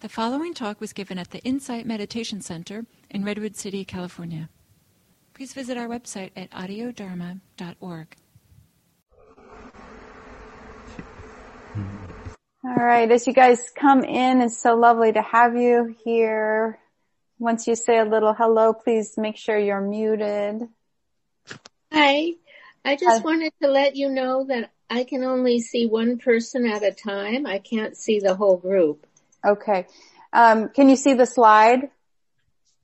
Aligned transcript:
The 0.00 0.08
following 0.08 0.54
talk 0.54 0.80
was 0.80 0.94
given 0.94 1.18
at 1.18 1.30
the 1.30 1.40
Insight 1.40 1.84
Meditation 1.84 2.40
Center 2.40 2.86
in 3.10 3.22
Redwood 3.22 3.54
City, 3.54 3.84
California. 3.84 4.48
Please 5.34 5.52
visit 5.52 5.76
our 5.76 5.88
website 5.88 6.30
at 6.34 6.50
audiodharma.org. 6.52 8.16
All 12.64 12.74
right, 12.76 13.10
as 13.10 13.26
you 13.26 13.34
guys 13.34 13.70
come 13.76 14.02
in, 14.02 14.40
it's 14.40 14.58
so 14.58 14.74
lovely 14.74 15.12
to 15.12 15.20
have 15.20 15.54
you 15.54 15.94
here. 16.02 16.78
Once 17.38 17.66
you 17.66 17.74
say 17.74 17.98
a 17.98 18.06
little 18.06 18.32
hello, 18.32 18.72
please 18.72 19.18
make 19.18 19.36
sure 19.36 19.58
you're 19.58 19.82
muted. 19.82 20.66
Hi, 21.92 22.32
I 22.86 22.96
just 22.96 23.22
wanted 23.22 23.52
to 23.62 23.68
let 23.68 23.96
you 23.96 24.08
know 24.08 24.46
that 24.48 24.70
I 24.88 25.04
can 25.04 25.24
only 25.24 25.60
see 25.60 25.84
one 25.84 26.16
person 26.16 26.66
at 26.66 26.82
a 26.82 26.90
time. 26.90 27.44
I 27.46 27.58
can't 27.58 27.98
see 27.98 28.18
the 28.18 28.34
whole 28.34 28.56
group. 28.56 29.06
Okay. 29.44 29.86
Um, 30.32 30.68
can 30.68 30.88
you 30.88 30.96
see 30.96 31.14
the 31.14 31.26
slide? 31.26 31.90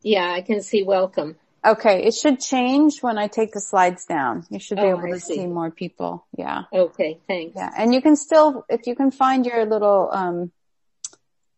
Yeah, 0.02 0.30
I 0.33 0.41
can 0.42 0.62
see 0.62 0.83
welcome. 0.83 1.37
Okay. 1.64 2.05
It 2.05 2.14
should 2.14 2.41
change 2.41 3.02
when 3.02 3.19
I 3.19 3.27
take 3.27 3.52
the 3.52 3.60
slides 3.60 4.06
down. 4.06 4.47
You 4.51 4.59
should 4.61 4.77
be 4.78 4.84
Oh, 4.84 4.98
able 4.98 5.09
to 5.12 5.20
see. 5.20 5.37
see. 5.37 5.47
more 5.47 5.70
people. 5.70 6.24
Yeah. 6.37 6.62
Okay, 6.73 7.19
thanks. 7.27 7.56
Yeah. 7.56 7.70
And 7.77 7.92
you 7.92 8.00
can 8.00 8.14
still, 8.16 8.64
if 8.69 8.87
you 8.87 8.95
can 8.95 9.11
find 9.11 9.45
your 9.45 9.64
little, 9.66 10.09
um, 10.12 10.52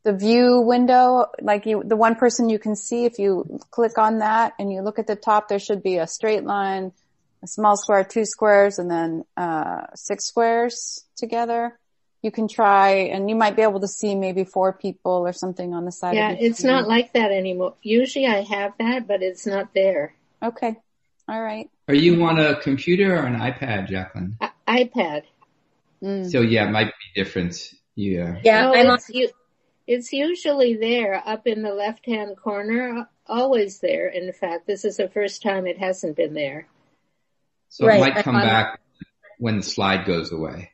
the 0.05 0.13
view 0.15 0.61
window, 0.61 1.27
like 1.43 1.67
you, 1.67 1.83
the 1.85 1.97
one 1.97 2.15
person 2.15 2.49
you 2.49 2.59
can 2.59 2.75
see, 2.77 3.05
if 3.05 3.19
you 3.19 3.61
click 3.71 3.99
on 3.99 4.19
that 4.19 4.55
and 4.59 4.73
you 4.73 4.81
look 4.81 4.99
at 4.99 5.07
the 5.07 5.17
top, 5.17 5.49
there 5.49 5.59
should 5.59 5.83
be 5.83 5.99
a 5.99 6.07
straight 6.07 6.45
line, 6.45 6.93
a 7.43 7.47
small 7.47 7.77
square, 7.77 8.05
two 8.05 8.25
squares, 8.25 8.79
and 8.79 8.91
then, 8.91 9.25
uh, 9.37 9.83
six 9.95 10.27
squares 10.27 11.05
together. 11.17 11.79
You 12.23 12.31
can 12.33 12.49
try 12.49 12.91
and 13.13 13.31
you 13.31 13.37
might 13.37 13.55
be 13.55 13.63
able 13.63 13.81
to 13.81 13.89
see 13.89 14.15
maybe 14.17 14.43
four 14.45 14.73
people 14.73 15.13
or 15.13 15.33
something 15.33 15.73
on 15.73 15.85
the 15.85 15.93
side 15.93 16.17
Yeah, 16.17 16.31
of 16.33 16.41
your 16.41 16.51
it's 16.51 16.59
screen. 16.59 16.73
not 16.73 16.89
like 16.89 17.13
that 17.13 17.31
anymore. 17.31 17.75
Usually 17.83 18.27
I 18.27 18.43
have 18.43 18.73
that, 18.79 19.07
but 19.07 19.23
it's 19.23 19.47
not 19.47 19.73
there. 19.73 20.15
Okay. 20.43 20.77
All 21.29 21.41
right. 21.41 21.71
Are 21.87 21.95
you 21.95 22.23
on 22.25 22.39
a 22.41 22.57
computer 22.61 23.15
or 23.17 23.23
an 23.27 23.37
iPad, 23.37 23.89
Jacqueline? 23.89 24.37
I- 24.41 24.51
iPad. 24.85 25.23
Mm. 26.03 26.31
So 26.31 26.41
yeah, 26.41 26.67
it 26.69 26.71
might 26.73 26.87
be 26.89 27.23
different. 27.23 27.73
Yeah. 27.95 28.39
Yeah, 28.43 28.63
No, 28.73 28.95
it's, 28.95 29.09
u- 29.11 29.31
it's 29.87 30.13
usually 30.13 30.75
there 30.77 31.23
up 31.25 31.47
in 31.47 31.63
the 31.63 31.73
left-hand 31.75 32.37
corner, 32.37 33.09
always 33.27 33.79
there. 33.81 34.09
In 34.09 34.33
fact, 34.33 34.67
this 34.67 34.85
is 34.85 34.97
the 34.97 35.09
first 35.09 35.43
time 35.43 35.67
it 35.67 35.79
hasn't 35.79 36.17
been 36.17 36.35
there. 36.35 36.67
So 37.69 37.87
Right, 37.87 37.97
it 37.97 38.01
might 38.01 38.17
I'm 38.17 38.23
come 38.23 38.35
back 38.37 38.81
when 39.39 39.59
the 39.59 39.63
slide 39.63 40.05
goes 40.07 40.33
away. 40.33 40.71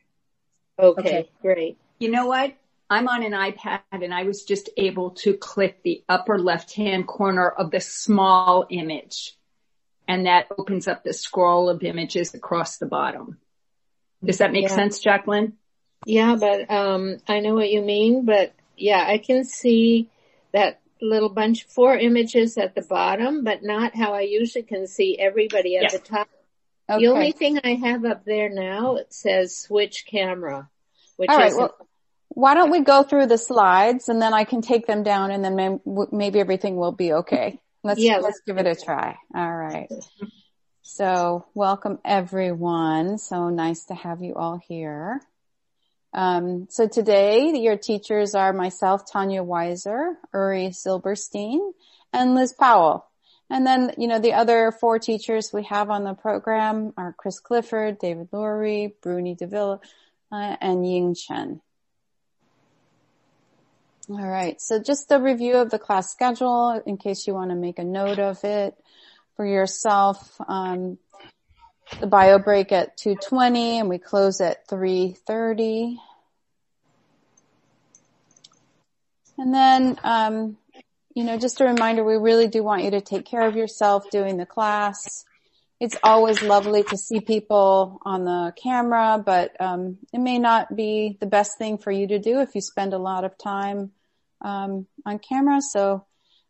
Okay, 0.77 0.99
Okay. 0.99 1.29
great. 1.41 1.77
You 1.99 2.09
know 2.11 2.27
what? 2.27 2.53
I'm 2.89 3.07
on 3.07 3.23
an 3.23 3.31
iPad 3.31 3.81
and 3.91 4.13
I 4.13 4.23
was 4.23 4.43
just 4.43 4.69
able 4.77 5.11
to 5.11 5.33
click 5.33 5.81
the 5.83 6.03
upper 6.07 6.37
left 6.37 6.73
hand 6.75 7.07
corner 7.07 7.49
of 7.49 7.71
the 7.71 7.79
small 7.79 8.67
image 8.69 9.35
and 10.07 10.27
that 10.27 10.47
opens 10.55 10.87
up 10.87 11.03
the 11.03 11.13
scroll 11.13 11.67
of 11.69 11.81
images 11.81 12.35
across 12.35 12.77
the 12.77 12.85
bottom. 12.85 13.39
Does 14.23 14.37
that 14.37 14.51
make 14.51 14.63
Yeah. 14.63 14.75
sense, 14.75 14.99
Jacqueline? 14.99 15.53
Yeah, 16.05 16.35
but 16.35 16.69
um, 16.69 17.17
I 17.27 17.39
know 17.39 17.55
what 17.55 17.71
you 17.71 17.81
mean. 17.81 18.25
But 18.25 18.53
yeah, 18.77 19.03
I 19.07 19.17
can 19.17 19.43
see 19.45 20.09
that 20.51 20.79
little 21.01 21.29
bunch, 21.29 21.63
four 21.63 21.97
images 21.97 22.57
at 22.57 22.75
the 22.75 22.83
bottom, 22.83 23.43
but 23.43 23.63
not 23.63 23.95
how 23.95 24.13
I 24.13 24.21
usually 24.21 24.63
can 24.63 24.85
see 24.85 25.17
everybody 25.17 25.77
at 25.77 25.83
Yeah. 25.83 25.89
the 25.91 25.99
top. 25.99 26.29
Okay. 26.89 27.03
The 27.03 27.11
only 27.11 27.31
thing 27.31 27.59
I 27.63 27.75
have 27.75 28.05
up 28.05 28.25
there 28.25 28.49
now 28.49 28.95
it 28.95 29.13
says 29.13 29.57
switch 29.57 30.05
camera, 30.05 30.69
which 31.17 31.29
All 31.29 31.37
right. 31.37 31.51
is 31.51 31.57
Well, 31.57 31.75
why 32.29 32.53
don't 32.53 32.69
we 32.69 32.81
go 32.81 33.03
through 33.03 33.27
the 33.27 33.37
slides 33.37 34.09
and 34.09 34.21
then 34.21 34.33
I 34.33 34.43
can 34.43 34.61
take 34.61 34.85
them 34.85 35.03
down 35.03 35.31
and 35.31 35.43
then 35.43 35.55
may- 35.55 36.07
maybe 36.11 36.39
everything 36.39 36.75
will 36.75 36.91
be 36.91 37.13
okay. 37.13 37.59
Let's, 37.83 37.99
Yeah, 37.99 38.15
let's 38.15 38.23
let's 38.23 38.41
give 38.45 38.57
it 38.57 38.67
a 38.67 38.75
try. 38.75 39.17
All 39.33 39.55
right. 39.55 39.89
So 40.81 41.45
welcome 41.55 41.99
everyone. 42.05 43.17
So 43.17 43.49
nice 43.49 43.85
to 43.85 43.95
have 43.95 44.21
you 44.21 44.35
all 44.35 44.59
here. 44.67 45.21
Um, 46.13 46.67
so 46.69 46.87
today 46.87 47.57
your 47.59 47.77
teachers 47.77 48.35
are 48.35 48.53
myself, 48.53 49.11
Tanya 49.11 49.43
Wiser, 49.43 50.17
Oori 50.33 50.73
Silberstein, 50.73 51.73
and 52.13 52.35
Liz 52.35 52.53
Powell. 52.53 53.05
And 53.49 53.65
then, 53.65 53.91
you 53.97 54.07
know, 54.07 54.19
the 54.19 54.33
other 54.33 54.71
four 54.71 54.97
teachers 54.97 55.51
we 55.53 55.63
have 55.65 55.89
on 55.89 56.03
the 56.03 56.13
program 56.15 56.93
are 56.97 57.13
Chris 57.13 57.39
Clifford, 57.39 57.99
David 57.99 58.31
Lurie, 58.31 58.93
Bruni 59.01 59.35
DeVille, 59.35 59.81
uh, 60.31 60.55
and 60.59 60.87
Ying 60.87 61.13
Chen. 61.13 61.61
All 64.09 64.27
right. 64.27 64.59
So 64.61 64.79
just 64.79 65.11
a 65.11 65.19
review 65.19 65.57
of 65.57 65.69
the 65.69 65.79
class 65.79 66.11
schedule 66.11 66.81
in 66.85 66.97
case 66.97 67.25
you 67.27 67.33
want 67.33 67.51
to 67.51 67.55
make 67.55 67.79
a 67.79 67.83
note 67.83 68.19
of 68.19 68.43
it 68.43 68.75
for 69.35 69.45
yourself. 69.45 70.39
Um, 70.47 70.97
the 71.99 72.07
bio 72.07 72.39
break 72.39 72.71
at 72.71 72.97
2.20 72.97 73.79
and 73.79 73.89
we 73.89 73.97
close 73.97 74.41
at 74.41 74.67
3.30. 74.67 75.97
And 79.37 79.53
then, 79.53 79.99
um, 80.03 80.57
you 81.15 81.23
know, 81.23 81.37
just 81.37 81.61
a 81.61 81.65
reminder, 81.65 82.03
we 82.03 82.17
really 82.17 82.47
do 82.49 82.61
want 82.61 82.83
you 82.83 82.91
to 82.91 83.01
take 83.01 83.25
care 83.25 83.47
of 83.47 83.55
yourself 83.55 84.09
doing 84.11 84.35
the 84.35 84.45
class. 84.45 85.23
It's 85.79 85.95
always 86.03 86.41
lovely 86.43 86.83
to 86.83 86.97
see 86.97 87.21
people 87.21 87.99
on 88.03 88.25
the 88.25 88.53
camera, 88.61 89.23
but 89.25 89.59
um, 89.61 89.97
it 90.13 90.19
may 90.19 90.39
not 90.39 90.75
be 90.75 91.17
the 91.21 91.25
best 91.25 91.57
thing 91.57 91.77
for 91.77 91.89
you 91.89 92.07
to 92.07 92.19
do 92.19 92.41
if 92.41 92.53
you 92.53 92.59
spend 92.59 92.93
a 92.93 92.97
lot 92.97 93.23
of 93.23 93.37
time 93.37 93.91
um, 94.41 94.87
on 95.05 95.19
camera. 95.19 95.61
So, 95.61 96.05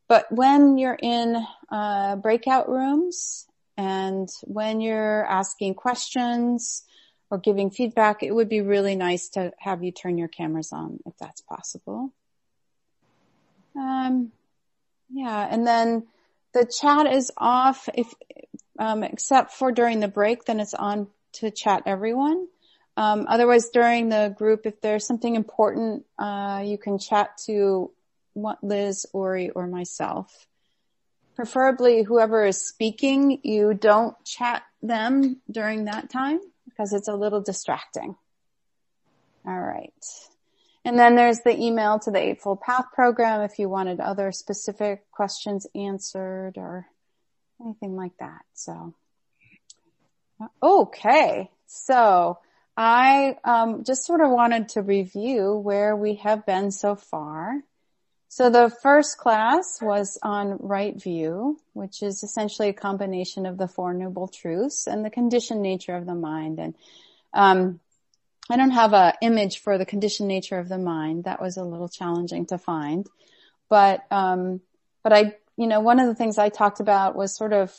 but 0.08 0.32
when 0.32 0.80
you're 0.80 0.98
in 1.00 1.46
uh, 1.72 2.16
breakout 2.16 2.68
rooms 2.68 3.46
and 3.78 4.28
when 4.44 4.82
you're 4.82 5.26
asking 5.26 5.76
questions 5.76 6.84
or 7.30 7.38
giving 7.38 7.70
feedback, 7.70 8.24
it 8.24 8.34
would 8.34 8.50
be 8.50 8.62
really 8.62 8.96
nice 8.96 9.30
to 9.30 9.54
have 9.60 9.84
you 9.84 9.92
turn 9.92 10.18
your 10.18 10.28
cameras 10.28 10.72
on 10.72 11.00
if 11.06 11.14
that's 11.20 11.42
possible. 11.42 12.12
Um, 13.76 14.32
yeah, 15.10 15.48
and 15.50 15.66
then 15.66 16.08
the 16.54 16.66
chat 16.66 17.06
is 17.12 17.32
off 17.38 17.90
if, 17.94 18.14
um, 18.80 19.04
except 19.04 19.52
for 19.54 19.72
during 19.72 20.00
the 20.00 20.08
break, 20.08 20.46
then 20.46 20.60
it's 20.60 20.74
on 20.74 21.08
to 21.34 21.52
chat 21.52 21.84
everyone. 21.86 22.48
Um, 22.98 23.26
otherwise 23.28 23.70
during 23.70 24.10
the 24.10 24.34
group, 24.38 24.66
if 24.66 24.80
there's 24.82 25.06
something 25.06 25.36
important, 25.36 26.06
uh, 26.18 26.64
you 26.66 26.78
can 26.78 26.98
chat 26.98 27.38
to 27.46 27.92
Liz, 28.62 29.06
Oori, 29.14 29.52
or 29.54 29.68
myself. 29.68 30.48
Preferably 31.36 32.04
whoever 32.04 32.46
is 32.46 32.66
speaking, 32.66 33.40
you 33.44 33.74
don't 33.74 34.16
chat 34.24 34.64
them 34.82 35.42
during 35.52 35.86
that 35.86 36.10
time 36.10 36.40
because 36.70 36.94
it's 36.94 37.10
a 37.10 37.16
little 37.16 37.42
distracting. 37.42 38.16
All 39.46 39.60
right. 39.60 39.94
And 40.86 41.00
then 41.00 41.16
there's 41.16 41.40
the 41.40 41.60
email 41.60 41.98
to 42.00 42.12
the 42.12 42.20
Eightfold 42.20 42.62
Path 42.62 42.86
program 42.94 43.42
if 43.42 43.58
you 43.58 43.68
wanted 43.68 44.00
other 44.00 44.32
specific 44.32 45.10
questions 45.12 45.66
answered 45.74 46.54
or 46.58 46.86
anything 47.60 47.96
like 47.96 48.16
that. 48.20 48.44
So, 48.54 48.94
okay. 50.62 51.50
So 51.66 52.38
I 52.78 53.38
um, 53.44 53.84
just 53.84 54.06
sort 54.06 54.22
of 54.22 54.30
wanted 54.30 54.70
to 54.70 54.84
review 54.84 55.54
where 55.54 55.96
we 55.96 56.16
have 56.16 56.46
been 56.46 56.70
so 56.70 56.96
far. 56.96 57.64
So 58.28 58.52
the 58.52 58.72
first 58.84 59.18
class 59.18 59.80
was 59.82 60.20
on 60.22 60.58
right 60.60 61.02
view, 61.02 61.60
which 61.74 62.04
is 62.04 62.22
essentially 62.22 62.70
a 62.70 62.74
combination 62.74 63.48
of 63.48 63.58
the 63.58 63.68
Four 63.68 63.96
Noble 63.96 64.28
Truths 64.28 64.86
and 64.86 65.04
the 65.04 65.10
conditioned 65.10 65.64
nature 65.64 65.96
of 65.96 66.06
the 66.06 66.16
mind. 66.16 66.60
And 66.60 66.76
um, 67.34 67.80
I 68.50 68.58
don't 68.58 68.72
have 68.72 68.94
a 68.94 69.14
image 69.22 69.60
for 69.60 69.78
the 69.78 69.86
conditioned 69.86 70.28
nature 70.28 70.60
of 70.60 70.70
the 70.70 70.78
mind. 70.78 71.24
That 71.24 71.42
was 71.42 71.58
a 71.58 71.64
little 71.64 71.90
challenging 71.90 72.46
to 72.48 72.58
find, 72.58 73.08
but 73.70 74.06
um, 74.12 74.62
but 75.04 75.14
I, 75.14 75.38
you 75.58 75.68
know, 75.68 75.80
one 75.80 76.00
of 76.00 76.08
the 76.08 76.16
things 76.16 76.38
I 76.38 76.50
talked 76.50 76.80
about 76.80 77.16
was 77.16 77.36
sort 77.36 77.54
of 77.54 77.76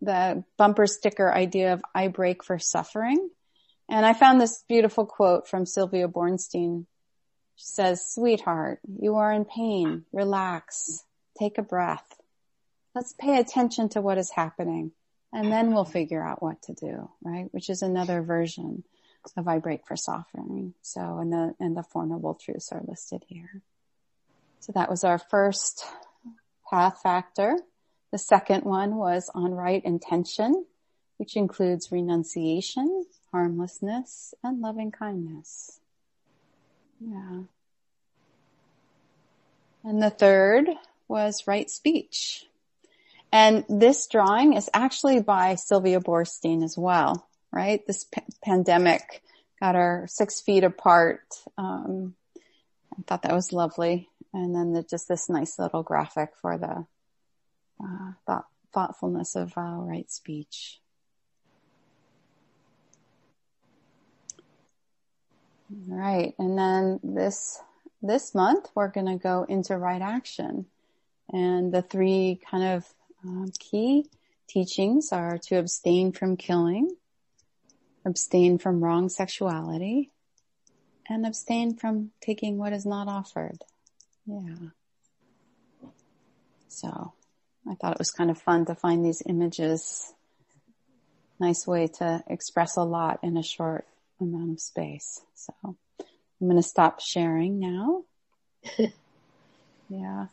the 0.00 0.44
bumper 0.56 0.86
sticker 0.86 1.32
idea 1.32 1.72
of 1.72 1.82
"I 1.94 2.08
break 2.08 2.44
for 2.44 2.60
suffering," 2.60 3.28
and 3.88 4.06
I 4.06 4.12
found 4.12 4.40
this 4.40 4.62
beautiful 4.68 5.04
quote 5.04 5.48
from 5.48 5.66
Sylvia 5.66 6.06
Boorstein. 6.06 6.86
She 7.56 7.66
says, 7.66 8.06
"Sweetheart, 8.06 8.80
you 9.00 9.16
are 9.16 9.32
in 9.32 9.44
pain. 9.44 10.04
Relax. 10.12 11.04
Take 11.36 11.58
a 11.58 11.62
breath. 11.62 12.06
Let's 12.94 13.14
pay 13.18 13.38
attention 13.40 13.88
to 13.90 14.00
what 14.00 14.18
is 14.18 14.30
happening, 14.30 14.92
and 15.32 15.50
then 15.50 15.74
we'll 15.74 15.84
figure 15.84 16.24
out 16.24 16.40
what 16.40 16.62
to 16.62 16.72
do." 16.72 17.10
Right, 17.20 17.52
which 17.52 17.68
is 17.68 17.82
another 17.82 18.22
version 18.22 18.84
break 19.62 19.86
for 19.86 19.96
suffering. 19.96 20.74
So, 20.82 21.18
and 21.18 21.32
the, 21.32 21.54
and 21.60 21.76
the 21.76 21.82
four 21.82 22.06
noble 22.06 22.34
truths 22.34 22.72
are 22.72 22.82
listed 22.86 23.24
here. 23.28 23.62
So 24.60 24.72
that 24.72 24.90
was 24.90 25.04
our 25.04 25.18
first 25.18 25.84
path 26.70 27.00
factor. 27.02 27.56
The 28.12 28.18
second 28.18 28.64
one 28.64 28.96
was 28.96 29.30
on 29.34 29.52
right 29.52 29.84
intention, 29.84 30.64
which 31.18 31.36
includes 31.36 31.92
renunciation, 31.92 33.06
harmlessness, 33.32 34.34
and 34.42 34.60
loving 34.60 34.90
kindness. 34.90 35.80
Yeah. 37.00 37.42
And 39.84 40.02
the 40.02 40.10
third 40.10 40.68
was 41.08 41.46
right 41.46 41.68
speech. 41.68 42.46
And 43.30 43.64
this 43.68 44.06
drawing 44.06 44.54
is 44.54 44.70
actually 44.72 45.20
by 45.20 45.56
Sylvia 45.56 46.00
Boorstein 46.00 46.62
as 46.62 46.78
well, 46.78 47.28
right? 47.54 47.86
This 47.86 48.04
p- 48.04 48.22
pandemic 48.42 49.22
got 49.60 49.76
our 49.76 50.06
six 50.08 50.40
feet 50.40 50.64
apart. 50.64 51.22
Um, 51.56 52.14
I 52.92 53.02
thought 53.06 53.22
that 53.22 53.34
was 53.34 53.52
lovely. 53.52 54.08
And 54.32 54.54
then 54.54 54.72
the, 54.72 54.82
just 54.82 55.08
this 55.08 55.28
nice 55.28 55.58
little 55.58 55.82
graphic 55.82 56.30
for 56.42 56.58
the 56.58 56.86
uh, 57.82 58.12
thought, 58.26 58.46
thoughtfulness 58.72 59.36
of 59.36 59.56
uh, 59.56 59.60
right 59.60 60.10
speech. 60.10 60.80
All 65.70 65.96
right. 65.96 66.34
And 66.38 66.58
then 66.58 67.00
this, 67.02 67.60
this 68.02 68.34
month 68.34 68.68
we're 68.74 68.88
going 68.88 69.06
to 69.06 69.16
go 69.16 69.44
into 69.48 69.76
right 69.78 70.02
action 70.02 70.66
and 71.32 71.72
the 71.72 71.82
three 71.82 72.40
kind 72.50 72.76
of 72.76 72.86
um, 73.24 73.50
key 73.58 74.06
teachings 74.46 75.10
are 75.12 75.38
to 75.38 75.56
abstain 75.56 76.12
from 76.12 76.36
killing, 76.36 76.90
abstain 78.04 78.58
from 78.58 78.82
wrong 78.82 79.08
sexuality, 79.08 80.10
and 81.08 81.26
abstain 81.26 81.76
from 81.76 82.10
taking 82.20 82.58
what 82.58 82.72
is 82.72 82.86
not 82.86 83.08
offered. 83.08 83.58
Yeah. 84.26 84.70
So 86.68 87.12
I 87.68 87.74
thought 87.74 87.92
it 87.92 87.98
was 87.98 88.10
kind 88.10 88.30
of 88.30 88.40
fun 88.40 88.66
to 88.66 88.74
find 88.74 89.04
these 89.04 89.22
images. 89.26 90.12
Nice 91.38 91.66
way 91.66 91.88
to 91.98 92.22
express 92.26 92.76
a 92.76 92.82
lot 92.82 93.20
in 93.22 93.36
a 93.36 93.42
short 93.42 93.86
amount 94.20 94.52
of 94.52 94.60
space. 94.60 95.20
So 95.34 95.52
I'm 95.62 95.76
going 96.40 96.56
to 96.56 96.62
stop 96.62 97.00
sharing 97.00 97.58
now. 97.58 98.04
yeah. 99.88 100.26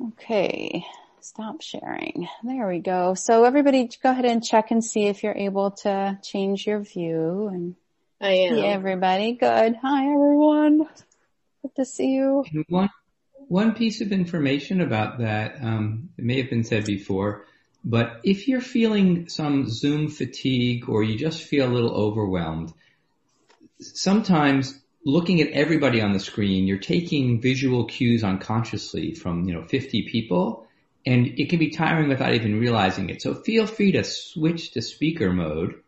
Okay. 0.00 0.84
Stop 1.20 1.62
sharing. 1.62 2.28
There 2.44 2.68
we 2.68 2.78
go. 2.78 3.14
So 3.14 3.44
everybody 3.44 3.90
go 4.02 4.10
ahead 4.10 4.24
and 4.24 4.44
check 4.44 4.70
and 4.70 4.84
see 4.84 5.06
if 5.06 5.22
you're 5.22 5.34
able 5.34 5.72
to 5.82 6.18
change 6.22 6.66
your 6.66 6.80
view 6.80 7.48
and 7.52 7.74
I 8.20 8.30
am. 8.30 8.54
see 8.54 8.64
everybody. 8.64 9.32
Good. 9.32 9.76
Hi 9.82 10.12
everyone. 10.12 10.88
Good 11.62 11.74
to 11.76 11.84
see 11.84 12.12
you. 12.12 12.44
And 12.52 12.64
one 12.68 12.90
one 13.48 13.74
piece 13.74 14.00
of 14.00 14.12
information 14.12 14.80
about 14.80 15.18
that, 15.18 15.56
um, 15.62 16.10
it 16.18 16.24
may 16.24 16.40
have 16.40 16.50
been 16.50 16.64
said 16.64 16.84
before, 16.84 17.46
but 17.84 18.20
if 18.22 18.46
you're 18.46 18.60
feeling 18.60 19.28
some 19.28 19.68
Zoom 19.68 20.08
fatigue 20.08 20.88
or 20.88 21.02
you 21.02 21.18
just 21.18 21.42
feel 21.42 21.66
a 21.66 21.72
little 21.72 21.94
overwhelmed, 21.94 22.72
sometimes 23.80 24.78
looking 25.04 25.40
at 25.40 25.48
everybody 25.48 26.00
on 26.00 26.12
the 26.12 26.20
screen, 26.20 26.66
you're 26.66 26.78
taking 26.78 27.40
visual 27.40 27.86
cues 27.86 28.22
unconsciously 28.22 29.14
from, 29.14 29.48
you 29.48 29.54
know, 29.54 29.64
50 29.64 30.02
people 30.10 30.67
and 31.06 31.26
it 31.38 31.48
can 31.48 31.58
be 31.58 31.70
tiring 31.70 32.08
without 32.08 32.34
even 32.34 32.60
realizing 32.60 33.10
it. 33.10 33.22
So 33.22 33.34
feel 33.34 33.66
free 33.66 33.92
to 33.92 34.04
switch 34.04 34.72
to 34.72 34.82
speaker 34.82 35.32
mode 35.32 35.82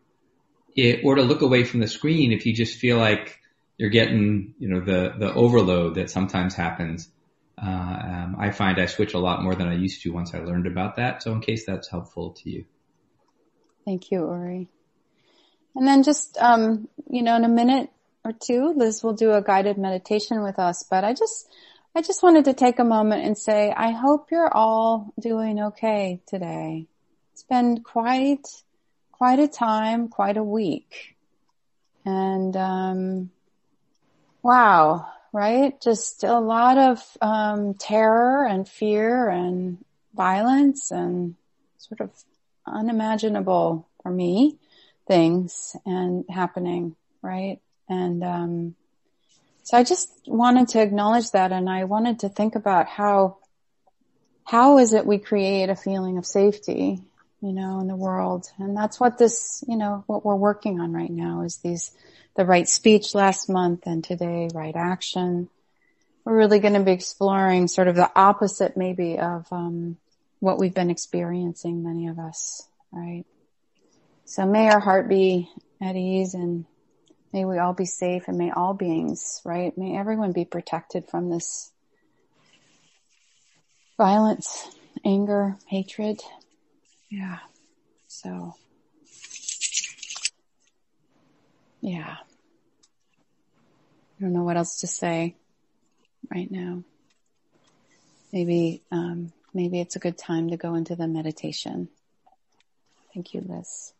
it, 0.75 1.01
or 1.03 1.15
to 1.15 1.21
look 1.23 1.41
away 1.41 1.63
from 1.63 1.79
the 1.79 1.87
screen 1.87 2.31
if 2.31 2.45
you 2.45 2.53
just 2.53 2.77
feel 2.77 2.97
like 2.97 3.39
you're 3.77 3.89
getting, 3.89 4.53
you 4.59 4.69
know, 4.69 4.79
the, 4.79 5.13
the 5.17 5.33
overload 5.33 5.95
that 5.95 6.09
sometimes 6.09 6.55
happens. 6.55 7.09
Uh, 7.61 7.67
um, 7.69 8.35
I 8.39 8.51
find 8.51 8.79
I 8.79 8.85
switch 8.85 9.13
a 9.13 9.19
lot 9.19 9.43
more 9.43 9.55
than 9.55 9.67
I 9.67 9.75
used 9.75 10.01
to 10.03 10.11
once 10.11 10.33
I 10.33 10.39
learned 10.39 10.67
about 10.67 10.95
that. 10.95 11.21
So 11.21 11.31
in 11.33 11.41
case 11.41 11.65
that's 11.65 11.89
helpful 11.89 12.31
to 12.31 12.49
you. 12.49 12.65
Thank 13.85 14.11
you, 14.11 14.21
Oori. 14.21 14.67
And 15.75 15.87
then 15.87 16.03
just, 16.03 16.37
um, 16.37 16.87
you 17.09 17.23
know, 17.23 17.35
in 17.35 17.43
a 17.43 17.49
minute 17.49 17.89
or 18.23 18.33
two, 18.33 18.73
Liz 18.75 19.03
will 19.03 19.13
do 19.13 19.31
a 19.31 19.41
guided 19.41 19.77
meditation 19.77 20.43
with 20.43 20.59
us, 20.59 20.83
but 20.89 21.03
I 21.03 21.13
just, 21.13 21.47
I 21.93 22.01
just 22.01 22.23
wanted 22.23 22.45
to 22.45 22.53
take 22.53 22.79
a 22.79 22.85
moment 22.85 23.25
and 23.25 23.37
say, 23.37 23.73
I 23.75 23.91
hope 23.91 24.31
you're 24.31 24.51
all 24.51 25.13
doing 25.19 25.59
okay 25.59 26.21
today. 26.25 26.87
It's 27.33 27.43
been 27.43 27.83
quite, 27.83 28.47
quite 29.11 29.39
a 29.39 29.47
time, 29.49 30.07
quite 30.07 30.37
a 30.37 30.43
week. 30.43 31.17
And, 32.05 32.55
um, 32.55 33.31
wow, 34.41 35.05
right? 35.33 35.79
Just 35.81 36.23
a 36.23 36.39
lot 36.39 36.77
of, 36.77 37.17
um, 37.21 37.73
terror 37.73 38.45
and 38.45 38.65
fear 38.65 39.27
and 39.27 39.83
violence 40.15 40.91
and 40.91 41.35
sort 41.77 41.99
of 41.99 42.11
unimaginable 42.65 43.85
for 44.01 44.11
me 44.11 44.57
things 45.09 45.75
and 45.85 46.23
happening, 46.29 46.95
right? 47.21 47.59
And, 47.89 48.23
um, 48.23 48.75
so 49.63 49.77
I 49.77 49.83
just 49.83 50.09
wanted 50.25 50.69
to 50.69 50.81
acknowledge 50.81 51.31
that 51.31 51.51
and 51.51 51.69
I 51.69 51.83
wanted 51.85 52.19
to 52.19 52.29
think 52.29 52.55
about 52.55 52.87
how, 52.87 53.37
how 54.43 54.79
is 54.79 54.93
it 54.93 55.05
we 55.05 55.17
create 55.17 55.69
a 55.69 55.75
feeling 55.75 56.17
of 56.17 56.25
safety, 56.25 56.99
you 57.41 57.53
know, 57.53 57.79
in 57.79 57.87
the 57.87 57.95
world? 57.95 58.47
And 58.57 58.75
that's 58.75 58.99
what 58.99 59.17
this, 59.17 59.63
you 59.67 59.77
know, 59.77 60.03
what 60.07 60.25
we're 60.25 60.35
working 60.35 60.79
on 60.79 60.93
right 60.93 61.11
now 61.11 61.43
is 61.43 61.57
these, 61.57 61.91
the 62.35 62.45
right 62.45 62.67
speech 62.67 63.13
last 63.13 63.49
month 63.49 63.83
and 63.85 64.03
today, 64.03 64.49
right 64.53 64.75
action. 64.75 65.49
We're 66.25 66.37
really 66.37 66.59
going 66.59 66.73
to 66.73 66.83
be 66.83 66.91
exploring 66.91 67.67
sort 67.67 67.87
of 67.87 67.95
the 67.95 68.11
opposite 68.15 68.77
maybe 68.77 69.19
of, 69.19 69.47
um, 69.51 69.97
what 70.39 70.57
we've 70.57 70.73
been 70.73 70.89
experiencing, 70.89 71.83
many 71.83 72.07
of 72.07 72.17
us, 72.17 72.67
right? 72.91 73.25
So 74.25 74.45
may 74.45 74.69
our 74.69 74.79
heart 74.79 75.07
be 75.07 75.49
at 75.79 75.95
ease 75.95 76.33
and 76.33 76.65
may 77.33 77.45
we 77.45 77.57
all 77.57 77.73
be 77.73 77.85
safe 77.85 78.27
and 78.27 78.37
may 78.37 78.51
all 78.51 78.73
beings, 78.73 79.41
right? 79.45 79.77
May 79.77 79.97
everyone 79.97 80.31
be 80.31 80.45
protected 80.45 81.07
from 81.09 81.29
this 81.29 81.71
violence, 83.97 84.67
anger, 85.05 85.57
hatred. 85.67 86.21
Yeah. 87.09 87.39
So, 88.07 88.55
yeah. 91.81 92.17
I 94.19 94.21
don't 94.21 94.33
know 94.33 94.43
what 94.43 94.57
else 94.57 94.79
to 94.81 94.87
say 94.87 95.35
right 96.33 96.49
now. 96.51 96.83
Maybe, 98.31 98.81
um, 98.91 99.31
maybe 99.53 99.79
it's 99.79 99.95
a 99.95 99.99
good 99.99 100.17
time 100.17 100.49
to 100.49 100.57
go 100.57 100.75
into 100.75 100.95
the 100.95 101.07
meditation. 101.07 101.89
Thank 103.13 103.33
you, 103.33 103.43
Liz. 103.45 103.93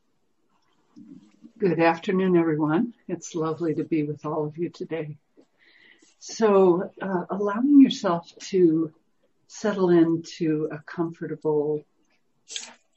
Good 1.61 1.79
afternoon, 1.79 2.37
everyone. 2.37 2.95
It's 3.07 3.35
lovely 3.35 3.75
to 3.75 3.83
be 3.83 4.01
with 4.01 4.25
all 4.25 4.47
of 4.47 4.57
you 4.57 4.69
today. 4.71 5.19
So, 6.17 6.89
uh, 6.99 7.25
allowing 7.29 7.79
yourself 7.79 8.33
to 8.49 8.91
settle 9.45 9.91
into 9.91 10.69
a 10.71 10.79
comfortable 10.79 11.85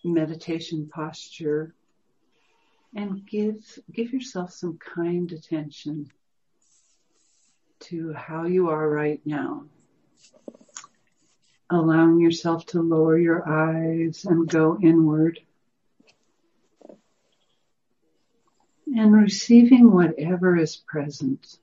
meditation 0.02 0.88
posture 0.88 1.74
and 2.96 3.26
give, 3.26 3.78
give 3.92 4.14
yourself 4.14 4.54
some 4.54 4.78
kind 4.78 5.30
attention 5.30 6.10
to 7.80 8.14
how 8.14 8.44
you 8.44 8.70
are 8.70 8.88
right 8.88 9.20
now. 9.26 9.66
Allowing 11.68 12.18
yourself 12.18 12.64
to 12.68 12.80
lower 12.80 13.18
your 13.18 13.46
eyes 13.46 14.24
and 14.24 14.48
go 14.48 14.78
inward. 14.82 15.38
And 18.96 19.12
receiving 19.12 19.90
whatever 19.90 20.56
is 20.56 20.76
present. 20.76 21.58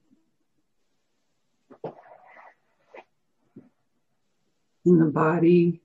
In 4.83 4.97
the 4.97 5.05
body, 5.05 5.79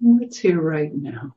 what's 0.00 0.38
here 0.38 0.60
right 0.60 0.92
now. 0.92 1.36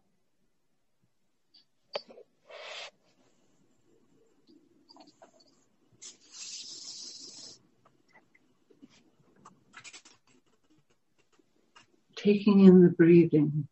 Taking 12.16 12.66
in 12.66 12.82
the 12.82 12.90
breathing. 12.90 13.68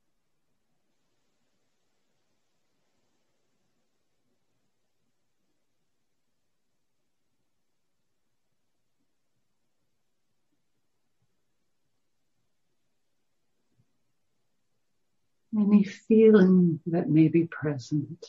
any 15.57 15.83
feeling 15.83 16.79
that 16.85 17.09
may 17.09 17.27
be 17.27 17.45
present. 17.45 18.25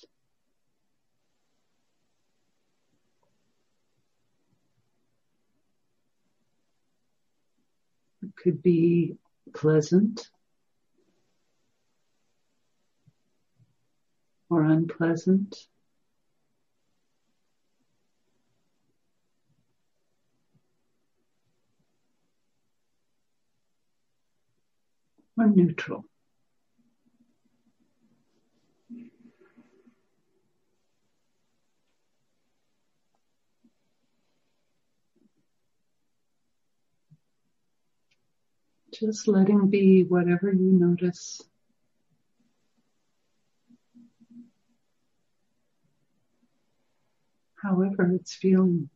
It 8.23 8.35
could 8.37 8.63
be 8.63 9.17
pleasant 9.55 10.29
or 14.51 14.63
unpleasant. 14.65 15.57
or 25.37 25.47
neutral. 25.47 26.05
Just 38.99 39.29
letting 39.29 39.69
be 39.69 40.03
whatever 40.03 40.53
you 40.53 40.73
notice. 40.73 41.41
However 47.63 48.11
it's 48.13 48.35
feeling. 48.35 48.91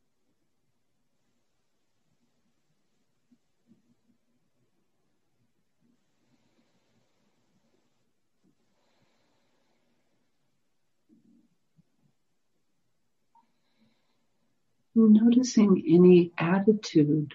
Noticing 14.97 15.85
any 15.88 16.32
attitude 16.37 17.35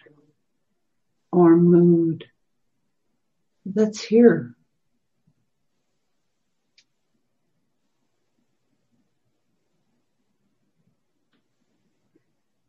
or 1.32 1.56
mood 1.56 2.26
that's 3.74 4.02
here. 4.02 4.56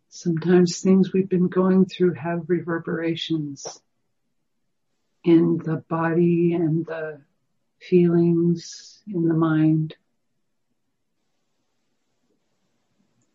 Sometimes 0.08 0.80
things 0.80 1.12
we've 1.12 1.28
been 1.28 1.48
going 1.48 1.86
through 1.86 2.14
have 2.14 2.48
reverberations 2.48 3.80
in 5.22 5.58
the 5.58 5.76
body 5.88 6.54
and 6.54 6.84
the 6.84 7.20
feelings 7.80 9.00
in 9.06 9.28
the 9.28 9.34
mind. 9.34 9.94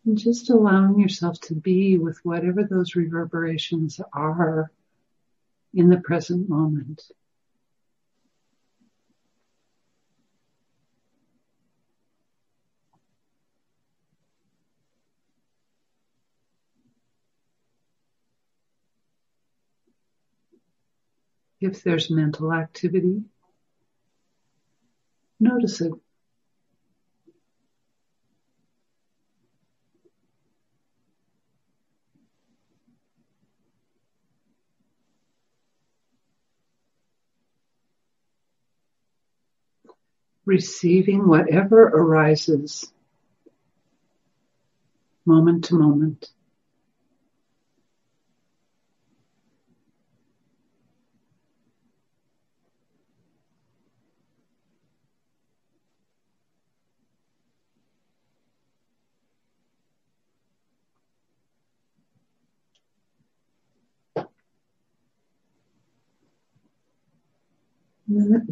And 0.04 0.18
just 0.18 0.50
allowing 0.50 0.98
yourself 0.98 1.40
to 1.42 1.54
be 1.54 1.96
with 1.96 2.18
whatever 2.22 2.64
those 2.64 2.94
reverberations 2.94 4.00
are 4.12 4.70
in 5.72 5.88
the 5.88 6.00
present 6.00 6.50
moment. 6.50 7.02
If 21.64 21.82
there's 21.82 22.10
mental 22.10 22.52
activity, 22.52 23.22
notice 25.40 25.80
it. 25.80 25.94
Receiving 40.44 41.26
whatever 41.26 41.84
arises 41.84 42.92
moment 45.24 45.64
to 45.64 45.76
moment. 45.76 46.30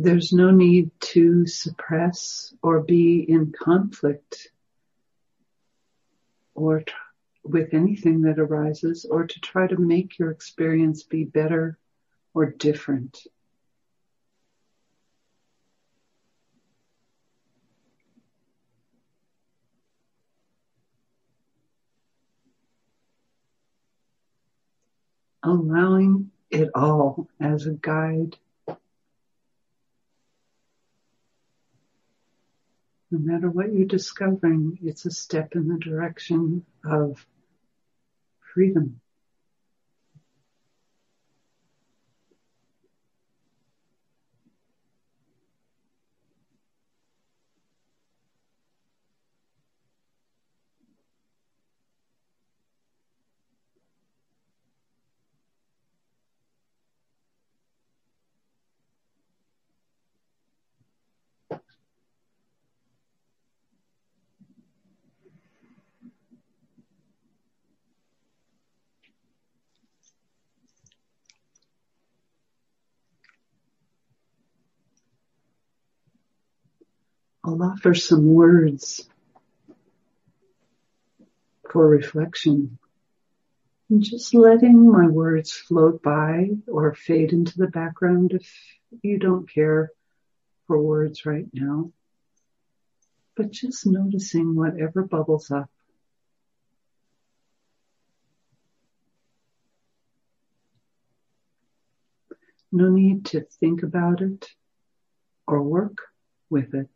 There's 0.02 0.32
no 0.32 0.50
need 0.50 0.90
to 1.12 1.46
suppress 1.46 2.52
or 2.60 2.80
be 2.80 3.20
in 3.20 3.52
conflict 3.52 4.50
or 6.56 6.80
t- 6.80 6.92
with 7.44 7.72
anything 7.72 8.22
that 8.22 8.40
arises 8.40 9.04
or 9.08 9.28
to 9.28 9.40
try 9.40 9.68
to 9.68 9.76
make 9.76 10.18
your 10.18 10.32
experience 10.32 11.04
be 11.04 11.22
better 11.22 11.78
or 12.34 12.46
different. 12.46 13.16
Allowing 25.44 26.32
it 26.50 26.70
all 26.74 27.28
as 27.38 27.66
a 27.66 27.74
guide 27.74 28.36
no 33.12 33.18
matter 33.18 33.50
what 33.50 33.72
you're 33.74 33.86
discovering, 33.86 34.78
it's 34.82 35.04
a 35.04 35.10
step 35.10 35.54
in 35.54 35.68
the 35.68 35.78
direction 35.78 36.64
of 36.82 37.24
freedom. 38.54 39.01
I'll 77.44 77.60
offer 77.60 77.92
some 77.94 78.26
words 78.26 79.08
for 81.70 81.88
reflection. 81.88 82.78
And 83.90 84.02
just 84.02 84.32
letting 84.32 84.90
my 84.90 85.08
words 85.08 85.52
float 85.52 86.02
by 86.02 86.50
or 86.68 86.94
fade 86.94 87.32
into 87.32 87.58
the 87.58 87.66
background 87.66 88.32
if 88.32 88.48
you 89.02 89.18
don't 89.18 89.50
care 89.50 89.90
for 90.66 90.80
words 90.80 91.26
right 91.26 91.46
now. 91.52 91.90
But 93.36 93.50
just 93.50 93.86
noticing 93.86 94.54
whatever 94.54 95.02
bubbles 95.02 95.50
up. 95.50 95.68
No 102.70 102.88
need 102.88 103.26
to 103.26 103.40
think 103.40 103.82
about 103.82 104.22
it 104.22 104.48
or 105.46 105.62
work 105.62 105.98
with 106.48 106.74
it 106.74 106.88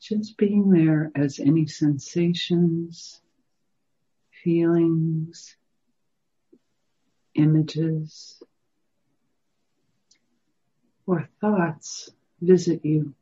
just 0.00 0.36
being 0.36 0.70
there 0.70 1.12
as 1.14 1.38
any 1.38 1.66
sensations, 1.66 3.20
feelings, 4.42 5.56
images, 7.34 8.42
or 11.06 11.28
thoughts 11.40 12.10
visit 12.40 12.84
you. 12.84 13.14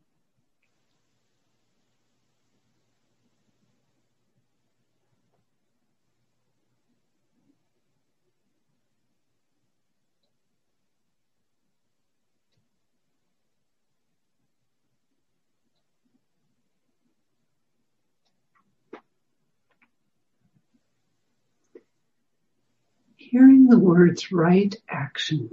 the 23.68 23.78
words 23.78 24.32
right 24.32 24.74
action. 24.88 25.50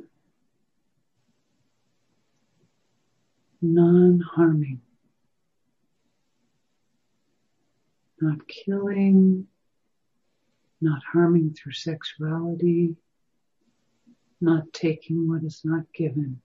Non-harming. 3.62 4.80
Not 8.22 8.48
killing, 8.48 9.48
not 10.80 11.02
harming 11.12 11.56
through 11.56 11.74
sexuality, 11.74 12.96
not 14.40 14.72
taking 14.72 15.28
what 15.28 15.44
is 15.44 15.60
not 15.66 15.92
given. 15.94 16.42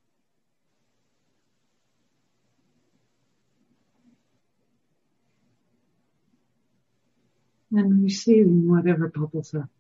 And 7.71 8.03
receiving 8.03 8.69
whatever 8.69 9.07
bubbles 9.07 9.55
up. 9.55 9.71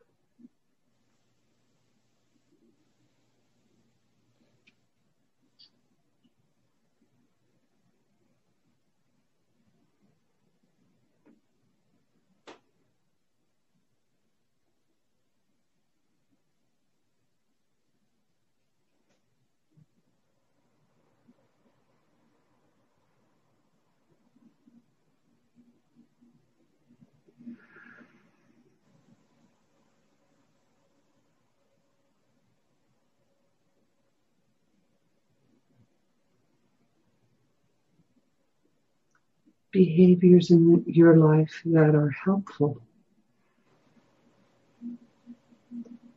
Behaviors 39.70 40.50
in 40.50 40.84
your 40.86 41.16
life 41.16 41.62
that 41.64 41.94
are 41.94 42.10
helpful 42.10 42.80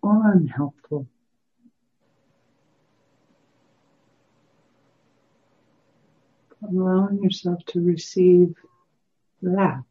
or 0.01 0.31
unhelpful. 0.31 1.07
Allowing 6.67 7.21
yourself 7.23 7.63
to 7.67 7.81
receive 7.81 8.55
that. 9.41 9.85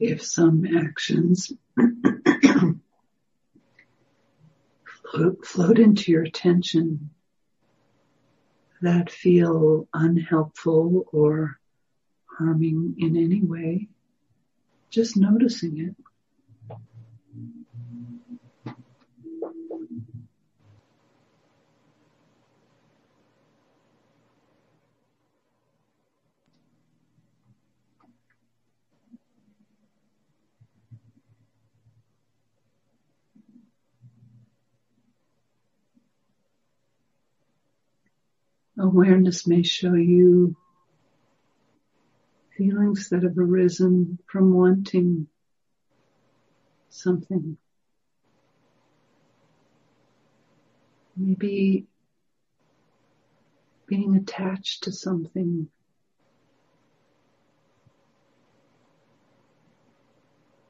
If 0.00 0.22
some 0.22 0.64
actions 0.64 1.52
float, 5.44 5.78
into 5.78 6.10
your 6.12 6.22
attention 6.22 7.10
that 8.82 9.10
feel 9.10 9.88
unhelpful 9.92 11.06
or 11.12 11.58
harming 12.38 12.94
in 12.98 13.16
any 13.16 13.42
way, 13.42 13.88
just 14.90 15.16
noticing 15.16 15.78
it. 15.78 15.94
Awareness 38.78 39.46
may 39.46 39.62
show 39.62 39.94
you 39.94 40.54
feelings 42.56 43.08
that 43.08 43.22
have 43.22 43.38
arisen 43.38 44.18
from 44.26 44.52
wanting 44.52 45.28
something. 46.90 47.56
Maybe 51.16 51.86
being 53.86 54.16
attached 54.16 54.84
to 54.84 54.92
something. 54.92 55.68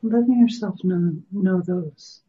Letting 0.02 0.38
yourself 0.38 0.76
know, 0.84 1.16
know 1.32 1.60
those. 1.60 2.20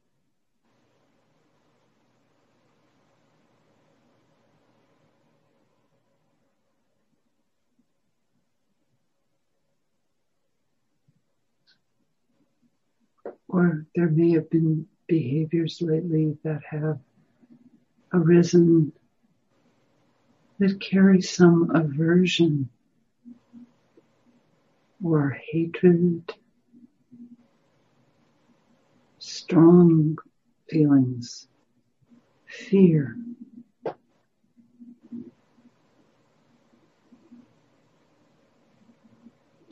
Or 13.58 13.88
there 13.96 14.10
may 14.10 14.34
have 14.34 14.48
been 14.52 14.86
behaviors 15.08 15.82
lately 15.82 16.38
that 16.44 16.62
have 16.70 17.00
arisen 18.14 18.94
that 20.60 20.80
carry 20.80 21.24
some 21.24 21.72
aversion 21.74 22.70
or 25.04 25.32
hatred, 25.52 26.32
strong 29.18 30.18
feelings, 30.70 31.48
fear. 32.46 33.18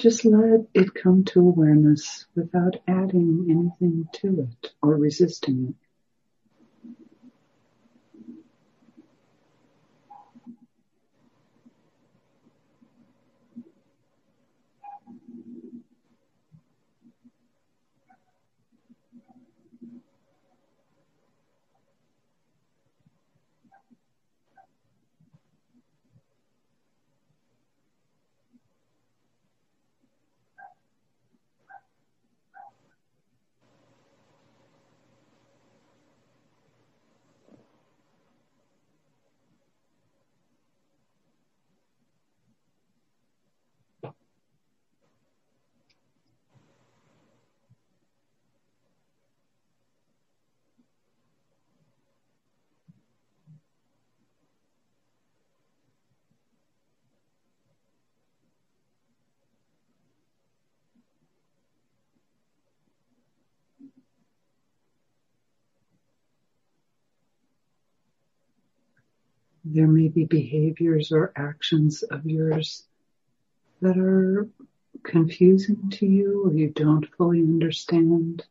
Just 0.05 0.23
let 0.23 0.67
it 0.75 0.93
come 0.93 1.23
to 1.25 1.39
awareness 1.39 2.27
without 2.35 2.75
adding 2.87 3.47
anything 3.49 4.07
to 4.13 4.41
it 4.41 4.71
or 4.83 4.97
resisting 4.97 5.69
it. 5.69 5.84
There 69.67 69.87
may 69.87 70.09
be 70.09 70.25
behaviors 70.25 71.11
or 71.11 71.33
actions 71.35 72.03
of 72.03 72.23
yours 72.23 72.83
that 73.81 73.97
are 73.97 74.47
confusing 75.01 75.89
to 75.89 76.05
you 76.05 76.45
or 76.45 76.53
you 76.53 76.69
don't 76.69 77.07
fully 77.15 77.39
understand. 77.39 78.45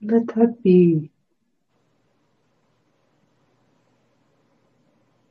Let 0.00 0.26
that 0.28 0.62
be 0.62 1.10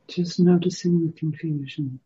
just 0.07 0.39
noticing 0.39 1.07
the 1.07 1.13
confusion. 1.13 1.99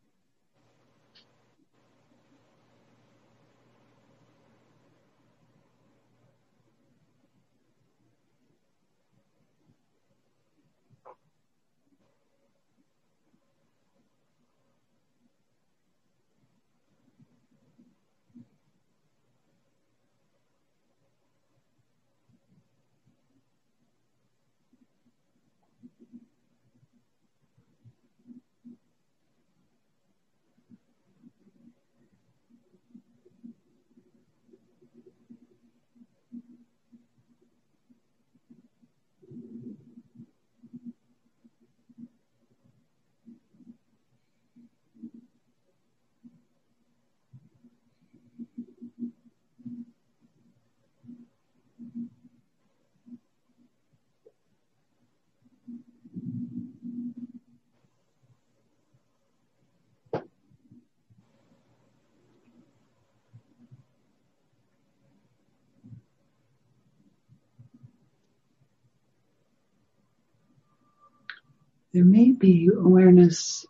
There 71.93 72.05
may 72.05 72.31
be 72.31 72.69
awareness 72.73 73.65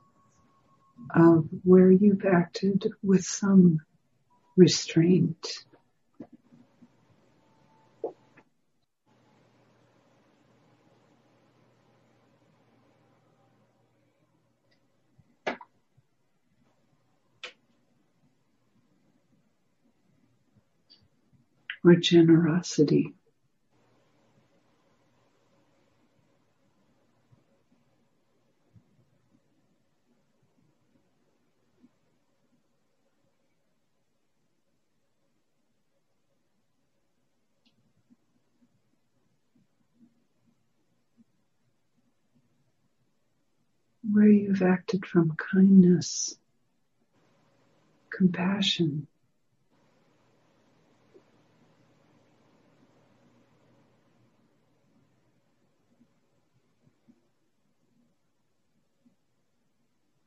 of 1.14 1.48
where 1.64 1.92
you've 1.92 2.26
acted 2.26 2.92
with 3.02 3.24
some 3.24 3.80
restraint. 4.56 5.48
Or 21.84 21.96
generosity. 21.96 23.16
You've 44.62 44.70
acted 44.70 45.06
from 45.06 45.36
kindness, 45.38 46.38
compassion. 48.12 49.08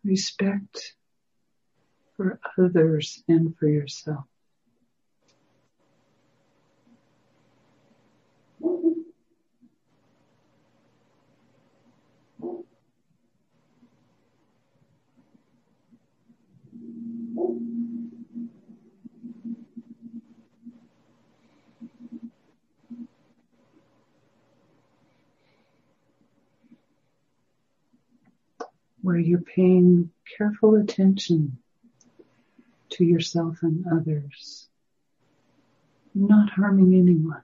Respect 0.04 0.94
for 2.16 2.38
others 2.58 3.22
and 3.26 3.56
for 3.56 3.68
yourself. 3.68 4.24
Where 29.04 29.18
you're 29.18 29.38
paying 29.40 30.10
careful 30.38 30.76
attention 30.76 31.58
to 32.88 33.04
yourself 33.04 33.58
and 33.60 33.84
others, 33.92 34.66
not 36.14 36.48
harming 36.48 36.94
anyone. 36.94 37.42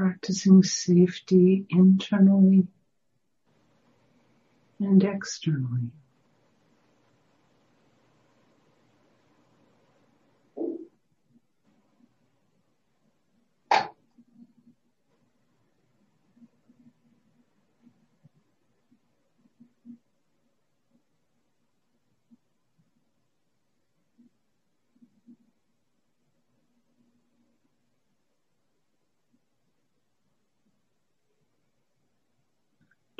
Practicing 0.00 0.62
safety 0.62 1.66
internally 1.68 2.66
and 4.78 5.04
externally. 5.04 5.90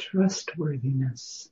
Trustworthiness. 0.01 1.51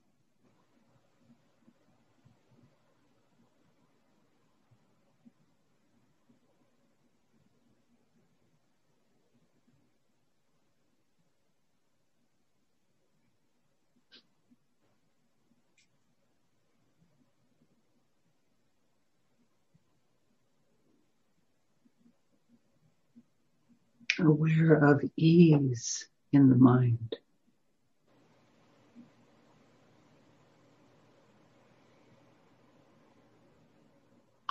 aware 24.21 24.75
of 24.75 25.01
ease 25.17 26.09
in 26.33 26.51
the 26.51 26.57
mind. 26.57 27.17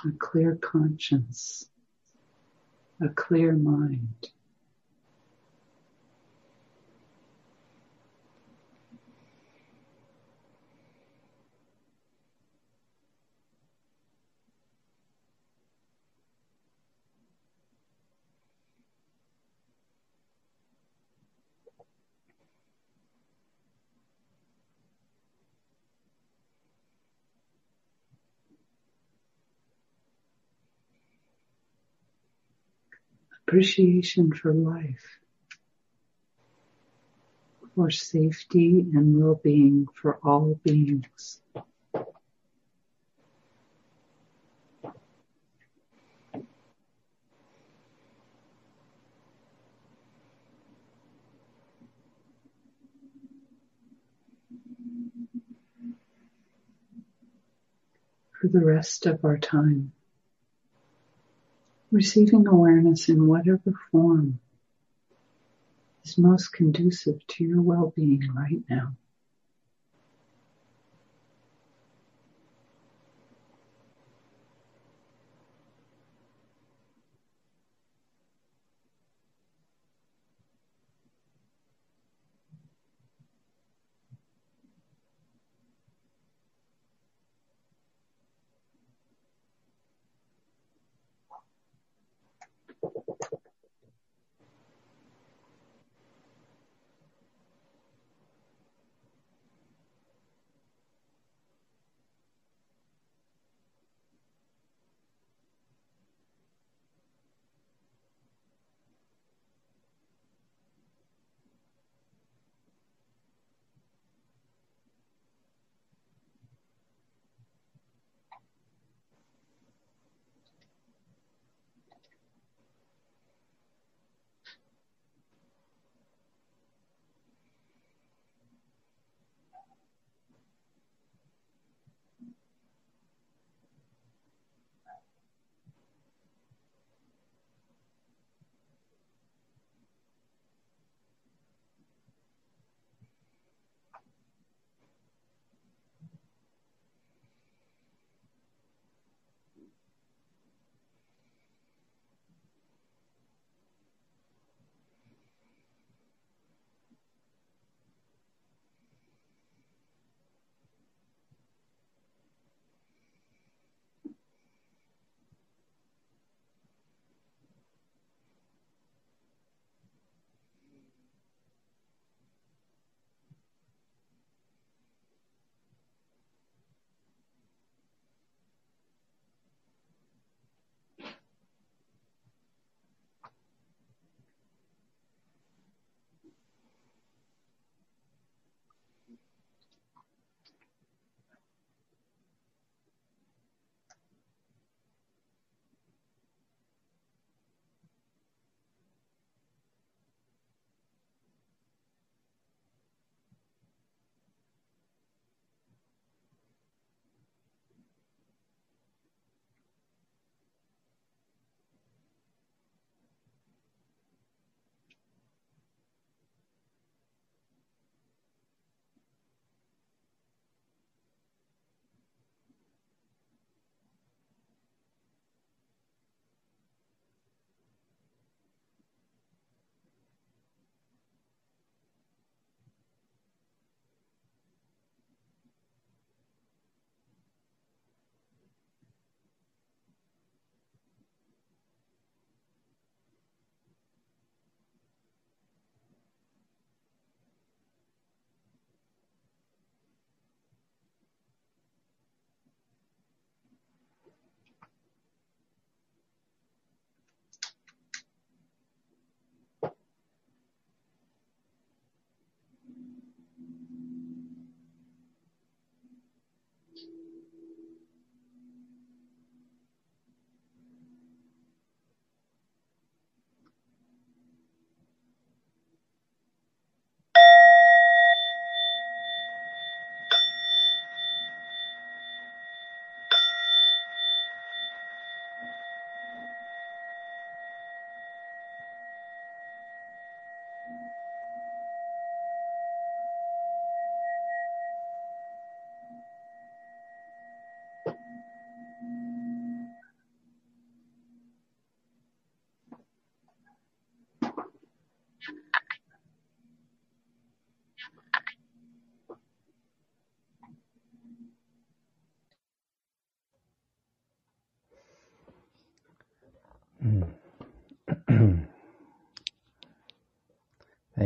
A 0.05 0.11
clear 0.19 0.55
conscience, 0.55 1.69
a 3.01 3.09
clear 3.09 3.53
mind. 3.53 4.29
Appreciation 33.47 34.33
for 34.33 34.53
life, 34.53 35.19
for 37.75 37.89
safety 37.89 38.85
and 38.93 39.17
well-being 39.17 39.87
for 39.93 40.19
all 40.21 40.59
beings. 40.65 41.39
For 58.33 58.49
the 58.49 58.63
rest 58.63 59.05
of 59.05 59.23
our 59.23 59.37
time 59.37 59.93
receiving 61.91 62.47
awareness 62.47 63.09
in 63.09 63.27
whatever 63.27 63.73
form 63.91 64.39
is 66.03 66.17
most 66.17 66.51
conducive 66.53 67.25
to 67.27 67.43
your 67.43 67.61
well-being 67.61 68.27
right 68.35 68.63
now. 68.69 68.93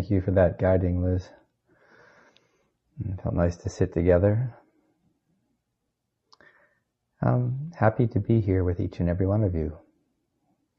Thank 0.02 0.10
you 0.10 0.22
for 0.22 0.32
that 0.32 0.58
guiding, 0.58 1.04
Liz. 1.04 1.30
It 3.06 3.22
felt 3.22 3.36
nice 3.36 3.56
to 3.58 3.70
sit 3.70 3.94
together. 3.94 4.52
I'm 7.22 7.72
happy 7.78 8.08
to 8.08 8.20
be 8.20 8.42
here 8.42 8.64
with 8.64 8.80
each 8.80 9.00
and 9.00 9.08
every 9.08 9.28
one 9.28 9.44
of 9.44 9.54
you. 9.54 9.78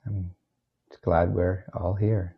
I'm 0.04 0.32
glad 1.04 1.32
we're 1.32 1.66
all 1.72 1.94
here. 1.94 2.36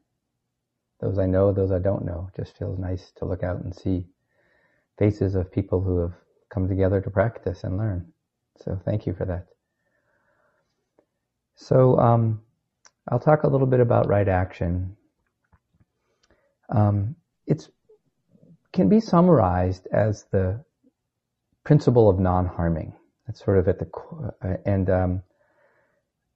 Those 1.01 1.19
I 1.19 1.25
know, 1.25 1.55
those 1.55 1.73
I 1.73 1.79
don't 1.79 2.05
know. 2.05 2.29
Just 2.37 2.59
feels 2.59 2.79
nice 2.79 3.13
to 3.17 3.25
look 3.25 3.43
out 3.43 3.65
and 3.65 3.75
see 3.75 4.05
faces 4.99 5.37
of 5.37 5.51
people 5.51 5.81
who 5.81 6.01
have 6.01 6.13
come 6.51 6.69
together 6.69 7.01
to 7.01 7.09
practice 7.09 7.65
and 7.65 7.79
learn. 7.79 8.13
So 8.63 8.79
thank 8.85 9.07
you 9.07 9.15
for 9.15 9.25
that. 9.25 9.47
So 11.55 11.99
um, 11.99 12.43
I'll 13.09 13.21
talk 13.21 13.45
a 13.45 13.49
little 13.49 13.67
bit 13.67 13.81
about 13.81 14.07
right 14.07 14.29
action. 14.29 14.99
Um, 16.69 17.17
it 17.47 17.69
can 18.73 18.89
be 18.89 19.01
summarized 19.01 19.87
as 19.93 20.25
the 20.33 20.65
principle 21.65 22.09
of 22.09 22.19
non-harming. 22.19 22.95
That's 23.27 23.45
sort 23.45 23.59
of 23.59 23.69
at 23.69 23.79
the 23.79 23.91
uh, 24.43 24.57
and 24.67 24.91
um, 24.91 25.23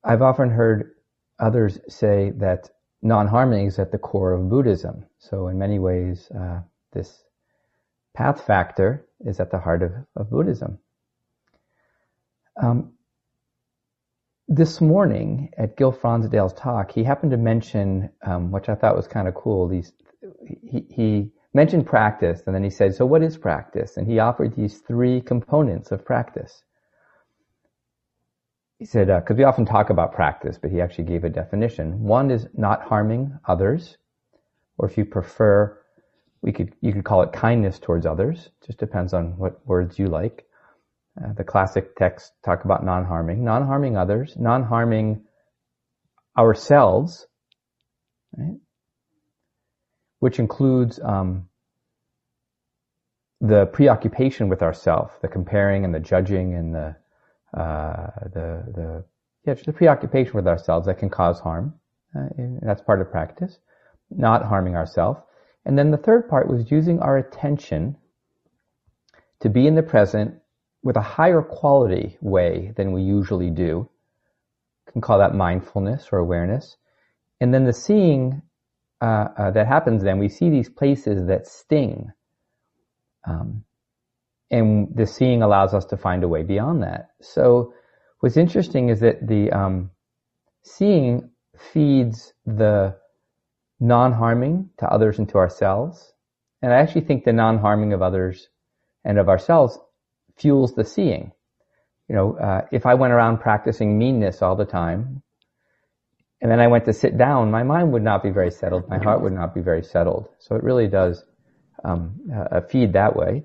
I've 0.05 0.23
often 0.23 0.51
heard 0.51 0.95
others 1.39 1.79
say 1.89 2.31
that 2.37 2.71
non-harming 3.03 3.67
is 3.67 3.79
at 3.79 3.93
the 3.93 3.99
core 3.99 4.33
of 4.33 4.49
Buddhism. 4.49 5.05
So 5.19 5.49
in 5.49 5.59
many 5.59 5.79
ways, 5.79 6.31
uh, 6.31 6.61
this 6.93 7.25
path 8.15 8.45
factor 8.47 9.07
is 9.21 9.39
at 9.41 9.51
the 9.51 9.59
heart 9.59 9.83
of, 9.83 9.93
of 10.17 10.31
Buddhism. 10.31 10.79
Um, 12.61 12.93
this 14.59 14.81
morning 14.81 15.51
at 15.57 15.77
Gil 15.77 15.93
Fronsdal's 15.93 16.53
talk, 16.53 16.91
he 16.91 17.05
happened 17.05 17.31
to 17.31 17.37
mention, 17.37 18.11
um, 18.27 18.51
which 18.51 18.69
I 18.69 18.75
thought 18.75 18.97
was 18.97 19.07
kind 19.07 19.29
of 19.29 19.35
cool. 19.35 19.69
These, 19.69 19.93
he, 20.69 20.85
he 20.91 21.31
mentioned 21.55 21.87
practice, 21.87 22.43
and 22.45 22.55
then 22.55 22.65
he 22.65 22.71
said, 22.71 22.95
"So 22.95 23.07
what 23.07 23.23
is 23.23 23.39
practice?" 23.39 23.97
And 23.97 24.07
he 24.07 24.19
offered 24.19 24.57
these 24.57 24.79
three 24.81 25.21
components 25.21 25.93
of 25.93 26.05
practice. 26.05 26.65
He 28.81 28.85
said, 28.85 29.07
because 29.07 29.37
uh, 29.37 29.39
we 29.39 29.45
often 29.45 29.65
talk 29.65 29.91
about 29.91 30.13
practice, 30.13 30.59
but 30.61 30.71
he 30.71 30.81
actually 30.81 31.05
gave 31.05 31.25
a 31.25 31.31
definition. 31.31 32.03
One 32.03 32.31
is 32.31 32.47
not 32.55 32.83
harming 32.83 33.39
others, 33.47 33.97
or 34.77 34.89
if 34.89 34.99
you 34.99 35.05
prefer, 35.05 35.79
we 36.43 36.53
could 36.53 36.75
you 36.81 36.93
could 36.93 37.05
call 37.05 37.23
it 37.23 37.33
kindness 37.33 37.79
towards 37.79 38.07
others. 38.07 38.51
Just 38.67 38.79
depends 38.79 39.15
on 39.15 39.39
what 39.39 39.65
words 39.67 40.01
you 40.01 40.09
like. 40.09 40.48
Uh, 41.23 41.33
the 41.33 41.45
classic 41.45 41.97
texts 41.97 42.33
talk 42.45 42.65
about 42.65 42.85
non-harming, 42.85 43.43
non-harming 43.45 43.97
others, 43.97 44.35
non-harming 44.39 45.25
ourselves, 46.37 47.27
right? 48.37 48.59
which 50.21 50.39
includes 50.39 51.01
um, 51.03 51.49
the 53.41 53.67
preoccupation 53.67 54.49
with 54.49 54.63
ourself, 54.63 55.21
the 55.23 55.29
comparing 55.29 55.85
and 55.85 55.95
the 55.95 56.01
judging 56.01 56.55
and 56.55 56.75
the 56.75 56.97
uh, 57.59 58.11
the 58.25 58.65
the 58.75 59.05
yeah, 59.45 59.55
the 59.55 59.73
preoccupation 59.73 60.35
with 60.35 60.47
ourselves 60.47 60.87
that 60.87 60.99
can 60.99 61.09
cause 61.09 61.41
harm. 61.41 61.75
Uh, 62.15 62.29
that's 62.63 62.83
part 62.83 63.01
of 63.01 63.11
practice, 63.11 63.59
not 64.11 64.45
harming 64.45 64.77
ourselves. 64.77 65.21
And 65.65 65.79
then 65.79 65.91
the 65.91 65.97
third 65.97 66.29
part 66.29 66.49
was 66.49 66.71
using 66.71 67.01
our 67.01 67.19
attention 67.19 67.97
to 69.41 69.49
be 69.49 69.67
in 69.67 69.75
the 69.75 69.83
present 69.83 70.35
with 70.89 70.97
a 70.97 71.03
higher 71.03 71.43
quality 71.43 72.17
way 72.23 72.73
than 72.79 72.93
we 72.93 73.03
usually 73.03 73.51
do. 73.51 73.87
You 74.87 74.93
can 74.93 75.03
call 75.03 75.19
that 75.19 75.35
mindfulness 75.35 76.09
or 76.11 76.19
awareness. 76.19 76.79
And 77.43 77.53
then 77.53 77.65
the 77.67 77.75
seeing 77.75 78.41
uh, 79.03 79.29
uh, 79.37 79.51
that 79.51 79.67
happens 79.67 80.03
then, 80.03 80.19
we 80.19 80.31
see 80.31 80.49
these 80.49 80.71
places 80.71 81.27
that 81.27 81.47
sting. 81.47 82.11
Um, 83.27 83.65
and 84.51 84.89
the 84.97 85.07
seeing 85.07 85.43
allows 85.43 85.75
us 85.75 85.85
to 85.91 85.99
find 85.99 86.25
a 86.25 86.29
way 86.29 86.43
beyond 86.43 86.83
that. 86.83 87.11
So 87.21 87.75
what's 88.21 88.39
interesting 88.39 88.89
is 88.89 89.01
that 89.01 89.27
the 89.27 89.51
um, 89.53 89.91
seeing 90.63 91.29
feeds 91.71 92.33
the 92.47 92.97
non-harming 93.79 94.71
to 94.79 94.87
others 94.87 95.19
and 95.19 95.29
to 95.29 95.37
ourselves. 95.37 96.15
And 96.63 96.73
I 96.73 96.77
actually 96.79 97.03
think 97.03 97.25
the 97.25 97.35
non-harming 97.35 97.93
of 97.93 98.01
others 98.01 98.49
and 99.05 99.19
of 99.19 99.29
ourselves 99.29 99.79
fuels 100.39 100.75
the 100.75 100.85
seeing. 100.85 101.33
You 102.09 102.17
know, 102.17 102.37
uh, 102.39 102.63
if 102.73 102.87
I 102.87 102.95
went 102.95 103.13
around 103.13 103.39
practicing 103.39 103.99
meanness 103.99 104.41
all 104.43 104.57
the 104.57 104.65
time, 104.65 105.23
and 106.41 106.51
then 106.51 106.61
I 106.61 106.69
went 106.69 106.85
to 106.85 106.93
sit 106.93 107.19
down, 107.19 107.51
my 107.51 107.65
mind 107.65 107.93
would 107.93 108.03
not 108.03 108.23
be 108.23 108.31
very 108.31 108.51
settled. 108.51 108.89
My 108.89 108.99
heart 108.99 109.23
would 109.23 109.33
not 109.33 109.55
be 109.55 109.61
very 109.61 109.83
settled. 109.83 110.29
So 110.39 110.55
it 110.55 110.63
really 110.63 110.87
does 110.87 111.25
um, 111.85 112.21
uh, 112.33 112.61
feed 112.61 112.93
that 112.93 113.17
way. 113.17 113.45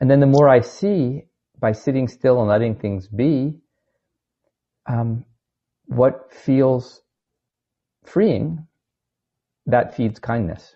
And 0.00 0.10
then 0.10 0.20
the 0.20 0.26
more 0.26 0.48
I 0.48 0.60
see 0.60 1.22
by 1.60 1.72
sitting 1.72 2.08
still 2.08 2.40
and 2.40 2.48
letting 2.48 2.74
things 2.74 3.06
be, 3.06 3.54
um, 4.86 5.24
what 5.86 6.32
feels 6.32 7.00
freeing, 8.04 8.66
that 9.66 9.96
feeds 9.96 10.18
kindness. 10.18 10.74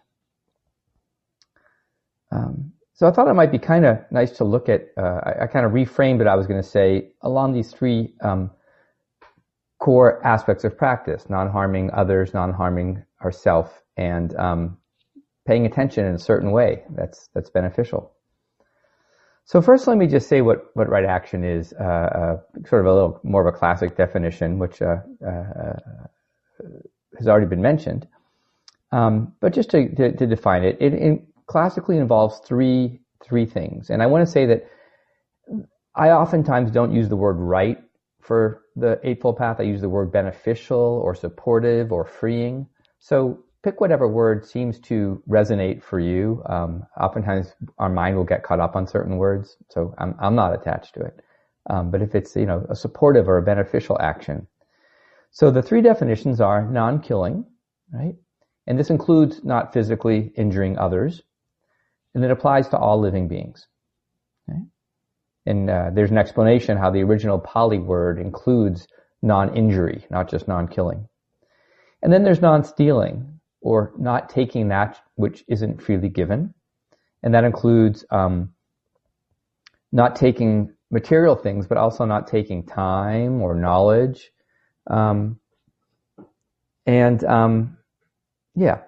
Um, 2.32 2.72
so 3.00 3.06
I 3.08 3.12
thought 3.12 3.28
it 3.28 3.34
might 3.34 3.50
be 3.50 3.58
kind 3.58 3.86
of 3.86 3.96
nice 4.10 4.32
to 4.32 4.44
look 4.44 4.68
at. 4.68 4.88
Uh, 4.94 5.20
I, 5.24 5.44
I 5.44 5.46
kind 5.46 5.64
of 5.64 5.72
reframed 5.72 6.18
what 6.18 6.26
I 6.26 6.36
was 6.36 6.46
going 6.46 6.60
to 6.60 6.68
say 6.68 7.12
along 7.22 7.54
these 7.54 7.72
three 7.72 8.12
um, 8.20 8.50
core 9.78 10.22
aspects 10.22 10.64
of 10.64 10.76
practice: 10.76 11.30
non-harming 11.30 11.92
others, 11.94 12.34
non-harming 12.34 13.02
ourself, 13.24 13.82
and 13.96 14.36
um, 14.36 14.76
paying 15.46 15.64
attention 15.64 16.04
in 16.04 16.14
a 16.14 16.18
certain 16.18 16.50
way 16.50 16.82
that's 16.90 17.30
that's 17.32 17.48
beneficial. 17.48 18.12
So 19.46 19.62
first, 19.62 19.86
let 19.86 19.96
me 19.96 20.06
just 20.06 20.28
say 20.28 20.42
what, 20.42 20.66
what 20.74 20.90
right 20.90 21.06
action 21.06 21.42
is, 21.42 21.72
uh, 21.80 21.82
uh, 21.82 22.36
sort 22.68 22.82
of 22.82 22.86
a 22.86 22.92
little 22.92 23.20
more 23.22 23.48
of 23.48 23.52
a 23.52 23.56
classic 23.56 23.96
definition, 23.96 24.58
which 24.58 24.82
uh, 24.82 24.96
uh 25.26 25.76
has 27.16 27.26
already 27.26 27.46
been 27.46 27.62
mentioned. 27.62 28.06
Um, 28.92 29.32
but 29.40 29.54
just 29.54 29.70
to, 29.70 29.88
to, 29.94 30.12
to 30.16 30.26
define 30.26 30.64
it, 30.64 30.76
it, 30.80 30.92
it, 30.92 31.22
classically 31.50 31.98
involves 31.98 32.38
three 32.50 33.00
three 33.26 33.46
things, 33.46 33.90
and 33.90 34.02
I 34.02 34.06
want 34.06 34.22
to 34.26 34.32
say 34.36 34.46
that 34.46 34.60
I 35.94 36.10
oftentimes 36.10 36.70
don't 36.70 36.94
use 37.00 37.08
the 37.08 37.16
word 37.24 37.38
right 37.56 37.78
for 38.22 38.62
the 38.76 39.00
Eightfold 39.02 39.36
Path. 39.36 39.56
I 39.58 39.64
use 39.64 39.80
the 39.80 39.88
word 39.88 40.12
beneficial 40.12 41.02
or 41.04 41.14
supportive 41.14 41.90
or 41.90 42.04
freeing. 42.04 42.66
So 43.00 43.44
pick 43.64 43.80
whatever 43.80 44.06
word 44.06 44.46
seems 44.46 44.78
to 44.90 45.22
resonate 45.28 45.82
for 45.82 45.98
you. 45.98 46.42
Um, 46.46 46.84
oftentimes 46.98 47.52
our 47.78 47.88
mind 47.88 48.16
will 48.16 48.30
get 48.32 48.44
caught 48.44 48.60
up 48.60 48.76
on 48.76 48.86
certain 48.86 49.16
words, 49.16 49.56
so 49.68 49.94
I'm, 49.98 50.14
I'm 50.20 50.36
not 50.36 50.54
attached 50.54 50.94
to 50.94 51.00
it. 51.00 51.20
Um, 51.68 51.90
but 51.90 52.00
if 52.02 52.14
it's, 52.14 52.36
you 52.36 52.46
know, 52.46 52.64
a 52.70 52.76
supportive 52.76 53.28
or 53.28 53.38
a 53.38 53.42
beneficial 53.42 53.98
action. 54.00 54.46
So 55.32 55.50
the 55.50 55.62
three 55.62 55.82
definitions 55.82 56.40
are 56.40 56.64
non-killing, 56.70 57.44
right? 57.92 58.14
And 58.66 58.78
this 58.78 58.90
includes 58.90 59.44
not 59.44 59.72
physically 59.72 60.32
injuring 60.36 60.78
others. 60.78 61.22
And 62.14 62.24
it 62.24 62.30
applies 62.30 62.68
to 62.68 62.78
all 62.78 63.00
living 63.00 63.28
beings. 63.28 63.66
Okay? 64.48 64.60
And 65.46 65.70
uh, 65.70 65.90
there's 65.92 66.10
an 66.10 66.18
explanation 66.18 66.76
how 66.76 66.90
the 66.90 67.02
original 67.02 67.38
Pali 67.38 67.78
word 67.78 68.18
includes 68.18 68.86
non-injury, 69.22 70.06
not 70.10 70.28
just 70.28 70.48
non-killing. 70.48 71.08
And 72.02 72.12
then 72.12 72.24
there's 72.24 72.40
non-stealing, 72.40 73.40
or 73.60 73.92
not 73.98 74.30
taking 74.30 74.68
that 74.68 75.00
which 75.16 75.44
isn't 75.48 75.82
freely 75.82 76.08
given. 76.08 76.54
And 77.22 77.34
that 77.34 77.44
includes 77.44 78.04
um, 78.10 78.54
not 79.92 80.16
taking 80.16 80.72
material 80.90 81.36
things, 81.36 81.66
but 81.66 81.78
also 81.78 82.04
not 82.04 82.26
taking 82.26 82.64
time 82.64 83.42
or 83.42 83.54
knowledge. 83.54 84.30
Um, 84.86 85.38
and 86.86 87.22
um, 87.24 87.76
yeah. 88.54 88.82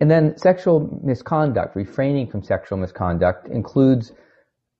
And 0.00 0.10
then 0.10 0.36
sexual 0.36 1.00
misconduct, 1.02 1.76
refraining 1.76 2.28
from 2.28 2.42
sexual 2.42 2.78
misconduct, 2.78 3.48
includes 3.48 4.12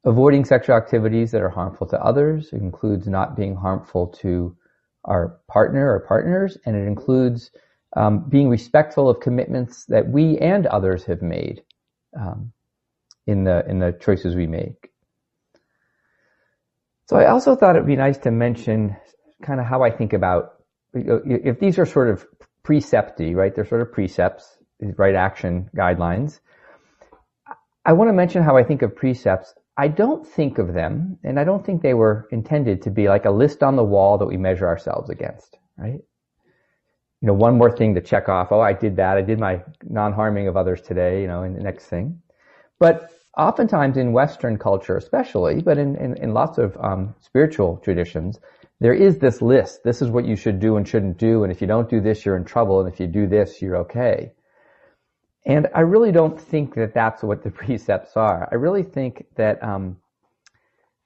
avoiding 0.04 0.44
sexual 0.44 0.76
activities 0.76 1.30
that 1.30 1.40
are 1.40 1.48
harmful 1.48 1.86
to 1.88 2.00
others. 2.00 2.52
It 2.52 2.60
includes 2.60 3.06
not 3.06 3.36
being 3.36 3.54
harmful 3.56 4.08
to 4.22 4.56
our 5.04 5.38
partner 5.48 5.92
or 5.94 6.00
partners, 6.00 6.58
and 6.66 6.76
it 6.76 6.86
includes 6.86 7.50
um, 7.96 8.28
being 8.28 8.48
respectful 8.48 9.08
of 9.08 9.20
commitments 9.20 9.84
that 9.86 10.08
we 10.08 10.38
and 10.38 10.66
others 10.66 11.04
have 11.04 11.22
made 11.22 11.62
um, 12.18 12.52
in 13.26 13.44
the 13.44 13.64
in 13.68 13.78
the 13.78 13.92
choices 13.92 14.34
we 14.34 14.46
make. 14.46 14.90
So 17.06 17.16
I 17.16 17.26
also 17.26 17.54
thought 17.54 17.76
it'd 17.76 17.86
be 17.86 17.96
nice 17.96 18.18
to 18.18 18.30
mention 18.30 18.96
kind 19.42 19.60
of 19.60 19.66
how 19.66 19.82
I 19.82 19.90
think 19.90 20.12
about 20.12 20.54
if 20.94 21.60
these 21.60 21.78
are 21.78 21.86
sort 21.86 22.08
of 22.10 22.26
precepty, 22.64 23.34
right? 23.34 23.54
They're 23.54 23.66
sort 23.66 23.82
of 23.82 23.92
precepts, 23.92 24.58
right 24.80 25.14
action 25.14 25.70
guidelines. 25.76 26.40
I 27.84 27.92
want 27.92 28.08
to 28.08 28.14
mention 28.14 28.42
how 28.42 28.56
I 28.56 28.64
think 28.64 28.82
of 28.82 28.96
precepts. 28.96 29.54
I 29.76 29.88
don't 29.88 30.26
think 30.26 30.58
of 30.58 30.72
them, 30.72 31.18
and 31.24 31.38
I 31.38 31.44
don't 31.44 31.64
think 31.64 31.82
they 31.82 31.94
were 31.94 32.28
intended 32.30 32.82
to 32.82 32.90
be 32.90 33.08
like 33.08 33.24
a 33.24 33.30
list 33.30 33.62
on 33.62 33.76
the 33.76 33.84
wall 33.84 34.18
that 34.18 34.26
we 34.26 34.36
measure 34.36 34.66
ourselves 34.66 35.10
against, 35.10 35.58
right? 35.76 36.00
you 37.24 37.28
know, 37.28 37.32
one 37.32 37.56
more 37.56 37.74
thing 37.74 37.94
to 37.94 38.02
check 38.02 38.28
off. 38.28 38.52
Oh, 38.52 38.60
I 38.60 38.74
did 38.74 38.96
that. 38.96 39.16
I 39.16 39.22
did 39.22 39.40
my 39.40 39.62
non-harming 39.82 40.46
of 40.46 40.58
others 40.58 40.82
today, 40.82 41.22
you 41.22 41.26
know, 41.26 41.42
and 41.42 41.56
the 41.56 41.62
next 41.62 41.86
thing. 41.86 42.20
But 42.78 43.12
oftentimes 43.38 43.96
in 43.96 44.12
Western 44.12 44.58
culture, 44.58 44.98
especially, 44.98 45.62
but 45.62 45.78
in, 45.78 45.96
in, 45.96 46.18
in 46.18 46.34
lots 46.34 46.58
of 46.58 46.76
um, 46.78 47.14
spiritual 47.22 47.78
traditions, 47.78 48.40
there 48.80 48.92
is 48.92 49.16
this 49.16 49.40
list. 49.40 49.84
This 49.84 50.02
is 50.02 50.10
what 50.10 50.26
you 50.26 50.36
should 50.36 50.60
do 50.60 50.76
and 50.76 50.86
shouldn't 50.86 51.16
do. 51.16 51.44
And 51.44 51.50
if 51.50 51.62
you 51.62 51.66
don't 51.66 51.88
do 51.88 51.98
this, 51.98 52.26
you're 52.26 52.36
in 52.36 52.44
trouble. 52.44 52.80
And 52.80 52.92
if 52.92 53.00
you 53.00 53.06
do 53.06 53.26
this, 53.26 53.62
you're 53.62 53.78
okay. 53.78 54.34
And 55.46 55.68
I 55.74 55.80
really 55.80 56.12
don't 56.12 56.40
think 56.40 56.74
that 56.74 56.94
that's 56.94 57.22
what 57.22 57.42
the 57.42 57.50
precepts 57.62 58.16
are. 58.16 58.48
I 58.50 58.54
really 58.56 58.82
think 58.82 59.24
that 59.36 59.62
um, 59.62 59.96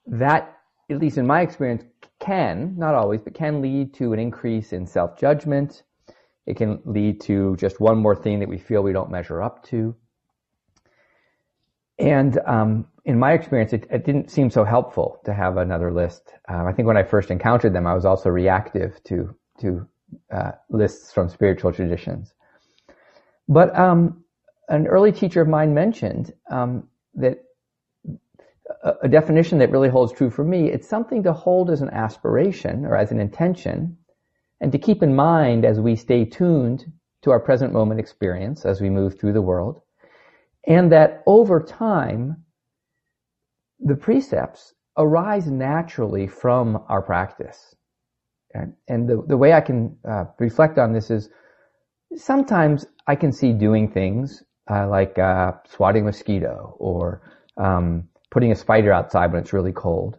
that, 0.06 0.58
at 0.90 0.98
least 0.98 1.18
in 1.18 1.26
my 1.26 1.40
experience, 1.40 1.84
can, 2.20 2.74
not 2.76 2.94
always, 2.94 3.20
but 3.20 3.34
can 3.34 3.60
lead 3.60 3.94
to 3.94 4.12
an 4.12 4.18
increase 4.18 4.72
in 4.72 4.86
self-judgment. 4.86 5.82
It 6.46 6.56
can 6.56 6.80
lead 6.84 7.20
to 7.22 7.56
just 7.56 7.80
one 7.80 7.98
more 7.98 8.16
thing 8.16 8.38
that 8.40 8.48
we 8.48 8.58
feel 8.58 8.82
we 8.82 8.92
don't 8.92 9.10
measure 9.10 9.42
up 9.42 9.64
to. 9.64 9.94
And 11.98 12.38
um, 12.46 12.86
in 13.04 13.18
my 13.18 13.32
experience, 13.32 13.72
it, 13.72 13.86
it, 13.90 14.04
didn't 14.04 14.30
seem 14.30 14.50
so 14.50 14.64
helpful 14.64 15.20
to 15.24 15.34
have 15.34 15.56
another 15.56 15.92
list. 15.92 16.32
Um, 16.48 16.66
I 16.66 16.72
think 16.72 16.86
when 16.86 16.96
I 16.96 17.02
first 17.02 17.30
encountered 17.30 17.72
them, 17.72 17.86
I 17.86 17.94
was 17.94 18.04
also 18.04 18.28
reactive 18.30 19.02
to 19.04 19.34
to 19.60 19.86
uh, 20.32 20.52
lists 20.70 21.12
from 21.12 21.28
spiritual 21.28 21.72
traditions. 21.72 22.32
But 23.48 23.76
um, 23.76 24.24
an 24.68 24.86
early 24.86 25.12
teacher 25.12 25.40
of 25.40 25.48
mine 25.48 25.74
mentioned 25.74 26.32
um, 26.50 26.88
that 27.14 27.38
a, 28.84 28.92
a 29.02 29.08
definition 29.08 29.58
that 29.58 29.70
really 29.70 29.88
holds 29.88 30.12
true 30.12 30.30
for 30.30 30.44
me. 30.44 30.70
It's 30.70 30.88
something 30.88 31.22
to 31.22 31.32
hold 31.32 31.70
as 31.70 31.80
an 31.80 31.90
aspiration 31.90 32.84
or 32.84 32.96
as 32.96 33.10
an 33.10 33.20
intention, 33.20 33.96
and 34.60 34.72
to 34.72 34.78
keep 34.78 35.02
in 35.02 35.14
mind 35.14 35.64
as 35.64 35.80
we 35.80 35.96
stay 35.96 36.24
tuned 36.24 36.84
to 37.22 37.30
our 37.30 37.40
present 37.40 37.72
moment 37.72 38.00
experience 38.00 38.64
as 38.64 38.80
we 38.80 38.90
move 38.90 39.18
through 39.18 39.32
the 39.32 39.42
world 39.42 39.82
and 40.68 40.92
that 40.92 41.22
over 41.26 41.60
time, 41.60 42.44
the 43.80 43.94
precepts 43.94 44.74
arise 44.96 45.46
naturally 45.46 46.26
from 46.26 46.84
our 46.88 47.00
practice. 47.00 47.74
And 48.88 49.08
the, 49.08 49.22
the 49.26 49.36
way 49.36 49.52
I 49.52 49.60
can 49.60 49.96
uh, 50.06 50.24
reflect 50.38 50.78
on 50.78 50.92
this 50.92 51.10
is 51.10 51.30
sometimes 52.16 52.86
I 53.06 53.14
can 53.14 53.32
see 53.32 53.52
doing 53.52 53.90
things 53.90 54.42
uh, 54.70 54.88
like 54.88 55.18
uh, 55.18 55.52
swatting 55.68 56.02
a 56.02 56.06
mosquito 56.06 56.76
or 56.78 57.22
um, 57.56 58.08
putting 58.30 58.52
a 58.52 58.56
spider 58.56 58.92
outside 58.92 59.32
when 59.32 59.42
it's 59.42 59.52
really 59.52 59.72
cold. 59.72 60.18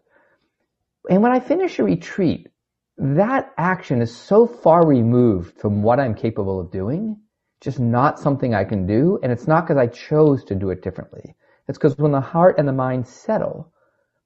And 1.09 1.21
when 1.21 1.31
I 1.31 1.39
finish 1.39 1.79
a 1.79 1.83
retreat, 1.83 2.49
that 2.97 3.53
action 3.57 4.01
is 4.01 4.15
so 4.15 4.45
far 4.45 4.85
removed 4.85 5.59
from 5.59 5.81
what 5.83 5.99
I'm 5.99 6.15
capable 6.15 6.59
of 6.59 6.71
doing 6.71 7.17
just 7.61 7.79
not 7.79 8.19
something 8.19 8.53
I 8.53 8.63
can 8.63 8.87
do, 8.87 9.19
and 9.21 9.31
it's 9.31 9.47
not 9.47 9.65
because 9.65 9.77
I 9.77 9.87
chose 9.87 10.43
to 10.45 10.55
do 10.55 10.69
it 10.69 10.81
differently. 10.81 11.35
It's 11.67 11.77
because 11.77 11.97
when 11.97 12.11
the 12.11 12.21
heart 12.21 12.55
and 12.57 12.67
the 12.67 12.73
mind 12.73 13.07
settle, 13.07 13.73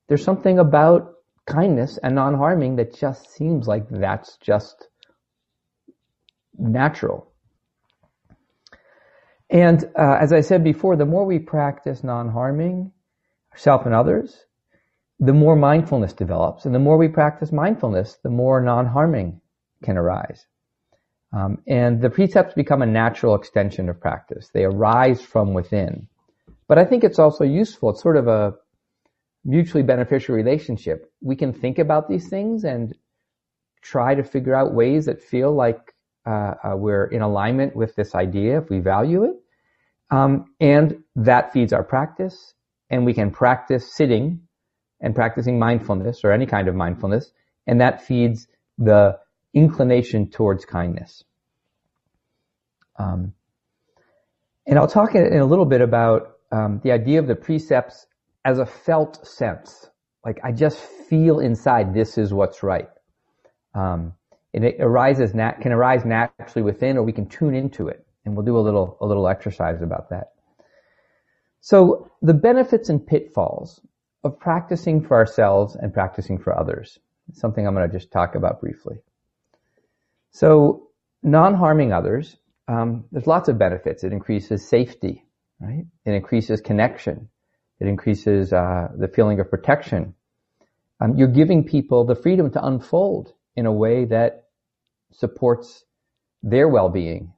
there's 0.07 0.23
something 0.23 0.59
about 0.59 1.13
kindness 1.45 1.97
and 2.03 2.15
non-harming 2.15 2.75
that 2.75 2.95
just 2.95 3.31
seems 3.31 3.67
like 3.67 3.89
that's 3.89 4.37
just 4.37 4.87
natural. 6.57 7.32
And 9.53 9.85
uh, 9.95 10.17
as 10.19 10.33
I 10.33 10.41
said 10.41 10.63
before, 10.63 10.95
the 10.95 11.05
more 11.05 11.25
we 11.25 11.37
practice 11.37 12.03
non-harming, 12.03 12.91
self 13.55 13.85
and 13.85 13.93
others, 13.93 14.35
the 15.19 15.31
more 15.31 15.55
mindfulness 15.55 16.11
develops. 16.11 16.65
And 16.65 16.73
the 16.73 16.79
more 16.79 16.97
we 16.97 17.07
practice 17.07 17.51
mindfulness, 17.51 18.17
the 18.23 18.31
more 18.31 18.61
non-harming 18.61 19.39
can 19.83 19.95
arise. 19.95 20.47
Um, 21.31 21.59
and 21.67 22.01
the 22.01 22.09
precepts 22.09 22.55
become 22.55 22.81
a 22.81 22.87
natural 22.87 23.35
extension 23.35 23.89
of 23.89 24.01
practice. 24.01 24.49
They 24.51 24.63
arise 24.63 25.21
from 25.21 25.53
within. 25.53 26.07
But 26.67 26.79
I 26.79 26.85
think 26.85 27.03
it's 27.03 27.19
also 27.19 27.43
useful. 27.43 27.91
It's 27.91 28.01
sort 28.01 28.17
of 28.17 28.27
a 28.27 28.55
mutually 29.45 29.83
beneficial 29.83 30.33
relationship. 30.33 31.11
We 31.21 31.35
can 31.35 31.53
think 31.53 31.77
about 31.77 32.09
these 32.09 32.27
things 32.27 32.63
and 32.63 32.95
try 33.83 34.15
to 34.15 34.23
figure 34.23 34.55
out 34.55 34.73
ways 34.73 35.05
that 35.05 35.21
feel 35.21 35.53
like 35.53 35.93
uh, 36.25 36.55
uh, 36.63 36.75
we're 36.75 37.05
in 37.05 37.21
alignment 37.21 37.75
with 37.75 37.95
this 37.95 38.15
idea 38.15 38.57
if 38.57 38.69
we 38.69 38.79
value 38.79 39.25
it. 39.25 39.42
Um, 40.13 40.53
and 40.59 41.03
that 41.15 41.53
feeds 41.53 41.73
our 41.73 41.83
practice. 41.83 42.53
And 42.91 43.03
we 43.03 43.15
can 43.15 43.31
practice 43.31 43.95
sitting 43.95 44.41
and 45.01 45.15
practicing 45.15 45.57
mindfulness 45.57 46.23
or 46.23 46.31
any 46.31 46.45
kind 46.45 46.67
of 46.67 46.75
mindfulness. 46.75 47.31
And 47.65 47.81
that 47.81 48.03
feeds 48.03 48.47
the 48.77 49.17
inclination 49.55 50.29
towards 50.29 50.65
kindness. 50.65 51.23
Um, 52.99 53.33
and 54.67 54.77
I'll 54.77 54.87
talk 54.87 55.15
in, 55.15 55.39
a 55.39 55.45
little 55.45 55.65
bit 55.65 55.81
about 55.81 56.37
um, 56.51 56.79
the 56.83 56.91
idea 56.91 57.19
of 57.19 57.27
the 57.27 57.35
precepts 57.35 58.05
as 58.45 58.59
a 58.59 58.67
felt 58.67 59.25
sense. 59.25 59.89
Like 60.23 60.39
I 60.43 60.51
just 60.51 60.77
feel 60.77 61.39
inside 61.39 61.93
this 61.93 62.19
is 62.19 62.31
what's 62.31 62.61
right. 62.61 62.89
Um, 63.73 64.13
and 64.53 64.63
it 64.63 64.75
arises 64.79 65.33
nat- 65.33 65.61
can 65.61 65.71
arise 65.71 66.05
naturally 66.05 66.61
within, 66.61 66.97
or 66.97 67.03
we 67.03 67.13
can 67.13 67.27
tune 67.27 67.55
into 67.55 67.87
it. 67.87 68.05
And 68.25 68.35
we'll 68.35 68.45
do 68.45 68.57
a 68.57 68.59
little 68.59 68.97
a 69.01 69.05
little 69.05 69.27
exercise 69.27 69.81
about 69.81 70.09
that. 70.09 70.31
So 71.61 72.11
the 72.21 72.33
benefits 72.33 72.89
and 72.89 73.05
pitfalls 73.05 73.79
of 74.23 74.39
practicing 74.39 75.05
for 75.05 75.17
ourselves 75.17 75.75
and 75.75 75.93
practicing 75.93 76.37
for 76.37 76.57
others. 76.57 76.99
Something 77.33 77.67
I'm 77.67 77.73
going 77.73 77.89
to 77.89 77.97
just 77.97 78.11
talk 78.11 78.35
about 78.35 78.61
briefly. 78.61 78.97
So 80.31 80.89
non-harming 81.21 81.93
others, 81.93 82.35
um, 82.67 83.05
there's 83.11 83.27
lots 83.27 83.49
of 83.49 83.57
benefits. 83.57 84.03
It 84.03 84.13
increases 84.13 84.67
safety, 84.67 85.25
right? 85.59 85.85
It 86.05 86.11
increases 86.11 86.61
connection. 86.61 87.29
It 87.79 87.87
increases 87.87 88.53
uh, 88.53 88.89
the 88.97 89.07
feeling 89.07 89.39
of 89.39 89.49
protection. 89.49 90.15
Um, 90.99 91.15
you're 91.17 91.27
giving 91.27 91.63
people 91.65 92.05
the 92.05 92.15
freedom 92.15 92.51
to 92.51 92.65
unfold 92.65 93.33
in 93.55 93.65
a 93.65 93.71
way 93.71 94.05
that 94.05 94.45
supports 95.11 95.83
their 96.41 96.67
well-being? 96.67 97.33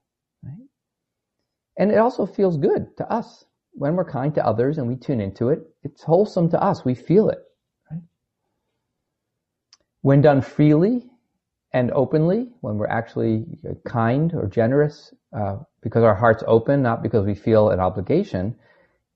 And 1.78 1.91
it 1.91 1.97
also 1.97 2.26
feels 2.26 2.57
good 2.57 2.95
to 2.97 3.11
us 3.11 3.45
when 3.73 3.95
we're 3.95 4.09
kind 4.09 4.34
to 4.36 4.45
others 4.45 4.78
and 4.78 4.88
we 4.88 4.95
tune 4.95 5.19
into 5.19 5.49
it. 5.49 5.59
It's 5.84 6.03
wholesome 6.03 6.49
to 6.51 6.61
us. 6.61 6.86
We 6.86 6.95
feel 6.95 7.30
it. 7.30 7.39
Right? 7.91 8.01
When 10.01 10.21
done 10.21 10.41
freely 10.41 11.09
and 11.73 11.91
openly, 11.91 12.49
when 12.61 12.78
we're 12.78 12.88
actually 12.88 13.45
kind 13.86 14.34
or 14.34 14.47
generous, 14.47 15.13
uh, 15.38 15.57
because 15.82 16.03
our 16.03 16.15
heart's 16.15 16.43
open, 16.47 16.82
not 16.82 17.03
because 17.03 17.26
we 17.26 17.36
feel 17.36 17.69
an 17.69 17.82
obligation, 17.82 18.55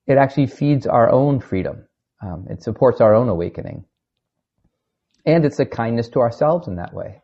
it 0.08 0.18
actually 0.18 0.48
feeds 0.48 0.86
our 0.86 1.10
own 1.10 1.40
freedom. 1.40 1.88
Um, 2.22 2.48
it 2.50 2.62
supports 2.62 3.00
our 3.00 3.16
own 3.16 3.30
awakening. 3.30 3.86
And 5.26 5.46
it's 5.46 5.60
a 5.60 5.66
kindness 5.66 6.10
to 6.10 6.20
ourselves 6.20 6.68
in 6.68 6.76
that 6.76 6.94
way. 6.94 7.22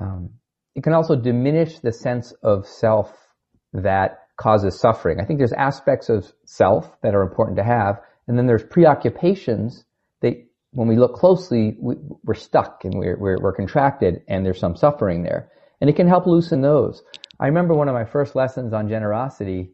Um, 0.00 0.30
it 0.76 0.84
can 0.84 0.92
also 0.92 1.16
diminish 1.16 1.80
the 1.80 1.92
sense 1.92 2.32
of 2.42 2.66
self 2.66 3.25
that 3.72 4.20
causes 4.36 4.78
suffering. 4.78 5.20
I 5.20 5.24
think 5.24 5.38
there's 5.38 5.52
aspects 5.52 6.08
of 6.08 6.32
self 6.44 7.00
that 7.02 7.14
are 7.14 7.22
important 7.22 7.56
to 7.58 7.64
have, 7.64 8.00
and 8.28 8.38
then 8.38 8.46
there's 8.46 8.64
preoccupations 8.64 9.84
that 10.20 10.34
when 10.72 10.88
we 10.88 10.96
look 10.96 11.14
closely, 11.14 11.76
we, 11.80 11.96
are 12.28 12.34
stuck 12.34 12.84
and 12.84 12.94
we're, 12.98 13.16
we're, 13.18 13.38
we're, 13.40 13.52
contracted 13.52 14.22
and 14.28 14.44
there's 14.44 14.60
some 14.60 14.76
suffering 14.76 15.22
there. 15.22 15.50
And 15.80 15.88
it 15.88 15.96
can 15.96 16.08
help 16.08 16.26
loosen 16.26 16.60
those. 16.60 17.02
I 17.40 17.46
remember 17.46 17.74
one 17.74 17.88
of 17.88 17.94
my 17.94 18.04
first 18.04 18.34
lessons 18.34 18.72
on 18.72 18.88
generosity, 18.88 19.70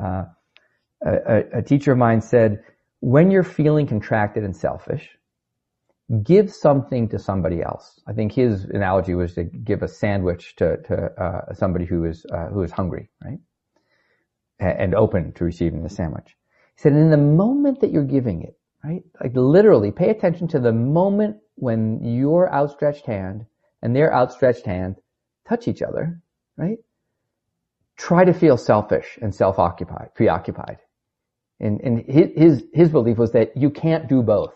uh, 0.00 0.24
a, 1.04 1.58
a 1.58 1.62
teacher 1.62 1.92
of 1.92 1.98
mine 1.98 2.20
said, 2.20 2.62
when 3.00 3.30
you're 3.30 3.42
feeling 3.42 3.86
contracted 3.86 4.44
and 4.44 4.56
selfish, 4.56 5.08
give 6.22 6.52
something 6.52 7.08
to 7.08 7.18
somebody 7.18 7.62
else. 7.62 8.00
I 8.06 8.12
think 8.12 8.32
his 8.32 8.64
analogy 8.64 9.14
was 9.14 9.34
to 9.34 9.44
give 9.44 9.82
a 9.82 9.88
sandwich 9.88 10.54
to, 10.56 10.76
to 10.82 11.22
uh, 11.22 11.54
somebody 11.54 11.86
who 11.86 12.04
is 12.04 12.26
uh, 12.32 12.48
who 12.48 12.62
is 12.62 12.72
hungry, 12.72 13.08
right, 13.24 13.38
and 14.60 14.94
open 14.94 15.32
to 15.34 15.44
receiving 15.44 15.82
the 15.82 15.88
sandwich. 15.88 16.36
He 16.76 16.82
said, 16.82 16.92
in 16.92 17.10
the 17.10 17.16
moment 17.16 17.80
that 17.80 17.90
you're 17.90 18.04
giving 18.04 18.42
it, 18.42 18.58
right? 18.82 19.02
Like 19.22 19.32
literally 19.34 19.92
pay 19.92 20.10
attention 20.10 20.48
to 20.48 20.58
the 20.58 20.72
moment 20.72 21.36
when 21.54 22.04
your 22.04 22.52
outstretched 22.52 23.06
hand 23.06 23.46
and 23.80 23.94
their 23.94 24.12
outstretched 24.12 24.66
hand 24.66 24.96
touch 25.48 25.68
each 25.68 25.82
other, 25.82 26.20
right? 26.56 26.78
Try 27.96 28.24
to 28.24 28.32
feel 28.32 28.56
selfish 28.56 29.18
and 29.22 29.34
self-occupied, 29.34 30.14
preoccupied. 30.14 30.78
And, 31.60 31.80
and 31.80 32.04
his, 32.06 32.64
his 32.72 32.90
belief 32.90 33.18
was 33.18 33.32
that 33.32 33.56
you 33.56 33.70
can't 33.70 34.08
do 34.08 34.22
both. 34.22 34.52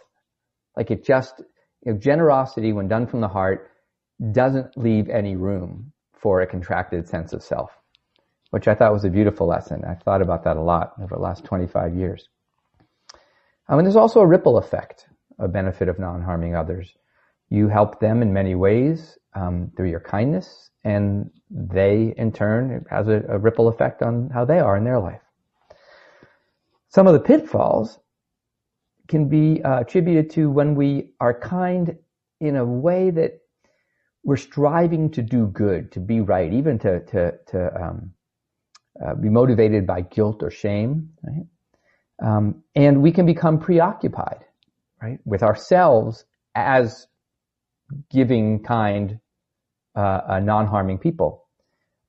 Like 0.79 0.93
it 0.93 1.05
just, 1.05 1.43
you 1.85 1.93
know, 1.93 1.99
generosity 1.99 2.72
when 2.72 2.87
done 2.87 3.09
from 3.09 3.20
the 3.20 3.29
heart 3.29 3.72
doesn't 4.31 4.79
leave 4.79 5.09
any 5.11 5.35
room 5.35 5.93
for 6.12 6.41
a 6.41 6.47
contracted 6.47 7.09
sense 7.09 7.33
of 7.33 7.43
self, 7.43 7.72
which 8.51 8.68
I 8.68 8.76
thought 8.76 8.93
was 8.93 9.05
a 9.05 9.11
beautiful 9.11 9.49
lesson. 9.49 9.85
I've 9.85 10.03
thought 10.03 10.22
about 10.22 10.45
that 10.45 10.57
a 10.57 10.62
lot 10.62 10.93
over 11.03 11.16
the 11.16 11.20
last 11.20 11.45
25 11.45 11.97
years. 11.97 12.29
Um, 13.68 13.81
and 13.81 13.87
there's 13.87 13.97
also 13.97 14.20
a 14.20 14.26
ripple 14.26 14.57
effect, 14.57 15.07
a 15.41 15.49
benefit 15.49 15.89
of 15.89 15.99
non-harming 15.99 16.55
others. 16.55 16.95
You 17.51 17.66
help 17.66 17.99
them 17.99 18.22
in 18.22 18.33
many 18.33 18.55
ways 18.55 19.18
um, 19.35 19.72
through 19.76 19.91
your 19.91 20.01
kindness, 20.01 20.70
and 20.85 21.29
they, 21.51 22.14
in 22.16 22.31
turn, 22.31 22.85
has 22.89 23.09
a, 23.09 23.24
a 23.29 23.39
ripple 23.39 23.66
effect 23.66 24.03
on 24.03 24.31
how 24.31 24.45
they 24.45 24.61
are 24.61 24.76
in 24.76 24.85
their 24.85 25.01
life. 25.01 25.22
Some 26.89 27.09
of 27.09 27.14
the 27.14 27.20
pitfalls 27.20 27.99
can 29.09 29.28
be 29.28 29.62
uh, 29.62 29.80
attributed 29.80 30.30
to 30.30 30.50
when 30.50 30.74
we 30.74 31.11
are 31.20 31.38
kind 31.38 31.96
in 32.40 32.56
a 32.56 32.64
way 32.64 33.11
that 33.11 33.40
we're 34.22 34.36
striving 34.36 35.11
to 35.11 35.22
do 35.22 35.46
good, 35.46 35.90
to 35.92 36.00
be 36.00 36.20
right, 36.20 36.52
even 36.52 36.78
to 36.78 37.00
to 37.06 37.32
to 37.48 37.82
um, 37.82 38.12
uh, 39.04 39.14
be 39.14 39.28
motivated 39.28 39.86
by 39.86 40.02
guilt 40.02 40.42
or 40.42 40.50
shame, 40.50 41.11
right? 41.22 41.46
Um, 42.20 42.62
and 42.74 43.02
we 43.02 43.12
can 43.12 43.26
become 43.26 43.59
preoccupied, 43.59 44.44
right, 45.00 45.18
with 45.24 45.42
ourselves 45.42 46.24
as 46.54 47.06
giving, 48.11 48.62
kind, 48.62 49.20
uh, 49.96 50.20
uh, 50.28 50.40
non-harming 50.40 50.98
people. 50.98 51.46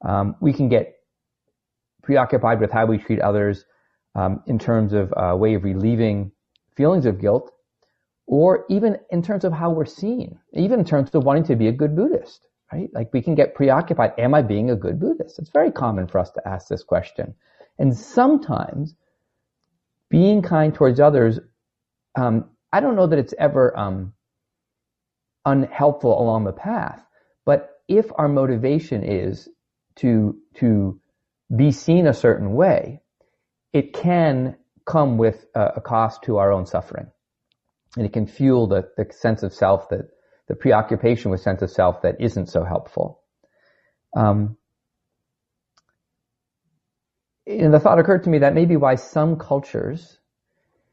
Um, 0.04 0.36
we 0.41 0.52
can 0.52 0.68
get 0.68 0.95
preoccupied 2.04 2.60
with 2.60 2.72
how 2.72 2.86
we 2.86 2.97
treat 2.97 3.20
others 3.22 3.66
um, 4.16 4.41
in 4.47 4.58
terms 4.58 4.93
of 4.93 5.14
a 5.16 5.38
way 5.38 5.54
of 5.54 5.64
relieving 5.64 6.32
feelings 6.80 7.06
of 7.06 7.20
guilt, 7.20 7.52
or 8.26 8.66
even 8.70 8.98
in 9.10 9.22
terms 9.22 9.44
of 9.44 9.52
how 9.52 9.70
we're 9.70 9.86
seen, 9.86 10.40
even 10.54 10.80
in 10.80 10.86
terms 10.86 11.14
of 11.14 11.26
wanting 11.26 11.44
to 11.44 11.58
be 11.58 11.68
a 11.68 11.74
good 11.74 11.94
Buddhist, 11.94 12.48
right? 12.72 12.90
Like 12.94 13.12
we 13.12 13.22
can 13.22 13.36
get 13.36 13.54
preoccupied. 13.54 14.14
Am 14.18 14.34
I 14.34 14.42
being 14.42 14.70
a 14.70 14.78
good 14.78 14.98
Buddhist? 14.98 15.40
It's 15.40 15.50
very 15.50 15.72
common 15.72 16.08
for 16.08 16.20
us 16.20 16.32
to 16.32 16.48
ask 16.48 16.70
this 16.70 16.84
question. 16.84 17.36
And 17.80 17.94
sometimes 17.94 18.96
being 20.10 20.42
kind 20.42 20.74
towards 20.74 21.02
others, 21.02 21.42
um, 22.16 22.46
I 22.72 22.80
don't 22.80 22.96
know 22.96 23.08
that 23.08 23.20
it's 23.20 23.34
ever 23.38 23.78
um, 23.78 24.14
unhelpful 25.44 26.22
along 26.22 26.46
the 26.46 26.54
path, 26.54 27.04
but 27.44 27.82
if 27.90 28.06
our 28.16 28.30
motivation 28.30 29.04
is 29.04 29.50
to 29.98 30.38
to 30.62 30.98
be 31.54 31.72
seen 31.72 32.08
a 32.08 32.14
certain 32.14 32.54
way, 32.54 33.02
it 33.74 33.92
can 33.92 34.56
come 34.90 35.18
with 35.18 35.46
a, 35.56 35.74
a 35.78 35.82
cost 35.82 36.24
to 36.24 36.38
our 36.38 36.52
own 36.52 36.66
suffering, 36.66 37.08
and 37.96 38.06
it 38.06 38.12
can 38.12 38.28
fuel 38.28 38.68
the, 38.68 38.90
the 38.98 39.06
sense 39.14 39.44
of 39.44 39.54
self 39.54 39.90
that 39.90 40.10
the 40.48 40.56
preoccupation 40.56 41.30
with 41.32 41.42
sense 41.42 41.62
of 41.62 41.70
self 41.70 42.02
that 42.02 42.20
isn't 42.20 42.48
so 42.48 42.64
helpful. 42.64 43.22
Um, 44.18 44.58
and 47.46 47.74
the 47.74 47.80
thought 47.80 48.00
occurred 48.00 48.24
to 48.24 48.30
me 48.30 48.40
that 48.40 48.56
maybe 48.56 48.76
why 48.76 48.96
some 48.96 49.38
cultures 49.38 50.18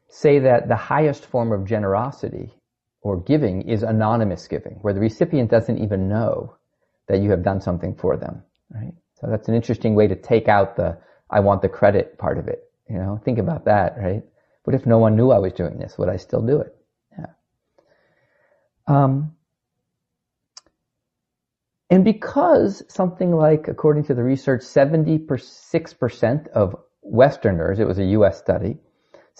say 0.09 0.39
that 0.39 0.67
the 0.67 0.75
highest 0.75 1.25
form 1.25 1.51
of 1.51 1.65
generosity 1.65 2.53
or 3.01 3.21
giving 3.21 3.63
is 3.63 3.83
anonymous 3.83 4.47
giving, 4.47 4.77
where 4.81 4.93
the 4.93 4.99
recipient 4.99 5.49
doesn't 5.49 5.79
even 5.79 6.07
know 6.07 6.55
that 7.07 7.19
you 7.19 7.31
have 7.31 7.43
done 7.43 7.61
something 7.61 7.95
for 7.95 8.17
them, 8.17 8.43
right? 8.69 8.93
So 9.15 9.27
that's 9.27 9.47
an 9.47 9.55
interesting 9.55 9.95
way 9.95 10.07
to 10.07 10.15
take 10.15 10.47
out 10.47 10.75
the 10.75 10.97
I 11.29 11.39
want 11.41 11.61
the 11.61 11.69
credit 11.69 12.17
part 12.17 12.37
of 12.37 12.47
it. 12.47 12.66
You 12.89 12.97
know, 12.97 13.19
think 13.23 13.37
about 13.37 13.65
that, 13.65 13.97
right? 13.97 14.23
What 14.63 14.75
if 14.75 14.85
no 14.85 14.97
one 14.97 15.15
knew 15.15 15.31
I 15.31 15.39
was 15.39 15.53
doing 15.53 15.77
this? 15.77 15.97
Would 15.97 16.09
I 16.09 16.17
still 16.17 16.41
do 16.41 16.61
it? 16.61 16.75
Yeah. 17.17 17.25
Um, 18.87 19.35
and 21.89 22.03
because 22.03 22.83
something 22.89 23.31
like, 23.31 23.67
according 23.67 24.05
to 24.05 24.13
the 24.13 24.23
research, 24.23 24.61
76% 24.61 26.47
of 26.49 26.75
Westerners, 27.01 27.79
it 27.79 27.87
was 27.87 27.99
a 27.99 28.05
US 28.05 28.37
study, 28.37 28.77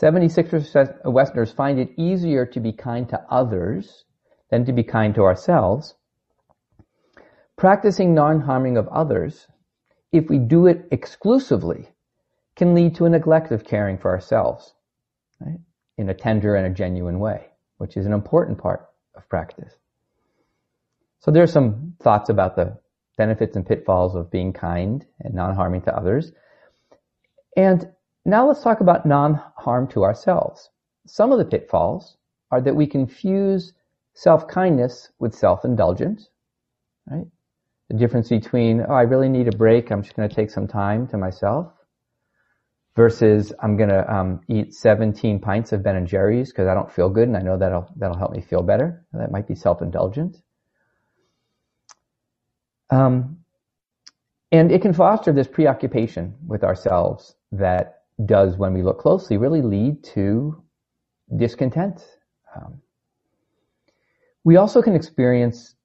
76% 0.01 1.01
of 1.01 1.13
Westerners 1.13 1.51
find 1.51 1.79
it 1.79 1.89
easier 1.97 2.45
to 2.45 2.59
be 2.59 2.71
kind 2.71 3.09
to 3.09 3.21
others 3.29 4.05
than 4.49 4.63
to 4.65 4.71
be 4.71 4.83
kind 4.83 5.15
to 5.15 5.23
ourselves. 5.23 5.95
Practicing 7.57 8.13
non-harming 8.13 8.77
of 8.77 8.87
others, 8.89 9.47
if 10.11 10.29
we 10.29 10.37
do 10.37 10.67
it 10.67 10.87
exclusively, 10.91 11.89
can 12.57 12.73
lead 12.73 12.95
to 12.95 13.05
a 13.05 13.09
neglect 13.09 13.51
of 13.51 13.63
caring 13.63 13.97
for 13.97 14.11
ourselves 14.11 14.73
right? 15.39 15.59
in 15.97 16.09
a 16.09 16.13
tender 16.13 16.55
and 16.55 16.65
a 16.65 16.69
genuine 16.69 17.19
way, 17.19 17.45
which 17.77 17.95
is 17.95 18.05
an 18.05 18.13
important 18.13 18.57
part 18.57 18.87
of 19.15 19.29
practice. 19.29 19.73
So 21.19 21.31
there 21.31 21.43
are 21.43 21.47
some 21.47 21.95
thoughts 22.01 22.29
about 22.29 22.55
the 22.55 22.77
benefits 23.17 23.55
and 23.55 23.65
pitfalls 23.65 24.15
of 24.15 24.31
being 24.31 24.53
kind 24.53 25.05
and 25.19 25.33
non-harming 25.33 25.81
to 25.83 25.95
others. 25.95 26.31
And 27.55 27.89
now 28.25 28.47
let's 28.47 28.61
talk 28.61 28.81
about 28.81 29.05
non-harm 29.05 29.87
to 29.89 30.03
ourselves. 30.03 30.69
Some 31.05 31.31
of 31.31 31.39
the 31.39 31.45
pitfalls 31.45 32.17
are 32.51 32.61
that 32.61 32.75
we 32.75 32.87
confuse 32.87 33.73
self-kindness 34.13 35.09
with 35.19 35.33
self-indulgence, 35.33 36.29
right? 37.09 37.25
The 37.89 37.97
difference 37.97 38.29
between, 38.29 38.81
oh, 38.81 38.93
I 38.93 39.03
really 39.03 39.29
need 39.29 39.47
a 39.47 39.57
break, 39.57 39.91
I'm 39.91 40.01
just 40.01 40.15
going 40.15 40.27
to 40.27 40.35
take 40.35 40.49
some 40.49 40.67
time 40.67 41.07
to 41.07 41.17
myself, 41.17 41.71
versus 42.97 43.53
I'm 43.61 43.77
going 43.77 43.89
to 43.89 44.13
um, 44.13 44.41
eat 44.49 44.73
17 44.73 45.39
pints 45.39 45.71
of 45.71 45.83
Ben 45.83 45.95
and 45.95 46.07
Jerry's 46.07 46.51
because 46.51 46.67
I 46.67 46.73
don't 46.73 46.91
feel 46.91 47.09
good 47.09 47.27
and 47.27 47.37
I 47.37 47.41
know 47.41 47.55
that'll 47.55 47.87
that'll 47.95 48.17
help 48.17 48.31
me 48.31 48.41
feel 48.41 48.63
better. 48.63 49.05
That 49.13 49.31
might 49.31 49.47
be 49.47 49.55
self-indulgent. 49.55 50.37
Um, 52.89 53.37
and 54.51 54.71
it 54.71 54.81
can 54.81 54.93
foster 54.93 55.31
this 55.31 55.47
preoccupation 55.47 56.33
with 56.45 56.63
ourselves 56.63 57.35
that 57.51 58.01
does, 58.25 58.57
when 58.57 58.73
we 58.73 58.81
look 58.81 58.99
closely, 58.99 59.37
really 59.37 59.61
lead 59.61 60.03
to 60.15 60.63
discontent. 61.35 62.03
Um, 62.55 62.81
we 64.43 64.55
also 64.55 64.81
can 64.81 64.95
experience 64.95 65.75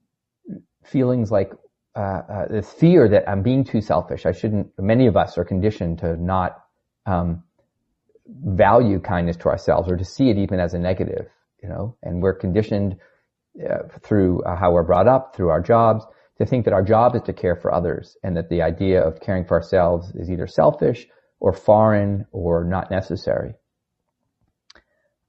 feelings 0.84 1.30
like 1.30 1.52
uh, 1.94 1.98
uh, 1.98 2.48
the 2.48 2.62
fear 2.62 3.08
that 3.08 3.28
I'm 3.28 3.42
being 3.42 3.64
too 3.64 3.82
selfish. 3.82 4.24
I 4.24 4.32
shouldn't. 4.32 4.68
Many 4.78 5.08
of 5.08 5.16
us 5.16 5.36
are 5.36 5.44
conditioned 5.44 5.98
to 5.98 6.16
not 6.16 6.61
um, 7.06 7.42
value 8.26 9.00
kindness 9.00 9.36
to 9.38 9.48
ourselves 9.48 9.90
or 9.90 9.96
to 9.96 10.04
see 10.04 10.30
it 10.30 10.38
even 10.38 10.60
as 10.60 10.74
a 10.74 10.78
negative. 10.78 11.26
You 11.62 11.68
know, 11.68 11.96
and 12.02 12.20
we're 12.20 12.34
conditioned 12.34 12.96
uh, 13.62 13.82
through 14.02 14.42
uh, 14.42 14.56
how 14.56 14.72
we're 14.72 14.82
brought 14.82 15.06
up, 15.06 15.36
through 15.36 15.50
our 15.50 15.60
jobs, 15.60 16.04
to 16.38 16.46
think 16.46 16.64
that 16.64 16.74
our 16.74 16.82
job 16.82 17.14
is 17.14 17.22
to 17.22 17.32
care 17.32 17.54
for 17.54 17.72
others, 17.72 18.16
and 18.24 18.36
that 18.36 18.48
the 18.48 18.62
idea 18.62 19.00
of 19.00 19.20
caring 19.20 19.44
for 19.44 19.54
ourselves 19.56 20.10
is 20.14 20.30
either 20.30 20.46
selfish 20.46 21.06
or 21.38 21.52
foreign 21.52 22.26
or 22.32 22.64
not 22.64 22.90
necessary. 22.90 23.54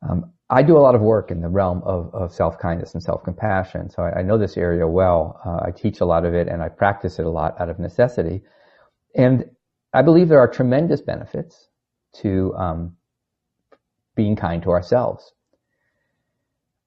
Um, 0.09 0.31
I 0.49 0.61
do 0.61 0.77
a 0.77 0.79
lot 0.79 0.95
of 0.95 1.01
work 1.01 1.31
in 1.31 1.41
the 1.41 1.49
realm 1.49 1.81
of, 1.83 2.13
of 2.13 2.33
self-kindness 2.33 2.93
and 2.93 3.01
self-compassion, 3.01 3.89
so 3.89 4.03
I, 4.03 4.19
I, 4.19 4.21
know 4.21 4.37
this 4.37 4.57
area 4.57 4.87
well. 4.87 5.39
Uh, 5.45 5.67
I 5.67 5.71
teach 5.71 6.01
a 6.01 6.05
lot 6.05 6.25
of 6.25 6.33
it 6.33 6.47
and 6.47 6.61
I 6.61 6.69
practice 6.69 7.17
it 7.17 7.25
a 7.25 7.29
lot 7.29 7.59
out 7.59 7.69
of 7.69 7.79
necessity. 7.79 8.41
And 9.15 9.49
I 9.93 10.01
believe 10.01 10.27
there 10.27 10.39
are 10.39 10.47
tremendous 10.47 11.01
benefits 11.01 11.67
to 12.21 12.53
um, 12.55 12.97
being 14.15 14.35
kind 14.35 14.63
to 14.63 14.71
ourselves. 14.71 15.31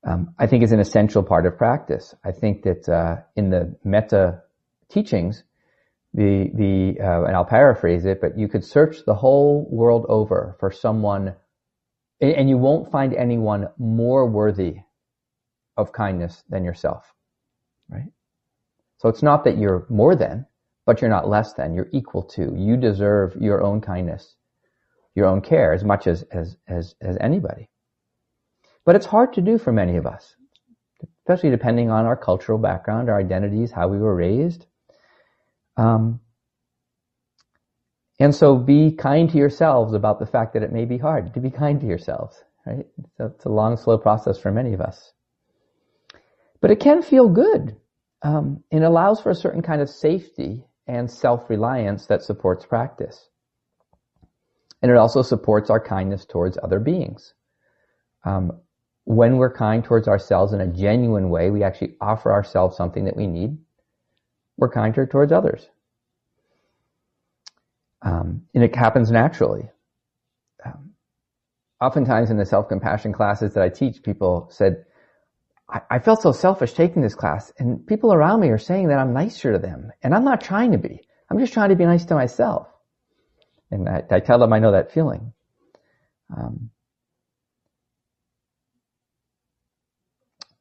Um, 0.06 0.34
I 0.38 0.46
think 0.46 0.62
is 0.62 0.72
an 0.72 0.80
essential 0.80 1.22
part 1.22 1.46
of 1.46 1.56
practice. 1.56 2.14
I 2.24 2.32
think 2.32 2.62
that 2.62 2.88
uh, 2.88 3.22
in 3.34 3.50
the 3.50 3.76
metta 3.84 4.42
teachings, 4.88 5.42
the 6.14 6.50
the 6.54 7.00
uh, 7.02 7.24
and 7.24 7.36
I'll 7.36 7.44
paraphrase 7.44 8.04
it, 8.04 8.20
but 8.20 8.38
you 8.38 8.48
could 8.48 8.64
search 8.64 9.04
the 9.04 9.14
whole 9.14 9.66
world 9.70 10.06
over 10.08 10.56
for 10.60 10.70
someone, 10.70 11.34
and 12.20 12.48
you 12.48 12.56
won't 12.56 12.90
find 12.90 13.14
anyone 13.14 13.68
more 13.78 14.26
worthy 14.26 14.76
of 15.76 15.92
kindness 15.92 16.42
than 16.48 16.64
yourself, 16.64 17.12
right? 17.88 18.10
So 18.98 19.08
it's 19.08 19.22
not 19.22 19.44
that 19.44 19.58
you're 19.58 19.86
more 19.90 20.16
than, 20.16 20.46
but 20.86 21.00
you're 21.00 21.10
not 21.10 21.28
less 21.28 21.52
than. 21.52 21.74
You're 21.74 21.90
equal 21.92 22.22
to. 22.22 22.54
You 22.56 22.76
deserve 22.76 23.36
your 23.38 23.62
own 23.62 23.80
kindness, 23.80 24.36
your 25.14 25.26
own 25.26 25.42
care 25.42 25.74
as 25.74 25.84
much 25.84 26.06
as 26.06 26.22
as 26.30 26.56
as 26.68 26.94
as 27.02 27.18
anybody. 27.20 27.68
But 28.84 28.94
it's 28.94 29.06
hard 29.06 29.32
to 29.34 29.40
do 29.40 29.58
for 29.58 29.72
many 29.72 29.96
of 29.96 30.06
us, 30.06 30.36
especially 31.20 31.50
depending 31.50 31.90
on 31.90 32.06
our 32.06 32.16
cultural 32.16 32.56
background, 32.56 33.10
our 33.10 33.18
identities, 33.18 33.72
how 33.72 33.88
we 33.88 33.98
were 33.98 34.14
raised. 34.14 34.66
Um, 35.76 36.20
and 38.18 38.34
so 38.34 38.56
be 38.56 38.92
kind 38.92 39.28
to 39.30 39.36
yourselves 39.36 39.92
about 39.92 40.20
the 40.20 40.26
fact 40.26 40.54
that 40.54 40.62
it 40.62 40.72
may 40.72 40.84
be 40.84 40.96
hard 40.98 41.34
to 41.34 41.40
be 41.40 41.50
kind 41.50 41.80
to 41.80 41.86
yourselves, 41.86 42.42
right? 42.64 42.86
So 43.18 43.26
it's 43.26 43.44
a 43.44 43.50
long, 43.50 43.76
slow 43.76 43.98
process 43.98 44.38
for 44.38 44.50
many 44.50 44.72
of 44.72 44.80
us. 44.80 45.12
But 46.60 46.70
it 46.70 46.80
can 46.80 47.02
feel 47.02 47.28
good. 47.28 47.76
Um, 48.22 48.62
it 48.70 48.82
allows 48.82 49.20
for 49.20 49.30
a 49.30 49.34
certain 49.34 49.60
kind 49.60 49.82
of 49.82 49.90
safety 49.90 50.65
and 50.86 51.10
self-reliance 51.10 52.06
that 52.06 52.22
supports 52.22 52.64
practice. 52.64 53.28
And 54.82 54.90
it 54.90 54.96
also 54.96 55.22
supports 55.22 55.70
our 55.70 55.80
kindness 55.80 56.24
towards 56.24 56.58
other 56.62 56.78
beings. 56.78 57.34
Um, 58.24 58.52
when 59.04 59.36
we're 59.36 59.52
kind 59.52 59.84
towards 59.84 60.08
ourselves 60.08 60.52
in 60.52 60.60
a 60.60 60.66
genuine 60.66 61.30
way, 61.30 61.50
we 61.50 61.62
actually 61.62 61.96
offer 62.00 62.32
ourselves 62.32 62.76
something 62.76 63.04
that 63.04 63.16
we 63.16 63.26
need 63.26 63.58
we're 64.56 64.70
kinder 64.70 65.06
towards 65.06 65.32
others. 65.32 65.68
Um, 68.02 68.42
and 68.54 68.64
it 68.64 68.74
happens 68.74 69.10
naturally. 69.10 69.68
Um, 70.64 70.92
oftentimes 71.80 72.30
in 72.30 72.36
the 72.36 72.46
self-compassion 72.46 73.12
classes 73.12 73.54
that 73.54 73.62
I 73.62 73.68
teach, 73.68 74.02
people 74.02 74.48
said, 74.50 74.84
I, 75.68 75.80
I 75.90 75.98
felt 75.98 76.22
so 76.22 76.32
selfish 76.32 76.72
taking 76.72 77.02
this 77.02 77.14
class 77.14 77.52
and 77.58 77.86
people 77.86 78.12
around 78.12 78.40
me 78.40 78.48
are 78.48 78.58
saying 78.58 78.88
that 78.88 78.98
I'm 78.98 79.12
nicer 79.12 79.52
to 79.52 79.58
them 79.58 79.90
and 80.02 80.14
I'm 80.14 80.24
not 80.24 80.40
trying 80.40 80.72
to 80.72 80.78
be. 80.78 81.00
I'm 81.30 81.38
just 81.38 81.52
trying 81.52 81.70
to 81.70 81.76
be 81.76 81.84
nice 81.84 82.04
to 82.06 82.14
myself. 82.14 82.68
And 83.70 83.88
I, 83.88 84.02
I 84.10 84.20
tell 84.20 84.38
them 84.38 84.52
I 84.52 84.58
know 84.58 84.72
that 84.72 84.92
feeling. 84.92 85.32
Um, 86.36 86.70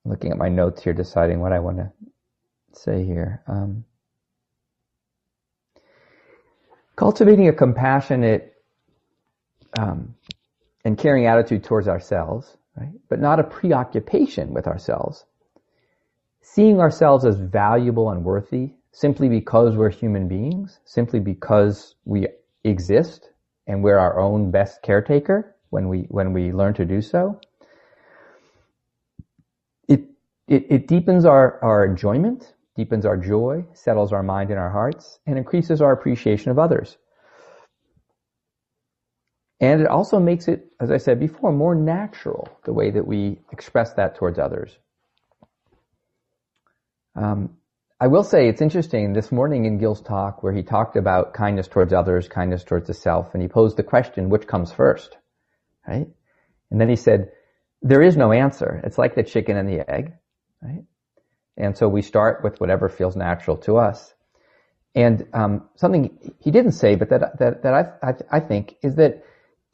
looking 0.05 0.31
at 0.31 0.37
my 0.37 0.49
notes 0.49 0.83
here, 0.83 0.93
deciding 0.93 1.39
what 1.39 1.51
I 1.51 1.59
want 1.59 1.77
to 1.77 1.91
say 2.73 3.03
here. 3.03 3.43
Um, 3.47 3.85
cultivating 6.95 7.47
a 7.47 7.53
compassionate 7.53 8.53
um, 9.77 10.15
and 10.83 10.97
caring 10.97 11.25
attitude 11.25 11.63
towards 11.63 11.87
ourselves, 11.87 12.57
right? 12.75 12.93
But 13.09 13.19
not 13.19 13.39
a 13.39 13.43
preoccupation 13.43 14.53
with 14.53 14.67
ourselves. 14.67 15.25
Seeing 16.41 16.79
ourselves 16.79 17.25
as 17.25 17.39
valuable 17.39 18.09
and 18.09 18.23
worthy 18.23 18.71
simply 18.91 19.27
because 19.27 19.75
we're 19.75 19.89
human 19.89 20.27
beings, 20.27 20.79
simply 20.85 21.19
because 21.19 21.95
we 22.05 22.27
exist 22.63 23.29
and 23.67 23.83
we're 23.83 23.97
our 23.97 24.19
own 24.19 24.51
best 24.51 24.81
caretaker 24.81 25.55
when 25.69 25.89
we 25.89 26.05
when 26.09 26.31
we 26.31 26.51
learn 26.53 26.73
to 26.73 26.85
do 26.85 27.01
so. 27.01 27.39
It 29.87 30.05
it, 30.47 30.65
it 30.69 30.87
deepens 30.87 31.25
our, 31.25 31.61
our 31.63 31.83
enjoyment, 31.83 32.53
deepens 32.75 33.05
our 33.05 33.17
joy, 33.17 33.65
settles 33.73 34.13
our 34.13 34.23
mind 34.23 34.49
and 34.49 34.59
our 34.59 34.69
hearts, 34.69 35.19
and 35.25 35.37
increases 35.37 35.81
our 35.81 35.91
appreciation 35.91 36.51
of 36.51 36.59
others. 36.59 36.97
And 39.59 39.81
it 39.81 39.87
also 39.87 40.19
makes 40.19 40.47
it, 40.47 40.67
as 40.79 40.91
I 40.91 40.97
said 40.97 41.19
before, 41.19 41.51
more 41.51 41.75
natural, 41.75 42.49
the 42.65 42.73
way 42.73 42.91
that 42.91 43.07
we 43.07 43.39
express 43.51 43.93
that 43.93 44.15
towards 44.15 44.37
others. 44.37 44.77
Um, 47.15 47.57
I 47.99 48.07
will 48.07 48.25
say 48.25 48.49
it's 48.49 48.61
interesting 48.61 49.13
this 49.13 49.31
morning 49.31 49.63
in 49.65 49.79
Gil's 49.79 50.01
talk 50.01 50.43
where 50.43 50.51
he 50.51 50.63
talked 50.63 50.97
about 50.97 51.33
kindness 51.33 51.69
towards 51.69 51.93
others, 51.93 52.27
kindness 52.27 52.65
towards 52.65 52.87
the 52.87 52.93
self, 52.93 53.33
and 53.33 53.41
he 53.41 53.47
posed 53.47 53.77
the 53.77 53.83
question, 53.83 54.29
which 54.29 54.47
comes 54.47 54.73
first? 54.73 55.15
Right? 55.87 56.07
And 56.69 56.81
then 56.81 56.89
he 56.89 56.97
said, 56.97 57.31
there 57.81 58.01
is 58.01 58.17
no 58.17 58.33
answer. 58.33 58.81
It's 58.83 58.97
like 58.97 59.15
the 59.15 59.23
chicken 59.23 59.55
and 59.55 59.69
the 59.69 59.89
egg, 59.89 60.13
right? 60.61 60.83
And 61.55 61.77
so 61.77 61.87
we 61.87 62.01
start 62.01 62.43
with 62.43 62.59
whatever 62.59 62.89
feels 62.89 63.15
natural 63.15 63.57
to 63.57 63.77
us. 63.77 64.13
And 64.93 65.27
um, 65.33 65.69
something 65.75 66.33
he 66.39 66.51
didn't 66.51 66.71
say, 66.73 66.95
but 66.95 67.09
that 67.09 67.37
that 67.39 67.63
that 67.63 67.73
I, 67.73 68.09
I 68.09 68.13
I 68.31 68.39
think 68.39 68.75
is 68.81 68.95
that 68.95 69.23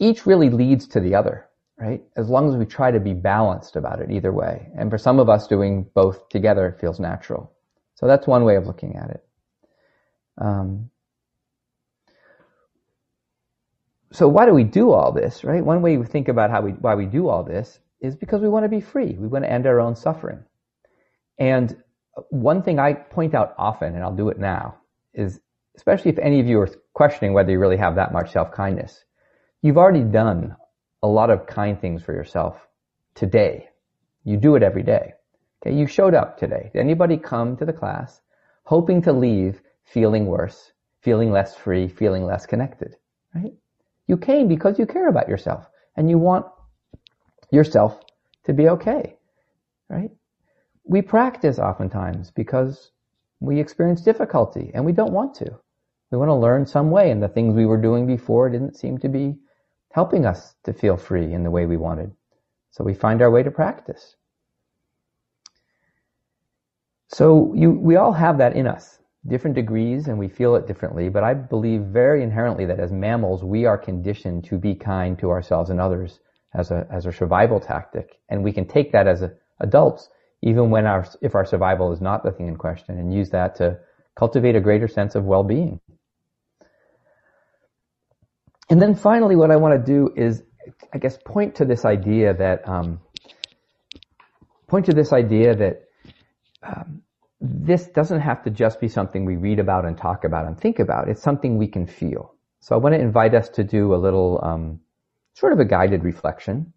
each 0.01 0.25
really 0.25 0.49
leads 0.49 0.87
to 0.87 0.99
the 0.99 1.15
other, 1.15 1.45
right? 1.79 2.01
As 2.17 2.27
long 2.27 2.49
as 2.49 2.55
we 2.55 2.65
try 2.65 2.91
to 2.91 2.99
be 2.99 3.13
balanced 3.13 3.75
about 3.75 4.01
it 4.01 4.11
either 4.11 4.33
way. 4.33 4.67
And 4.75 4.89
for 4.89 4.97
some 4.97 5.19
of 5.19 5.29
us 5.29 5.47
doing 5.47 5.85
both 5.93 6.27
together 6.29 6.67
it 6.67 6.81
feels 6.81 6.99
natural. 6.99 7.53
So 7.95 8.07
that's 8.07 8.25
one 8.25 8.43
way 8.43 8.55
of 8.55 8.65
looking 8.65 8.95
at 8.95 9.11
it. 9.11 9.23
Um, 10.39 10.89
so 14.11 14.27
why 14.27 14.47
do 14.47 14.53
we 14.53 14.63
do 14.63 14.91
all 14.91 15.11
this, 15.11 15.43
right? 15.43 15.63
One 15.63 15.83
way 15.83 15.97
we 15.97 16.07
think 16.07 16.27
about 16.27 16.49
how 16.49 16.61
we, 16.61 16.71
why 16.71 16.95
we 16.95 17.05
do 17.05 17.29
all 17.29 17.43
this 17.43 17.79
is 18.01 18.15
because 18.15 18.41
we 18.41 18.49
want 18.49 18.65
to 18.65 18.69
be 18.69 18.81
free. 18.81 19.15
We 19.17 19.27
want 19.27 19.45
to 19.45 19.51
end 19.51 19.67
our 19.67 19.79
own 19.79 19.95
suffering. 19.95 20.43
And 21.37 21.77
one 22.29 22.63
thing 22.63 22.79
I 22.79 22.93
point 22.93 23.35
out 23.35 23.53
often, 23.57 23.93
and 23.93 24.03
I'll 24.03 24.15
do 24.15 24.29
it 24.29 24.39
now, 24.39 24.77
is 25.13 25.39
especially 25.77 26.11
if 26.11 26.17
any 26.17 26.39
of 26.39 26.47
you 26.47 26.59
are 26.59 26.69
questioning 26.93 27.33
whether 27.33 27.51
you 27.51 27.59
really 27.59 27.77
have 27.77 27.95
that 27.95 28.11
much 28.11 28.31
self-kindness, 28.31 29.05
You've 29.63 29.77
already 29.77 30.03
done 30.03 30.55
a 31.03 31.07
lot 31.07 31.29
of 31.29 31.45
kind 31.45 31.79
things 31.79 32.01
for 32.01 32.13
yourself 32.13 32.67
today. 33.13 33.69
You 34.23 34.37
do 34.37 34.55
it 34.55 34.63
every 34.63 34.81
day. 34.81 35.13
Okay, 35.61 35.75
you 35.75 35.85
showed 35.85 36.15
up 36.15 36.39
today. 36.39 36.71
Did 36.73 36.79
anybody 36.79 37.17
come 37.17 37.55
to 37.57 37.65
the 37.65 37.73
class 37.73 38.21
hoping 38.63 39.03
to 39.03 39.13
leave 39.13 39.61
feeling 39.83 40.25
worse, 40.25 40.71
feeling 41.01 41.31
less 41.31 41.55
free, 41.55 41.87
feeling 41.87 42.25
less 42.25 42.47
connected? 42.47 42.95
Right? 43.35 43.53
You 44.07 44.17
came 44.17 44.47
because 44.47 44.79
you 44.79 44.87
care 44.87 45.07
about 45.07 45.29
yourself 45.29 45.69
and 45.95 46.09
you 46.09 46.17
want 46.17 46.47
yourself 47.51 47.99
to 48.45 48.53
be 48.53 48.69
okay. 48.69 49.17
Right? 49.89 50.09
We 50.85 51.03
practice 51.03 51.59
oftentimes 51.59 52.31
because 52.31 52.91
we 53.39 53.59
experience 53.59 54.01
difficulty 54.01 54.71
and 54.73 54.83
we 54.83 54.91
don't 54.91 55.13
want 55.13 55.35
to. 55.35 55.59
We 56.09 56.17
want 56.17 56.29
to 56.29 56.35
learn 56.35 56.65
some 56.65 56.89
way 56.89 57.11
and 57.11 57.21
the 57.21 57.27
things 57.27 57.55
we 57.55 57.67
were 57.67 57.79
doing 57.79 58.07
before 58.07 58.49
didn't 58.49 58.75
seem 58.75 58.97
to 58.99 59.07
be 59.07 59.35
helping 59.93 60.25
us 60.25 60.55
to 60.63 60.73
feel 60.73 60.97
free 60.97 61.33
in 61.33 61.43
the 61.43 61.51
way 61.51 61.65
we 61.65 61.77
wanted. 61.77 62.11
So 62.71 62.83
we 62.83 62.93
find 62.93 63.21
our 63.21 63.31
way 63.31 63.43
to 63.43 63.51
practice. 63.51 64.15
So 67.09 67.53
you, 67.53 67.71
we 67.71 67.97
all 67.97 68.13
have 68.13 68.37
that 68.37 68.55
in 68.55 68.67
us, 68.67 68.99
different 69.27 69.55
degrees, 69.55 70.07
and 70.07 70.17
we 70.17 70.29
feel 70.29 70.55
it 70.55 70.65
differently. 70.65 71.09
But 71.09 71.23
I 71.25 71.33
believe 71.33 71.81
very 71.81 72.23
inherently 72.23 72.65
that 72.65 72.79
as 72.79 72.93
mammals, 72.93 73.43
we 73.43 73.65
are 73.65 73.77
conditioned 73.77 74.45
to 74.45 74.57
be 74.57 74.73
kind 74.73 75.19
to 75.19 75.29
ourselves 75.29 75.69
and 75.69 75.81
others 75.81 76.21
as 76.53 76.71
a 76.71 76.87
as 76.89 77.05
a 77.05 77.11
survival 77.11 77.59
tactic, 77.59 78.19
and 78.29 78.43
we 78.43 78.53
can 78.53 78.65
take 78.65 78.91
that 78.91 79.07
as 79.07 79.21
a, 79.21 79.33
adults, 79.59 80.09
even 80.41 80.69
when 80.69 80.85
our 80.85 81.05
if 81.21 81.35
our 81.35 81.45
survival 81.45 81.91
is 81.91 82.01
not 82.01 82.23
the 82.23 82.31
thing 82.31 82.47
in 82.47 82.55
question, 82.55 82.97
and 82.97 83.13
use 83.13 83.29
that 83.29 83.55
to 83.55 83.77
cultivate 84.15 84.55
a 84.55 84.61
greater 84.61 84.87
sense 84.87 85.15
of 85.15 85.25
well-being. 85.25 85.79
And 88.71 88.81
then 88.81 88.95
finally, 88.95 89.35
what 89.35 89.51
I 89.51 89.57
want 89.57 89.73
to 89.79 89.85
do 89.85 90.13
is, 90.15 90.43
I 90.93 90.97
guess, 90.97 91.17
point 91.25 91.55
to 91.55 91.65
this 91.65 91.83
idea 91.83 92.33
that, 92.33 92.65
um, 92.67 93.01
point 94.67 94.85
to 94.85 94.93
this 94.93 95.11
idea 95.11 95.53
that 95.55 95.83
um, 96.63 97.01
this 97.41 97.87
doesn't 97.87 98.21
have 98.21 98.43
to 98.45 98.49
just 98.49 98.79
be 98.79 98.87
something 98.87 99.25
we 99.25 99.35
read 99.35 99.59
about 99.59 99.83
and 99.83 99.97
talk 99.97 100.23
about 100.23 100.47
and 100.47 100.57
think 100.57 100.79
about. 100.79 101.09
It's 101.09 101.21
something 101.21 101.57
we 101.57 101.67
can 101.67 101.85
feel. 101.85 102.33
So 102.61 102.73
I 102.73 102.77
want 102.77 102.95
to 102.95 103.01
invite 103.01 103.35
us 103.35 103.49
to 103.49 103.63
do 103.65 103.93
a 103.93 103.97
little, 103.97 104.39
um, 104.41 104.79
sort 105.33 105.51
of 105.51 105.59
a 105.59 105.65
guided 105.65 106.05
reflection, 106.05 106.71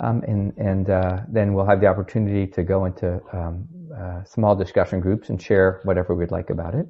um, 0.00 0.22
and 0.26 0.52
and 0.56 0.90
uh, 0.90 1.20
then 1.28 1.54
we'll 1.54 1.66
have 1.66 1.80
the 1.80 1.86
opportunity 1.86 2.46
to 2.48 2.64
go 2.64 2.86
into 2.86 3.20
um, 3.32 3.68
uh, 3.96 4.24
small 4.24 4.56
discussion 4.56 4.98
groups 5.00 5.28
and 5.28 5.40
share 5.40 5.80
whatever 5.84 6.14
we'd 6.14 6.30
like 6.32 6.50
about 6.50 6.74
it. 6.74 6.86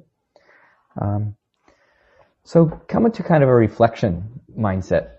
Um, 0.99 1.35
so 2.47 2.67
come 2.87 3.05
into 3.05 3.23
kind 3.23 3.43
of 3.43 3.49
a 3.49 3.53
reflection 3.53 4.23
mindset. 4.57 5.09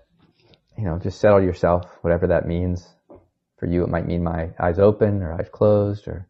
You 0.75 0.85
know, 0.85 0.97
just 0.97 1.21
settle 1.21 1.39
yourself, 1.39 1.85
whatever 2.01 2.25
that 2.25 2.47
means. 2.47 2.95
For 3.57 3.67
you, 3.67 3.83
it 3.83 3.89
might 3.89 4.07
mean 4.07 4.23
my 4.23 4.49
eyes 4.59 4.79
open 4.79 5.21
or 5.21 5.33
eyes 5.33 5.47
closed 5.51 6.07
or 6.07 6.27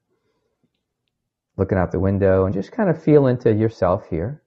looking 1.56 1.78
out 1.78 1.94
the 1.94 2.02
window 2.02 2.44
and 2.44 2.54
just 2.54 2.74
kind 2.74 2.90
of 2.90 3.02
feel 3.02 3.28
into 3.28 3.54
yourself 3.54 4.10
here. 4.10 4.44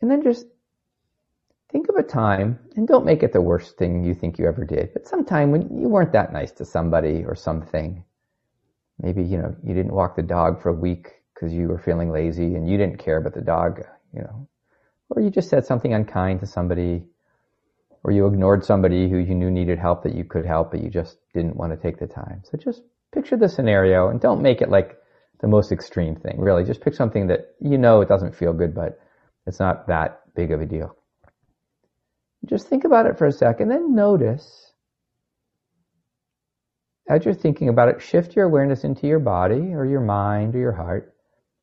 And 0.00 0.10
then 0.10 0.24
just 0.24 0.46
think 1.70 1.88
of 1.88 1.94
a 1.94 2.02
time 2.02 2.58
and 2.74 2.88
don't 2.88 3.06
make 3.06 3.22
it 3.22 3.32
the 3.32 3.40
worst 3.40 3.78
thing 3.78 4.02
you 4.02 4.14
think 4.14 4.36
you 4.36 4.48
ever 4.48 4.64
did, 4.64 4.92
but 4.94 5.06
sometime 5.06 5.52
when 5.52 5.78
you 5.80 5.86
weren't 5.86 6.12
that 6.14 6.32
nice 6.32 6.50
to 6.52 6.64
somebody 6.64 7.24
or 7.24 7.36
something. 7.36 8.02
Maybe, 9.00 9.22
you 9.22 9.38
know, 9.38 9.54
you 9.62 9.74
didn't 9.74 9.94
walk 9.94 10.16
the 10.16 10.22
dog 10.22 10.60
for 10.60 10.70
a 10.70 10.74
week 10.74 11.22
because 11.34 11.52
you 11.52 11.68
were 11.68 11.78
feeling 11.78 12.10
lazy 12.10 12.56
and 12.56 12.68
you 12.68 12.76
didn't 12.76 12.98
care 12.98 13.18
about 13.18 13.34
the 13.34 13.40
dog 13.40 13.84
you 14.14 14.20
know, 14.20 14.48
or 15.10 15.22
you 15.22 15.30
just 15.30 15.48
said 15.48 15.64
something 15.64 15.94
unkind 15.94 16.40
to 16.40 16.46
somebody, 16.46 17.04
or 18.04 18.12
you 18.12 18.26
ignored 18.26 18.64
somebody 18.64 19.08
who 19.08 19.18
you 19.18 19.34
knew 19.34 19.50
needed 19.50 19.78
help 19.78 20.02
that 20.02 20.14
you 20.14 20.24
could 20.24 20.46
help, 20.46 20.70
but 20.70 20.82
you 20.82 20.90
just 20.90 21.18
didn't 21.34 21.56
want 21.56 21.72
to 21.72 21.76
take 21.76 21.98
the 21.98 22.06
time. 22.06 22.42
So 22.44 22.58
just 22.58 22.82
picture 23.12 23.36
the 23.36 23.48
scenario 23.48 24.08
and 24.08 24.20
don't 24.20 24.42
make 24.42 24.60
it 24.60 24.70
like 24.70 24.96
the 25.40 25.48
most 25.48 25.72
extreme 25.72 26.16
thing. 26.16 26.38
Really, 26.38 26.64
just 26.64 26.80
pick 26.80 26.94
something 26.94 27.26
that 27.28 27.54
you 27.60 27.78
know 27.78 28.00
it 28.00 28.08
doesn't 28.08 28.34
feel 28.34 28.52
good, 28.52 28.74
but 28.74 29.00
it's 29.46 29.60
not 29.60 29.86
that 29.88 30.20
big 30.34 30.52
of 30.52 30.60
a 30.60 30.66
deal. 30.66 30.94
Just 32.44 32.68
think 32.68 32.84
about 32.84 33.06
it 33.06 33.18
for 33.18 33.26
a 33.26 33.32
second, 33.32 33.68
then 33.68 33.94
notice 33.94 34.68
as 37.08 37.24
you're 37.24 37.34
thinking 37.34 37.68
about 37.68 37.88
it, 37.88 38.02
shift 38.02 38.36
your 38.36 38.44
awareness 38.44 38.84
into 38.84 39.06
your 39.06 39.18
body 39.18 39.72
or 39.74 39.86
your 39.86 40.00
mind 40.00 40.54
or 40.54 40.58
your 40.58 40.72
heart. 40.72 41.14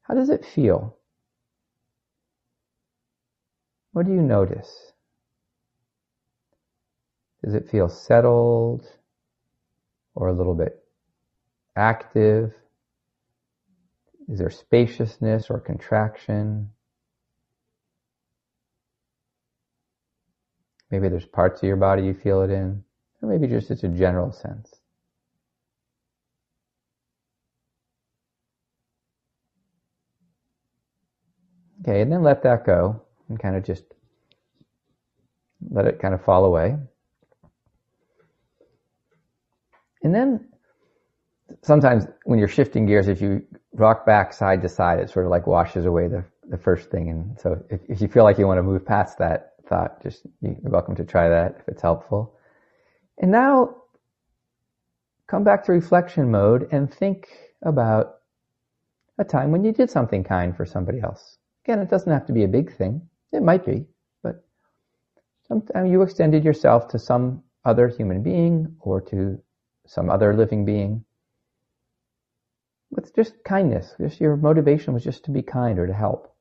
How 0.02 0.16
does 0.16 0.30
it 0.30 0.43
feel? 0.43 0.95
What 3.96 4.08
do 4.08 4.12
you 4.12 4.22
notice? 4.22 4.91
Does 7.41 7.54
it 7.54 7.70
feel 7.70 7.88
settled 7.88 8.86
or 10.16 10.28
a 10.28 10.34
little 10.34 10.54
bit 10.54 10.84
active? 11.78 12.54
Is 14.28 14.39
there 14.39 14.50
spaciousness 14.50 15.50
or 15.50 15.62
contraction? 15.62 16.72
Maybe 20.91 21.08
there's 21.08 21.26
parts 21.26 21.64
of 21.64 21.68
your 21.68 21.78
body 21.78 22.04
you 22.04 22.14
feel 22.14 22.41
it 22.41 22.50
in, 22.50 22.84
or 23.22 23.30
maybe 23.30 23.48
just 23.48 23.72
it's 23.72 23.86
a 23.86 23.88
general 23.88 24.34
sense. 24.34 24.76
Okay, 31.80 32.02
and 32.02 32.12
then 32.12 32.24
let 32.24 32.43
that 32.43 32.66
go 32.66 33.05
and 33.30 33.39
kind 33.39 33.55
of 33.55 33.63
just 33.63 33.84
let 35.69 35.86
it 35.86 35.99
kind 35.99 36.13
of 36.13 36.23
fall 36.23 36.45
away. 36.45 36.78
And 40.03 40.13
then 40.13 40.47
sometimes 41.63 42.05
when 42.26 42.38
you're 42.39 42.47
shifting 42.47 42.86
gears, 42.86 43.07
if 43.07 43.21
you 43.21 43.43
rock 43.73 44.05
back 44.05 44.34
side 44.34 44.61
to 44.61 44.69
side, 44.69 44.99
it 44.99 45.09
sort 45.09 45.26
of 45.26 45.32
like 45.32 45.47
washes 45.47 45.86
away 45.86 46.07
the, 46.07 46.23
the 46.49 46.57
first 46.57 46.91
thing. 46.91 47.09
And 47.09 47.39
so 47.39 47.63
if, 47.69 47.82
if 47.89 48.01
you 48.01 48.07
feel 48.07 48.23
like 48.23 48.38
you 48.38 48.47
want 48.47 48.59
to 48.59 48.63
move 48.63 48.86
past 48.86 49.17
that 49.17 49.53
thought, 49.67 50.01
just 50.03 50.21
you're 50.41 50.57
welcome 50.63 50.95
to 50.95 51.03
try 51.03 51.30
that 51.30 51.55
if 51.59 51.67
it's 51.67 51.82
helpful. 51.82 52.36
And 53.17 53.32
now 53.32 53.76
come 55.28 55.43
back 55.43 55.63
to 55.65 55.71
reflection 55.71 56.30
mode 56.30 56.67
and 56.71 56.93
think 56.93 57.28
about 57.63 58.15
a 59.17 59.23
time 59.23 59.51
when 59.51 59.63
you 59.63 59.71
did 59.71 59.89
something 59.89 60.23
kind 60.23 60.55
for 60.55 60.65
somebody 60.65 60.99
else. 60.99 61.38
Again, 61.63 61.80
it 61.80 61.89
doesn't 61.89 62.11
have 62.11 62.28
to 62.28 62.34
be 62.34 62.43
a 62.43 62.47
big 62.47 62.76
thing. 62.76 63.01
It 63.36 63.43
might 63.43 63.65
be, 63.65 63.86
but 64.23 64.45
sometimes 65.47 65.91
you 65.91 66.01
extended 66.01 66.45
yourself 66.45 66.88
to 66.89 66.99
some 66.99 67.43
other 67.65 67.89
human 67.89 68.23
being 68.23 68.77
or 68.79 69.01
to 69.01 69.41
some 69.88 70.09
other 70.09 70.33
living 70.33 70.63
being 70.63 71.03
with 72.91 73.13
just 73.13 73.33
kindness. 73.43 73.93
Just 73.99 74.21
your 74.21 74.38
motivation 74.38 74.93
was 74.93 75.03
just 75.03 75.25
to 75.25 75.31
be 75.31 75.41
kind 75.41 75.79
or 75.79 75.88
to 75.88 75.93
help. 75.93 76.33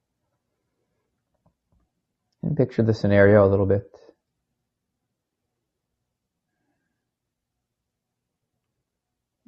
And 2.42 2.57
picture 2.57 2.82
the 2.82 2.95
scenario 2.95 3.45
a 3.45 3.49
little 3.49 3.66
bit. 3.66 3.90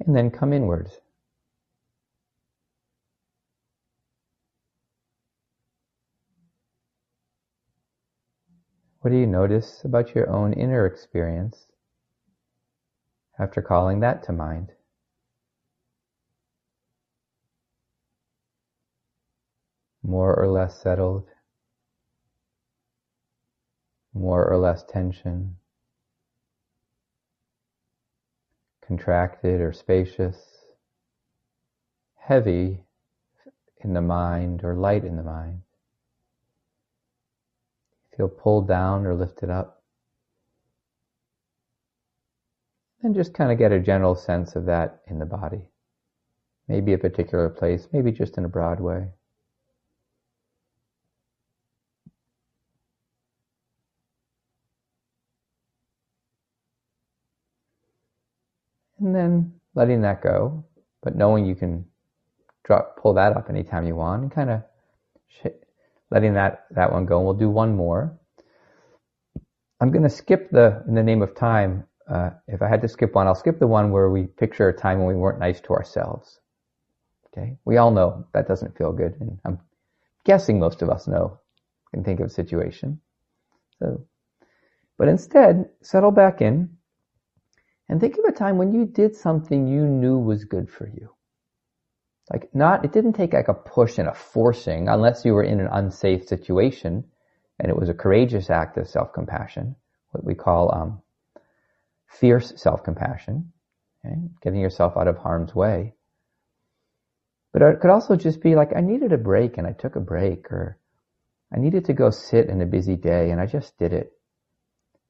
And 0.05 0.13
then 0.13 0.31
come 0.31 0.51
inwards. 0.51 0.99
What 9.07 9.13
do 9.13 9.19
you 9.19 9.25
notice 9.25 9.85
about 9.85 10.13
your 10.13 10.29
own 10.29 10.51
inner 10.51 10.85
experience 10.85 11.67
after 13.39 13.61
calling 13.61 14.01
that 14.01 14.21
to 14.23 14.33
mind? 14.33 14.73
More 20.03 20.37
or 20.37 20.49
less 20.49 20.81
settled, 20.81 21.29
more 24.13 24.45
or 24.45 24.57
less 24.57 24.83
tension, 24.83 25.55
contracted 28.85 29.61
or 29.61 29.71
spacious, 29.71 30.65
heavy 32.17 32.83
in 33.77 33.93
the 33.93 34.01
mind 34.01 34.65
or 34.65 34.75
light 34.75 35.05
in 35.05 35.15
the 35.15 35.23
mind. 35.23 35.61
Feel 38.17 38.27
pulled 38.27 38.67
down 38.67 39.05
or 39.05 39.13
lifted 39.13 39.51
up. 39.51 39.83
And 43.03 43.13
just 43.13 43.35
kind 43.35 43.51
of 43.51 43.59
get 43.59 43.71
a 43.71 43.79
general 43.79 44.15
sense 44.15 44.55
of 44.55 44.65
that 44.65 45.01
in 45.05 45.19
the 45.19 45.25
body. 45.25 45.69
Maybe 46.67 46.93
a 46.93 46.97
particular 46.97 47.47
place, 47.47 47.87
maybe 47.93 48.11
just 48.11 48.39
in 48.39 48.43
a 48.43 48.49
broad 48.49 48.79
way. 48.79 49.09
And 58.99 59.13
then 59.13 59.53
letting 59.75 60.01
that 60.01 60.23
go, 60.23 60.65
but 61.03 61.15
knowing 61.15 61.45
you 61.45 61.53
can 61.53 61.85
drop, 62.63 62.97
pull 62.97 63.13
that 63.13 63.37
up 63.37 63.47
anytime 63.47 63.85
you 63.85 63.95
want 63.95 64.23
and 64.23 64.31
kind 64.31 64.49
of 64.49 64.63
letting 66.11 66.33
that, 66.33 66.65
that 66.71 66.91
one 66.91 67.05
go. 67.05 67.17
And 67.17 67.25
we'll 67.25 67.35
do 67.35 67.49
one 67.49 67.75
more. 67.75 68.17
I'm 69.79 69.91
going 69.91 70.03
to 70.03 70.09
skip 70.09 70.49
the, 70.51 70.83
in 70.87 70.95
the 70.95 71.03
name 71.03 71.21
of 71.21 71.35
time, 71.35 71.85
uh, 72.09 72.31
if 72.47 72.61
I 72.61 72.69
had 72.69 72.81
to 72.81 72.87
skip 72.87 73.13
one, 73.13 73.27
I'll 73.27 73.35
skip 73.35 73.59
the 73.59 73.67
one 73.67 73.91
where 73.91 74.09
we 74.09 74.23
picture 74.23 74.69
a 74.69 74.73
time 74.73 74.99
when 74.99 75.07
we 75.07 75.15
weren't 75.15 75.39
nice 75.39 75.59
to 75.61 75.73
ourselves. 75.73 76.39
Okay. 77.27 77.57
We 77.65 77.77
all 77.77 77.91
know 77.91 78.25
that 78.33 78.47
doesn't 78.47 78.77
feel 78.77 78.93
good. 78.93 79.15
And 79.19 79.39
I'm 79.45 79.59
guessing 80.25 80.59
most 80.59 80.81
of 80.81 80.89
us 80.89 81.07
know, 81.07 81.39
can 81.93 82.03
think 82.03 82.19
of 82.19 82.27
a 82.27 82.29
situation. 82.29 82.99
So, 83.79 84.05
but 84.97 85.07
instead, 85.07 85.69
settle 85.81 86.11
back 86.11 86.41
in 86.41 86.77
and 87.89 87.99
think 88.01 88.17
of 88.17 88.25
a 88.25 88.31
time 88.31 88.57
when 88.57 88.73
you 88.73 88.85
did 88.85 89.15
something 89.15 89.67
you 89.67 89.85
knew 89.85 90.17
was 90.17 90.45
good 90.45 90.69
for 90.69 90.87
you. 90.87 91.09
Like 92.31 92.53
not, 92.53 92.83
it 92.83 92.91
didn't 92.91 93.13
take 93.13 93.33
like 93.33 93.47
a 93.47 93.53
push 93.53 93.97
and 93.97 94.09
a 94.09 94.13
forcing 94.13 94.89
unless 94.89 95.23
you 95.23 95.33
were 95.33 95.43
in 95.43 95.59
an 95.59 95.69
unsafe 95.71 96.27
situation 96.27 97.05
and 97.59 97.69
it 97.69 97.77
was 97.77 97.89
a 97.89 97.93
courageous 97.93 98.49
act 98.49 98.77
of 98.77 98.87
self-compassion, 98.87 99.75
what 100.11 100.23
we 100.23 100.35
call, 100.35 100.73
um, 100.75 101.01
fierce 102.07 102.53
self-compassion, 102.57 103.51
okay? 104.05 104.15
getting 104.41 104.59
yourself 104.59 104.97
out 104.97 105.07
of 105.07 105.17
harm's 105.17 105.55
way. 105.55 105.93
But 107.53 107.61
it 107.61 107.79
could 107.79 107.89
also 107.89 108.15
just 108.15 108.41
be 108.41 108.55
like, 108.55 108.75
I 108.75 108.81
needed 108.81 109.13
a 109.13 109.17
break 109.17 109.57
and 109.57 109.65
I 109.65 109.71
took 109.71 109.95
a 109.95 110.01
break 110.01 110.51
or 110.51 110.77
I 111.53 111.59
needed 111.59 111.85
to 111.85 111.93
go 111.93 112.09
sit 112.09 112.49
in 112.49 112.61
a 112.61 112.65
busy 112.65 112.95
day 112.95 113.31
and 113.31 113.39
I 113.39 113.45
just 113.45 113.77
did 113.77 113.93
it. 113.93 114.11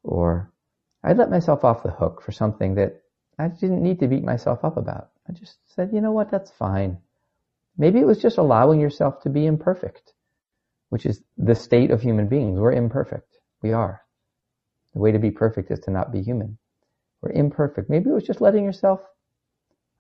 Or 0.04 0.52
I 1.04 1.14
let 1.14 1.32
myself 1.32 1.66
off 1.66 1.84
the 1.84 1.92
hook 1.92 2.22
for 2.22 2.32
something 2.32 2.76
that 2.76 3.02
I 3.40 3.48
didn't 3.48 3.84
need 3.84 4.00
to 4.00 4.08
beat 4.08 4.24
myself 4.24 4.64
up 4.64 4.78
about. 4.78 5.10
I 5.28 5.34
just 5.34 5.58
said, 5.76 5.90
you 5.92 6.00
know 6.00 6.12
what, 6.12 6.32
that's 6.32 6.52
fine. 6.52 7.00
Maybe 7.78 8.00
it 8.00 8.08
was 8.08 8.22
just 8.22 8.38
allowing 8.38 8.80
yourself 8.80 9.22
to 9.22 9.30
be 9.30 9.46
imperfect, 9.46 10.14
which 10.90 11.06
is 11.06 11.22
the 11.38 11.56
state 11.56 11.92
of 11.92 12.02
human 12.02 12.28
beings. 12.28 12.60
We're 12.60 12.74
imperfect. 12.74 13.38
We 13.62 13.74
are. 13.74 14.02
The 14.94 15.00
way 15.00 15.12
to 15.12 15.20
be 15.20 15.32
perfect 15.32 15.70
is 15.70 15.80
to 15.82 15.92
not 15.92 16.12
be 16.12 16.22
human. 16.22 16.58
We're 17.22 17.32
imperfect. 17.32 17.90
Maybe 17.90 18.10
it 18.10 18.14
was 18.14 18.24
just 18.24 18.42
letting 18.42 18.64
yourself 18.64 19.02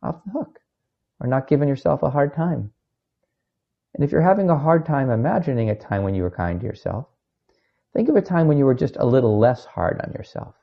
off 0.01 0.23
the 0.23 0.31
hook 0.31 0.59
or 1.19 1.27
not 1.27 1.47
giving 1.47 1.69
yourself 1.69 2.03
a 2.03 2.09
hard 2.09 2.33
time. 2.33 2.71
And 3.93 4.03
if 4.03 4.11
you're 4.11 4.21
having 4.21 4.49
a 4.49 4.57
hard 4.57 4.85
time 4.85 5.09
imagining 5.09 5.69
a 5.69 5.75
time 5.75 6.03
when 6.03 6.15
you 6.15 6.23
were 6.23 6.31
kind 6.31 6.59
to 6.59 6.65
yourself, 6.65 7.07
think 7.93 8.09
of 8.09 8.15
a 8.15 8.21
time 8.21 8.47
when 8.47 8.57
you 8.57 8.65
were 8.65 8.75
just 8.75 8.95
a 8.97 9.05
little 9.05 9.39
less 9.39 9.65
hard 9.65 10.01
on 10.03 10.13
yourself. 10.13 10.55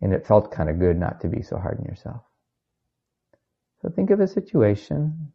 And 0.00 0.12
it 0.12 0.26
felt 0.26 0.52
kind 0.52 0.68
of 0.68 0.78
good 0.78 0.98
not 0.98 1.20
to 1.20 1.28
be 1.28 1.42
so 1.42 1.58
hard 1.58 1.78
on 1.78 1.84
yourself. 1.84 2.22
So 3.82 3.88
think 3.88 4.10
of 4.10 4.20
a 4.20 4.28
situation. 4.28 5.32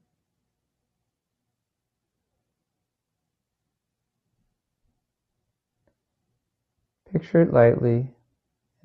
Picture 7.11 7.41
it 7.41 7.53
lightly, 7.53 7.99
and 7.99 8.07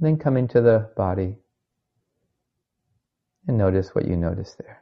then 0.00 0.16
come 0.16 0.36
into 0.36 0.60
the 0.60 0.90
body 0.96 1.36
and 3.46 3.58
notice 3.58 3.94
what 3.94 4.06
you 4.06 4.16
notice 4.16 4.54
there. 4.58 4.81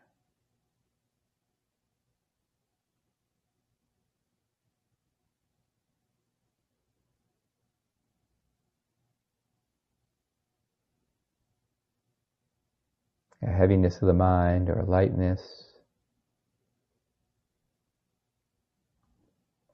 A 13.42 13.50
heaviness 13.50 14.02
of 14.02 14.06
the 14.06 14.14
mind 14.14 14.68
or 14.68 14.80
a 14.80 14.84
lightness, 14.84 15.72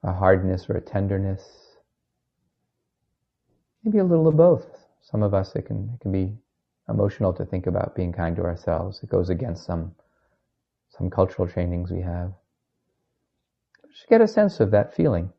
a 0.02 0.12
hardness 0.12 0.68
or 0.70 0.76
a 0.76 0.80
tenderness, 0.80 1.42
maybe 3.84 3.98
a 3.98 4.04
little 4.04 4.28
of 4.28 4.36
both. 4.36 4.66
Some 5.02 5.22
of 5.22 5.34
us, 5.34 5.54
it 5.56 5.62
can, 5.66 5.90
it 5.94 6.00
can 6.00 6.12
be 6.12 6.36
emotional 6.88 7.32
to 7.34 7.44
think 7.44 7.66
about 7.66 7.94
being 7.94 8.12
kind 8.12 8.36
to 8.36 8.42
ourselves. 8.42 9.00
It 9.02 9.08
goes 9.08 9.30
against 9.30 9.64
some, 9.64 9.94
some 10.90 11.10
cultural 11.10 11.48
trainings 11.48 11.90
we 11.90 12.02
have. 12.02 12.32
Just 13.92 14.08
get 14.08 14.20
a 14.20 14.28
sense 14.28 14.60
of 14.60 14.70
that 14.72 14.94
feeling 14.94 15.32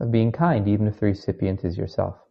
of 0.00 0.10
being 0.10 0.32
kind, 0.32 0.66
even 0.66 0.86
if 0.86 1.00
the 1.00 1.06
recipient 1.06 1.64
is 1.64 1.76
yourself. 1.78 2.23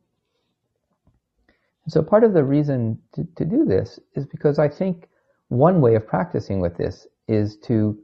So 1.87 2.01
part 2.01 2.23
of 2.23 2.33
the 2.33 2.43
reason 2.43 2.99
to, 3.13 3.25
to 3.35 3.45
do 3.45 3.65
this 3.65 3.99
is 4.15 4.25
because 4.25 4.57
I 4.59 4.69
think 4.69 5.09
one 5.49 5.81
way 5.81 5.95
of 5.95 6.07
practicing 6.07 6.61
with 6.61 6.77
this 6.77 7.07
is 7.27 7.57
to 7.65 7.99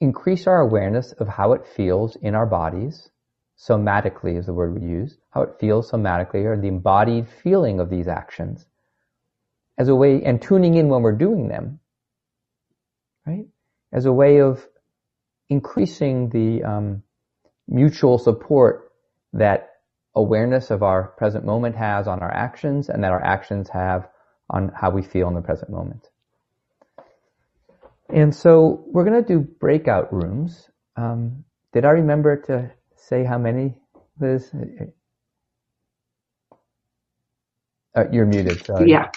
increase 0.00 0.46
our 0.46 0.60
awareness 0.60 1.12
of 1.12 1.28
how 1.28 1.52
it 1.52 1.66
feels 1.66 2.16
in 2.16 2.34
our 2.34 2.46
bodies. 2.46 3.10
Somatically 3.58 4.38
is 4.38 4.46
the 4.46 4.54
word 4.54 4.80
we 4.80 4.86
use. 4.86 5.16
How 5.30 5.42
it 5.42 5.56
feels 5.58 5.90
somatically 5.90 6.44
or 6.44 6.56
the 6.56 6.68
embodied 6.68 7.28
feeling 7.42 7.80
of 7.80 7.90
these 7.90 8.06
actions 8.06 8.66
as 9.78 9.88
a 9.88 9.94
way, 9.94 10.22
and 10.24 10.42
tuning 10.42 10.74
in 10.74 10.88
when 10.88 11.02
we're 11.02 11.12
doing 11.12 11.48
them, 11.48 11.78
right? 13.24 13.46
As 13.92 14.06
a 14.06 14.12
way 14.12 14.40
of 14.40 14.66
increasing 15.48 16.28
the 16.30 16.64
um, 16.64 17.02
mutual 17.68 18.18
support 18.18 18.92
that 19.32 19.77
awareness 20.14 20.70
of 20.70 20.82
our 20.82 21.08
present 21.16 21.44
moment 21.44 21.76
has 21.76 22.08
on 22.08 22.20
our 22.20 22.32
actions 22.32 22.88
and 22.88 23.04
that 23.04 23.12
our 23.12 23.24
actions 23.24 23.68
have 23.70 24.08
on 24.50 24.72
how 24.74 24.90
we 24.90 25.02
feel 25.02 25.28
in 25.28 25.34
the 25.34 25.42
present 25.42 25.70
moment. 25.70 26.08
And 28.08 28.34
so 28.34 28.84
we're 28.86 29.04
going 29.04 29.22
to 29.22 29.26
do 29.28 29.40
breakout 29.40 30.12
rooms. 30.12 30.68
Um, 30.96 31.44
did 31.72 31.84
I 31.84 31.90
remember 31.90 32.36
to 32.42 32.70
say 32.96 33.24
how 33.24 33.38
many, 33.38 33.74
Liz? 34.20 34.50
Uh, 37.94 38.04
you're 38.10 38.26
muted. 38.26 38.64
Sorry. 38.64 38.90
Yeah. 38.90 39.10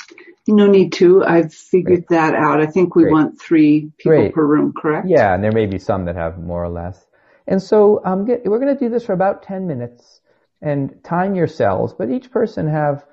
No 0.47 0.67
need 0.67 0.93
to. 0.93 1.23
I've 1.23 1.53
figured 1.53 2.07
Great. 2.07 2.09
that 2.09 2.35
out. 2.35 2.61
I 2.61 2.65
think 2.65 2.95
we 2.95 3.03
Great. 3.03 3.11
want 3.13 3.39
three 3.39 3.91
people 3.97 4.11
Great. 4.11 4.33
per 4.33 4.45
room, 4.45 4.73
correct? 4.73 5.07
Yeah, 5.07 5.33
and 5.33 5.43
there 5.43 5.51
may 5.51 5.67
be 5.67 5.77
some 5.77 6.05
that 6.05 6.15
have 6.15 6.37
more 6.39 6.63
or 6.63 6.69
less. 6.69 7.05
And 7.47 7.61
so 7.61 8.01
um, 8.05 8.25
get, 8.25 8.45
we're 8.45 8.59
going 8.59 8.75
to 8.75 8.79
do 8.79 8.89
this 8.89 9.05
for 9.05 9.13
about 9.13 9.43
10 9.43 9.67
minutes 9.67 10.20
and 10.61 11.03
time 11.03 11.35
yourselves, 11.35 11.93
but 11.97 12.09
each 12.09 12.31
person 12.31 12.67
have, 12.67 13.05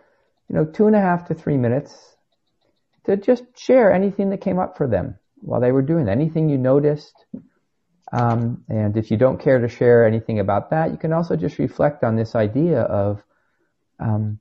you 0.49 0.57
know, 0.57 0.65
two 0.65 0.87
and 0.87 0.97
a 0.97 1.01
half 1.01 1.29
to 1.29 1.35
three 1.35 1.57
minutes 1.57 2.17
to 3.05 3.17
just 3.17 3.45
share 3.57 3.93
anything 3.93 4.31
that 4.31 4.41
came 4.41 4.59
up 4.59 4.77
for 4.77 4.87
them 4.87 5.19
while 5.41 5.61
they 5.61 5.73
were 5.73 5.83
doing 5.83 6.09
anything 6.09 6.49
you 6.49 6.59
noticed. 6.59 7.15
Um, 8.13 8.65
and 8.69 8.97
if 8.97 9.11
you 9.11 9.17
don't 9.17 9.41
care 9.41 9.59
to 9.59 9.69
share 9.69 10.07
anything 10.07 10.41
about 10.41 10.71
that, 10.71 10.91
you 10.91 10.97
can 10.97 11.13
also 11.13 11.37
just 11.37 11.59
reflect 11.59 12.05
on 12.05 12.17
this 12.17 12.35
idea 12.35 12.81
of 12.83 13.23
um, 14.01 14.41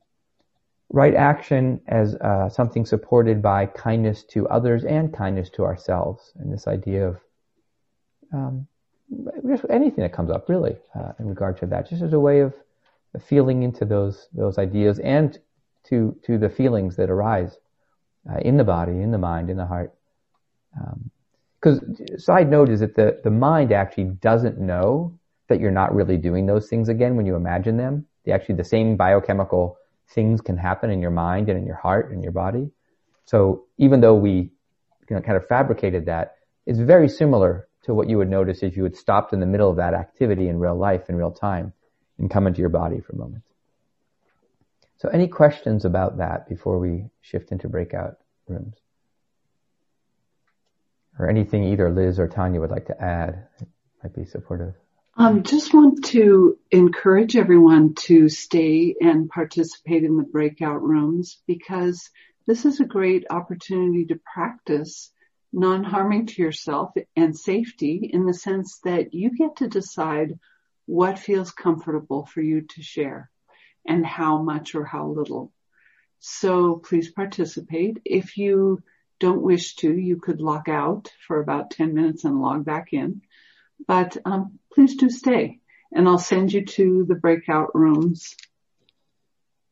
right 0.89 1.13
action 1.13 1.81
as 1.87 2.15
uh, 2.15 2.49
something 2.49 2.85
supported 2.85 3.41
by 3.41 3.65
kindness 3.65 4.23
to 4.23 4.47
others 4.47 4.85
and 4.85 5.13
kindness 5.13 5.49
to 5.51 5.63
ourselves, 5.63 6.31
and 6.39 6.51
this 6.51 6.67
idea 6.67 7.07
of 7.07 7.19
um, 8.33 8.67
just 9.45 9.65
anything 9.69 10.03
that 10.03 10.13
comes 10.13 10.31
up, 10.31 10.47
really, 10.49 10.77
uh, 10.95 11.11
in 11.19 11.27
regard 11.27 11.57
to 11.57 11.65
that, 11.67 11.89
just 11.89 12.01
as 12.01 12.13
a 12.13 12.19
way 12.19 12.39
of 12.39 12.53
feeling 13.19 13.63
into 13.63 13.85
those 13.85 14.27
those 14.33 14.57
ideas 14.57 14.99
and 14.99 15.39
to 15.85 16.15
to 16.25 16.37
the 16.37 16.49
feelings 16.49 16.95
that 16.97 17.09
arise 17.09 17.57
uh, 18.29 18.37
in 18.39 18.57
the 18.57 18.63
body, 18.63 18.93
in 19.01 19.11
the 19.11 19.17
mind, 19.17 19.49
in 19.49 19.57
the 19.57 19.65
heart. 19.65 19.93
Because 21.59 21.79
um, 21.79 21.95
side 22.17 22.49
note 22.49 22.69
is 22.69 22.79
that 22.81 22.95
the 22.95 23.19
the 23.23 23.31
mind 23.31 23.71
actually 23.71 24.05
doesn't 24.05 24.59
know 24.59 25.17
that 25.47 25.59
you're 25.59 25.71
not 25.71 25.95
really 25.95 26.17
doing 26.17 26.45
those 26.45 26.67
things 26.67 26.89
again 26.89 27.15
when 27.15 27.25
you 27.25 27.35
imagine 27.35 27.77
them. 27.77 28.05
The 28.25 28.33
actually 28.33 28.55
the 28.55 28.63
same 28.65 28.97
biochemical 28.97 29.77
things 30.09 30.41
can 30.41 30.57
happen 30.57 30.89
in 30.89 31.01
your 31.01 31.11
mind 31.11 31.49
and 31.49 31.57
in 31.57 31.65
your 31.65 31.75
heart 31.75 32.11
and 32.11 32.21
your 32.23 32.31
body. 32.31 32.69
So 33.25 33.65
even 33.77 34.01
though 34.01 34.15
we 34.15 34.51
you 35.09 35.15
know, 35.15 35.21
kind 35.21 35.37
of 35.37 35.47
fabricated 35.47 36.05
that, 36.05 36.35
it's 36.65 36.79
very 36.79 37.07
similar 37.09 37.67
to 37.83 37.93
what 37.93 38.09
you 38.09 38.17
would 38.17 38.29
notice 38.29 38.63
if 38.63 38.75
you 38.75 38.83
had 38.83 38.95
stopped 38.95 39.33
in 39.33 39.39
the 39.39 39.45
middle 39.45 39.69
of 39.69 39.77
that 39.77 39.93
activity 39.93 40.49
in 40.49 40.59
real 40.59 40.77
life, 40.77 41.09
in 41.09 41.15
real 41.15 41.31
time, 41.31 41.73
and 42.17 42.29
come 42.29 42.47
into 42.47 42.59
your 42.59 42.69
body 42.69 42.99
for 42.99 43.13
a 43.13 43.17
moment. 43.17 43.43
So 44.97 45.09
any 45.09 45.27
questions 45.27 45.85
about 45.85 46.17
that 46.17 46.49
before 46.49 46.79
we 46.79 47.05
shift 47.21 47.51
into 47.51 47.69
breakout 47.69 48.17
rooms? 48.47 48.75
Or 51.19 51.29
anything 51.29 51.63
either 51.65 51.91
Liz 51.91 52.19
or 52.19 52.27
Tanya 52.27 52.59
would 52.59 52.71
like 52.71 52.87
to 52.87 53.01
add 53.01 53.47
might 54.03 54.15
be 54.15 54.25
supportive. 54.25 54.73
Um, 55.15 55.41
just 55.41 55.73
want 55.73 56.05
to 56.05 56.59
encourage 56.69 57.35
everyone 57.35 57.95
to 57.95 58.29
stay 58.29 58.95
and 59.01 59.27
participate 59.27 60.03
in 60.03 60.17
the 60.17 60.23
breakout 60.23 60.83
rooms 60.83 61.39
because 61.47 62.11
this 62.45 62.65
is 62.65 62.79
a 62.79 62.85
great 62.85 63.25
opportunity 63.29 64.05
to 64.05 64.19
practice 64.31 65.11
non-harming 65.51 66.27
to 66.27 66.41
yourself 66.41 66.91
and 67.15 67.35
safety 67.35 68.09
in 68.13 68.25
the 68.25 68.33
sense 68.33 68.79
that 68.83 69.13
you 69.13 69.35
get 69.35 69.57
to 69.57 69.67
decide 69.67 70.37
what 70.87 71.19
feels 71.19 71.51
comfortable 71.51 72.25
for 72.25 72.41
you 72.41 72.61
to 72.61 72.81
share 72.81 73.29
and 73.85 74.05
how 74.05 74.41
much 74.41 74.73
or 74.73 74.85
how 74.85 75.07
little. 75.07 75.51
So 76.19 76.77
please 76.77 77.11
participate. 77.11 77.99
If 78.03 78.37
you 78.37 78.81
don't 79.19 79.41
wish 79.41 79.75
to, 79.75 79.93
you 79.93 80.17
could 80.17 80.41
log 80.41 80.69
out 80.69 81.11
for 81.27 81.39
about 81.39 81.71
10 81.71 81.93
minutes 81.93 82.23
and 82.23 82.41
log 82.41 82.65
back 82.65 82.93
in. 82.93 83.21
But 83.85 84.17
um, 84.25 84.59
please 84.73 84.95
do 84.95 85.09
stay, 85.09 85.59
and 85.93 86.07
I'll 86.07 86.17
send 86.17 86.51
you 86.51 86.65
to 86.65 87.05
the 87.07 87.15
breakout 87.15 87.75
rooms 87.75 88.35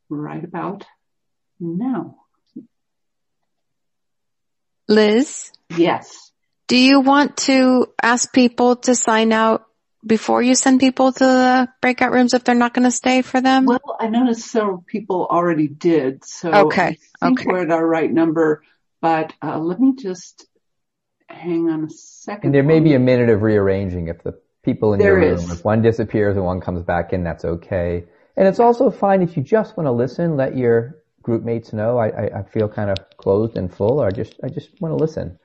right 0.09 0.43
about 0.43 0.85
now. 1.59 2.17
Liz? 4.87 5.51
Yes. 5.75 6.31
Do 6.67 6.77
you 6.77 6.99
want 6.99 7.37
to 7.37 7.87
ask 8.01 8.31
people 8.31 8.75
to 8.77 8.93
sign 8.93 9.31
out 9.31 9.65
before 10.05 10.41
you 10.41 10.55
send 10.55 10.79
people 10.79 11.11
to 11.11 11.19
the 11.19 11.69
breakout 11.81 12.11
rooms 12.11 12.33
if 12.33 12.43
they're 12.43 12.55
not 12.55 12.73
going 12.73 12.83
to 12.83 12.91
stay 12.91 13.21
for 13.21 13.41
them? 13.41 13.65
Well, 13.65 13.97
I 13.99 14.07
noticed 14.07 14.47
several 14.51 14.83
people 14.85 15.27
already 15.29 15.67
did, 15.67 16.23
so 16.23 16.51
okay. 16.67 16.97
I 17.21 17.25
think 17.27 17.39
okay. 17.39 17.47
we're 17.49 17.63
at 17.63 17.71
our 17.71 17.85
right 17.85 18.11
number. 18.11 18.63
But 19.01 19.33
uh, 19.41 19.59
let 19.59 19.79
me 19.79 19.95
just 19.95 20.47
hang 21.27 21.69
on 21.69 21.85
a 21.85 21.89
second. 21.89 22.47
And 22.47 22.55
there 22.55 22.63
may 22.63 22.79
be 22.79 22.93
a 22.93 22.99
minute 22.99 23.29
of 23.29 23.41
rearranging 23.41 24.07
if 24.07 24.23
the 24.23 24.39
people 24.63 24.93
in 24.93 24.99
there 24.99 25.19
your 25.19 25.35
room, 25.35 25.39
is. 25.39 25.59
if 25.59 25.65
one 25.65 25.81
disappears 25.81 26.35
and 26.35 26.45
one 26.45 26.61
comes 26.61 26.81
back 26.83 27.13
in, 27.13 27.23
that's 27.23 27.45
okay. 27.45 28.05
And 28.35 28.47
it's 28.47 28.59
also 28.59 28.91
fine 28.91 29.21
if 29.21 29.37
you 29.37 29.43
just 29.43 29.77
want 29.77 29.87
to 29.87 29.91
listen, 29.91 30.35
let 30.35 30.57
your 30.57 30.97
group 31.21 31.43
mates 31.43 31.73
know 31.73 31.97
I, 31.97 32.07
I, 32.07 32.39
I 32.39 32.43
feel 32.43 32.67
kind 32.67 32.89
of 32.89 32.97
closed 33.17 33.57
and 33.57 33.73
full 33.73 34.01
or 34.01 34.11
just, 34.11 34.35
I 34.43 34.49
just 34.49 34.69
want 34.81 34.91
to 34.91 34.97
listen. 34.97 35.39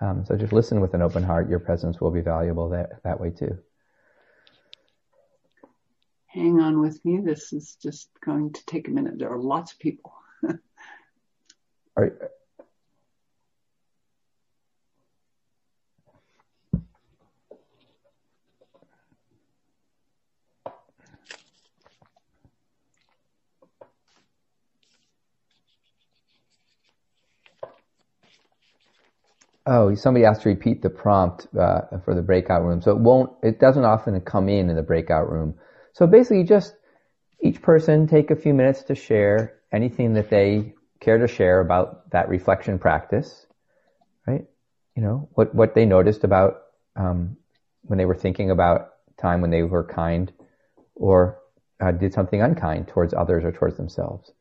Um, 0.00 0.24
so 0.26 0.36
just 0.36 0.52
listen 0.52 0.80
with 0.80 0.94
an 0.94 1.02
open 1.02 1.22
heart. 1.22 1.48
Your 1.48 1.60
presence 1.60 2.00
will 2.00 2.10
be 2.10 2.20
valuable 2.20 2.68
that, 2.70 3.02
that 3.04 3.20
way 3.20 3.30
too. 3.30 3.58
Hang 6.34 6.58
on 6.60 6.80
with 6.80 7.02
me. 7.04 7.20
This 7.20 7.52
is 7.52 7.76
just 7.80 8.08
going 8.24 8.52
to 8.52 8.66
take 8.66 8.88
a 8.88 8.90
minute. 8.90 9.20
There 9.20 9.30
are 9.30 9.38
lots 9.38 9.72
of 9.72 9.78
people. 9.78 10.12
are, 11.96 12.32
Oh, 29.66 29.94
somebody 29.94 30.26
asked 30.26 30.42
to 30.42 30.48
repeat 30.48 30.82
the 30.82 30.90
prompt 30.90 31.46
uh, 31.56 31.82
for 32.04 32.14
the 32.14 32.20
breakout 32.20 32.64
room. 32.64 32.82
So 32.82 32.90
it 32.90 32.98
won't, 32.98 33.30
it 33.42 33.60
doesn't 33.60 33.84
often 33.84 34.20
come 34.20 34.48
in 34.48 34.68
in 34.68 34.76
the 34.76 34.82
breakout 34.82 35.30
room. 35.30 35.54
So 35.94 36.08
basically 36.08 36.42
just 36.42 36.74
each 37.40 37.62
person 37.62 38.06
take 38.08 38.30
a 38.30 38.36
few 38.36 38.52
minutes 38.52 38.82
to 38.84 38.94
share 38.96 39.60
anything 39.72 40.14
that 40.14 40.28
they 40.28 40.74
care 41.00 41.18
to 41.18 41.28
share 41.28 41.60
about 41.60 42.10
that 42.10 42.28
reflection 42.28 42.78
practice, 42.80 43.46
right? 44.26 44.44
You 44.96 45.02
know, 45.02 45.28
what, 45.34 45.54
what 45.54 45.74
they 45.74 45.86
noticed 45.86 46.24
about, 46.24 46.62
um, 46.96 47.36
when 47.82 47.96
they 47.96 48.06
were 48.06 48.14
thinking 48.14 48.50
about 48.50 48.90
time 49.16 49.40
when 49.40 49.50
they 49.50 49.62
were 49.62 49.84
kind 49.84 50.32
or 50.96 51.38
uh, 51.80 51.92
did 51.92 52.12
something 52.12 52.42
unkind 52.42 52.88
towards 52.88 53.14
others 53.14 53.44
or 53.44 53.52
towards 53.52 53.76
themselves. 53.76 54.32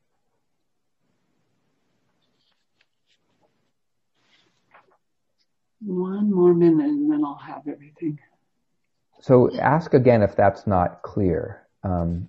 One 5.85 6.33
more 6.33 6.53
minute 6.55 6.85
and 6.85 7.11
then 7.11 7.23
I'll 7.23 7.35
have 7.35 7.67
everything. 7.67 8.17
So 9.23 9.49
ask 9.57 9.93
again 9.93 10.21
if 10.21 10.35
that's 10.35 10.67
not 10.67 11.01
clear. 11.01 11.65
Um, 11.81 12.27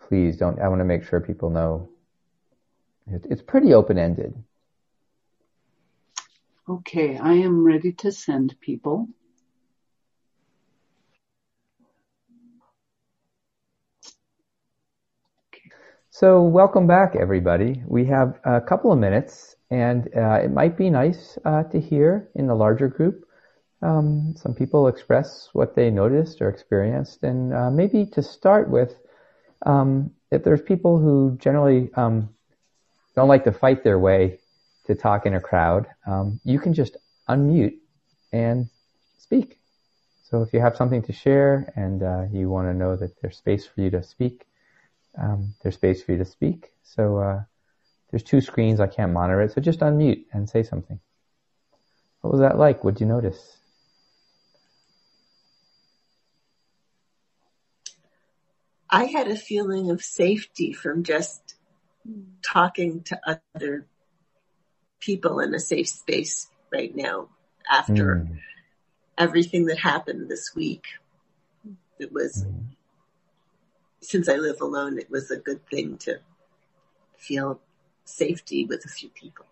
please 0.00 0.36
don't, 0.36 0.60
I 0.60 0.66
want 0.66 0.80
to 0.80 0.84
make 0.84 1.04
sure 1.04 1.20
people 1.20 1.48
know. 1.48 1.88
It, 3.06 3.24
it's 3.30 3.40
pretty 3.40 3.72
open-ended. 3.72 4.34
Okay, 6.68 7.18
I 7.18 7.34
am 7.34 7.62
ready 7.62 7.92
to 7.92 8.10
send 8.10 8.58
people. 8.60 9.06
So 16.10 16.42
welcome 16.42 16.88
back 16.88 17.14
everybody. 17.14 17.80
We 17.86 18.06
have 18.06 18.40
a 18.42 18.60
couple 18.60 18.90
of 18.90 18.98
minutes 18.98 19.54
and 19.70 20.08
uh, 20.16 20.40
it 20.42 20.50
might 20.50 20.76
be 20.76 20.90
nice 20.90 21.38
uh, 21.44 21.62
to 21.62 21.80
hear 21.80 22.28
in 22.34 22.48
the 22.48 22.56
larger 22.56 22.88
group 22.88 23.27
um, 23.82 24.34
some 24.36 24.54
people 24.54 24.88
express 24.88 25.48
what 25.52 25.74
they 25.76 25.90
noticed 25.90 26.40
or 26.40 26.48
experienced, 26.48 27.22
and 27.22 27.54
uh, 27.54 27.70
maybe 27.70 28.06
to 28.06 28.22
start 28.22 28.68
with, 28.68 28.94
um, 29.66 30.10
if 30.30 30.42
there's 30.42 30.62
people 30.62 30.98
who 30.98 31.36
generally 31.40 31.90
um, 31.94 32.30
don't 33.14 33.28
like 33.28 33.44
to 33.44 33.52
fight 33.52 33.84
their 33.84 33.98
way 33.98 34.38
to 34.86 34.94
talk 34.94 35.26
in 35.26 35.34
a 35.34 35.40
crowd, 35.40 35.86
um, 36.06 36.40
you 36.44 36.58
can 36.58 36.74
just 36.74 36.96
unmute 37.28 37.76
and 38.32 38.68
speak. 39.18 39.58
So 40.24 40.42
if 40.42 40.52
you 40.52 40.60
have 40.60 40.76
something 40.76 41.02
to 41.02 41.12
share 41.12 41.72
and 41.76 42.02
uh, 42.02 42.24
you 42.32 42.50
want 42.50 42.68
to 42.68 42.74
know 42.74 42.96
that 42.96 43.20
there's 43.20 43.36
space 43.36 43.66
for 43.66 43.80
you 43.80 43.90
to 43.90 44.02
speak, 44.02 44.44
um, 45.16 45.54
there's 45.62 45.74
space 45.74 46.02
for 46.02 46.12
you 46.12 46.18
to 46.18 46.24
speak. 46.24 46.72
So 46.82 47.18
uh, 47.18 47.42
there's 48.10 48.22
two 48.22 48.40
screens. 48.40 48.80
I 48.80 48.86
can't 48.88 49.12
monitor 49.12 49.40
it. 49.42 49.52
So 49.52 49.60
just 49.60 49.80
unmute 49.80 50.24
and 50.32 50.48
say 50.48 50.62
something. 50.62 51.00
What 52.20 52.32
was 52.32 52.40
that 52.40 52.58
like? 52.58 52.84
What 52.84 52.94
did 52.94 53.00
you 53.02 53.06
notice? 53.06 53.57
I 58.90 59.04
had 59.04 59.28
a 59.28 59.36
feeling 59.36 59.90
of 59.90 60.02
safety 60.02 60.72
from 60.72 61.02
just 61.02 61.54
talking 62.42 63.02
to 63.04 63.38
other 63.54 63.86
people 65.00 65.40
in 65.40 65.54
a 65.54 65.60
safe 65.60 65.88
space 65.88 66.48
right 66.72 66.94
now 66.94 67.28
after 67.70 68.16
mm. 68.16 68.38
everything 69.16 69.66
that 69.66 69.78
happened 69.78 70.28
this 70.28 70.54
week. 70.54 70.86
It 71.98 72.12
was, 72.12 72.44
mm. 72.44 72.64
since 74.00 74.28
I 74.28 74.36
live 74.36 74.60
alone, 74.60 74.98
it 74.98 75.10
was 75.10 75.30
a 75.30 75.36
good 75.36 75.66
thing 75.68 75.98
to 75.98 76.20
feel 77.16 77.60
safety 78.04 78.64
with 78.64 78.84
a 78.84 78.88
few 78.88 79.10
people. 79.10 79.46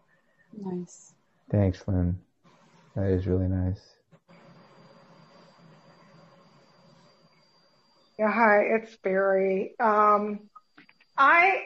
Nice. 0.56 1.12
Thanks, 1.50 1.82
Lynn. 1.86 2.18
That 2.94 3.10
is 3.10 3.26
really 3.26 3.48
nice. 3.48 3.95
Yeah, 8.18 8.32
hi, 8.32 8.60
it's 8.76 8.96
Barry. 8.96 9.74
Um, 9.78 10.48
I 11.18 11.64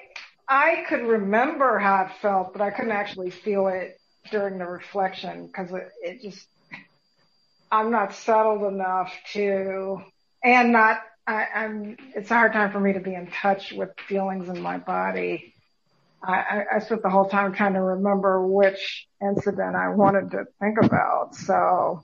I 0.49 0.85
could 0.89 1.03
remember 1.03 1.79
how 1.79 2.07
it 2.07 2.11
felt, 2.21 2.53
but 2.53 2.61
I 2.61 2.71
couldn't 2.71 2.91
actually 2.91 3.31
feel 3.31 3.69
it 3.69 4.01
during 4.33 4.59
the 4.59 4.67
reflection 4.67 5.47
because 5.47 5.71
it, 5.73 5.89
it 6.03 6.23
just 6.23 6.45
I'm 7.71 7.93
not 7.93 8.15
settled 8.15 8.65
enough 8.65 9.13
to, 9.35 10.03
and 10.43 10.73
not 10.73 10.99
I, 11.25 11.47
I'm. 11.55 11.97
It's 12.17 12.33
a 12.33 12.35
hard 12.35 12.53
time 12.53 12.73
for 12.73 12.81
me 12.81 12.95
to 12.95 13.01
be 13.01 13.15
in 13.15 13.29
touch 13.29 13.73
with 13.73 13.91
feelings 14.09 14.49
in 14.49 14.61
my 14.61 14.79
body. 14.79 15.55
I, 16.21 16.65
I, 16.75 16.79
spent 16.81 17.03
the 17.03 17.09
whole 17.11 17.29
time 17.31 17.55
trying 17.55 17.75
to 17.75 17.81
remember 17.81 18.45
which 18.45 19.07
incident 19.23 19.75
I 19.77 19.89
wanted 19.91 20.33
to 20.33 20.45
think 20.61 20.79
about. 20.83 21.35
So, 21.35 22.03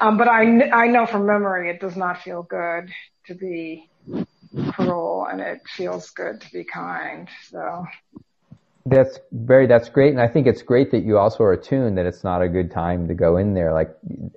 um, 0.00 0.16
but 0.16 0.26
I 0.26 0.70
I 0.70 0.86
know 0.86 1.04
from 1.04 1.26
memory 1.26 1.68
it 1.68 1.80
does 1.80 1.96
not 1.96 2.22
feel 2.22 2.42
good 2.42 2.90
to 3.26 3.34
be 3.34 3.88
cruel 4.72 5.26
and 5.30 5.40
it 5.40 5.60
feels 5.66 6.10
good 6.10 6.40
to 6.40 6.52
be 6.52 6.64
kind. 6.64 7.28
So 7.50 7.86
that's 8.84 9.20
very 9.30 9.66
that's 9.66 9.88
great 9.88 10.10
and 10.10 10.20
I 10.20 10.26
think 10.26 10.46
it's 10.46 10.62
great 10.62 10.90
that 10.90 11.04
you 11.04 11.16
also 11.16 11.44
are 11.44 11.52
attuned 11.52 11.96
that 11.98 12.06
it's 12.06 12.24
not 12.24 12.42
a 12.42 12.48
good 12.48 12.70
time 12.70 13.06
to 13.08 13.14
go 13.14 13.36
in 13.36 13.54
there. 13.54 13.72
Like 13.72 13.90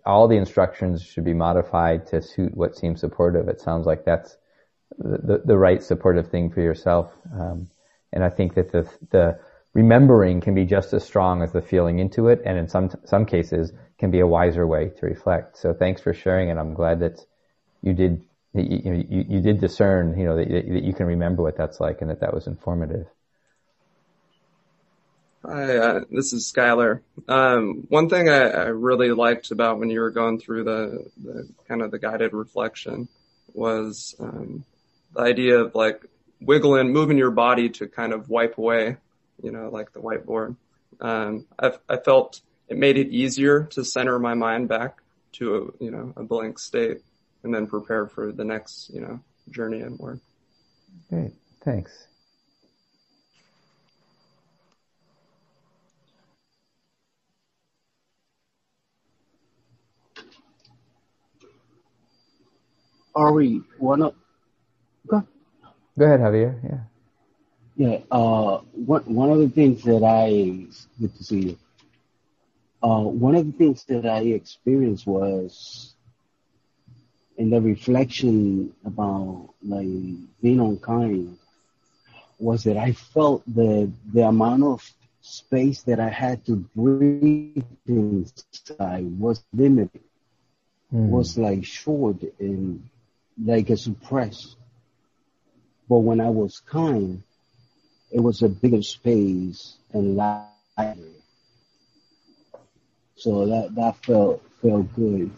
all 0.06 0.28
the 0.28 0.38
instructions 0.38 1.04
should 1.04 1.26
be 1.26 1.34
modified 1.34 2.08
to 2.08 2.22
suit 2.22 2.56
what 2.56 2.76
seems 2.76 3.00
supportive. 3.00 3.48
It 3.48 3.60
sounds 3.60 3.86
like 3.86 4.06
that's 4.06 4.38
the 4.98 5.42
the 5.44 5.58
right 5.58 5.82
supportive 5.82 6.30
thing 6.30 6.52
for 6.52 6.62
yourself. 6.62 7.12
Um, 7.34 7.68
and 8.14 8.24
I 8.24 8.30
think 8.30 8.54
that 8.56 8.72
the 8.72 8.90
the 9.12 9.40
remembering 9.74 10.42
can 10.42 10.56
be 10.56 10.66
just 10.66 10.94
as 10.94 11.04
strong 11.04 11.42
as 11.42 11.52
the 11.52 11.62
feeling 11.62 12.00
into 12.00 12.28
it, 12.30 12.42
and 12.46 12.58
in 12.58 12.68
some 12.68 12.90
some 13.04 13.26
cases 13.26 13.74
can 13.98 14.12
be 14.12 14.20
a 14.20 14.28
wiser 14.28 14.66
way 14.68 14.90
to 15.00 15.06
reflect. 15.06 15.58
So 15.58 15.74
thanks 15.74 16.02
for 16.02 16.14
sharing, 16.14 16.50
and 16.50 16.60
I'm 16.60 16.74
glad 16.74 17.00
that 17.00 17.20
you 17.82 17.94
did 17.94 18.24
you, 18.62 19.06
you, 19.10 19.26
you 19.28 19.41
did 19.41 19.60
discern, 19.60 20.18
you 20.18 20.26
know, 20.26 20.38
that, 20.38 20.49
that, 20.49 20.84
you 20.84 20.93
can 20.93 21.06
remember 21.06 21.43
what 21.43 21.58
that's 21.58 21.80
like 21.80 22.01
and 22.01 22.10
that 22.10 22.22
that 22.22 22.34
was 22.34 22.47
informative. 22.47 23.08
Hi, 25.45 25.78
uh, 25.78 25.99
this 26.10 26.34
is 26.34 26.51
Skylar. 26.51 27.01
Um, 27.28 27.86
one 27.89 28.10
thing 28.10 28.30
I, 28.30 28.49
I, 28.49 28.64
really 28.66 29.12
liked 29.12 29.51
about 29.51 29.78
when 29.78 29.91
you 29.91 29.99
were 29.99 30.10
going 30.10 30.39
through 30.39 30.64
the, 30.64 31.06
the 31.24 31.47
kind 31.68 31.84
of 31.84 31.91
the 31.91 31.99
guided 31.99 32.34
reflection 32.34 33.08
was 33.53 34.16
um, 34.20 34.66
the 35.14 35.22
idea 35.22 35.60
of 35.60 35.76
like 35.76 36.03
wiggling, 36.41 36.91
moving 36.91 37.18
your 37.18 37.30
body 37.30 37.70
to 37.70 37.88
kind 37.88 38.12
of 38.12 38.28
wipe 38.28 38.58
away, 38.58 38.97
you 39.43 39.51
know, 39.51 39.70
like 39.70 39.93
the 39.93 39.99
whiteboard. 39.99 40.56
Um, 40.99 41.45
I, 41.60 41.74
I 41.88 41.97
felt 41.97 42.41
it 42.68 42.78
made 42.78 42.97
it 42.97 43.10
easier 43.10 43.66
to 43.72 43.86
center 43.86 44.18
my 44.18 44.34
mind 44.34 44.68
back 44.68 44.97
to 45.34 45.56
a, 45.56 45.84
you 45.84 45.91
know, 45.91 46.14
a 46.16 46.24
blank 46.24 46.58
state 46.58 47.01
and 47.46 47.54
then 47.54 47.68
prepare 47.68 48.08
for 48.08 48.32
the 48.32 48.43
next, 48.43 48.89
you 48.89 49.00
know, 49.00 49.20
journey 49.52 49.80
inward. 49.80 50.20
Great. 51.10 51.32
Thanks. 51.64 52.08
Ari, 63.16 63.62
one 63.78 64.02
of 64.02 64.16
go. 65.08 65.24
Go 65.98 66.06
ahead, 66.06 66.20
Javier. 66.20 66.60
Yeah. 66.64 66.80
Yeah. 67.78 68.00
Uh, 68.12 68.58
one 68.74 69.04
one 69.04 69.30
of 69.30 69.38
the 69.38 69.50
things 69.50 69.84
that 69.84 70.04
I 70.04 70.68
good 71.00 71.16
to 71.16 71.24
see 71.24 71.39
you. 71.39 71.58
Uh, 72.84 73.04
one 73.04 73.36
of 73.36 73.46
the 73.46 73.54
things 73.54 73.86
that 73.86 74.06
I 74.06 74.22
experienced 74.22 75.08
was 75.08 75.95
in 77.38 77.50
the 77.50 77.62
reflection 77.62 78.74
about 78.86 79.50
like 79.62 79.88
being 80.42 80.60
unkind 80.60 81.38
was 82.40 82.64
that 82.64 82.78
I 82.78 82.94
felt 82.94 83.44
the 83.48 83.92
the 84.14 84.28
amount 84.28 84.64
of 84.64 84.82
space 85.22 85.82
that 85.84 86.00
I 86.00 86.10
had 86.10 86.46
to 86.46 86.56
breathe 86.76 87.64
inside 87.88 89.20
was 89.20 89.44
limited, 89.54 90.04
mm. 90.94 91.10
was 91.10 91.38
like 91.38 91.66
short 91.66 92.18
and 92.40 92.88
like 93.44 93.70
a 93.70 93.78
suppressed. 93.78 94.56
But 95.90 96.00
when 96.00 96.20
I 96.22 96.30
was 96.30 96.60
kind, 96.60 97.24
it 98.12 98.20
was 98.20 98.42
a 98.42 98.50
bigger 98.50 98.82
space 98.82 99.78
and 99.94 100.16
lighter. 100.16 100.96
So 103.16 103.46
that 103.48 103.76
that 103.76 103.98
felt 104.06 104.44
felt 104.62 104.94
good. 104.94 105.32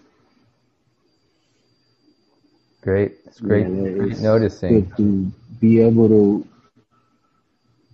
Great. 2.88 3.18
It's 3.26 3.42
great, 3.42 3.68
yeah, 3.68 3.90
great 3.90 4.20
noticing. 4.20 4.86
Good 4.86 4.96
to 4.96 5.32
be 5.60 5.82
able 5.82 6.08
to, 6.08 6.48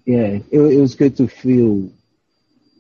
yeah, 0.06 0.38
it, 0.52 0.52
it 0.52 0.80
was 0.80 0.94
good 0.94 1.18
to 1.18 1.28
feel, 1.28 1.90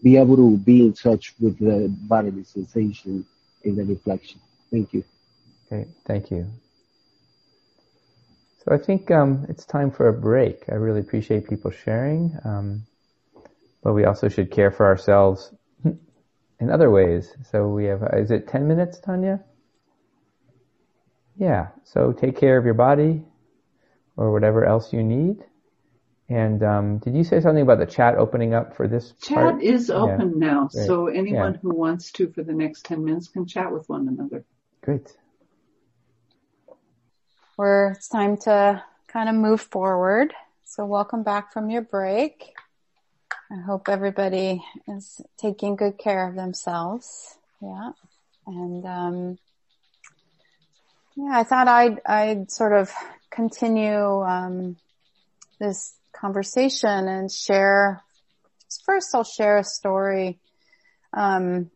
be 0.03 0.17
able 0.17 0.35
to 0.35 0.55
be 0.57 0.85
in 0.85 0.93
touch 0.93 1.33
with 1.39 1.57
the 1.57 1.87
bodily 1.89 2.43
sensation 2.43 3.25
in 3.63 3.75
the 3.75 3.83
reflection. 3.83 4.39
Thank 4.69 4.93
you. 4.93 5.03
Okay, 5.71 5.89
Thank 6.05 6.29
you. 6.29 6.45
So 8.63 8.75
I 8.75 8.77
think 8.77 9.09
um, 9.09 9.47
it's 9.49 9.65
time 9.65 9.89
for 9.89 10.07
a 10.07 10.13
break. 10.13 10.65
I 10.69 10.75
really 10.75 10.99
appreciate 10.99 11.49
people 11.49 11.71
sharing, 11.71 12.37
um, 12.45 12.83
but 13.81 13.93
we 13.93 14.05
also 14.05 14.29
should 14.29 14.51
care 14.51 14.69
for 14.69 14.85
ourselves 14.85 15.51
in 16.59 16.69
other 16.69 16.91
ways. 16.91 17.33
So 17.49 17.69
we 17.69 17.85
have, 17.85 18.07
is 18.13 18.29
it 18.29 18.47
10 18.47 18.67
minutes, 18.67 18.99
Tanya? 18.99 19.43
Yeah. 21.37 21.67
So 21.83 22.11
take 22.11 22.37
care 22.37 22.57
of 22.57 22.65
your 22.65 22.73
body 22.73 23.23
or 24.17 24.31
whatever 24.31 24.65
else 24.65 24.93
you 24.93 25.03
need. 25.03 25.43
And 26.29 26.63
um, 26.63 26.97
did 26.99 27.15
you 27.15 27.23
say 27.23 27.41
something 27.41 27.61
about 27.61 27.79
the 27.79 27.85
chat 27.85 28.15
opening 28.15 28.53
up 28.53 28.75
for 28.75 28.87
this? 28.87 29.13
Chat 29.21 29.37
part? 29.37 29.61
is 29.61 29.89
open 29.89 30.39
yeah. 30.39 30.47
now, 30.47 30.69
Great. 30.73 30.87
so 30.87 31.07
anyone 31.07 31.53
yeah. 31.53 31.59
who 31.61 31.75
wants 31.75 32.11
to 32.13 32.31
for 32.31 32.43
the 32.43 32.53
next 32.53 32.85
ten 32.85 33.03
minutes 33.03 33.27
can 33.27 33.45
chat 33.45 33.71
with 33.71 33.87
one 33.89 34.07
another. 34.07 34.45
Great. 34.81 35.15
Where 37.55 37.91
it's 37.91 38.07
time 38.07 38.37
to 38.37 38.83
kind 39.07 39.29
of 39.29 39.35
move 39.35 39.61
forward. 39.61 40.33
So 40.63 40.85
welcome 40.85 41.23
back 41.23 41.51
from 41.53 41.69
your 41.69 41.83
break. 41.83 42.53
I 43.51 43.61
hope 43.61 43.89
everybody 43.89 44.63
is 44.87 45.21
taking 45.37 45.75
good 45.75 45.97
care 45.99 46.27
of 46.27 46.35
themselves. 46.35 47.37
Yeah. 47.61 47.91
And 48.47 48.85
um, 48.85 49.37
yeah, 51.15 51.31
I 51.31 51.43
thought 51.43 51.67
I'd, 51.67 52.01
I'd 52.05 52.51
sort 52.51 52.73
of 52.73 52.91
continue, 53.29 54.21
um, 54.21 54.77
this 55.59 55.95
conversation 56.11 57.07
and 57.07 57.31
share, 57.31 58.03
first 58.85 59.13
I'll 59.13 59.23
share 59.23 59.57
a 59.57 59.63
story, 59.63 60.39
um, 61.13 61.69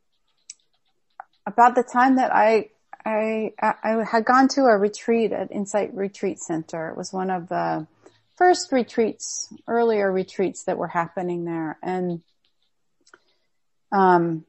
about 1.46 1.76
the 1.76 1.84
time 1.84 2.18
that 2.18 2.34
I, 2.34 2.70
I, 3.06 3.54
I 3.62 4.04
had 4.04 4.26
gone 4.26 4.50
to 4.50 4.62
a 4.66 4.78
retreat 4.78 5.32
at 5.32 5.52
Insight 5.52 5.94
Retreat 5.94 6.40
Center. 6.40 6.90
It 6.90 6.98
was 6.98 7.14
one 7.14 7.30
of 7.30 7.48
the 7.48 7.88
first 8.36 8.72
retreats, 8.72 9.54
earlier 9.68 10.12
retreats 10.12 10.64
that 10.64 10.78
were 10.78 10.88
happening 10.88 11.46
there. 11.46 11.78
And, 11.82 12.22
um, 13.92 14.46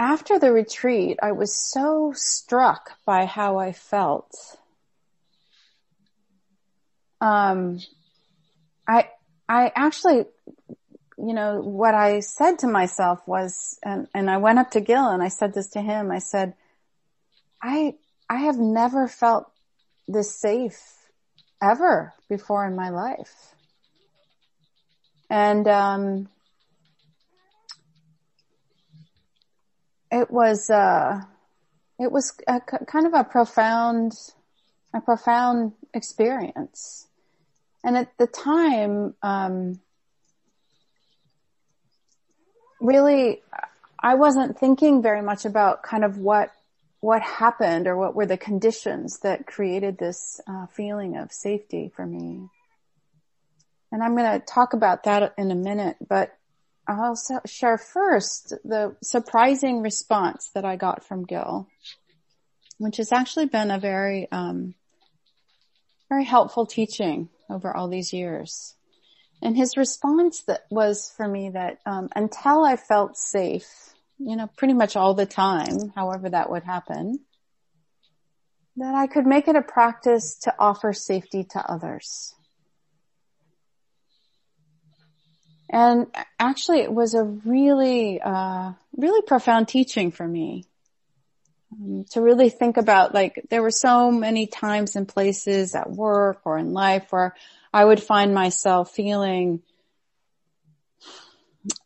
after 0.00 0.38
the 0.38 0.50
retreat, 0.50 1.18
I 1.22 1.32
was 1.32 1.54
so 1.54 2.14
struck 2.16 2.92
by 3.04 3.26
how 3.26 3.58
I 3.58 3.72
felt. 3.72 4.34
Um, 7.20 7.80
I, 8.88 9.10
I 9.46 9.70
actually, 9.76 10.24
you 11.18 11.34
know, 11.34 11.60
what 11.60 11.94
I 11.94 12.20
said 12.20 12.60
to 12.60 12.66
myself 12.66 13.20
was, 13.28 13.78
and, 13.84 14.08
and 14.14 14.30
I 14.30 14.38
went 14.38 14.58
up 14.58 14.70
to 14.70 14.80
Gil 14.80 15.06
and 15.06 15.22
I 15.22 15.28
said 15.28 15.52
this 15.52 15.68
to 15.72 15.82
him. 15.82 16.10
I 16.10 16.20
said, 16.20 16.54
I, 17.62 17.92
I 18.26 18.36
have 18.36 18.56
never 18.56 19.06
felt 19.06 19.52
this 20.08 20.34
safe 20.34 20.80
ever 21.62 22.14
before 22.26 22.66
in 22.66 22.74
my 22.74 22.88
life. 22.88 23.54
And, 25.28 25.68
um, 25.68 26.28
it 30.10 30.30
was 30.30 30.70
uh, 30.70 31.20
it 31.98 32.10
was 32.10 32.38
a, 32.46 32.60
kind 32.60 33.06
of 33.06 33.14
a 33.14 33.24
profound 33.24 34.12
a 34.92 35.00
profound 35.00 35.72
experience. 35.94 37.06
And 37.84 37.96
at 37.96 38.16
the 38.18 38.26
time 38.26 39.14
um, 39.22 39.80
really 42.80 43.42
i 44.02 44.14
wasn't 44.14 44.58
thinking 44.58 45.02
very 45.02 45.20
much 45.20 45.44
about 45.44 45.82
kind 45.82 46.04
of 46.04 46.16
what 46.16 46.50
what 47.00 47.22
happened 47.22 47.86
or 47.86 47.96
what 47.96 48.14
were 48.14 48.26
the 48.26 48.36
conditions 48.36 49.20
that 49.20 49.46
created 49.46 49.96
this 49.96 50.40
uh, 50.46 50.66
feeling 50.66 51.16
of 51.16 51.32
safety 51.32 51.90
for 51.96 52.04
me. 52.04 52.46
And 53.90 54.02
I'm 54.02 54.14
going 54.14 54.38
to 54.38 54.44
talk 54.44 54.74
about 54.74 55.04
that 55.04 55.32
in 55.38 55.50
a 55.50 55.54
minute, 55.54 55.96
but 56.06 56.36
I'll 56.90 57.16
share 57.46 57.78
first 57.78 58.54
the 58.64 58.96
surprising 59.02 59.80
response 59.80 60.50
that 60.54 60.64
I 60.64 60.74
got 60.74 61.04
from 61.04 61.24
Gil, 61.24 61.68
which 62.78 62.96
has 62.96 63.12
actually 63.12 63.46
been 63.46 63.70
a 63.70 63.78
very, 63.78 64.26
um, 64.32 64.74
very 66.08 66.24
helpful 66.24 66.66
teaching 66.66 67.28
over 67.48 67.74
all 67.74 67.88
these 67.88 68.12
years. 68.12 68.74
And 69.40 69.56
his 69.56 69.76
response 69.76 70.42
that 70.42 70.66
was 70.70 71.12
for 71.16 71.28
me 71.28 71.50
that 71.50 71.78
um, 71.86 72.08
until 72.16 72.64
I 72.64 72.76
felt 72.76 73.16
safe, 73.16 73.94
you 74.18 74.36
know, 74.36 74.48
pretty 74.56 74.74
much 74.74 74.96
all 74.96 75.14
the 75.14 75.26
time, 75.26 75.92
however 75.94 76.28
that 76.28 76.50
would 76.50 76.64
happen, 76.64 77.20
that 78.76 78.94
I 78.94 79.06
could 79.06 79.26
make 79.26 79.46
it 79.46 79.56
a 79.56 79.62
practice 79.62 80.36
to 80.42 80.54
offer 80.58 80.92
safety 80.92 81.44
to 81.52 81.70
others. 81.70 82.34
And 85.70 86.08
actually 86.38 86.80
it 86.80 86.92
was 86.92 87.14
a 87.14 87.24
really, 87.24 88.20
uh, 88.20 88.72
really 88.96 89.22
profound 89.22 89.68
teaching 89.68 90.10
for 90.10 90.26
me. 90.26 90.64
Um, 91.72 92.04
to 92.10 92.20
really 92.20 92.50
think 92.50 92.78
about 92.78 93.14
like 93.14 93.46
there 93.48 93.62
were 93.62 93.70
so 93.70 94.10
many 94.10 94.48
times 94.48 94.96
and 94.96 95.06
places 95.06 95.76
at 95.76 95.88
work 95.88 96.40
or 96.44 96.58
in 96.58 96.72
life 96.72 97.06
where 97.10 97.36
I 97.72 97.84
would 97.84 98.02
find 98.02 98.34
myself 98.34 98.90
feeling 98.90 99.62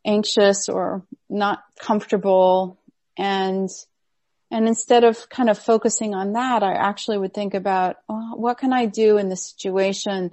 anxious 0.05 0.71
or 0.71 1.03
not 1.29 1.63
comfortable 1.79 2.79
and 3.19 3.69
and 4.51 4.69
instead 4.69 5.03
of 5.03 5.29
kind 5.29 5.51
of 5.51 5.59
focusing 5.59 6.15
on 6.15 6.35
that, 6.35 6.63
I 6.63 6.75
actually 6.75 7.19
would 7.19 7.35
think 7.35 7.55
about 7.55 7.97
oh, 8.09 8.37
what 8.37 8.59
can 8.59 8.73
I 8.73 8.87
do 8.87 9.19
in 9.19 9.29
this 9.29 9.51
situation 9.51 10.31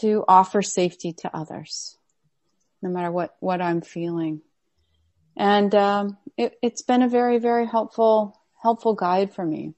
to 0.00 0.24
offer 0.26 0.62
safety 0.62 1.12
to 1.18 1.36
others, 1.36 1.98
no 2.82 2.90
matter 2.90 3.10
what 3.10 3.34
what 3.40 3.60
I'm 3.60 3.80
feeling. 3.80 4.42
And 5.36 5.74
um, 5.74 6.18
it, 6.36 6.58
it's 6.62 6.82
been 6.82 7.02
a 7.02 7.08
very 7.08 7.38
very 7.38 7.66
helpful 7.66 8.38
helpful 8.62 8.94
guide 8.94 9.34
for 9.34 9.44
me. 9.44 9.74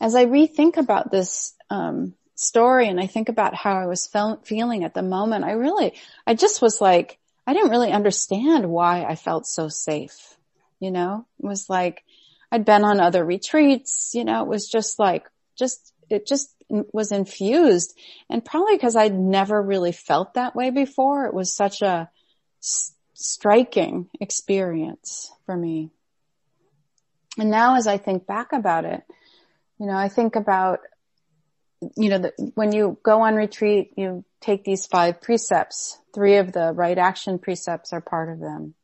As 0.00 0.14
I 0.14 0.26
rethink 0.26 0.76
about 0.76 1.10
this 1.10 1.54
um, 1.70 2.14
story 2.34 2.88
and 2.88 3.00
I 3.00 3.06
think 3.06 3.28
about 3.28 3.54
how 3.54 3.76
I 3.76 3.86
was 3.86 4.06
fe- 4.06 4.36
feeling 4.44 4.84
at 4.84 4.94
the 4.94 5.02
moment, 5.02 5.44
I 5.44 5.52
really, 5.52 5.94
I 6.26 6.34
just 6.34 6.62
was 6.62 6.80
like, 6.80 7.18
I 7.46 7.54
didn't 7.54 7.70
really 7.70 7.92
understand 7.92 8.68
why 8.68 9.04
I 9.04 9.14
felt 9.14 9.46
so 9.46 9.68
safe. 9.68 10.36
You 10.80 10.90
know, 10.90 11.26
it 11.42 11.46
was 11.46 11.70
like 11.70 12.04
I'd 12.52 12.64
been 12.64 12.84
on 12.84 13.00
other 13.00 13.24
retreats, 13.24 14.12
you 14.14 14.24
know, 14.24 14.42
it 14.42 14.48
was 14.48 14.68
just 14.68 14.98
like, 14.98 15.26
just, 15.58 15.92
it 16.10 16.26
just 16.26 16.54
was 16.68 17.12
infused 17.12 17.96
and 18.28 18.44
probably 18.44 18.74
because 18.74 18.96
I'd 18.96 19.14
never 19.14 19.60
really 19.60 19.92
felt 19.92 20.34
that 20.34 20.56
way 20.56 20.70
before. 20.70 21.26
It 21.26 21.34
was 21.34 21.54
such 21.54 21.82
a 21.82 22.10
s- 22.62 22.94
striking 23.14 24.08
experience 24.20 25.32
for 25.44 25.56
me. 25.56 25.90
And 27.38 27.50
now 27.50 27.76
as 27.76 27.86
I 27.86 27.98
think 27.98 28.26
back 28.26 28.52
about 28.52 28.84
it, 28.84 29.02
you 29.78 29.86
know, 29.86 29.96
I 29.96 30.08
think 30.08 30.36
about, 30.36 30.80
you 31.96 32.08
know, 32.08 32.18
the, 32.18 32.32
when 32.54 32.72
you 32.72 32.98
go 33.02 33.20
on 33.22 33.34
retreat, 33.34 33.92
you 33.96 34.24
take 34.40 34.64
these 34.64 34.86
five 34.86 35.20
precepts. 35.20 35.98
Three 36.14 36.36
of 36.36 36.52
the 36.52 36.72
right 36.72 36.96
action 36.96 37.38
precepts 37.38 37.92
are 37.92 38.00
part 38.00 38.30
of 38.30 38.40
them. 38.40 38.74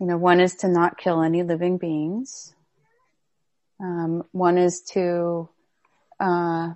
You 0.00 0.06
know, 0.06 0.16
one 0.16 0.40
is 0.40 0.56
to 0.56 0.68
not 0.68 0.98
kill 0.98 1.22
any 1.22 1.42
living 1.42 1.76
beings. 1.78 2.54
Um, 3.80 4.24
one 4.32 4.56
is 4.56 4.82
to 4.92 5.48
uh, 6.20 6.74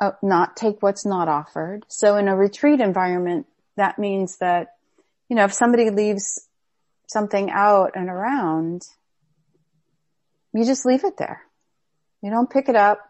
uh, 0.00 0.10
not 0.22 0.56
take 0.56 0.82
what's 0.82 1.06
not 1.06 1.28
offered. 1.28 1.84
So 1.88 2.16
in 2.16 2.28
a 2.28 2.36
retreat 2.36 2.80
environment, 2.80 3.46
that 3.76 3.98
means 3.98 4.38
that, 4.38 4.74
you 5.28 5.36
know, 5.36 5.44
if 5.44 5.52
somebody 5.52 5.90
leaves 5.90 6.46
something 7.06 7.50
out 7.50 7.92
and 7.94 8.08
around, 8.08 8.82
you 10.52 10.64
just 10.64 10.86
leave 10.86 11.04
it 11.04 11.16
there. 11.16 11.42
You 12.22 12.30
don't 12.30 12.50
pick 12.50 12.68
it 12.68 12.76
up. 12.76 13.00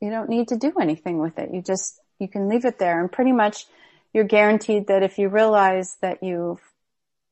You 0.00 0.10
don't 0.10 0.28
need 0.28 0.48
to 0.48 0.56
do 0.56 0.72
anything 0.80 1.18
with 1.18 1.38
it. 1.38 1.52
You 1.52 1.62
just, 1.62 2.00
you 2.18 2.28
can 2.28 2.48
leave 2.48 2.64
it 2.64 2.78
there 2.78 3.00
and 3.00 3.10
pretty 3.10 3.32
much 3.32 3.66
you're 4.12 4.24
guaranteed 4.24 4.88
that 4.88 5.02
if 5.02 5.18
you 5.18 5.28
realize 5.28 5.96
that 6.02 6.22
you've 6.22 6.60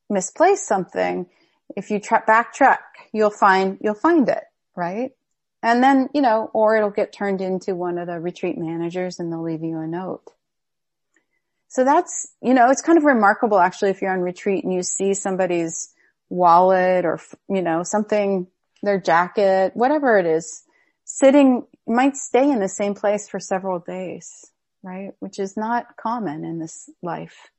misplaced 0.09 0.67
something, 0.67 1.27
if 1.77 1.91
you 1.91 2.01
tra- 2.01 2.25
backtrack, 2.27 2.79
you'll 3.13 3.31
find, 3.31 3.79
you'll 3.81 3.95
find 3.95 4.29
it, 4.29 4.45
right? 4.75 5.13
And 5.63 5.83
then, 5.83 6.09
you 6.15 6.23
know, 6.23 6.51
or 6.53 6.77
it'll 6.77 6.91
get 6.91 7.13
turned 7.13 7.41
into 7.41 7.75
one 7.75 7.99
of 7.99 8.07
the 8.07 8.19
retreat 8.19 8.57
managers 8.57 9.19
and 9.19 9.31
they'll 9.31 9.43
leave 9.43 9.63
you 9.63 9.79
a 9.79 9.87
note. 9.87 10.23
So 11.69 11.85
that's, 11.85 12.33
you 12.43 12.55
know, 12.55 12.71
it's 12.71 12.83
kind 12.83 12.99
of 12.99 13.05
remarkable 13.05 13.59
actually 13.59 13.91
if 13.91 14.03
you're 14.03 14.13
on 14.13 14.21
retreat 14.21 14.65
and 14.65 14.73
you 14.73 14.83
see 14.83 15.15
somebody's 15.15 15.93
wallet 16.29 17.05
or, 17.05 17.21
you 17.49 17.63
know, 17.63 17.83
something 17.83 18.47
their 18.83 18.99
jacket, 18.99 19.73
whatever 19.75 20.19
it 20.19 20.27
is, 20.27 20.65
sitting 21.05 21.67
might 21.87 22.17
stay 22.17 22.51
in 22.51 22.61
the 22.61 22.69
same 22.69 22.95
place 22.95 23.29
for 23.29 23.39
several 23.39 23.79
days, 23.79 24.51
right? 24.83 25.13
Which 25.21 25.39
is 25.39 25.57
not 25.57 25.97
common 25.97 26.45
in 26.45 26.59
this 26.59 26.89
life. 27.03 27.51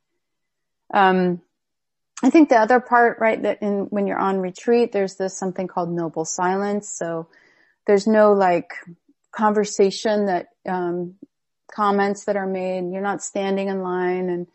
Um, 0.93 1.41
I 2.23 2.29
think 2.29 2.49
the 2.49 2.57
other 2.57 2.79
part, 2.79 3.19
right, 3.19 3.41
that 3.41 3.61
in, 3.61 3.87
when 3.89 4.07
you're 4.07 4.19
on 4.19 4.39
retreat, 4.39 4.91
there's 4.91 5.15
this 5.15 5.37
something 5.37 5.67
called 5.67 5.89
noble 5.89 6.25
silence. 6.25 6.89
So 6.89 7.27
there's 7.87 8.07
no 8.07 8.33
like 8.33 8.71
conversation 9.31 10.25
that, 10.25 10.47
um, 10.67 11.15
comments 11.73 12.25
that 12.25 12.35
are 12.35 12.47
made. 12.47 12.91
You're 12.91 13.01
not 13.01 13.23
standing 13.23 13.69
in 13.69 13.81
line 13.81 14.29
and, 14.29 14.47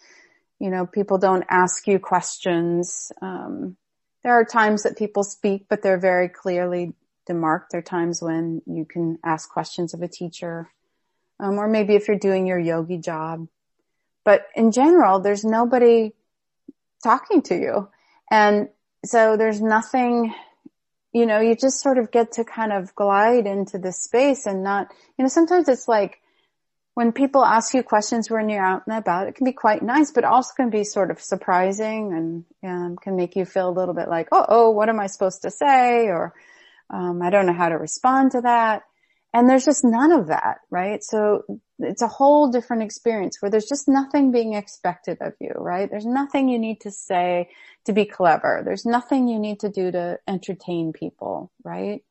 you 0.58 0.70
know, 0.70 0.86
people 0.86 1.18
don't 1.18 1.44
ask 1.48 1.86
you 1.86 1.98
questions. 1.98 3.10
Um, 3.22 3.76
there 4.22 4.34
are 4.34 4.44
times 4.44 4.82
that 4.82 4.98
people 4.98 5.22
speak, 5.22 5.66
but 5.68 5.82
they're 5.82 5.98
very 5.98 6.28
clearly 6.28 6.92
demarked. 7.28 7.70
There 7.70 7.78
are 7.78 7.82
times 7.82 8.20
when 8.20 8.62
you 8.66 8.84
can 8.84 9.18
ask 9.24 9.48
questions 9.50 9.94
of 9.94 10.02
a 10.02 10.08
teacher, 10.08 10.70
um, 11.40 11.58
or 11.58 11.68
maybe 11.68 11.94
if 11.94 12.08
you're 12.08 12.18
doing 12.18 12.46
your 12.46 12.58
yogi 12.58 12.98
job. 12.98 13.48
But 14.24 14.46
in 14.54 14.72
general, 14.72 15.20
there's 15.20 15.44
nobody 15.44 16.12
talking 17.02 17.42
to 17.42 17.54
you. 17.54 17.88
And 18.30 18.68
so 19.04 19.36
there's 19.36 19.60
nothing, 19.60 20.34
you 21.16 21.24
know, 21.24 21.40
you 21.40 21.56
just 21.56 21.80
sort 21.80 21.96
of 21.96 22.10
get 22.10 22.32
to 22.32 22.44
kind 22.44 22.74
of 22.74 22.94
glide 22.94 23.46
into 23.46 23.78
this 23.78 24.02
space 24.02 24.44
and 24.44 24.62
not, 24.62 24.92
you 25.16 25.22
know, 25.22 25.30
sometimes 25.30 25.66
it's 25.66 25.88
like 25.88 26.20
when 26.92 27.10
people 27.10 27.42
ask 27.42 27.72
you 27.72 27.82
questions 27.82 28.30
when 28.30 28.50
you're 28.50 28.62
out 28.62 28.82
and 28.86 28.98
about, 28.98 29.26
it 29.26 29.34
can 29.34 29.46
be 29.46 29.52
quite 29.52 29.82
nice, 29.82 30.10
but 30.10 30.24
also 30.24 30.52
can 30.54 30.68
be 30.68 30.84
sort 30.84 31.10
of 31.10 31.18
surprising 31.18 32.12
and 32.12 32.70
um, 32.70 32.96
can 33.00 33.16
make 33.16 33.34
you 33.34 33.46
feel 33.46 33.70
a 33.70 33.78
little 33.78 33.94
bit 33.94 34.10
like, 34.10 34.28
oh, 34.30 34.44
oh, 34.46 34.70
what 34.72 34.90
am 34.90 35.00
I 35.00 35.06
supposed 35.06 35.40
to 35.42 35.50
say? 35.50 36.08
Or 36.08 36.34
um, 36.90 37.22
I 37.22 37.30
don't 37.30 37.46
know 37.46 37.54
how 37.54 37.70
to 37.70 37.78
respond 37.78 38.32
to 38.32 38.42
that. 38.42 38.82
And 39.32 39.48
there's 39.48 39.64
just 39.64 39.84
none 39.84 40.12
of 40.12 40.26
that, 40.26 40.58
right? 40.70 41.02
So 41.02 41.44
it's 41.78 42.02
a 42.02 42.08
whole 42.08 42.50
different 42.50 42.82
experience 42.82 43.38
where 43.40 43.50
there's 43.50 43.68
just 43.68 43.88
nothing 43.88 44.32
being 44.32 44.52
expected 44.52 45.16
of 45.22 45.32
you, 45.40 45.52
right? 45.56 45.88
There's 45.90 46.04
nothing 46.04 46.50
you 46.50 46.58
need 46.58 46.82
to 46.82 46.90
say 46.90 47.48
to 47.86 47.92
be 47.92 48.04
clever. 48.04 48.62
There's 48.64 48.86
nothing 48.86 49.28
you 49.28 49.38
need 49.38 49.60
to 49.60 49.68
do 49.68 49.90
to 49.90 50.18
entertain 50.28 50.92
people, 50.92 51.50
right? 51.64 52.02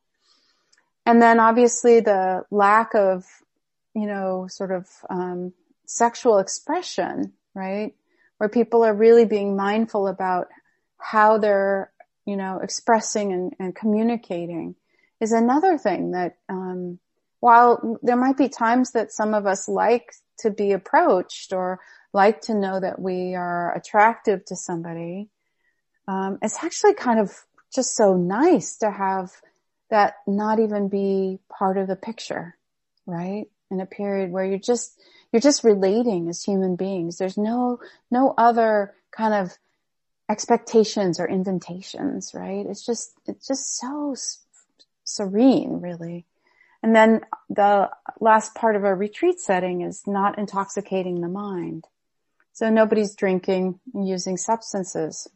And 1.04 1.22
then 1.22 1.38
obviously 1.38 2.00
the 2.00 2.44
lack 2.50 2.94
of 2.94 3.24
you 3.96 4.06
know, 4.06 4.46
sort 4.48 4.70
of 4.70 4.86
um, 5.08 5.54
sexual 5.86 6.38
expression, 6.38 7.32
right? 7.54 7.94
Where 8.36 8.50
people 8.50 8.84
are 8.84 8.92
really 8.92 9.24
being 9.24 9.56
mindful 9.56 10.06
about 10.06 10.48
how 10.98 11.38
they're, 11.38 11.90
you 12.26 12.36
know, 12.36 12.60
expressing 12.62 13.32
and, 13.32 13.54
and 13.58 13.74
communicating 13.74 14.74
is 15.18 15.32
another 15.32 15.78
thing 15.78 16.10
that, 16.10 16.36
um, 16.50 16.98
while 17.40 17.98
there 18.02 18.16
might 18.16 18.36
be 18.36 18.50
times 18.50 18.92
that 18.92 19.12
some 19.12 19.32
of 19.32 19.46
us 19.46 19.66
like 19.66 20.12
to 20.40 20.50
be 20.50 20.72
approached 20.72 21.54
or 21.54 21.80
like 22.12 22.42
to 22.42 22.54
know 22.54 22.78
that 22.78 23.00
we 23.00 23.34
are 23.34 23.74
attractive 23.74 24.44
to 24.44 24.56
somebody, 24.56 25.30
um, 26.08 26.38
it's 26.42 26.62
actually 26.62 26.94
kind 26.94 27.20
of 27.20 27.32
just 27.74 27.96
so 27.96 28.16
nice 28.16 28.76
to 28.78 28.90
have 28.90 29.32
that 29.90 30.14
not 30.26 30.58
even 30.58 30.88
be 30.88 31.38
part 31.48 31.78
of 31.78 31.86
the 31.86 31.96
picture, 31.96 32.56
right? 33.06 33.46
in 33.70 33.80
a 33.80 33.86
period 33.86 34.30
where 34.30 34.44
you're 34.44 34.58
just, 34.58 35.00
you're 35.32 35.40
just 35.40 35.64
relating 35.64 36.28
as 36.28 36.42
human 36.42 36.76
beings. 36.76 37.18
There's 37.18 37.36
no, 37.36 37.80
no 38.10 38.34
other 38.38 38.94
kind 39.10 39.34
of 39.34 39.56
expectations 40.28 41.18
or 41.18 41.28
invitations, 41.28 42.32
right? 42.34 42.64
It's 42.66 42.84
just, 42.84 43.12
it's 43.26 43.46
just 43.46 43.76
so 43.78 44.14
serene, 45.04 45.80
really. 45.80 46.26
And 46.82 46.94
then 46.94 47.22
the 47.48 47.90
last 48.20 48.54
part 48.54 48.76
of 48.76 48.84
a 48.84 48.94
retreat 48.94 49.40
setting 49.40 49.82
is 49.82 50.02
not 50.06 50.38
intoxicating 50.38 51.20
the 51.20 51.28
mind. 51.28 51.84
So 52.52 52.70
nobody's 52.70 53.14
drinking 53.14 53.80
and 53.94 54.08
using 54.08 54.36
substances. 54.36 55.28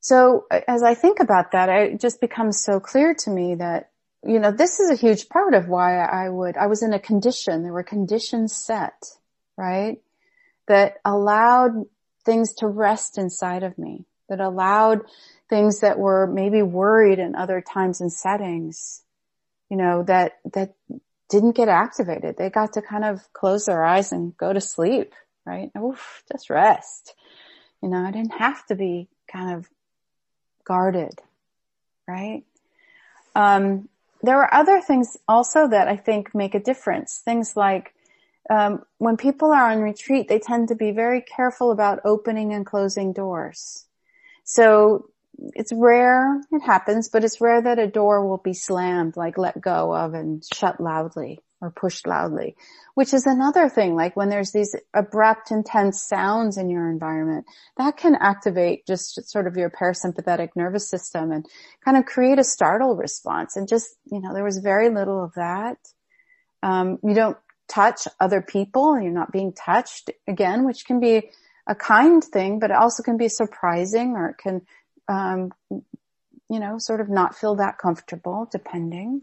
So 0.00 0.46
as 0.66 0.82
I 0.82 0.94
think 0.94 1.20
about 1.20 1.52
that, 1.52 1.68
it 1.68 2.00
just 2.00 2.20
becomes 2.20 2.62
so 2.62 2.80
clear 2.80 3.14
to 3.20 3.30
me 3.30 3.56
that 3.56 3.90
you 4.22 4.38
know, 4.38 4.50
this 4.50 4.80
is 4.80 4.90
a 4.90 4.96
huge 4.96 5.28
part 5.28 5.54
of 5.54 5.68
why 5.68 5.98
I 5.98 6.28
would, 6.28 6.56
I 6.56 6.66
was 6.66 6.82
in 6.82 6.92
a 6.92 6.98
condition, 6.98 7.62
there 7.62 7.72
were 7.72 7.82
conditions 7.82 8.54
set, 8.54 9.06
right? 9.56 9.98
That 10.68 10.98
allowed 11.04 11.86
things 12.24 12.54
to 12.56 12.66
rest 12.66 13.16
inside 13.16 13.62
of 13.62 13.78
me, 13.78 14.04
that 14.28 14.40
allowed 14.40 15.00
things 15.48 15.80
that 15.80 15.98
were 15.98 16.26
maybe 16.26 16.62
worried 16.62 17.18
in 17.18 17.34
other 17.34 17.62
times 17.62 18.00
and 18.00 18.12
settings, 18.12 19.02
you 19.70 19.76
know, 19.76 20.02
that, 20.02 20.38
that 20.52 20.74
didn't 21.30 21.56
get 21.56 21.68
activated. 21.68 22.36
They 22.36 22.50
got 22.50 22.74
to 22.74 22.82
kind 22.82 23.04
of 23.04 23.32
close 23.32 23.66
their 23.66 23.82
eyes 23.82 24.12
and 24.12 24.36
go 24.36 24.52
to 24.52 24.60
sleep, 24.60 25.14
right? 25.46 25.70
Oof, 25.78 26.22
just 26.30 26.50
rest. 26.50 27.14
You 27.82 27.88
know, 27.88 28.04
I 28.04 28.10
didn't 28.10 28.34
have 28.34 28.66
to 28.66 28.74
be 28.74 29.08
kind 29.32 29.56
of 29.56 29.68
guarded, 30.70 31.18
right? 32.06 32.44
Um, 33.34 33.88
there 34.22 34.40
are 34.40 34.54
other 34.54 34.80
things 34.80 35.16
also 35.26 35.66
that 35.66 35.88
I 35.88 35.96
think 35.96 36.32
make 36.32 36.54
a 36.54 36.60
difference. 36.60 37.22
Things 37.24 37.56
like 37.56 37.92
um, 38.48 38.84
when 38.98 39.16
people 39.16 39.50
are 39.50 39.72
on 39.72 39.80
retreat, 39.80 40.28
they 40.28 40.38
tend 40.38 40.68
to 40.68 40.76
be 40.76 40.92
very 40.92 41.22
careful 41.22 41.72
about 41.72 42.02
opening 42.04 42.52
and 42.52 42.64
closing 42.64 43.12
doors. 43.12 43.84
So 44.44 45.10
it's 45.54 45.72
rare, 45.72 46.40
it 46.52 46.62
happens, 46.62 47.08
but 47.08 47.24
it's 47.24 47.40
rare 47.40 47.62
that 47.62 47.80
a 47.80 47.88
door 47.88 48.24
will 48.24 48.38
be 48.50 48.54
slammed, 48.54 49.16
like 49.16 49.38
let 49.38 49.60
go 49.60 49.92
of 49.92 50.14
and 50.14 50.44
shut 50.54 50.80
loudly 50.80 51.40
or 51.60 51.70
pushed 51.70 52.06
loudly, 52.06 52.56
which 52.94 53.12
is 53.12 53.26
another 53.26 53.68
thing. 53.68 53.94
Like 53.94 54.16
when 54.16 54.30
there's 54.30 54.52
these 54.52 54.74
abrupt, 54.94 55.50
intense 55.50 56.02
sounds 56.02 56.56
in 56.56 56.70
your 56.70 56.90
environment, 56.90 57.46
that 57.76 57.96
can 57.96 58.14
activate 58.14 58.86
just 58.86 59.28
sort 59.30 59.46
of 59.46 59.56
your 59.56 59.70
parasympathetic 59.70 60.50
nervous 60.56 60.88
system 60.88 61.30
and 61.30 61.46
kind 61.84 61.96
of 61.96 62.06
create 62.06 62.38
a 62.38 62.44
startle 62.44 62.96
response. 62.96 63.56
And 63.56 63.68
just, 63.68 63.88
you 64.10 64.20
know, 64.20 64.32
there 64.32 64.44
was 64.44 64.58
very 64.58 64.88
little 64.88 65.22
of 65.22 65.34
that. 65.34 65.76
Um, 66.62 66.98
you 67.02 67.14
don't 67.14 67.36
touch 67.68 68.08
other 68.18 68.40
people 68.40 68.94
and 68.94 69.04
you're 69.04 69.12
not 69.12 69.32
being 69.32 69.52
touched 69.52 70.10
again, 70.26 70.64
which 70.64 70.86
can 70.86 70.98
be 70.98 71.30
a 71.66 71.74
kind 71.74 72.24
thing, 72.24 72.58
but 72.58 72.70
it 72.70 72.76
also 72.76 73.02
can 73.02 73.16
be 73.16 73.28
surprising 73.28 74.12
or 74.12 74.30
it 74.30 74.38
can, 74.38 74.62
um, 75.08 75.52
you 75.70 76.58
know, 76.58 76.78
sort 76.78 77.00
of 77.00 77.08
not 77.08 77.36
feel 77.36 77.56
that 77.56 77.78
comfortable 77.78 78.48
depending 78.50 79.22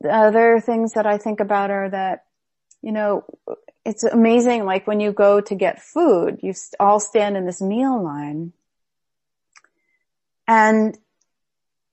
the 0.00 0.14
other 0.14 0.60
things 0.60 0.92
that 0.94 1.06
I 1.06 1.18
think 1.18 1.40
about 1.40 1.70
are 1.70 1.90
that, 1.90 2.24
you 2.82 2.92
know, 2.92 3.24
it's 3.84 4.04
amazing. 4.04 4.64
Like 4.64 4.86
when 4.86 5.00
you 5.00 5.12
go 5.12 5.40
to 5.40 5.54
get 5.54 5.82
food, 5.82 6.40
you 6.42 6.54
all 6.78 7.00
stand 7.00 7.36
in 7.36 7.46
this 7.46 7.60
meal 7.60 8.02
line 8.02 8.52
and 10.46 10.98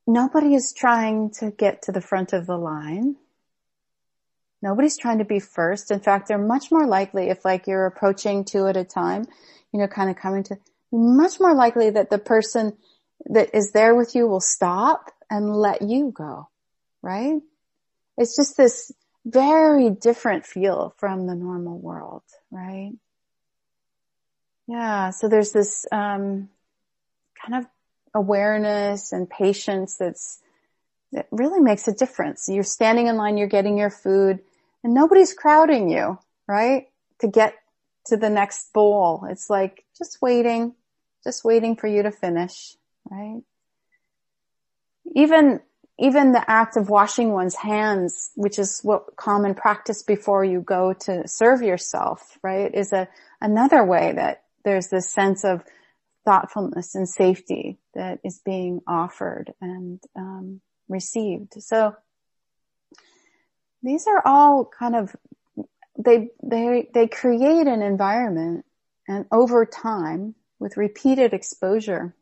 nobody 0.06 0.56
is 0.56 0.74
trying 0.74 1.32
to 1.40 1.52
get 1.52 1.84
to 1.84 1.92
the 1.92 2.02
front 2.02 2.34
of 2.34 2.48
the 2.48 2.58
line. 2.58 3.16
Nobody's 4.62 4.98
trying 4.98 5.20
to 5.20 5.26
be 5.26 5.40
first. 5.40 5.92
In 5.92 6.00
fact, 6.00 6.28
they're 6.28 6.38
much 6.38 6.72
more 6.72 6.88
likely 6.88 7.30
if 7.30 7.46
like 7.46 7.68
you're 7.68 7.86
approaching 7.86 8.44
two 8.44 8.68
at 8.68 8.76
a 8.76 8.84
time, 8.84 9.28
you 9.72 9.80
know, 9.80 9.88
kind 9.88 10.10
of 10.10 10.16
coming 10.16 10.44
to, 10.46 10.58
much 10.92 11.40
more 11.40 11.54
likely 11.54 11.92
that 11.92 12.10
the 12.10 12.18
person 12.18 12.76
that 13.28 13.54
is 13.54 13.72
there 13.72 13.94
with 13.94 14.16
you 14.16 14.28
will 14.28 14.42
stop 14.42 15.12
and 15.30 15.56
let 15.56 15.82
you 15.82 16.12
go, 16.16 16.50
right? 17.02 17.42
It's 18.18 18.36
just 18.36 18.58
this 18.58 18.92
very 19.26 19.90
different 19.90 20.46
feel 20.46 20.94
from 20.98 21.28
the 21.28 21.36
normal 21.36 21.78
world, 21.78 22.24
right? 22.52 22.94
Yeah. 24.68 25.12
So 25.12 25.28
there's 25.28 25.52
this, 25.52 25.86
um, 25.92 26.50
kind 27.42 27.64
of 27.64 27.70
awareness 28.14 29.12
and 29.12 29.30
patience 29.30 29.98
that's, 29.98 30.40
that 31.12 31.28
really 31.32 31.60
makes 31.60 31.88
a 31.88 31.94
difference. 31.94 32.50
You're 32.50 32.64
standing 32.64 33.08
in 33.08 33.16
line, 33.16 33.38
you're 33.38 33.48
getting 33.48 33.78
your 33.78 33.90
food 33.90 34.40
and 34.84 34.94
nobody's 34.94 35.34
crowding 35.34 35.90
you, 35.90 36.20
right? 36.48 36.88
To 37.20 37.28
get 37.28 37.54
to 38.08 38.18
the 38.18 38.30
next 38.30 38.74
bowl. 38.74 39.26
It's 39.30 39.50
like 39.50 39.86
just 39.98 40.22
waiting, 40.22 40.76
just 41.24 41.44
waiting 41.44 41.76
for 41.76 41.88
you 41.88 42.04
to 42.04 42.12
finish, 42.12 42.76
right? 43.10 43.42
Even 45.16 45.62
even 46.00 46.32
the 46.32 46.50
act 46.50 46.78
of 46.78 46.90
washing 46.90 47.32
one's 47.32 47.56
hands, 47.56 48.32
which 48.36 48.60
is 48.60 48.82
what 48.84 49.16
common 49.16 49.56
practice 49.56 50.04
before 50.04 50.46
you 50.46 50.62
go 50.62 50.94
to 50.94 51.28
serve 51.28 51.62
yourself, 51.62 52.38
right, 52.44 52.74
is 52.74 52.94
a, 52.94 53.08
another 53.42 53.84
way 53.84 54.14
that 54.14 54.44
there's 54.64 54.88
this 54.88 55.10
sense 55.10 55.44
of 55.44 55.64
thoughtfulness 56.24 56.94
and 56.94 57.08
safety 57.08 57.80
that 57.94 58.20
is 58.24 58.42
being 58.46 58.82
offered 58.88 59.54
and 59.62 60.00
um, 60.16 60.62
received. 60.88 61.54
So 61.64 61.96
these 63.82 64.06
are 64.08 64.22
all 64.26 64.66
kind 64.66 64.96
of 64.96 65.16
they 65.98 66.30
they 66.44 66.90
they 66.94 67.08
create 67.08 67.66
an 67.66 67.82
environment, 67.82 68.66
and 69.08 69.26
over 69.32 69.66
time, 69.66 70.36
with 70.60 70.78
repeated 70.78 71.34
exposure, 71.34 72.16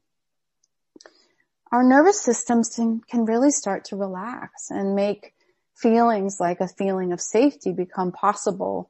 our 1.76 1.84
nervous 1.84 2.22
systems 2.22 2.70
can, 2.74 3.02
can 3.02 3.26
really 3.26 3.52
start 3.52 3.84
to 3.84 3.98
relax 3.98 4.70
and 4.70 4.96
make 4.96 5.34
feelings 5.76 6.38
like 6.40 6.62
a 6.62 6.70
feeling 6.70 7.12
of 7.12 7.20
safety 7.20 7.74
become 7.74 8.14
possible. 8.14 8.90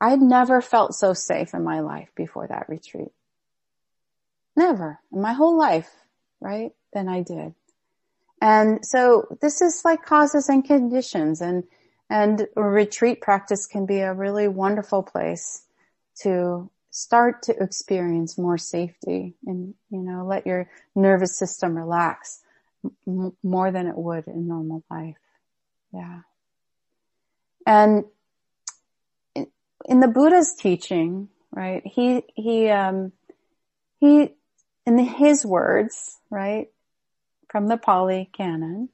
I'd 0.00 0.22
never 0.22 0.62
felt 0.62 0.94
so 0.94 1.12
safe 1.12 1.52
in 1.52 1.62
my 1.62 1.80
life 1.80 2.08
before 2.16 2.46
that 2.46 2.70
retreat. 2.70 3.12
Never 4.56 4.98
in 5.12 5.20
my 5.20 5.34
whole 5.34 5.58
life, 5.58 5.90
right? 6.40 6.70
Than 6.94 7.06
I 7.06 7.20
did. 7.20 7.54
And 8.40 8.78
so 8.82 9.36
this 9.42 9.60
is 9.60 9.82
like 9.84 10.02
causes 10.02 10.48
and 10.48 10.64
conditions 10.64 11.42
and, 11.42 11.64
and 12.08 12.48
retreat 12.56 13.20
practice 13.20 13.66
can 13.66 13.84
be 13.84 13.98
a 13.98 14.14
really 14.14 14.48
wonderful 14.48 15.02
place 15.02 15.66
to 16.22 16.70
start 16.90 17.42
to 17.42 17.62
experience 17.62 18.36
more 18.36 18.58
safety 18.58 19.34
and, 19.46 19.74
you 19.90 20.02
know, 20.02 20.26
let 20.26 20.46
your 20.46 20.68
nervous 20.94 21.36
system 21.36 21.76
relax 21.76 22.40
m- 23.06 23.36
more 23.42 23.70
than 23.70 23.86
it 23.86 23.96
would 23.96 24.26
in 24.26 24.48
normal 24.48 24.82
life. 24.90 25.16
Yeah. 25.92 26.20
And 27.66 28.04
in, 29.34 29.46
in 29.84 30.00
the 30.00 30.08
Buddha's 30.08 30.54
teaching, 30.54 31.28
right, 31.52 31.82
he, 31.84 32.24
he, 32.34 32.68
um, 32.68 33.12
he, 33.98 34.34
in 34.86 34.98
his 34.98 35.44
words, 35.44 36.18
right, 36.30 36.70
from 37.48 37.68
the 37.68 37.76
Pali 37.76 38.30
Canon, 38.32 38.88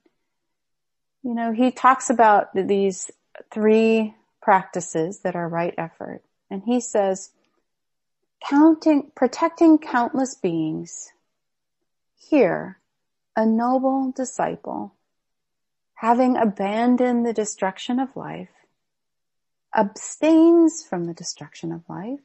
you 1.23 1.35
know, 1.35 1.53
he 1.53 1.71
talks 1.71 2.11
about 2.11 2.55
these 2.55 3.11
three 3.53 4.15
practices 4.43 5.21
that 5.21 5.35
are 5.35 5.49
right 5.49 5.75
effort. 5.77 6.23
And 6.51 6.63
he 6.65 6.81
says, 6.81 7.31
counting, 8.49 9.11
protecting 9.15 9.79
countless 9.79 10.35
beings. 10.35 11.13
Here, 12.17 12.79
a 13.35 13.45
noble 13.45 14.13
disciple, 14.15 14.95
having 15.95 16.37
abandoned 16.37 17.27
the 17.27 17.33
destruction 17.33 17.99
of 17.99 18.17
life, 18.17 18.51
abstains 19.75 20.85
from 20.89 21.05
the 21.05 21.15
destruction 21.15 21.73
of 21.73 21.83
life, 21.89 22.21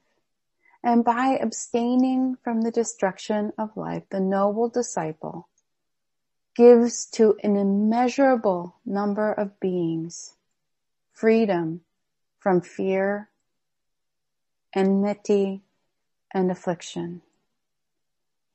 and 0.84 1.03
by 1.03 1.38
abstaining 1.41 2.38
from 2.43 2.61
the 2.61 2.72
destruction 2.72 3.52
of 3.57 3.76
life, 3.76 4.03
the 4.10 4.19
noble 4.19 4.69
disciple 4.69 5.48
gives 6.56 7.06
to 7.06 7.38
an 7.43 7.56
immeasurable 7.56 8.76
number 8.85 9.31
of 9.31 9.60
beings 9.60 10.34
freedom 11.14 11.81
from 12.39 12.61
fear, 12.61 13.30
enmity, 14.73 15.61
and 16.33 16.51
affliction. 16.51 17.21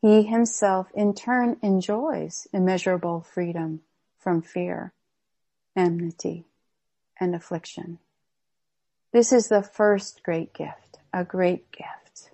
He 0.03 0.23
himself 0.23 0.89
in 0.95 1.15
turn 1.15 1.57
enjoys 1.63 2.47
immeasurable 2.53 3.23
freedom 3.23 3.81
from 4.19 4.43
fear, 4.43 4.93
enmity, 5.75 6.45
and 7.19 7.35
affliction. 7.35 7.99
This 9.13 9.33
is 9.33 9.49
the 9.49 9.63
first 9.63 10.23
great 10.23 10.53
gift, 10.53 10.99
a 11.13 11.25
great 11.25 11.71
gift. 11.73 12.31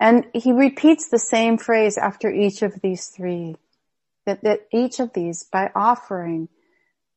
And 0.00 0.26
he 0.34 0.52
repeats 0.52 1.08
the 1.08 1.18
same 1.18 1.58
phrase 1.58 1.96
after 1.98 2.30
each 2.30 2.62
of 2.62 2.80
these 2.80 3.08
three, 3.08 3.56
that, 4.26 4.42
that 4.42 4.66
each 4.72 5.00
of 5.00 5.12
these 5.12 5.44
by 5.44 5.70
offering, 5.74 6.48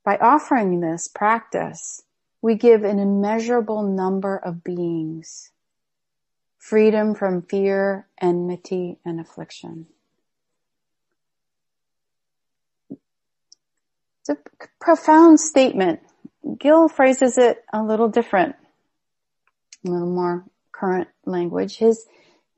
by 0.04 0.18
offering 0.18 0.80
this 0.80 1.08
practice, 1.08 2.04
we 2.42 2.56
give 2.56 2.84
an 2.84 3.00
immeasurable 3.00 3.84
number 3.84 4.38
of 4.38 4.64
beings 4.64 5.52
freedom 6.68 7.16
from 7.16 7.42
fear, 7.44 8.06
enmity, 8.20 8.98
and 9.06 9.22
affliction. 9.22 9.88
It's 14.20 14.30
a 14.32 14.38
profound 14.82 15.40
statement. 15.40 16.02
Gil 16.60 16.90
phrases 16.90 17.38
it 17.38 17.64
a 17.72 17.82
little 17.82 18.10
different, 18.10 18.58
a 19.86 19.90
little 19.90 20.12
more 20.12 20.44
current 20.74 21.08
language. 21.26 21.78
His, 21.78 22.06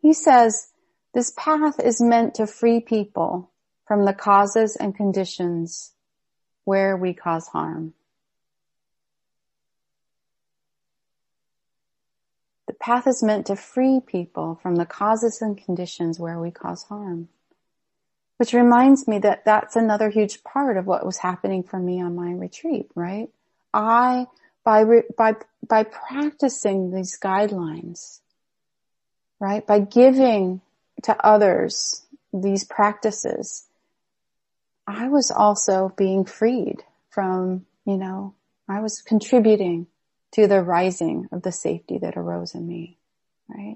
he 0.01 0.13
says, 0.13 0.71
this 1.13 1.31
path 1.37 1.79
is 1.79 2.01
meant 2.01 2.33
to 2.35 2.47
free 2.47 2.79
people 2.79 3.51
from 3.87 4.05
the 4.05 4.13
causes 4.13 4.75
and 4.75 4.95
conditions 4.95 5.91
where 6.63 6.97
we 6.97 7.13
cause 7.13 7.47
harm. 7.49 7.93
Path 12.89 13.05
is 13.05 13.21
meant 13.21 13.45
to 13.45 13.55
free 13.55 13.99
people 14.03 14.59
from 14.63 14.75
the 14.75 14.85
causes 14.85 15.43
and 15.43 15.63
conditions 15.63 16.19
where 16.19 16.39
we 16.39 16.49
cause 16.49 16.81
harm. 16.85 17.29
Which 18.37 18.51
reminds 18.51 19.07
me 19.07 19.19
that 19.19 19.45
that's 19.45 19.75
another 19.75 20.09
huge 20.09 20.43
part 20.43 20.75
of 20.75 20.87
what 20.87 21.05
was 21.05 21.19
happening 21.19 21.61
for 21.61 21.77
me 21.77 22.01
on 22.01 22.15
my 22.15 22.31
retreat, 22.31 22.87
right? 22.95 23.29
I, 23.71 24.25
by, 24.63 24.85
by, 25.15 25.35
by 25.67 25.83
practicing 25.83 26.89
these 26.89 27.19
guidelines, 27.19 28.21
right? 29.39 29.67
By 29.67 29.81
giving 29.81 30.61
to 31.03 31.15
others 31.23 32.07
these 32.33 32.63
practices, 32.63 33.67
I 34.87 35.09
was 35.09 35.29
also 35.29 35.93
being 35.95 36.25
freed 36.25 36.81
from, 37.11 37.67
you 37.85 37.97
know, 37.97 38.33
I 38.67 38.79
was 38.79 39.03
contributing 39.03 39.85
to 40.33 40.47
the 40.47 40.61
rising 40.61 41.27
of 41.31 41.41
the 41.41 41.51
safety 41.51 41.97
that 41.97 42.17
arose 42.17 42.53
in 42.53 42.67
me, 42.67 42.97
right? 43.47 43.75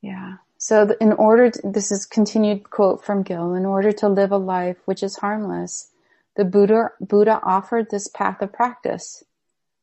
Yeah. 0.00 0.36
So 0.58 0.94
in 1.00 1.12
order, 1.12 1.50
to, 1.50 1.60
this 1.64 1.92
is 1.92 2.06
continued 2.06 2.70
quote 2.70 3.04
from 3.04 3.22
Gil, 3.22 3.54
in 3.54 3.64
order 3.64 3.92
to 3.92 4.08
live 4.08 4.32
a 4.32 4.36
life 4.36 4.76
which 4.84 5.02
is 5.02 5.16
harmless, 5.16 5.90
the 6.36 6.44
Buddha, 6.44 6.90
Buddha 7.00 7.40
offered 7.42 7.90
this 7.90 8.08
path 8.08 8.40
of 8.42 8.52
practice. 8.52 9.24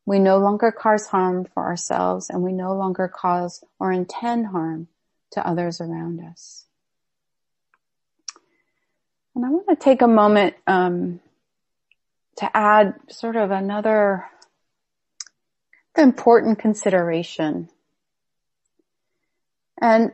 We 0.05 0.19
no 0.19 0.37
longer 0.37 0.71
cause 0.71 1.07
harm 1.07 1.45
for 1.53 1.63
ourselves 1.63 2.29
and 2.29 2.43
we 2.43 2.53
no 2.53 2.73
longer 2.73 3.07
cause 3.07 3.63
or 3.79 3.91
intend 3.91 4.47
harm 4.47 4.87
to 5.31 5.45
others 5.45 5.81
around 5.81 6.21
us. 6.21 6.65
And 9.35 9.45
I 9.45 9.49
want 9.49 9.67
to 9.67 9.75
take 9.75 10.01
a 10.01 10.07
moment 10.07 10.55
um, 10.65 11.19
to 12.37 12.55
add 12.55 12.95
sort 13.09 13.35
of 13.35 13.51
another 13.51 14.25
important 15.97 16.59
consideration. 16.59 17.69
And 19.81 20.11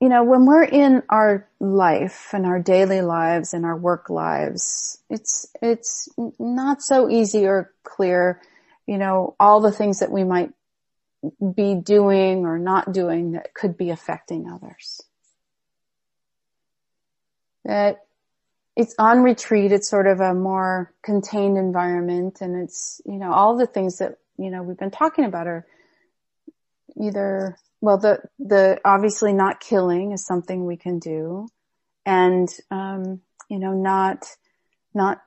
you 0.00 0.08
know, 0.08 0.22
when 0.22 0.46
we're 0.46 0.64
in 0.64 1.02
our 1.08 1.48
life 1.58 2.30
and 2.32 2.46
our 2.46 2.60
daily 2.60 3.00
lives 3.00 3.52
and 3.52 3.64
our 3.64 3.76
work 3.76 4.10
lives, 4.10 5.02
it's, 5.10 5.48
it's 5.60 6.08
not 6.38 6.82
so 6.82 7.10
easy 7.10 7.46
or 7.46 7.72
clear, 7.82 8.40
you 8.86 8.96
know, 8.96 9.34
all 9.40 9.60
the 9.60 9.72
things 9.72 9.98
that 9.98 10.12
we 10.12 10.22
might 10.22 10.52
be 11.54 11.74
doing 11.74 12.46
or 12.46 12.58
not 12.58 12.92
doing 12.92 13.32
that 13.32 13.52
could 13.54 13.76
be 13.76 13.90
affecting 13.90 14.48
others. 14.48 15.02
That 17.64 18.06
it's 18.78 18.94
on 18.96 19.24
retreat, 19.24 19.72
it's 19.72 19.90
sort 19.90 20.06
of 20.06 20.20
a 20.20 20.32
more 20.32 20.94
contained 21.02 21.58
environment. 21.58 22.40
And 22.40 22.62
it's, 22.62 23.02
you 23.04 23.18
know, 23.18 23.32
all 23.32 23.56
the 23.56 23.66
things 23.66 23.98
that, 23.98 24.18
you 24.38 24.50
know, 24.50 24.62
we've 24.62 24.78
been 24.78 24.92
talking 24.92 25.24
about 25.24 25.48
are 25.48 25.66
either 26.96 27.58
well, 27.80 27.98
the, 27.98 28.20
the 28.38 28.80
obviously 28.84 29.32
not 29.32 29.60
killing 29.60 30.12
is 30.12 30.24
something 30.24 30.64
we 30.64 30.76
can 30.76 30.98
do. 30.98 31.48
And, 32.06 32.48
um, 32.70 33.20
you 33.48 33.58
know, 33.58 33.72
not, 33.72 34.26
not 34.94 35.20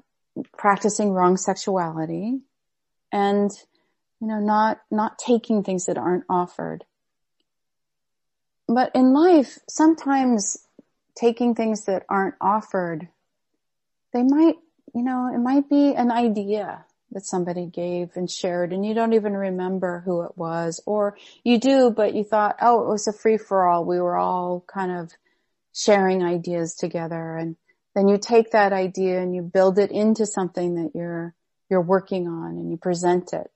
practicing 0.58 1.12
wrong 1.12 1.38
sexuality 1.38 2.40
and, 3.12 3.52
you 4.20 4.28
know, 4.28 4.40
not, 4.40 4.80
not 4.90 5.18
taking 5.18 5.64
things 5.64 5.86
that 5.86 5.98
aren't 5.98 6.26
offered. 6.30 6.84
But 8.68 8.92
in 8.96 9.14
life, 9.14 9.60
sometimes 9.70 10.58
taking 11.16 11.56
things 11.56 11.86
that 11.86 12.06
aren't 12.10 12.36
offered, 12.40 13.10
they 14.14 14.24
might, 14.24 14.56
you 14.94 15.04
know, 15.04 15.32
it 15.34 15.40
might 15.40 15.70
be 15.70 15.94
an 15.94 16.12
idea 16.12 16.86
that 17.12 17.26
somebody 17.26 17.66
gave 17.66 18.12
and 18.16 18.30
shared 18.30 18.72
and 18.72 18.86
you 18.86 18.94
don't 18.94 19.14
even 19.14 19.36
remember 19.36 20.02
who 20.06 20.22
it 20.22 20.38
was 20.38 20.82
or 20.86 21.18
you 21.44 21.60
do, 21.60 21.92
but 21.92 22.14
you 22.14 22.24
thought, 22.24 22.56
oh, 22.62 22.84
it 22.84 22.88
was 22.88 23.08
a 23.08 23.14
free 23.14 23.38
for 23.38 23.68
all. 23.68 23.84
We 23.84 24.00
were 24.00 24.18
all 24.18 24.64
kind 24.68 24.92
of 24.92 25.12
sharing 25.74 26.24
ideas 26.24 26.76
together 26.76 27.38
and 27.38 27.56
then 27.96 28.08
you 28.08 28.18
take 28.18 28.52
that 28.52 28.72
idea 28.72 29.22
and 29.22 29.36
you 29.36 29.42
build 29.42 29.78
it 29.78 29.92
into 29.92 30.26
something 30.26 30.76
that 30.76 30.92
you're, 30.96 31.36
you're 31.70 31.82
working 31.82 32.28
on 32.28 32.52
and 32.52 32.72
you 32.72 32.78
present 32.78 33.34
it. 33.34 33.52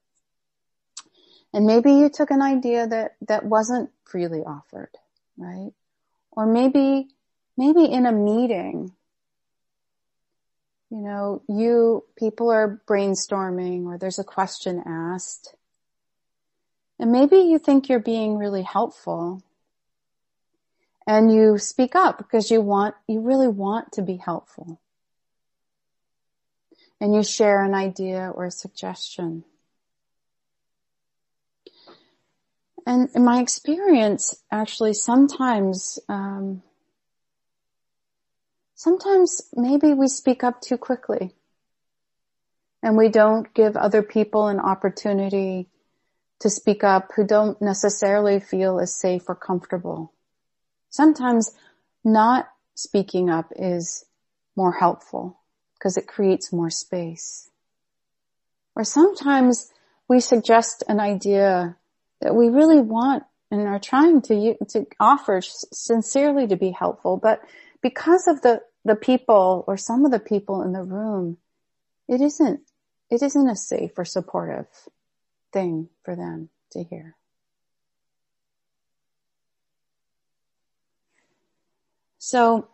And 1.53 1.65
maybe 1.65 1.93
you 1.93 2.09
took 2.09 2.31
an 2.31 2.41
idea 2.41 2.85
that, 2.85 3.15
that 3.29 3.45
wasn't 3.45 3.89
freely 4.03 4.41
offered, 4.41 4.91
right? 5.37 5.71
Or 6.31 6.45
maybe, 6.45 7.07
maybe 7.55 7.85
in 7.85 8.05
a 8.05 8.11
meeting, 8.11 8.91
you 10.89 11.01
know, 11.01 11.41
you, 11.47 12.03
people 12.15 12.51
are 12.51 12.81
brainstorming 12.87 13.85
or 13.85 13.97
there's 13.97 14.19
a 14.19 14.23
question 14.23 14.83
asked. 14.85 15.55
And 16.99 17.11
maybe 17.11 17.37
you 17.37 17.59
think 17.59 17.89
you're 17.89 17.99
being 17.99 18.37
really 18.37 18.61
helpful 18.61 19.43
and 21.07 21.31
you 21.31 21.57
speak 21.57 21.95
up 21.95 22.17
because 22.17 22.49
you 22.49 22.61
want, 22.61 22.95
you 23.07 23.19
really 23.19 23.47
want 23.47 23.93
to 23.93 24.01
be 24.01 24.17
helpful. 24.17 24.79
And 27.01 27.13
you 27.13 27.23
share 27.23 27.63
an 27.63 27.73
idea 27.73 28.31
or 28.33 28.45
a 28.45 28.51
suggestion. 28.51 29.43
And 32.87 33.09
in 33.13 33.23
my 33.25 33.41
experience, 33.41 34.43
actually, 34.51 34.93
sometimes 34.93 35.99
um, 36.07 36.61
sometimes 38.75 39.41
maybe 39.55 39.93
we 39.93 40.07
speak 40.07 40.43
up 40.43 40.61
too 40.61 40.77
quickly 40.77 41.33
and 42.83 42.95
we 42.97 43.09
don't 43.09 43.51
give 43.53 43.75
other 43.75 44.03
people 44.03 44.47
an 44.47 44.59
opportunity 44.59 45.67
to 46.39 46.49
speak 46.49 46.83
up 46.83 47.11
who 47.15 47.25
don't 47.25 47.59
necessarily 47.61 48.39
feel 48.39 48.79
as 48.79 48.93
safe 48.93 49.23
or 49.27 49.35
comfortable. 49.35 50.13
Sometimes 50.89 51.51
not 52.03 52.47
speaking 52.75 53.29
up 53.29 53.51
is 53.55 54.05
more 54.55 54.73
helpful 54.73 55.39
because 55.73 55.97
it 55.97 56.07
creates 56.07 56.53
more 56.53 56.69
space. 56.69 57.49
Or 58.75 58.83
sometimes 58.83 59.71
we 60.07 60.19
suggest 60.19 60.83
an 60.87 60.99
idea 60.99 61.77
that 62.21 62.35
we 62.35 62.49
really 62.49 62.81
want 62.81 63.23
and 63.49 63.67
are 63.67 63.79
trying 63.79 64.21
to, 64.23 64.55
to 64.69 64.85
offer 64.99 65.41
sincerely 65.41 66.47
to 66.47 66.57
be 66.57 66.71
helpful, 66.71 67.17
but 67.17 67.41
because 67.85 68.27
of 68.27 68.41
the, 68.41 68.61
the 68.83 68.95
people 68.95 69.63
or 69.67 69.77
some 69.77 70.05
of 70.05 70.11
the 70.11 70.19
people 70.19 70.63
in 70.63 70.73
the 70.73 70.81
room, 70.81 71.37
it 72.07 72.19
isn't, 72.19 72.61
it 73.11 73.21
isn't 73.21 73.47
a 73.47 73.55
safe 73.55 73.91
or 73.95 74.03
supportive 74.03 74.65
thing 75.53 75.87
for 76.03 76.15
them 76.15 76.49
to 76.71 76.83
hear. 76.83 77.15
So 82.17 82.69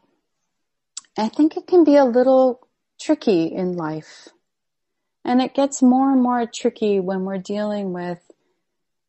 I 1.18 1.28
think 1.28 1.58
it 1.58 1.68
can 1.68 1.84
be 1.84 1.98
a 1.98 2.06
little 2.06 2.66
tricky 2.98 3.48
in 3.48 3.76
life. 3.76 4.30
And 5.26 5.42
it 5.42 5.54
gets 5.54 5.82
more 5.82 6.10
and 6.10 6.24
more 6.24 6.46
tricky 6.46 7.02
when 7.02 7.26
we're 7.26 7.38
dealing 7.38 7.92
with 7.92 8.32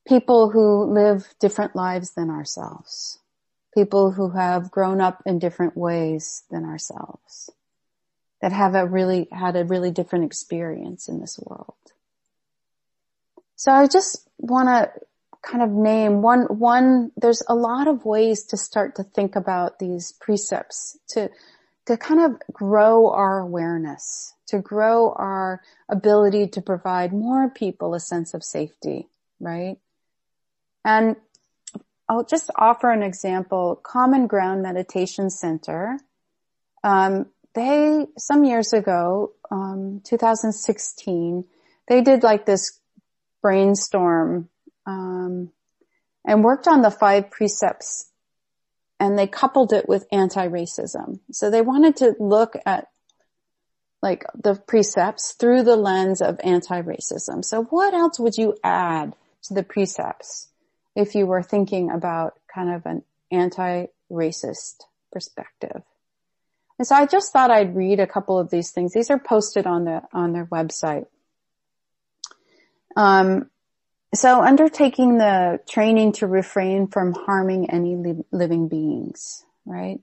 people 0.08 0.50
who 0.50 0.82
live 0.82 1.32
different 1.38 1.76
lives 1.76 2.10
than 2.14 2.28
ourselves 2.28 3.20
people 3.74 4.12
who 4.12 4.30
have 4.30 4.70
grown 4.70 5.00
up 5.00 5.22
in 5.24 5.38
different 5.38 5.76
ways 5.76 6.44
than 6.50 6.64
ourselves, 6.64 7.50
that 8.40 8.52
have 8.52 8.74
a 8.74 8.86
really, 8.86 9.28
had 9.32 9.56
a 9.56 9.64
really 9.64 9.90
different 9.90 10.24
experience 10.24 11.08
in 11.08 11.20
this 11.20 11.38
world. 11.42 11.74
So 13.56 13.72
I 13.72 13.86
just 13.86 14.28
want 14.38 14.68
to 14.68 14.90
kind 15.42 15.62
of 15.62 15.70
name 15.70 16.22
one, 16.22 16.42
one, 16.42 17.10
there's 17.16 17.42
a 17.48 17.54
lot 17.54 17.88
of 17.88 18.04
ways 18.04 18.44
to 18.46 18.56
start 18.56 18.96
to 18.96 19.02
think 19.02 19.36
about 19.36 19.78
these 19.78 20.12
precepts 20.20 20.98
to, 21.08 21.30
to 21.86 21.96
kind 21.96 22.20
of 22.20 22.40
grow 22.52 23.10
our 23.10 23.40
awareness, 23.40 24.34
to 24.48 24.58
grow 24.58 25.12
our 25.12 25.60
ability 25.88 26.46
to 26.48 26.62
provide 26.62 27.12
more 27.12 27.50
people 27.50 27.94
a 27.94 28.00
sense 28.00 28.34
of 28.34 28.44
safety, 28.44 29.08
right? 29.40 29.78
And 30.84 31.16
I'll 32.12 32.24
just 32.24 32.50
offer 32.56 32.90
an 32.90 33.02
example. 33.02 33.80
Common 33.82 34.26
Ground 34.26 34.62
Meditation 34.62 35.30
Center. 35.30 35.98
Um, 36.84 37.30
they 37.54 38.06
some 38.18 38.44
years 38.44 38.74
ago, 38.74 39.32
um, 39.50 40.02
2016, 40.04 41.46
they 41.88 42.02
did 42.02 42.22
like 42.22 42.44
this 42.44 42.78
brainstorm 43.40 44.50
um, 44.84 45.52
and 46.26 46.44
worked 46.44 46.68
on 46.68 46.82
the 46.82 46.90
five 46.90 47.30
precepts, 47.30 48.10
and 49.00 49.18
they 49.18 49.26
coupled 49.26 49.72
it 49.72 49.88
with 49.88 50.06
anti-racism. 50.12 51.20
So 51.30 51.48
they 51.48 51.62
wanted 51.62 51.96
to 51.96 52.14
look 52.20 52.56
at 52.66 52.88
like 54.02 54.26
the 54.34 54.54
precepts 54.54 55.32
through 55.32 55.62
the 55.62 55.76
lens 55.76 56.20
of 56.20 56.38
anti-racism. 56.44 57.42
So 57.42 57.62
what 57.62 57.94
else 57.94 58.20
would 58.20 58.36
you 58.36 58.58
add 58.62 59.14
to 59.44 59.54
the 59.54 59.62
precepts? 59.62 60.48
If 60.94 61.14
you 61.14 61.26
were 61.26 61.42
thinking 61.42 61.90
about 61.90 62.34
kind 62.52 62.70
of 62.70 62.86
an 62.86 63.02
anti-racist 63.30 64.82
perspective. 65.10 65.82
And 66.78 66.86
so 66.86 66.96
I 66.96 67.06
just 67.06 67.32
thought 67.32 67.50
I'd 67.50 67.76
read 67.76 68.00
a 68.00 68.06
couple 68.06 68.38
of 68.38 68.50
these 68.50 68.70
things. 68.70 68.92
These 68.92 69.10
are 69.10 69.18
posted 69.18 69.66
on 69.66 69.84
the, 69.84 70.02
on 70.12 70.32
their 70.32 70.46
website. 70.46 71.06
Um, 72.96 73.50
so 74.14 74.42
undertaking 74.42 75.18
the 75.18 75.60
training 75.68 76.12
to 76.12 76.26
refrain 76.26 76.86
from 76.88 77.12
harming 77.12 77.70
any 77.70 77.96
li- 77.96 78.24
living 78.30 78.68
beings, 78.68 79.44
right? 79.64 80.00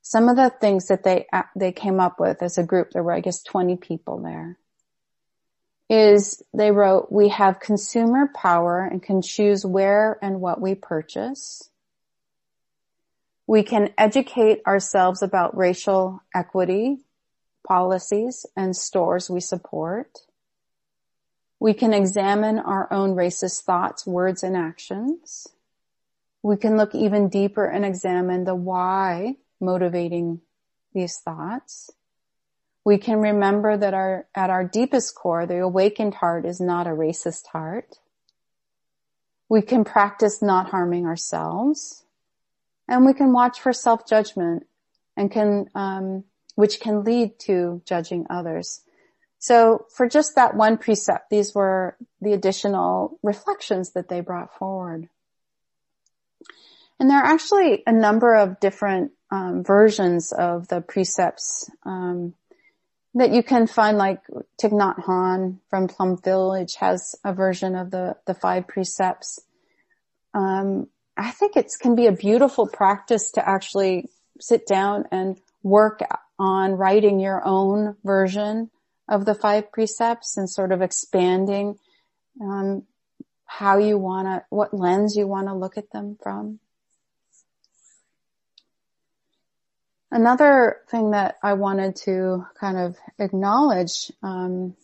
Some 0.00 0.28
of 0.28 0.36
the 0.36 0.50
things 0.50 0.88
that 0.88 1.04
they, 1.04 1.26
they 1.54 1.70
came 1.70 2.00
up 2.00 2.18
with 2.18 2.42
as 2.42 2.58
a 2.58 2.64
group, 2.64 2.90
there 2.90 3.04
were, 3.04 3.12
I 3.12 3.20
guess, 3.20 3.42
20 3.42 3.76
people 3.76 4.20
there, 4.20 4.58
is 5.92 6.42
they 6.54 6.70
wrote, 6.70 7.12
we 7.12 7.28
have 7.28 7.60
consumer 7.60 8.30
power 8.34 8.82
and 8.82 9.02
can 9.02 9.20
choose 9.20 9.66
where 9.66 10.18
and 10.22 10.40
what 10.40 10.58
we 10.58 10.74
purchase. 10.74 11.68
We 13.46 13.62
can 13.62 13.92
educate 13.98 14.62
ourselves 14.66 15.20
about 15.20 15.54
racial 15.54 16.22
equity 16.34 17.00
policies 17.68 18.46
and 18.56 18.74
stores 18.74 19.28
we 19.28 19.40
support. 19.40 20.20
We 21.60 21.74
can 21.74 21.92
examine 21.92 22.58
our 22.58 22.90
own 22.90 23.14
racist 23.14 23.64
thoughts, 23.64 24.06
words, 24.06 24.42
and 24.42 24.56
actions. 24.56 25.46
We 26.42 26.56
can 26.56 26.78
look 26.78 26.94
even 26.94 27.28
deeper 27.28 27.66
and 27.66 27.84
examine 27.84 28.44
the 28.44 28.54
why 28.54 29.36
motivating 29.60 30.40
these 30.94 31.18
thoughts. 31.18 31.90
We 32.84 32.98
can 32.98 33.20
remember 33.20 33.76
that 33.76 33.94
our, 33.94 34.26
at 34.34 34.50
our 34.50 34.64
deepest 34.64 35.14
core, 35.14 35.46
the 35.46 35.58
awakened 35.58 36.14
heart 36.14 36.44
is 36.44 36.60
not 36.60 36.86
a 36.86 36.90
racist 36.90 37.46
heart. 37.48 37.98
We 39.48 39.62
can 39.62 39.84
practice 39.84 40.42
not 40.42 40.70
harming 40.70 41.06
ourselves 41.06 42.04
and 42.88 43.06
we 43.06 43.14
can 43.14 43.32
watch 43.32 43.60
for 43.60 43.72
self-judgment 43.72 44.66
and 45.16 45.30
can, 45.30 45.66
um, 45.74 46.24
which 46.54 46.80
can 46.80 47.04
lead 47.04 47.38
to 47.40 47.82
judging 47.84 48.26
others. 48.30 48.80
So 49.38 49.86
for 49.94 50.08
just 50.08 50.36
that 50.36 50.56
one 50.56 50.78
precept, 50.78 51.30
these 51.30 51.54
were 51.54 51.96
the 52.20 52.32
additional 52.32 53.18
reflections 53.22 53.92
that 53.92 54.08
they 54.08 54.20
brought 54.20 54.56
forward. 54.56 55.08
And 56.98 57.10
there 57.10 57.18
are 57.18 57.32
actually 57.32 57.82
a 57.86 57.92
number 57.92 58.34
of 58.34 58.60
different 58.60 59.12
um, 59.30 59.64
versions 59.64 60.32
of 60.32 60.68
the 60.68 60.80
precepts 60.80 61.68
um, 61.84 62.34
that 63.14 63.32
you 63.32 63.42
can 63.42 63.66
find. 63.66 63.98
Like 63.98 64.20
Thich 64.60 64.72
Nhat 64.72 65.04
Hanh 65.04 65.58
from 65.68 65.88
Plum 65.88 66.16
Village 66.16 66.76
has 66.76 67.14
a 67.24 67.32
version 67.32 67.74
of 67.74 67.90
the 67.90 68.16
the 68.26 68.34
five 68.34 68.66
precepts. 68.66 69.40
Um, 70.34 70.88
I 71.16 71.30
think 71.30 71.56
it 71.56 71.70
can 71.80 71.94
be 71.94 72.06
a 72.06 72.12
beautiful 72.12 72.66
practice 72.66 73.32
to 73.32 73.46
actually 73.46 74.08
sit 74.40 74.66
down 74.66 75.04
and 75.12 75.38
work 75.62 76.00
on 76.38 76.72
writing 76.72 77.20
your 77.20 77.42
own 77.44 77.96
version 78.02 78.70
of 79.08 79.24
the 79.24 79.34
five 79.34 79.70
precepts 79.70 80.36
and 80.36 80.48
sort 80.48 80.72
of 80.72 80.80
expanding 80.80 81.78
um, 82.40 82.84
how 83.44 83.78
you 83.78 83.98
want 83.98 84.26
to, 84.26 84.44
what 84.48 84.72
lens 84.72 85.14
you 85.14 85.26
want 85.26 85.48
to 85.48 85.54
look 85.54 85.76
at 85.76 85.90
them 85.92 86.16
from. 86.22 86.58
Another 90.12 90.82
thing 90.90 91.12
that 91.12 91.38
I 91.42 91.54
wanted 91.54 91.96
to 92.04 92.46
kind 92.60 92.76
of 92.76 92.98
acknowledge, 93.18 94.12
um, 94.22 94.76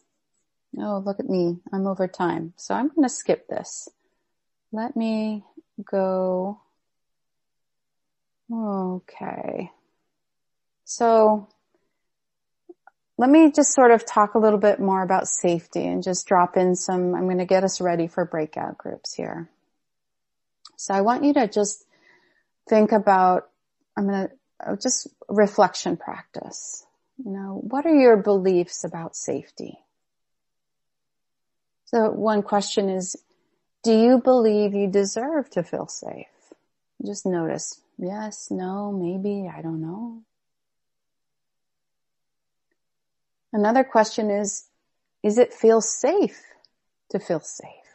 oh, 0.78 1.02
look 1.04 1.20
at 1.20 1.28
me. 1.28 1.58
I'm 1.70 1.86
over 1.86 2.08
time. 2.08 2.54
So 2.56 2.74
I'm 2.74 2.88
going 2.88 3.02
to 3.02 3.10
skip 3.10 3.46
this. 3.46 3.90
Let 4.72 4.96
me 4.96 5.44
go. 5.84 6.62
Okay. 8.50 9.70
So 10.86 11.46
let 13.18 13.28
me 13.28 13.52
just 13.52 13.74
sort 13.74 13.90
of 13.90 14.06
talk 14.06 14.34
a 14.34 14.38
little 14.38 14.58
bit 14.58 14.80
more 14.80 15.02
about 15.02 15.28
safety 15.28 15.86
and 15.86 16.02
just 16.02 16.26
drop 16.26 16.56
in 16.56 16.74
some, 16.74 17.14
I'm 17.14 17.24
going 17.24 17.36
to 17.36 17.44
get 17.44 17.64
us 17.64 17.82
ready 17.82 18.06
for 18.06 18.24
breakout 18.24 18.78
groups 18.78 19.12
here. 19.12 19.50
So 20.78 20.94
I 20.94 21.02
want 21.02 21.24
you 21.24 21.34
to 21.34 21.48
just 21.48 21.84
think 22.66 22.92
about, 22.92 23.50
I'm 23.94 24.08
going 24.08 24.28
to 24.28 24.37
Oh, 24.66 24.76
just 24.76 25.08
reflection 25.28 25.96
practice. 25.96 26.84
You 27.24 27.30
know, 27.32 27.60
what 27.62 27.86
are 27.86 27.94
your 27.94 28.16
beliefs 28.16 28.84
about 28.84 29.16
safety? 29.16 29.78
So 31.86 32.10
one 32.10 32.42
question 32.42 32.88
is, 32.88 33.16
do 33.82 33.92
you 33.92 34.18
believe 34.18 34.74
you 34.74 34.88
deserve 34.88 35.48
to 35.50 35.62
feel 35.62 35.86
safe? 35.86 36.26
Just 37.04 37.24
notice, 37.24 37.80
yes, 37.96 38.50
no, 38.50 38.92
maybe, 38.92 39.48
I 39.48 39.62
don't 39.62 39.80
know. 39.80 40.22
Another 43.52 43.84
question 43.84 44.30
is, 44.30 44.66
is 45.22 45.38
it 45.38 45.54
feel 45.54 45.80
safe 45.80 46.42
to 47.10 47.18
feel 47.18 47.40
safe? 47.40 47.87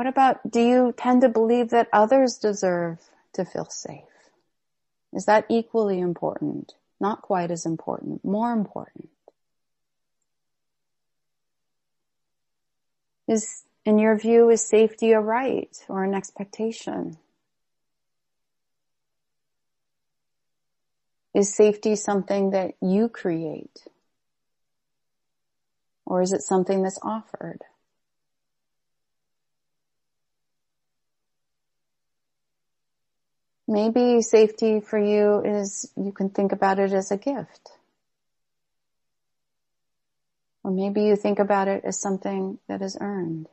What 0.00 0.06
about, 0.06 0.50
do 0.50 0.62
you 0.62 0.94
tend 0.96 1.20
to 1.20 1.28
believe 1.28 1.68
that 1.68 1.88
others 1.92 2.38
deserve 2.38 3.00
to 3.34 3.44
feel 3.44 3.66
safe? 3.66 4.08
Is 5.12 5.26
that 5.26 5.44
equally 5.50 6.00
important? 6.00 6.72
Not 6.98 7.20
quite 7.20 7.50
as 7.50 7.66
important, 7.66 8.24
more 8.24 8.50
important. 8.50 9.10
Is, 13.28 13.64
in 13.84 13.98
your 13.98 14.18
view, 14.18 14.48
is 14.48 14.66
safety 14.66 15.12
a 15.12 15.20
right 15.20 15.76
or 15.86 16.02
an 16.02 16.14
expectation? 16.14 17.18
Is 21.34 21.54
safety 21.54 21.94
something 21.94 22.52
that 22.52 22.72
you 22.80 23.10
create? 23.10 23.84
Or 26.06 26.22
is 26.22 26.32
it 26.32 26.40
something 26.40 26.82
that's 26.82 26.98
offered? 27.02 27.60
Maybe 33.70 34.20
safety 34.20 34.80
for 34.80 34.98
you 34.98 35.42
is 35.44 35.92
you 35.96 36.10
can 36.10 36.30
think 36.30 36.50
about 36.50 36.80
it 36.80 36.92
as 36.92 37.12
a 37.12 37.16
gift. 37.16 37.70
Or 40.64 40.72
maybe 40.72 41.04
you 41.04 41.14
think 41.14 41.38
about 41.38 41.68
it 41.68 41.84
as 41.84 42.00
something 42.00 42.58
that 42.66 42.82
is 42.82 42.98
earned. 43.00 43.48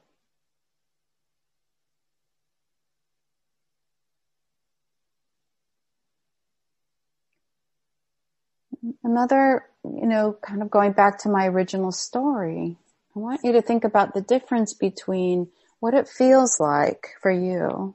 Another, 9.03 9.65
you 9.83 10.07
know, 10.07 10.35
kind 10.41 10.63
of 10.63 10.71
going 10.71 10.93
back 10.93 11.19
to 11.19 11.29
my 11.29 11.45
original 11.45 11.91
story, 11.91 12.75
I 13.15 13.19
want 13.19 13.41
you 13.43 13.51
to 13.51 13.61
think 13.61 13.83
about 13.83 14.15
the 14.15 14.21
difference 14.21 14.73
between 14.73 15.49
what 15.79 15.93
it 15.93 16.07
feels 16.07 16.59
like 16.59 17.09
for 17.21 17.29
you 17.29 17.93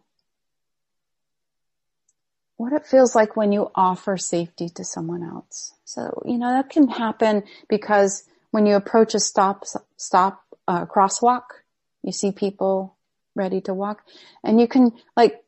what 2.57 2.73
it 2.73 2.87
feels 2.87 3.15
like 3.15 3.37
when 3.37 3.53
you 3.53 3.71
offer 3.75 4.17
safety 4.17 4.69
to 4.69 4.85
someone 4.85 5.23
else. 5.23 5.75
So, 5.85 6.23
you 6.25 6.39
know, 6.39 6.51
that 6.51 6.71
can 6.71 6.89
happen 6.89 7.45
because 7.69 8.25
when 8.51 8.67
you 8.67 8.77
approach 8.77 9.15
a 9.15 9.21
stop, 9.21 9.65
stop, 9.97 10.43
uh, 10.69 10.87
crosswalk, 10.87 11.43
you 12.03 12.13
see 12.13 12.33
people 12.33 12.97
ready 13.35 13.61
to 13.63 13.75
walk 13.75 14.03
and 14.45 14.61
you 14.61 14.69
can 14.69 14.93
like, 15.17 15.43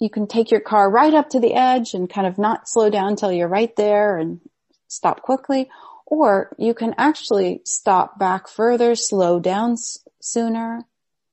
you 0.00 0.10
can 0.10 0.26
take 0.26 0.50
your 0.50 0.60
car 0.60 0.90
right 0.90 1.14
up 1.14 1.30
to 1.30 1.40
the 1.40 1.54
edge 1.54 1.94
and 1.94 2.10
kind 2.10 2.26
of 2.26 2.38
not 2.38 2.68
slow 2.68 2.90
down 2.90 3.08
until 3.08 3.32
you're 3.32 3.48
right 3.48 3.74
there 3.76 4.16
and 4.18 4.40
stop 4.88 5.22
quickly. 5.22 5.68
Or 6.06 6.54
you 6.58 6.74
can 6.74 6.94
actually 6.98 7.62
stop 7.64 8.18
back 8.18 8.48
further, 8.48 8.94
slow 8.94 9.40
down 9.40 9.72
s- 9.72 9.98
sooner, 10.20 10.84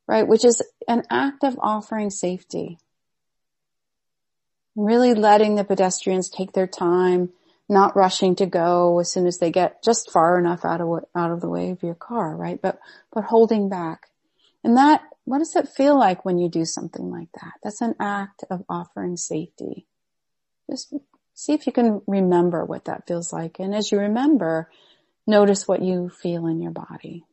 right? 0.08 0.28
Which 0.28 0.46
is 0.46 0.62
an 0.88 1.04
act 1.10 1.44
of 1.44 1.60
offering 1.62 2.10
safety. 2.10 2.78
Really 4.76 5.14
letting 5.14 5.56
the 5.56 5.64
pedestrians 5.64 6.30
take 6.30 6.54
their 6.54 6.68
time, 6.68 7.30
not 7.68 7.96
rushing 7.96 8.36
to 8.38 8.46
go 8.46 9.00
as 9.00 9.12
soon 9.12 9.28
as 9.28 9.38
they 9.38 9.52
get 9.52 9.84
just 9.84 10.12
far 10.12 10.40
enough 10.40 10.64
out 10.64 10.82
of 10.82 11.06
out 11.16 11.32
of 11.32 11.42
the 11.42 11.50
way 11.50 11.72
of 11.72 11.84
your 11.84 11.96
car, 11.96 12.36
right? 12.36 12.62
But 12.62 12.80
but 13.14 13.26
holding 13.26 13.70
back. 13.70 14.08
And 14.64 14.78
that 14.78 15.02
what 15.26 15.40
does 15.40 15.56
it 15.56 15.70
feel 15.70 15.98
like 15.98 16.26
when 16.26 16.38
you 16.38 16.50
do 16.50 16.66
something 16.66 17.12
like 17.12 17.30
that? 17.34 17.54
That's 17.64 17.82
an 17.82 17.96
act 18.00 18.44
of 18.50 18.64
offering 18.70 19.18
safety. 19.18 19.88
Just 20.70 20.94
see 21.34 21.54
if 21.54 21.68
you 21.68 21.74
can 21.74 22.02
remember 22.08 22.66
what 22.66 22.86
that 22.86 23.08
feels 23.08 23.34
like. 23.34 23.60
And 23.60 23.76
as 23.76 23.92
you 23.92 24.00
remember, 24.00 24.70
notice 25.28 25.68
what 25.68 25.82
you 25.82 26.10
feel 26.10 26.48
in 26.48 26.62
your 26.62 26.72
body. 26.72 27.26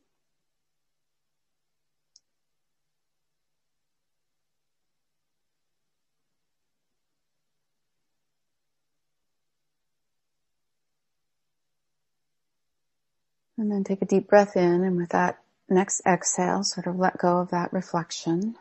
And 13.59 13.69
then 13.69 13.83
take 13.83 14.01
a 14.01 14.05
deep 14.05 14.29
breath 14.29 14.55
in 14.55 14.85
and 14.85 14.95
with 14.95 15.09
that 15.09 15.37
next 15.69 16.01
exhale, 16.07 16.63
sort 16.63 16.87
of 16.87 16.97
let 16.97 17.17
go 17.17 17.39
of 17.39 17.51
that 17.51 17.73
reflection. 17.73 18.55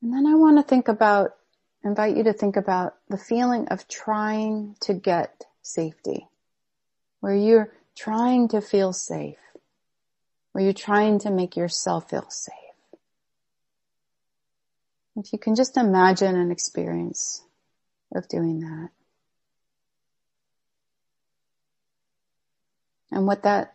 And 0.00 0.12
then 0.12 0.24
I 0.24 0.36
want 0.36 0.58
to 0.58 0.62
think 0.62 0.86
about, 0.86 1.34
invite 1.82 2.16
you 2.16 2.22
to 2.22 2.32
think 2.32 2.54
about 2.54 2.94
the 3.08 3.18
feeling 3.18 3.66
of 3.68 3.88
trying 3.88 4.76
to 4.82 4.94
get 4.94 5.46
safety, 5.60 6.28
where 7.18 7.34
you're 7.34 7.72
trying 7.96 8.46
to 8.50 8.60
feel 8.60 8.92
safe, 8.92 9.40
where 10.52 10.62
you're 10.62 10.72
trying 10.72 11.18
to 11.18 11.30
make 11.32 11.56
yourself 11.56 12.10
feel 12.10 12.30
safe. 12.30 12.54
If 15.16 15.32
you 15.32 15.40
can 15.40 15.56
just 15.56 15.76
imagine 15.76 16.36
an 16.36 16.52
experience 16.52 17.42
of 18.14 18.28
doing 18.28 18.60
that. 18.60 18.90
And 23.10 23.26
what 23.26 23.42
that, 23.44 23.74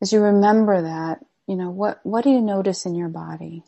as 0.00 0.12
you 0.12 0.20
remember 0.20 0.82
that, 0.82 1.24
you 1.46 1.56
know, 1.56 1.70
what, 1.70 2.00
what 2.04 2.24
do 2.24 2.30
you 2.30 2.40
notice 2.40 2.86
in 2.86 2.94
your 2.94 3.08
body? 3.08 3.62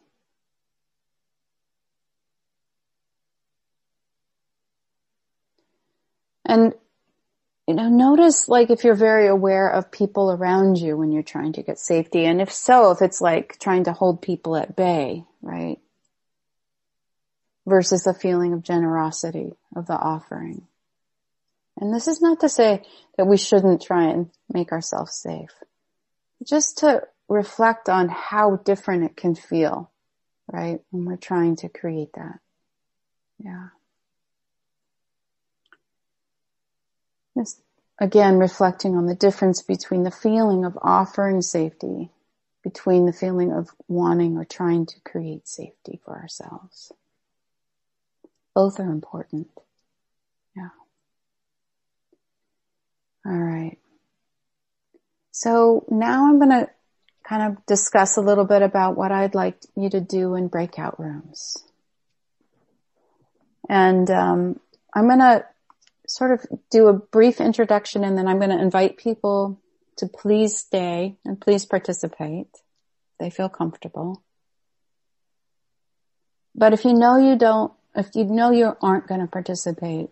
And, 6.44 6.74
you 7.66 7.74
know, 7.74 7.88
notice 7.88 8.48
like 8.48 8.70
if 8.70 8.84
you're 8.84 8.94
very 8.94 9.26
aware 9.26 9.68
of 9.68 9.90
people 9.90 10.30
around 10.30 10.78
you 10.78 10.96
when 10.96 11.10
you're 11.10 11.22
trying 11.22 11.52
to 11.54 11.62
get 11.62 11.78
safety. 11.78 12.24
And 12.24 12.40
if 12.40 12.52
so, 12.52 12.92
if 12.92 13.02
it's 13.02 13.20
like 13.20 13.58
trying 13.58 13.84
to 13.84 13.92
hold 13.92 14.22
people 14.22 14.56
at 14.56 14.76
bay, 14.76 15.24
right? 15.42 15.78
Versus 17.66 18.04
the 18.04 18.14
feeling 18.14 18.52
of 18.52 18.62
generosity 18.62 19.52
of 19.74 19.86
the 19.86 19.98
offering. 19.98 20.68
And 21.78 21.94
this 21.94 22.08
is 22.08 22.22
not 22.22 22.40
to 22.40 22.48
say 22.48 22.82
that 23.16 23.26
we 23.26 23.36
shouldn't 23.36 23.82
try 23.82 24.04
and 24.04 24.30
make 24.52 24.72
ourselves 24.72 25.14
safe. 25.14 25.52
Just 26.44 26.78
to 26.78 27.02
reflect 27.28 27.88
on 27.88 28.08
how 28.08 28.56
different 28.56 29.04
it 29.04 29.16
can 29.16 29.34
feel, 29.34 29.90
right? 30.50 30.80
When 30.90 31.04
we're 31.04 31.16
trying 31.16 31.56
to 31.56 31.68
create 31.68 32.12
that. 32.14 32.38
Yeah. 33.38 33.68
Just 37.36 37.60
again, 38.00 38.38
reflecting 38.38 38.96
on 38.96 39.06
the 39.06 39.14
difference 39.14 39.62
between 39.62 40.04
the 40.04 40.10
feeling 40.10 40.64
of 40.64 40.78
offering 40.80 41.42
safety, 41.42 42.10
between 42.62 43.06
the 43.06 43.12
feeling 43.12 43.52
of 43.52 43.70
wanting 43.88 44.38
or 44.38 44.44
trying 44.44 44.86
to 44.86 45.00
create 45.00 45.46
safety 45.46 46.00
for 46.04 46.14
ourselves. 46.14 46.92
Both 48.54 48.80
are 48.80 48.90
important. 48.90 49.48
All 53.26 53.32
right. 53.32 53.78
So 55.32 55.84
now 55.90 56.28
I'm 56.28 56.38
going 56.38 56.50
to 56.50 56.70
kind 57.28 57.52
of 57.52 57.66
discuss 57.66 58.16
a 58.16 58.20
little 58.20 58.44
bit 58.44 58.62
about 58.62 58.96
what 58.96 59.10
I'd 59.10 59.34
like 59.34 59.58
you 59.76 59.90
to 59.90 60.00
do 60.00 60.36
in 60.36 60.46
breakout 60.46 61.00
rooms. 61.00 61.56
And 63.68 64.08
um, 64.10 64.60
I'm 64.94 65.08
going 65.08 65.18
to 65.18 65.44
sort 66.06 66.32
of 66.32 66.46
do 66.70 66.86
a 66.86 66.92
brief 66.92 67.40
introduction 67.40 68.04
and 68.04 68.16
then 68.16 68.28
I'm 68.28 68.38
going 68.38 68.56
to 68.56 68.62
invite 68.62 68.96
people 68.96 69.60
to 69.96 70.06
please 70.06 70.56
stay 70.56 71.16
and 71.24 71.40
please 71.40 71.66
participate. 71.66 72.48
They 73.18 73.30
feel 73.30 73.48
comfortable. 73.48 74.22
But 76.54 76.74
if 76.74 76.84
you 76.84 76.94
know 76.94 77.16
you 77.16 77.36
don't, 77.36 77.72
if 77.96 78.14
you 78.14 78.24
know 78.24 78.52
you 78.52 78.76
aren't 78.80 79.08
going 79.08 79.20
to 79.20 79.26
participate, 79.26 80.10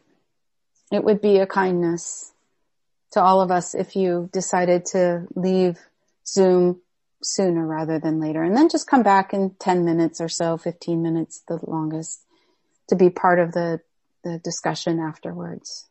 it 0.90 1.04
would 1.04 1.20
be 1.20 1.38
a 1.38 1.46
kindness 1.46 2.33
to 3.14 3.22
all 3.22 3.40
of 3.40 3.52
us 3.52 3.74
if 3.76 3.94
you 3.94 4.28
decided 4.32 4.84
to 4.84 5.24
leave 5.36 5.78
Zoom 6.26 6.80
sooner 7.22 7.64
rather 7.64 8.00
than 8.00 8.20
later 8.20 8.42
and 8.42 8.56
then 8.56 8.68
just 8.68 8.88
come 8.88 9.04
back 9.04 9.32
in 9.32 9.54
10 9.60 9.84
minutes 9.84 10.20
or 10.20 10.28
so, 10.28 10.58
15 10.58 11.00
minutes, 11.00 11.42
the 11.46 11.60
longest 11.62 12.24
to 12.88 12.96
be 12.96 13.10
part 13.10 13.38
of 13.38 13.52
the, 13.52 13.80
the 14.24 14.38
discussion 14.42 14.98
afterwards. 14.98 15.86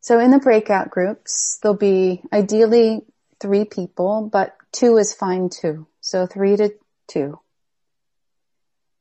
So 0.00 0.18
in 0.18 0.30
the 0.30 0.38
breakout 0.38 0.90
groups, 0.90 1.58
there'll 1.62 1.76
be 1.76 2.22
ideally 2.32 3.02
three 3.38 3.66
people, 3.66 4.30
but 4.32 4.56
two 4.72 4.96
is 4.96 5.12
fine 5.12 5.50
too. 5.50 5.86
So 6.00 6.26
three 6.26 6.56
to 6.56 6.72
two. 7.06 7.38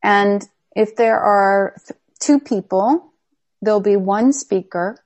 And 0.04 0.46
if 0.76 0.98
there 0.98 1.20
are 1.20 1.76
th- 1.88 2.00
two 2.20 2.40
people, 2.40 3.14
there'll 3.62 3.80
be 3.80 3.96
one 3.96 4.34
speaker 4.34 4.98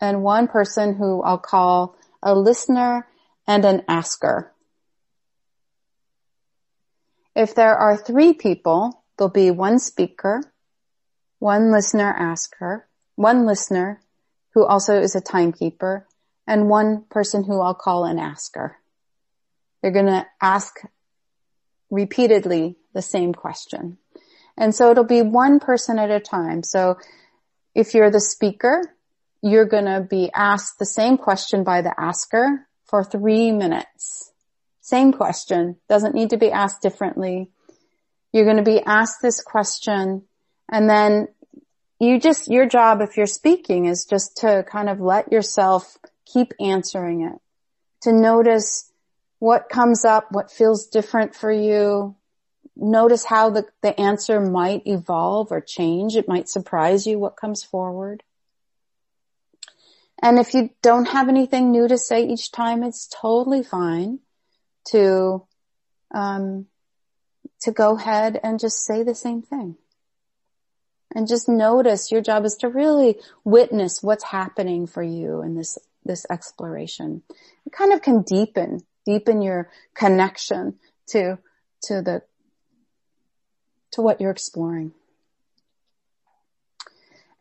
and 0.00 0.22
one 0.22 0.48
person 0.48 0.94
who 0.94 1.22
I'll 1.22 1.38
call 1.38 1.96
a 2.22 2.34
listener 2.34 3.06
and 3.46 3.64
an 3.64 3.82
asker. 3.88 4.52
If 7.34 7.54
there 7.54 7.76
are 7.76 7.96
three 7.96 8.32
people, 8.32 9.04
there'll 9.16 9.30
be 9.30 9.50
one 9.50 9.78
speaker, 9.78 10.42
one 11.38 11.70
listener 11.70 12.12
asker, 12.18 12.88
one 13.14 13.46
listener 13.46 14.00
who 14.54 14.64
also 14.64 14.98
is 14.98 15.14
a 15.14 15.20
timekeeper, 15.20 16.06
and 16.46 16.68
one 16.68 17.04
person 17.10 17.44
who 17.44 17.60
I'll 17.60 17.74
call 17.74 18.04
an 18.04 18.18
asker. 18.18 18.76
They're 19.82 19.90
going 19.90 20.06
to 20.06 20.26
ask 20.40 20.80
repeatedly 21.90 22.76
the 22.94 23.02
same 23.02 23.34
question. 23.34 23.98
And 24.56 24.74
so 24.74 24.90
it'll 24.90 25.04
be 25.04 25.22
one 25.22 25.60
person 25.60 25.98
at 25.98 26.10
a 26.10 26.20
time. 26.20 26.62
So 26.62 26.96
if 27.74 27.94
you're 27.94 28.10
the 28.10 28.20
speaker, 28.20 28.95
you're 29.46 29.64
going 29.66 29.84
to 29.84 30.00
be 30.00 30.28
asked 30.34 30.78
the 30.78 30.86
same 30.86 31.16
question 31.16 31.62
by 31.62 31.80
the 31.80 31.94
asker 31.98 32.66
for 32.84 33.04
three 33.04 33.52
minutes. 33.52 34.32
Same 34.80 35.12
question. 35.12 35.76
Doesn't 35.88 36.14
need 36.14 36.30
to 36.30 36.36
be 36.36 36.50
asked 36.50 36.82
differently. 36.82 37.50
You're 38.32 38.44
going 38.44 38.56
to 38.56 38.62
be 38.62 38.82
asked 38.82 39.22
this 39.22 39.40
question 39.40 40.22
and 40.68 40.90
then 40.90 41.28
you 42.00 42.18
just, 42.18 42.48
your 42.48 42.66
job 42.66 43.00
if 43.00 43.16
you're 43.16 43.26
speaking 43.26 43.86
is 43.86 44.04
just 44.04 44.38
to 44.38 44.64
kind 44.68 44.88
of 44.88 45.00
let 45.00 45.32
yourself 45.32 45.96
keep 46.26 46.52
answering 46.60 47.22
it. 47.22 47.40
To 48.02 48.12
notice 48.12 48.90
what 49.38 49.68
comes 49.68 50.04
up, 50.04 50.32
what 50.32 50.50
feels 50.50 50.88
different 50.88 51.34
for 51.34 51.52
you. 51.52 52.16
Notice 52.74 53.24
how 53.24 53.50
the, 53.50 53.64
the 53.80 53.98
answer 53.98 54.40
might 54.40 54.82
evolve 54.86 55.52
or 55.52 55.60
change. 55.60 56.16
It 56.16 56.28
might 56.28 56.48
surprise 56.48 57.06
you 57.06 57.18
what 57.18 57.36
comes 57.36 57.62
forward. 57.62 58.22
And 60.22 60.38
if 60.38 60.54
you 60.54 60.70
don't 60.82 61.08
have 61.08 61.28
anything 61.28 61.70
new 61.70 61.88
to 61.88 61.98
say 61.98 62.24
each 62.26 62.50
time, 62.50 62.82
it's 62.82 63.08
totally 63.08 63.62
fine 63.62 64.20
to, 64.88 65.46
um, 66.14 66.66
to 67.60 67.72
go 67.72 67.96
ahead 67.96 68.40
and 68.42 68.58
just 68.58 68.84
say 68.84 69.02
the 69.02 69.14
same 69.14 69.42
thing. 69.42 69.76
And 71.14 71.28
just 71.28 71.48
notice 71.48 72.10
your 72.10 72.20
job 72.20 72.44
is 72.44 72.56
to 72.56 72.68
really 72.68 73.16
witness 73.44 74.02
what's 74.02 74.24
happening 74.24 74.86
for 74.86 75.02
you 75.02 75.42
in 75.42 75.54
this, 75.54 75.78
this 76.04 76.26
exploration. 76.30 77.22
It 77.64 77.72
kind 77.72 77.92
of 77.92 78.02
can 78.02 78.22
deepen, 78.22 78.80
deepen 79.04 79.42
your 79.42 79.70
connection 79.94 80.78
to, 81.08 81.38
to 81.84 82.02
the, 82.02 82.22
to 83.92 84.02
what 84.02 84.20
you're 84.20 84.30
exploring. 84.30 84.92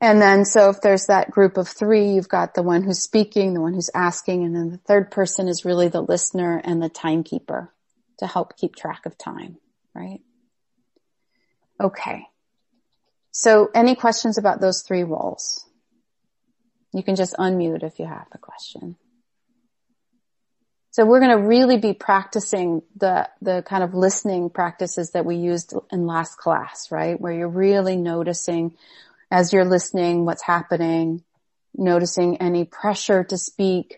And 0.01 0.21
then 0.21 0.45
so 0.45 0.69
if 0.69 0.81
there's 0.81 1.07
that 1.07 1.31
group 1.31 1.57
of 1.57 1.67
three, 1.67 2.09
you've 2.09 2.29
got 2.29 2.53
the 2.53 2.63
one 2.63 2.83
who's 2.83 3.01
speaking, 3.01 3.53
the 3.53 3.61
one 3.61 3.73
who's 3.73 3.89
asking, 3.93 4.43
and 4.43 4.55
then 4.55 4.69
the 4.69 4.77
third 4.77 5.09
person 5.09 5.47
is 5.47 5.65
really 5.65 5.87
the 5.87 6.01
listener 6.01 6.61
and 6.63 6.81
the 6.81 6.89
timekeeper 6.89 7.73
to 8.19 8.27
help 8.27 8.57
keep 8.57 8.75
track 8.75 9.05
of 9.05 9.17
time, 9.17 9.57
right? 9.93 10.19
Okay. 11.81 12.27
So 13.31 13.69
any 13.73 13.95
questions 13.95 14.37
about 14.37 14.61
those 14.61 14.81
three 14.81 15.03
roles? 15.03 15.65
You 16.93 17.03
can 17.03 17.15
just 17.15 17.35
unmute 17.35 17.83
if 17.83 17.99
you 17.99 18.05
have 18.05 18.27
a 18.31 18.37
question. 18.37 18.95
So 20.91 21.05
we're 21.05 21.19
going 21.19 21.37
to 21.37 21.45
really 21.45 21.77
be 21.77 21.93
practicing 21.93 22.81
the, 22.95 23.27
the 23.41 23.63
kind 23.67 23.83
of 23.83 23.93
listening 23.93 24.49
practices 24.49 25.11
that 25.11 25.25
we 25.25 25.35
used 25.35 25.73
in 25.91 26.07
last 26.07 26.37
class, 26.37 26.89
right? 26.89 27.19
Where 27.19 27.33
you're 27.33 27.49
really 27.49 27.97
noticing 27.97 28.77
as 29.35 29.51
you're 29.51 29.65
listening, 29.65 30.23
what's 30.23 30.43
happening, 30.43 31.21
noticing 31.75 32.37
any 32.37 32.63
pressure 32.63 33.21
to 33.21 33.37
speak 33.37 33.97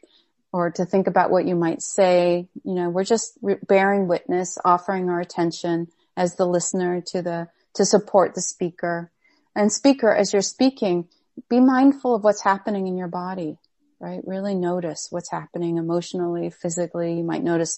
or 0.51 0.71
to 0.71 0.83
think 0.83 1.05
about 1.05 1.29
what 1.29 1.45
you 1.45 1.55
might 1.55 1.79
say. 1.79 2.47
You 2.63 2.73
know, 2.73 2.89
we're 2.89 3.03
just 3.03 3.37
bearing 3.67 4.07
witness, 4.07 4.57
offering 4.65 5.11
our 5.11 5.19
attention 5.19 5.89
as 6.15 6.37
the 6.37 6.47
listener 6.47 7.03
to 7.09 7.21
the, 7.21 7.49
to 7.75 7.85
support 7.85 8.33
the 8.33 8.41
speaker. 8.41 9.11
And 9.55 9.71
speaker, 9.71 10.11
as 10.11 10.33
you're 10.33 10.41
speaking, 10.41 11.07
be 11.51 11.59
mindful 11.59 12.15
of 12.15 12.23
what's 12.23 12.41
happening 12.41 12.87
in 12.87 12.97
your 12.97 13.07
body, 13.07 13.59
right? 13.99 14.21
Really 14.25 14.55
notice 14.55 15.05
what's 15.11 15.29
happening 15.29 15.77
emotionally, 15.77 16.49
physically. 16.49 17.13
You 17.13 17.23
might 17.23 17.43
notice 17.43 17.77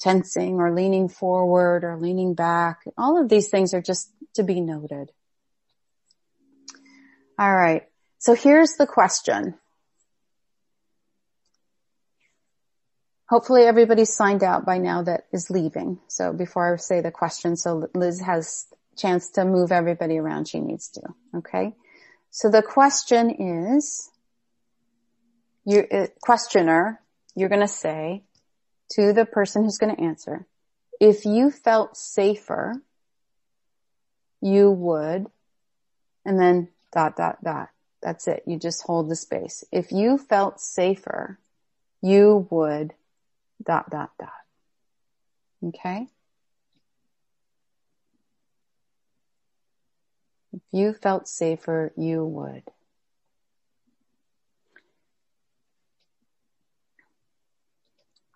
tensing 0.00 0.56
or 0.56 0.74
leaning 0.74 1.08
forward 1.08 1.84
or 1.84 1.96
leaning 1.96 2.34
back. 2.34 2.80
All 2.96 3.22
of 3.22 3.28
these 3.28 3.50
things 3.50 3.72
are 3.72 3.82
just 3.82 4.10
to 4.34 4.42
be 4.42 4.60
noted. 4.60 5.12
All 7.38 7.54
right. 7.54 7.84
So 8.18 8.34
here's 8.34 8.74
the 8.78 8.86
question. 8.86 9.54
hopefully 13.28 13.62
everybody 13.62 14.04
signed 14.04 14.42
out 14.42 14.64
by 14.64 14.78
now 14.78 15.02
that 15.02 15.24
is 15.32 15.50
leaving. 15.50 15.98
So 16.08 16.32
before 16.32 16.74
I 16.74 16.76
say 16.76 17.00
the 17.00 17.10
question, 17.10 17.56
so 17.56 17.88
Liz 17.94 18.20
has 18.20 18.66
chance 18.96 19.30
to 19.32 19.44
move 19.44 19.70
everybody 19.70 20.18
around 20.18 20.48
she 20.48 20.60
needs 20.60 20.88
to. 20.90 21.02
Okay. 21.36 21.74
So 22.30 22.50
the 22.50 22.62
question 22.62 23.30
is, 23.74 24.10
you, 25.64 25.86
uh, 25.92 26.06
questioner, 26.22 27.00
you're 27.34 27.48
going 27.48 27.60
to 27.60 27.68
say 27.68 28.24
to 28.92 29.12
the 29.12 29.26
person 29.26 29.62
who's 29.62 29.78
going 29.78 29.94
to 29.94 30.02
answer, 30.02 30.46
if 30.98 31.26
you 31.26 31.50
felt 31.50 31.96
safer, 31.96 32.82
you 34.40 34.70
would, 34.70 35.26
and 36.24 36.40
then 36.40 36.68
dot, 36.92 37.16
dot, 37.16 37.42
dot. 37.42 37.68
That's 38.02 38.28
it. 38.28 38.42
You 38.46 38.58
just 38.58 38.82
hold 38.84 39.08
the 39.08 39.16
space. 39.16 39.64
If 39.72 39.92
you 39.92 40.18
felt 40.18 40.60
safer, 40.60 41.38
you 42.00 42.46
would 42.50 42.94
dot, 43.64 43.90
dot, 43.90 44.10
dot. 44.18 44.30
Okay. 45.64 46.06
If 50.52 50.62
you 50.72 50.92
felt 50.92 51.28
safer, 51.28 51.92
you 51.96 52.24
would. 52.24 52.62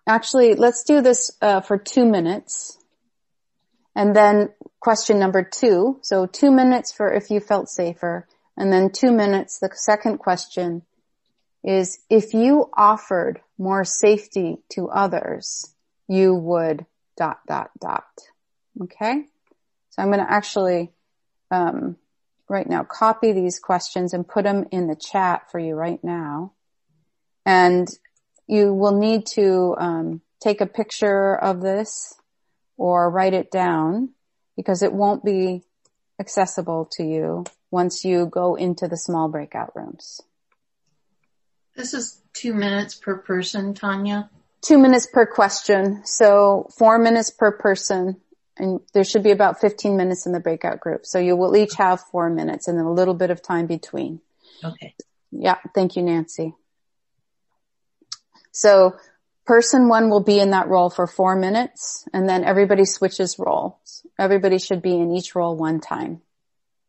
Actually, 0.05 0.55
let's 0.55 0.83
do 0.83 1.01
this 1.01 1.31
uh, 1.41 1.61
for 1.61 1.77
two 1.77 2.05
minutes. 2.05 2.77
And 3.95 4.15
then 4.15 4.49
question 4.79 5.17
number 5.17 5.43
two. 5.43 5.99
So 6.01 6.25
two 6.25 6.51
minutes 6.51 6.91
for 6.91 7.11
if 7.11 7.29
you 7.29 7.39
felt 7.39 7.69
safer. 7.69 8.27
And 8.57 8.71
then 8.71 8.91
two 8.91 9.11
minutes, 9.11 9.59
the 9.59 9.69
second 9.73 10.19
question 10.19 10.83
is 11.63 11.99
if 12.09 12.33
you 12.33 12.69
offered 12.75 13.41
more 13.57 13.83
safety 13.83 14.57
to 14.69 14.89
others, 14.89 15.73
you 16.07 16.35
would 16.35 16.85
dot, 17.17 17.39
dot, 17.47 17.71
dot. 17.79 18.05
Okay. 18.81 19.25
So 19.89 20.01
I'm 20.01 20.09
going 20.11 20.19
to 20.19 20.31
actually, 20.31 20.91
um, 21.51 21.97
right 22.49 22.67
now 22.67 22.83
copy 22.83 23.31
these 23.31 23.59
questions 23.59 24.13
and 24.13 24.27
put 24.27 24.43
them 24.43 24.65
in 24.71 24.87
the 24.87 24.95
chat 24.95 25.49
for 25.51 25.59
you 25.59 25.75
right 25.75 26.03
now. 26.03 26.53
And 27.45 27.87
you 28.47 28.73
will 28.73 28.97
need 28.99 29.25
to 29.27 29.75
um, 29.77 30.21
take 30.41 30.61
a 30.61 30.65
picture 30.65 31.35
of 31.35 31.61
this 31.61 32.13
or 32.77 33.09
write 33.09 33.33
it 33.33 33.51
down 33.51 34.09
because 34.55 34.83
it 34.83 34.93
won't 34.93 35.23
be 35.23 35.63
accessible 36.23 36.87
to 36.93 37.03
you 37.03 37.43
once 37.69 38.05
you 38.05 38.25
go 38.25 38.55
into 38.55 38.87
the 38.87 38.95
small 38.97 39.27
breakout 39.27 39.75
rooms. 39.75 40.21
This 41.75 41.93
is 41.93 42.21
two 42.33 42.53
minutes 42.53 42.95
per 42.95 43.17
person, 43.17 43.73
Tanya. 43.73 44.29
Two 44.61 44.77
minutes 44.77 45.07
per 45.11 45.25
question. 45.25 46.05
So 46.05 46.69
four 46.77 46.97
minutes 46.97 47.29
per 47.29 47.51
person 47.51 48.21
and 48.55 48.79
there 48.93 49.03
should 49.03 49.23
be 49.23 49.31
about 49.31 49.59
15 49.59 49.97
minutes 49.97 50.25
in 50.25 50.31
the 50.31 50.39
breakout 50.39 50.79
group. 50.79 51.05
So 51.05 51.19
you 51.19 51.35
will 51.35 51.57
each 51.57 51.73
have 51.75 51.99
four 51.99 52.29
minutes 52.29 52.67
and 52.67 52.77
then 52.77 52.85
a 52.85 52.93
little 52.93 53.15
bit 53.15 53.31
of 53.31 53.41
time 53.41 53.65
between. 53.67 54.21
Okay. 54.63 54.95
Yeah. 55.31 55.57
Thank 55.73 55.95
you, 55.95 56.03
Nancy. 56.03 56.53
So 58.51 58.95
person 59.45 59.89
one 59.89 60.09
will 60.09 60.23
be 60.23 60.39
in 60.39 60.51
that 60.51 60.67
role 60.67 60.89
for 60.89 61.07
four 61.07 61.35
minutes 61.35 62.07
and 62.13 62.27
then 62.27 62.43
everybody 62.43 62.85
switches 62.85 63.37
roles. 63.37 64.05
Everybody 64.17 64.57
should 64.57 64.81
be 64.81 64.95
in 64.95 65.11
each 65.11 65.35
role 65.35 65.55
one 65.55 65.79
time. 65.79 66.21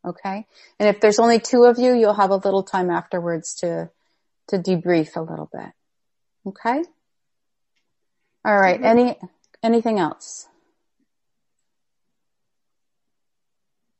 Okay. 0.04 0.46
And 0.78 0.88
if 0.88 1.00
there's 1.00 1.18
only 1.18 1.40
two 1.40 1.64
of 1.64 1.78
you, 1.78 1.94
you'll 1.94 2.14
have 2.14 2.30
a 2.30 2.36
little 2.36 2.62
time 2.62 2.90
afterwards 2.90 3.54
to, 3.56 3.90
to 4.48 4.58
debrief 4.58 5.16
a 5.16 5.20
little 5.20 5.48
bit. 5.50 5.70
Okay. 6.46 6.84
All 8.44 8.56
right. 8.56 8.80
Any, 8.82 9.16
anything 9.62 9.98
else? 9.98 10.46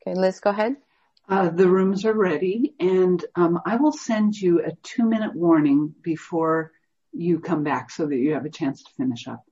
Okay, 0.07 0.19
Liz, 0.19 0.41
go 0.41 0.51
ahead. 0.51 0.77
Uh, 1.27 1.49
the 1.49 1.67
rooms 1.67 2.05
are 2.05 2.13
ready 2.13 2.75
and 2.79 3.25
um, 3.35 3.59
I 3.65 3.77
will 3.77 3.93
send 3.93 4.39
you 4.39 4.63
a 4.63 4.73
two 4.83 5.09
minute 5.09 5.35
warning 5.35 5.95
before 6.03 6.74
you 7.15 7.41
come 7.41 7.63
back 7.63 7.91
so 7.91 8.07
that 8.07 8.17
you 8.17 8.35
have 8.35 8.45
a 8.45 8.51
chance 8.51 8.83
to 8.83 8.91
finish 8.97 9.29
up. 9.29 9.45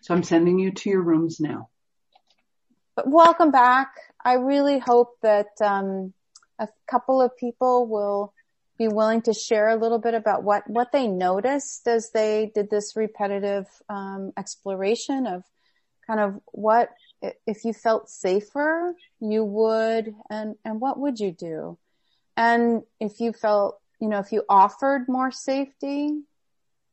So 0.00 0.14
I'm 0.14 0.22
sending 0.22 0.58
you 0.58 0.72
to 0.72 0.90
your 0.90 1.02
rooms 1.02 1.40
now. 1.40 1.68
Welcome 3.04 3.50
back. 3.50 3.92
I 4.24 4.34
really 4.34 4.78
hope 4.78 5.16
that 5.22 5.48
um, 5.60 6.12
a 6.58 6.68
couple 6.90 7.22
of 7.22 7.36
people 7.36 7.86
will 7.86 8.32
be 8.76 8.88
willing 8.88 9.22
to 9.22 9.34
share 9.34 9.68
a 9.68 9.76
little 9.76 9.98
bit 9.98 10.14
about 10.14 10.44
what, 10.44 10.68
what 10.68 10.92
they 10.92 11.06
noticed 11.06 11.86
as 11.88 12.10
they 12.10 12.50
did 12.54 12.70
this 12.70 12.94
repetitive 12.96 13.66
um, 13.88 14.32
exploration 14.36 15.26
of 15.26 15.42
kind 16.06 16.20
of 16.20 16.40
what 16.52 16.90
if 17.46 17.64
you 17.64 17.72
felt 17.72 18.08
safer, 18.08 18.94
you 19.20 19.44
would, 19.44 20.14
and, 20.30 20.54
and 20.64 20.80
what 20.80 20.98
would 20.98 21.18
you 21.18 21.32
do? 21.32 21.76
And 22.36 22.82
if 23.00 23.20
you 23.20 23.32
felt, 23.32 23.80
you 24.00 24.08
know, 24.08 24.20
if 24.20 24.30
you 24.30 24.44
offered 24.48 25.08
more 25.08 25.32
safety, 25.32 26.20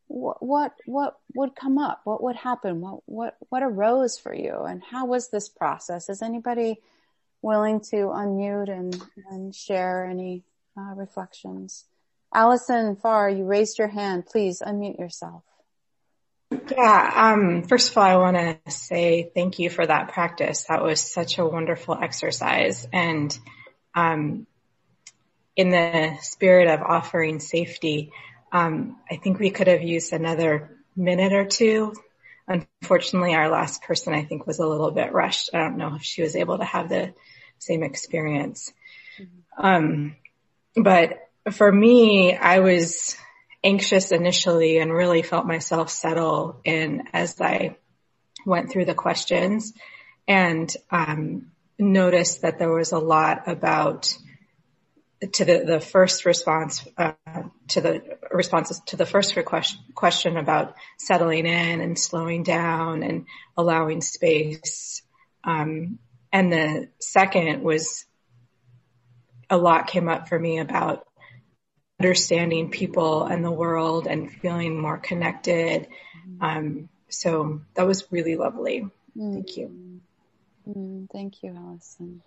what, 0.08 0.42
what, 0.42 0.74
what 0.86 1.18
would 1.34 1.56
come 1.56 1.78
up? 1.78 2.00
What 2.04 2.22
would 2.22 2.36
happen? 2.36 2.80
What, 2.80 3.00
what, 3.06 3.36
what 3.48 3.62
arose 3.62 4.18
for 4.18 4.34
you? 4.34 4.62
And 4.62 4.82
how 4.82 5.06
was 5.06 5.30
this 5.30 5.48
process? 5.48 6.08
Is 6.08 6.22
anybody 6.22 6.80
willing 7.42 7.80
to 7.80 7.96
unmute 7.96 8.70
and, 8.70 9.00
and 9.30 9.54
share 9.54 10.06
any 10.06 10.44
uh, 10.78 10.94
reflections? 10.94 11.84
Allison 12.34 12.96
Farr, 12.96 13.30
you 13.30 13.44
raised 13.44 13.78
your 13.78 13.88
hand. 13.88 14.26
Please 14.26 14.62
unmute 14.64 14.98
yourself. 14.98 15.42
Yeah. 16.70 17.12
Um, 17.14 17.62
first 17.64 17.90
of 17.90 17.98
all, 17.98 18.04
I 18.04 18.16
want 18.16 18.36
to 18.36 18.70
say 18.70 19.30
thank 19.34 19.58
you 19.58 19.70
for 19.70 19.84
that 19.84 20.12
practice. 20.12 20.66
That 20.68 20.82
was 20.82 21.00
such 21.00 21.38
a 21.38 21.46
wonderful 21.46 21.98
exercise. 22.00 22.86
And, 22.92 23.36
um, 23.94 24.46
in 25.56 25.70
the 25.70 26.18
spirit 26.20 26.68
of 26.68 26.82
offering 26.82 27.40
safety, 27.40 28.12
um, 28.56 28.96
I 29.10 29.16
think 29.16 29.38
we 29.38 29.50
could 29.50 29.66
have 29.66 29.82
used 29.82 30.14
another 30.14 30.70
minute 30.96 31.34
or 31.34 31.44
two. 31.44 31.92
Unfortunately, 32.48 33.34
our 33.34 33.50
last 33.50 33.82
person 33.82 34.14
I 34.14 34.24
think 34.24 34.46
was 34.46 34.60
a 34.60 34.66
little 34.66 34.92
bit 34.92 35.12
rushed. 35.12 35.50
I 35.52 35.58
don't 35.58 35.76
know 35.76 35.96
if 35.96 36.02
she 36.02 36.22
was 36.22 36.34
able 36.34 36.56
to 36.56 36.64
have 36.64 36.88
the 36.88 37.12
same 37.58 37.82
experience. 37.82 38.72
Um, 39.58 40.16
but 40.74 41.18
for 41.52 41.70
me, 41.70 42.34
I 42.34 42.60
was 42.60 43.16
anxious 43.62 44.10
initially 44.10 44.78
and 44.78 44.90
really 44.90 45.20
felt 45.20 45.44
myself 45.44 45.90
settle 45.90 46.60
in 46.64 47.02
as 47.12 47.38
I 47.40 47.76
went 48.46 48.70
through 48.70 48.86
the 48.86 48.94
questions 48.94 49.74
and 50.26 50.74
um, 50.90 51.50
noticed 51.78 52.40
that 52.40 52.58
there 52.58 52.72
was 52.72 52.92
a 52.92 52.98
lot 52.98 53.48
about 53.48 54.16
to 55.32 55.44
the, 55.44 55.64
the 55.66 55.80
first 55.80 56.24
response 56.24 56.86
uh, 56.98 57.12
to 57.68 57.80
the 57.80 58.18
responses 58.30 58.80
to 58.86 58.96
the 58.96 59.06
first 59.06 59.34
question, 59.44 59.80
question 59.94 60.36
about 60.36 60.74
settling 60.98 61.46
in 61.46 61.80
and 61.80 61.98
slowing 61.98 62.42
down 62.42 63.02
and 63.02 63.26
allowing 63.56 64.02
space 64.02 65.02
um, 65.44 65.98
and 66.32 66.52
the 66.52 66.88
second 67.00 67.62
was 67.62 68.04
a 69.48 69.56
lot 69.56 69.86
came 69.86 70.08
up 70.08 70.28
for 70.28 70.38
me 70.38 70.58
about 70.58 71.06
understanding 72.00 72.70
people 72.70 73.24
and 73.24 73.44
the 73.44 73.50
world 73.50 74.06
and 74.06 74.30
feeling 74.30 74.78
more 74.78 74.98
connected. 74.98 75.86
Um, 76.40 76.88
so 77.08 77.62
that 77.74 77.86
was 77.86 78.10
really 78.10 78.36
lovely. 78.36 78.86
Mm. 79.16 79.34
Thank 79.34 79.56
you. 79.56 80.00
Mm, 80.68 81.10
thank 81.10 81.42
you, 81.42 81.54
Allison. 81.56 82.22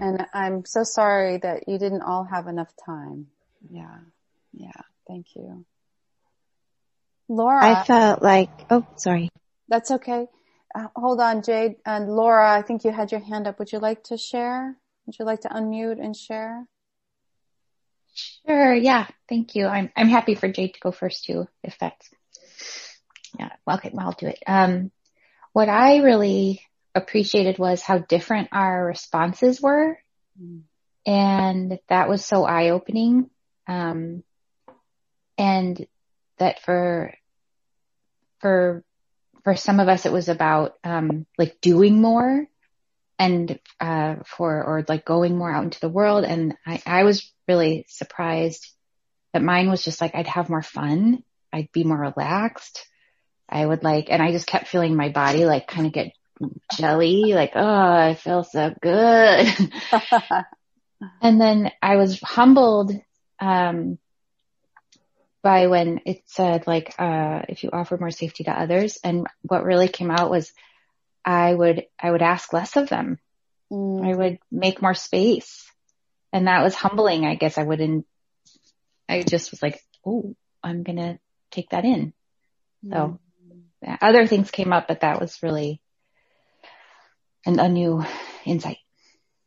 And 0.00 0.26
I'm 0.32 0.64
so 0.64 0.82
sorry 0.82 1.38
that 1.38 1.68
you 1.68 1.78
didn't 1.78 2.02
all 2.02 2.24
have 2.24 2.46
enough 2.46 2.72
time. 2.86 3.26
Yeah. 3.70 3.98
Yeah. 4.52 4.70
Thank 5.06 5.36
you. 5.36 5.66
Laura. 7.28 7.62
I 7.62 7.84
felt 7.84 8.22
like, 8.22 8.50
oh, 8.70 8.86
sorry. 8.96 9.28
That's 9.68 9.90
okay. 9.90 10.26
Uh, 10.74 10.86
hold 10.96 11.20
on, 11.20 11.42
Jade. 11.42 11.76
And 11.84 12.08
Laura, 12.08 12.50
I 12.50 12.62
think 12.62 12.84
you 12.84 12.92
had 12.92 13.12
your 13.12 13.20
hand 13.20 13.46
up. 13.46 13.58
Would 13.58 13.72
you 13.72 13.78
like 13.78 14.04
to 14.04 14.16
share? 14.16 14.76
Would 15.06 15.18
you 15.18 15.24
like 15.24 15.42
to 15.42 15.48
unmute 15.48 16.02
and 16.02 16.16
share? 16.16 16.66
Sure. 18.14 18.74
Yeah. 18.74 19.06
Thank 19.28 19.54
you. 19.54 19.66
I'm, 19.66 19.90
I'm 19.94 20.08
happy 20.08 20.34
for 20.34 20.48
Jade 20.48 20.74
to 20.74 20.80
go 20.80 20.92
first 20.92 21.24
too, 21.24 21.46
if 21.62 21.76
that's, 21.78 22.08
yeah. 23.38 23.50
Well, 23.66 23.76
okay. 23.76 23.90
Well, 23.92 24.06
I'll 24.06 24.12
do 24.12 24.26
it. 24.26 24.42
Um, 24.46 24.90
what 25.52 25.68
I 25.68 25.98
really 25.98 26.62
appreciated 26.94 27.58
was 27.58 27.82
how 27.82 27.98
different 27.98 28.48
our 28.52 28.84
responses 28.84 29.60
were. 29.60 29.98
And 31.06 31.78
that 31.88 32.08
was 32.08 32.24
so 32.24 32.44
eye 32.44 32.70
opening. 32.70 33.30
Um, 33.66 34.22
and 35.38 35.86
that 36.38 36.62
for, 36.62 37.14
for, 38.40 38.84
for 39.44 39.56
some 39.56 39.80
of 39.80 39.88
us, 39.88 40.06
it 40.06 40.12
was 40.12 40.28
about, 40.28 40.74
um, 40.84 41.26
like 41.38 41.60
doing 41.60 42.00
more 42.00 42.46
and, 43.18 43.58
uh, 43.80 44.16
for, 44.26 44.62
or 44.64 44.84
like 44.88 45.04
going 45.04 45.36
more 45.36 45.52
out 45.52 45.64
into 45.64 45.80
the 45.80 45.88
world. 45.88 46.24
And 46.24 46.56
I, 46.66 46.82
I 46.86 47.04
was 47.04 47.30
really 47.48 47.86
surprised 47.88 48.66
that 49.32 49.42
mine 49.42 49.70
was 49.70 49.84
just 49.84 50.00
like, 50.00 50.14
I'd 50.14 50.26
have 50.26 50.50
more 50.50 50.62
fun. 50.62 51.22
I'd 51.52 51.72
be 51.72 51.84
more 51.84 51.98
relaxed. 51.98 52.86
I 53.48 53.64
would 53.64 53.82
like, 53.82 54.08
and 54.10 54.22
I 54.22 54.32
just 54.32 54.46
kept 54.46 54.68
feeling 54.68 54.96
my 54.96 55.08
body 55.08 55.44
like 55.44 55.66
kind 55.66 55.86
of 55.86 55.92
get 55.92 56.12
jelly, 56.76 57.32
like, 57.34 57.52
oh, 57.54 57.62
I 57.62 58.14
feel 58.14 58.44
so 58.44 58.74
good. 58.80 59.72
and 61.22 61.40
then 61.40 61.70
I 61.82 61.96
was 61.96 62.20
humbled, 62.20 62.92
um, 63.40 63.98
by 65.42 65.68
when 65.68 66.00
it 66.04 66.22
said 66.26 66.66
like, 66.66 66.94
uh, 66.98 67.42
if 67.48 67.64
you 67.64 67.70
offer 67.72 67.96
more 67.96 68.10
safety 68.10 68.44
to 68.44 68.50
others. 68.50 68.98
And 69.02 69.26
what 69.42 69.64
really 69.64 69.88
came 69.88 70.10
out 70.10 70.30
was 70.30 70.52
I 71.24 71.54
would, 71.54 71.86
I 71.98 72.10
would 72.10 72.22
ask 72.22 72.52
less 72.52 72.76
of 72.76 72.88
them. 72.88 73.18
Mm. 73.72 74.06
I 74.06 74.16
would 74.16 74.38
make 74.50 74.82
more 74.82 74.94
space. 74.94 75.66
And 76.32 76.46
that 76.46 76.62
was 76.62 76.74
humbling. 76.74 77.24
I 77.24 77.34
guess 77.34 77.58
I 77.58 77.62
wouldn't, 77.62 78.06
I 79.08 79.22
just 79.22 79.50
was 79.50 79.62
like, 79.62 79.82
oh, 80.04 80.34
I'm 80.62 80.82
going 80.82 80.98
to 80.98 81.18
take 81.50 81.70
that 81.70 81.84
in. 81.84 82.12
Mm. 82.84 82.92
So 82.92 83.20
yeah, 83.82 83.96
other 84.00 84.26
things 84.26 84.50
came 84.50 84.72
up, 84.72 84.88
but 84.88 85.00
that 85.00 85.20
was 85.20 85.42
really 85.42 85.80
an, 87.46 87.58
a 87.58 87.68
new 87.68 88.04
insight. 88.44 88.78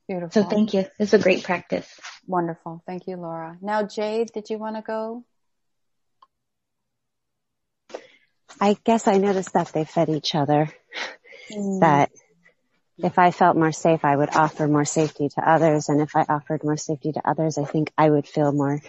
Beautiful. 0.07 0.43
So 0.43 0.49
thank 0.49 0.73
you. 0.73 0.85
This 0.99 1.13
is 1.13 1.19
a 1.19 1.23
great 1.23 1.43
practice. 1.43 1.87
Wonderful. 2.27 2.83
Thank 2.85 3.07
you, 3.07 3.17
Laura. 3.17 3.57
Now, 3.61 3.83
Jade, 3.83 4.31
did 4.33 4.49
you 4.49 4.57
want 4.57 4.75
to 4.75 4.81
go? 4.81 5.23
I 8.59 8.77
guess 8.83 9.07
I 9.07 9.17
noticed 9.17 9.53
that 9.53 9.71
they 9.73 9.85
fed 9.85 10.09
each 10.09 10.35
other. 10.35 10.69
Mm. 11.51 11.79
That 11.81 12.11
if 12.97 13.17
I 13.17 13.31
felt 13.31 13.57
more 13.57 13.71
safe, 13.71 14.05
I 14.05 14.15
would 14.15 14.35
offer 14.35 14.67
more 14.67 14.85
safety 14.85 15.29
to 15.29 15.49
others. 15.49 15.89
And 15.89 16.01
if 16.01 16.15
I 16.15 16.25
offered 16.27 16.63
more 16.63 16.77
safety 16.77 17.11
to 17.13 17.27
others, 17.27 17.57
I 17.57 17.65
think 17.65 17.91
I 17.97 18.09
would 18.09 18.27
feel 18.27 18.51
more 18.51 18.81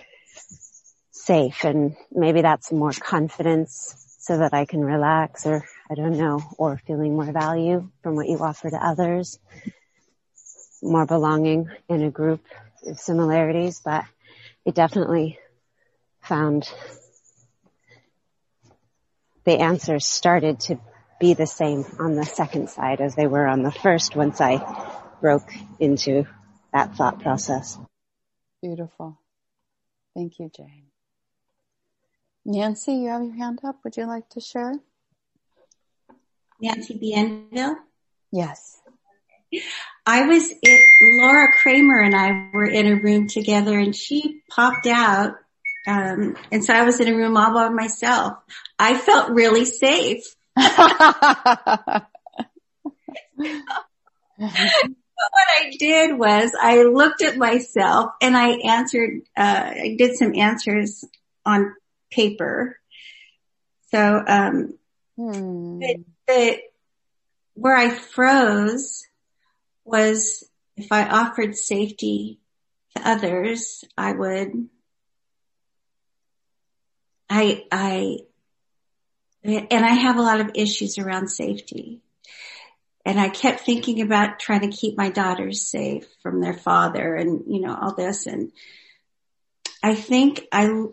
safe. 1.10 1.64
And 1.64 1.96
maybe 2.12 2.42
that's 2.42 2.70
more 2.72 2.92
confidence 2.92 4.16
so 4.18 4.38
that 4.38 4.52
I 4.52 4.64
can 4.64 4.84
relax 4.84 5.46
or 5.46 5.64
I 5.90 5.94
don't 5.94 6.16
know, 6.16 6.40
or 6.56 6.80
feeling 6.86 7.14
more 7.14 7.30
value 7.30 7.90
from 8.02 8.16
what 8.16 8.28
you 8.28 8.38
offer 8.38 8.70
to 8.70 8.76
others, 8.76 9.38
more 10.82 11.06
belonging 11.06 11.68
in 11.88 12.02
a 12.02 12.10
group 12.10 12.40
of 12.86 12.98
similarities, 12.98 13.80
but 13.84 14.04
it 14.64 14.74
definitely 14.74 15.38
found 16.22 16.68
the 19.44 19.58
answers 19.60 20.06
started 20.06 20.60
to 20.60 20.78
be 21.20 21.34
the 21.34 21.46
same 21.46 21.84
on 21.98 22.14
the 22.14 22.24
second 22.24 22.70
side 22.70 23.00
as 23.00 23.14
they 23.14 23.26
were 23.26 23.46
on 23.46 23.62
the 23.62 23.70
first 23.70 24.16
once 24.16 24.40
I 24.40 24.58
broke 25.20 25.50
into 25.78 26.24
that 26.72 26.96
thought 26.96 27.20
process. 27.20 27.78
Beautiful. 28.62 29.18
Thank 30.14 30.38
you, 30.38 30.50
Jane. 30.54 30.86
Nancy, 32.44 32.94
you 32.94 33.08
have 33.08 33.22
your 33.22 33.34
hand 33.34 33.60
up. 33.64 33.76
Would 33.84 33.96
you 33.96 34.06
like 34.06 34.28
to 34.30 34.40
share? 34.40 34.74
Nancy 36.64 36.98
Bienville? 36.98 37.76
Yes. 38.32 38.80
I 40.06 40.24
was, 40.24 40.50
it, 40.62 40.82
Laura 41.02 41.48
Kramer 41.52 42.00
and 42.00 42.16
I 42.16 42.48
were 42.54 42.64
in 42.64 42.86
a 42.86 42.96
room 42.96 43.28
together 43.28 43.78
and 43.78 43.94
she 43.94 44.40
popped 44.50 44.86
out. 44.86 45.34
Um, 45.86 46.36
and 46.50 46.64
so 46.64 46.72
I 46.72 46.84
was 46.84 47.00
in 47.00 47.08
a 47.08 47.14
room 47.14 47.36
all 47.36 47.52
by 47.52 47.68
myself. 47.68 48.38
I 48.78 48.96
felt 48.96 49.32
really 49.32 49.66
safe. 49.66 50.24
what 50.54 50.66
I 54.38 55.70
did 55.78 56.18
was 56.18 56.50
I 56.58 56.84
looked 56.84 57.22
at 57.22 57.36
myself 57.36 58.12
and 58.22 58.34
I 58.34 58.52
answered, 58.52 59.20
uh, 59.36 59.70
I 59.74 59.96
did 59.98 60.16
some 60.16 60.34
answers 60.34 61.04
on 61.44 61.74
paper. 62.10 62.78
So, 63.90 64.24
um, 64.26 64.78
hmm. 65.16 65.82
The, 66.26 66.58
where 67.54 67.76
I 67.76 67.90
froze 67.90 69.06
was 69.84 70.48
if 70.76 70.90
I 70.90 71.08
offered 71.08 71.56
safety 71.56 72.40
to 72.96 73.08
others, 73.08 73.84
I 73.96 74.12
would, 74.12 74.68
I, 77.30 77.64
I, 77.70 78.18
and 79.44 79.84
I 79.84 79.90
have 79.90 80.16
a 80.16 80.22
lot 80.22 80.40
of 80.40 80.52
issues 80.54 80.98
around 80.98 81.28
safety. 81.28 82.00
And 83.06 83.20
I 83.20 83.28
kept 83.28 83.60
thinking 83.60 84.00
about 84.00 84.40
trying 84.40 84.62
to 84.62 84.76
keep 84.76 84.96
my 84.96 85.10
daughters 85.10 85.68
safe 85.68 86.06
from 86.22 86.40
their 86.40 86.54
father 86.54 87.14
and, 87.14 87.44
you 87.46 87.60
know, 87.60 87.76
all 87.78 87.94
this. 87.94 88.26
And 88.26 88.50
I 89.82 89.94
think 89.94 90.46
I, 90.50 90.86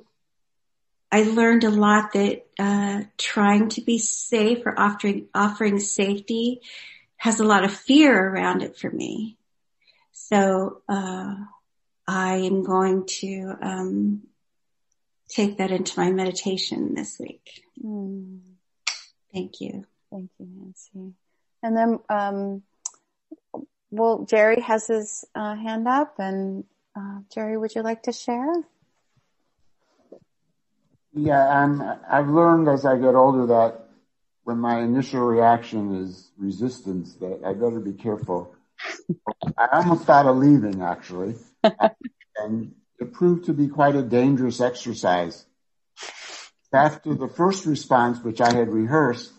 I 1.12 1.24
learned 1.24 1.64
a 1.64 1.70
lot 1.70 2.14
that 2.14 2.46
uh, 2.58 3.02
trying 3.18 3.70
to 3.70 3.82
be 3.82 3.98
safe 3.98 4.66
or 4.66 4.80
offering 4.80 5.28
offering 5.34 5.80
safety 5.80 6.62
has 7.18 7.40
a 7.40 7.44
lot 7.44 7.66
of 7.66 7.74
fear 7.74 8.30
around 8.30 8.64
it 8.64 8.78
for 8.78 8.90
me. 8.90 9.38
So 10.14 10.82
uh, 10.88 11.36
I 12.08 12.36
am 12.36 12.64
going 12.64 13.06
to 13.20 13.54
um, 13.62 14.22
take 15.28 15.58
that 15.58 15.72
into 15.72 16.00
my 16.00 16.12
meditation 16.12 16.96
this 16.96 17.20
week. 17.20 17.64
Mm. 17.84 18.40
Thank 19.34 19.62
you. 19.62 19.86
Thank 20.10 20.30
you, 20.40 20.48
Nancy. 20.48 21.14
And 21.64 21.78
then, 21.78 22.00
um, 22.10 22.64
well, 23.92 24.26
Jerry 24.26 24.62
has 24.62 24.88
his 24.88 25.26
uh, 25.36 25.56
hand 25.56 25.88
up, 25.88 26.16
and 26.20 26.64
uh, 26.98 27.20
Jerry, 27.34 27.58
would 27.58 27.76
you 27.76 27.82
like 27.82 28.04
to 28.04 28.12
share? 28.12 28.54
Yeah, 31.14 31.46
I'm, 31.46 31.82
I've 32.10 32.30
learned 32.30 32.70
as 32.70 32.86
I 32.86 32.98
get 32.98 33.16
older 33.16 33.48
that 33.48 33.88
when 34.44 34.60
my 34.60 34.80
initial 34.80 35.22
reaction 35.22 36.04
is 36.04 36.32
resistance, 36.38 37.14
that 37.16 37.42
I 37.46 37.54
better 37.54 37.80
be 37.80 37.94
careful. 37.94 38.56
I 39.58 39.68
almost 39.74 40.06
thought 40.06 40.26
of 40.26 40.38
leaving 40.38 40.82
actually, 40.82 41.36
and 42.38 42.74
it 43.00 43.14
proved 43.14 43.46
to 43.46 43.54
be 43.54 43.68
quite 43.68 43.96
a 43.96 44.02
dangerous 44.02 44.62
exercise. 44.62 45.46
After 46.74 47.14
the 47.14 47.28
first 47.28 47.66
response, 47.66 48.24
which 48.24 48.40
I 48.40 48.54
had 48.54 48.70
rehearsed, 48.70 49.32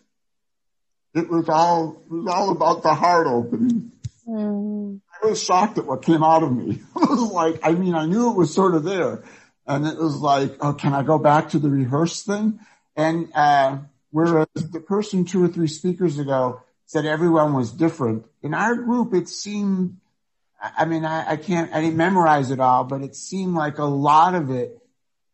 it 1.14 1.28
was 1.28 1.48
all 1.48 2.02
it 2.04 2.12
was 2.12 2.26
all 2.28 2.50
about 2.50 2.82
the 2.82 2.94
heart 2.94 3.26
opening. 3.26 3.92
Mm. 4.28 5.00
I 5.22 5.26
was 5.26 5.42
shocked 5.42 5.78
at 5.78 5.86
what 5.86 6.02
came 6.02 6.22
out 6.22 6.42
of 6.42 6.52
me. 6.52 6.74
it 6.96 7.10
was 7.10 7.32
like, 7.32 7.60
I 7.62 7.72
mean, 7.72 7.94
I 7.94 8.06
knew 8.06 8.30
it 8.30 8.36
was 8.36 8.54
sort 8.54 8.74
of 8.74 8.84
there, 8.84 9.24
and 9.66 9.86
it 9.86 9.98
was 9.98 10.16
like, 10.16 10.56
oh, 10.60 10.72
can 10.72 10.92
I 10.92 11.02
go 11.02 11.18
back 11.18 11.50
to 11.50 11.58
the 11.58 11.70
rehearse 11.70 12.22
thing? 12.22 12.60
And, 12.96 13.30
uh, 13.34 13.78
whereas 14.10 14.48
the 14.54 14.80
person 14.80 15.24
two 15.24 15.42
or 15.42 15.48
three 15.48 15.68
speakers 15.68 16.18
ago 16.18 16.62
said 16.86 17.06
everyone 17.06 17.54
was 17.54 17.72
different, 17.72 18.26
in 18.42 18.54
our 18.54 18.74
group 18.74 19.14
it 19.14 19.28
seemed, 19.28 19.98
I 20.60 20.84
mean, 20.84 21.04
I, 21.04 21.32
I 21.32 21.36
can't, 21.36 21.72
I 21.72 21.80
didn't 21.80 21.96
memorize 21.96 22.50
it 22.50 22.60
all, 22.60 22.84
but 22.84 23.02
it 23.02 23.16
seemed 23.16 23.54
like 23.54 23.78
a 23.78 23.84
lot 23.84 24.34
of 24.34 24.50
it 24.50 24.78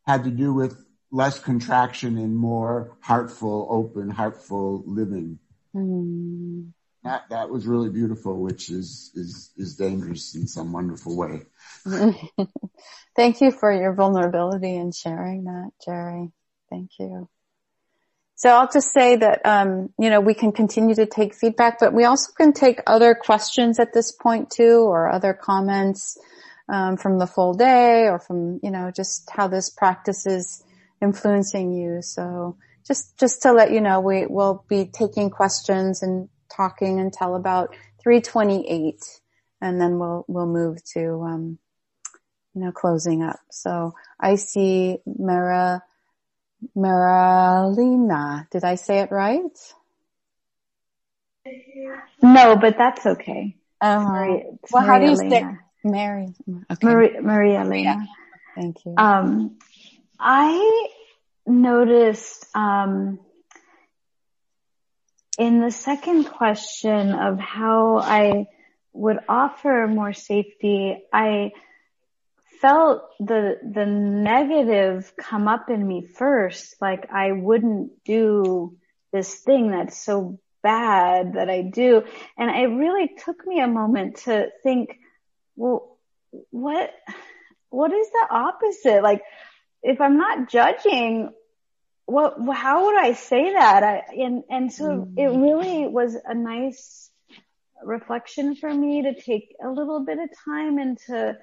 had 0.06 0.24
to 0.24 0.30
do 0.30 0.54
with 0.54 0.84
less 1.10 1.38
contraction 1.38 2.16
and 2.18 2.36
more 2.36 2.96
heartful, 3.00 3.66
open, 3.70 4.10
heartful 4.10 4.82
living. 4.86 5.38
Mm. 5.74 6.72
That, 7.08 7.30
that 7.30 7.48
was 7.48 7.66
really 7.66 7.88
beautiful, 7.88 8.38
which 8.38 8.68
is, 8.68 9.10
is, 9.14 9.50
is 9.56 9.76
dangerous 9.76 10.34
in 10.34 10.46
some 10.46 10.72
wonderful 10.72 11.16
way. 11.16 11.46
Thank 13.16 13.40
you 13.40 13.50
for 13.50 13.72
your 13.72 13.94
vulnerability 13.94 14.76
and 14.76 14.94
sharing 14.94 15.44
that, 15.44 15.70
Jerry. 15.82 16.30
Thank 16.68 16.90
you. 16.98 17.30
So 18.34 18.50
I'll 18.50 18.68
just 18.70 18.92
say 18.92 19.16
that, 19.16 19.40
um, 19.46 19.88
you 19.98 20.10
know, 20.10 20.20
we 20.20 20.34
can 20.34 20.52
continue 20.52 20.94
to 20.96 21.06
take 21.06 21.34
feedback, 21.34 21.78
but 21.80 21.94
we 21.94 22.04
also 22.04 22.30
can 22.36 22.52
take 22.52 22.80
other 22.86 23.14
questions 23.14 23.80
at 23.80 23.94
this 23.94 24.12
point 24.12 24.50
too, 24.50 24.80
or 24.80 25.10
other 25.10 25.32
comments, 25.32 26.18
um, 26.68 26.98
from 26.98 27.18
the 27.18 27.26
full 27.26 27.54
day 27.54 28.06
or 28.06 28.18
from, 28.18 28.60
you 28.62 28.70
know, 28.70 28.92
just 28.94 29.30
how 29.30 29.48
this 29.48 29.70
practice 29.70 30.26
is 30.26 30.62
influencing 31.00 31.72
you. 31.72 32.02
So 32.02 32.58
just, 32.86 33.18
just 33.18 33.40
to 33.42 33.52
let 33.52 33.72
you 33.72 33.80
know, 33.80 34.00
we 34.00 34.26
will 34.26 34.62
be 34.68 34.84
taking 34.84 35.30
questions 35.30 36.02
and 36.02 36.28
talking 36.48 37.00
until 37.00 37.34
about 37.34 37.74
328 38.02 39.20
and 39.60 39.80
then 39.80 39.98
we'll, 39.98 40.24
we'll 40.28 40.46
move 40.46 40.82
to, 40.92 41.22
um, 41.22 41.58
you 42.54 42.62
know, 42.62 42.72
closing 42.72 43.22
up. 43.22 43.40
So 43.50 43.94
I 44.20 44.36
see 44.36 44.98
Mara, 45.06 45.82
Maralina. 46.76 48.48
Did 48.50 48.64
I 48.64 48.76
say 48.76 49.00
it 49.00 49.10
right? 49.10 49.42
No, 52.22 52.56
but 52.56 52.76
that's 52.76 53.06
okay. 53.06 53.56
Uh, 53.80 54.00
Maria, 54.00 54.44
well, 54.72 54.84
how 54.84 54.98
do 54.98 55.06
you 55.06 55.16
say 55.16 55.44
Mary? 55.84 56.34
Okay. 56.70 56.86
Maria, 56.86 57.22
Maria 57.22 57.60
Elena. 57.60 58.06
Thank 58.56 58.84
you. 58.84 58.94
Um, 58.96 59.58
I 60.18 60.88
noticed, 61.46 62.44
um, 62.54 63.20
in 65.38 65.60
the 65.60 65.70
second 65.70 66.24
question 66.24 67.12
of 67.12 67.38
how 67.38 67.98
I 67.98 68.46
would 68.92 69.18
offer 69.28 69.86
more 69.88 70.12
safety, 70.12 71.04
I 71.12 71.52
felt 72.60 73.02
the 73.20 73.58
the 73.62 73.86
negative 73.86 75.12
come 75.16 75.46
up 75.46 75.70
in 75.70 75.86
me 75.86 76.04
first 76.04 76.74
like 76.80 77.08
i 77.12 77.30
wouldn't 77.30 78.02
do 78.02 78.76
this 79.12 79.32
thing 79.36 79.70
that's 79.70 79.96
so 79.96 80.40
bad 80.62 81.34
that 81.34 81.48
I 81.48 81.62
do. 81.62 82.02
And 82.36 82.50
it 82.50 82.74
really 82.74 83.08
took 83.24 83.46
me 83.46 83.60
a 83.60 83.66
moment 83.66 84.16
to 84.24 84.48
think, 84.62 84.98
well, 85.56 85.96
what, 86.50 86.92
what 87.70 87.92
is 87.92 88.08
the 88.10 88.26
opposite? 88.30 89.02
Like, 89.02 89.22
if 89.82 90.00
I'm 90.00 90.18
not 90.18 90.50
judging, 90.50 91.30
what, 92.08 92.36
how 92.56 92.86
would 92.86 92.96
I 92.96 93.12
say 93.12 93.52
that? 93.52 93.82
I, 93.82 94.02
and, 94.16 94.42
and 94.48 94.72
so 94.72 94.84
mm-hmm. 94.84 95.18
it 95.18 95.26
really 95.26 95.86
was 95.86 96.16
a 96.24 96.34
nice 96.34 97.10
reflection 97.84 98.56
for 98.56 98.72
me 98.72 99.02
to 99.02 99.20
take 99.20 99.54
a 99.62 99.68
little 99.68 100.06
bit 100.06 100.18
of 100.18 100.30
time 100.42 100.78
and 100.78 100.98
to, 101.06 101.36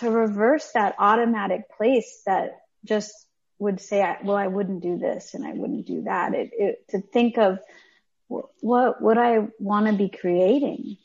to 0.00 0.10
reverse 0.10 0.70
that 0.72 0.96
automatic 0.98 1.62
place 1.78 2.20
that 2.26 2.60
just 2.84 3.14
would 3.58 3.80
say, 3.80 4.16
well, 4.22 4.36
I 4.36 4.48
wouldn't 4.48 4.82
do 4.82 4.98
this 4.98 5.32
and 5.32 5.46
I 5.46 5.52
wouldn't 5.52 5.86
do 5.86 6.02
that. 6.02 6.34
It, 6.34 6.50
it 6.52 6.88
to 6.90 7.00
think 7.00 7.38
of 7.38 7.60
what 8.28 9.00
would 9.00 9.16
I 9.16 9.48
want 9.58 9.86
to 9.86 9.94
be 9.94 10.10
creating. 10.10 10.98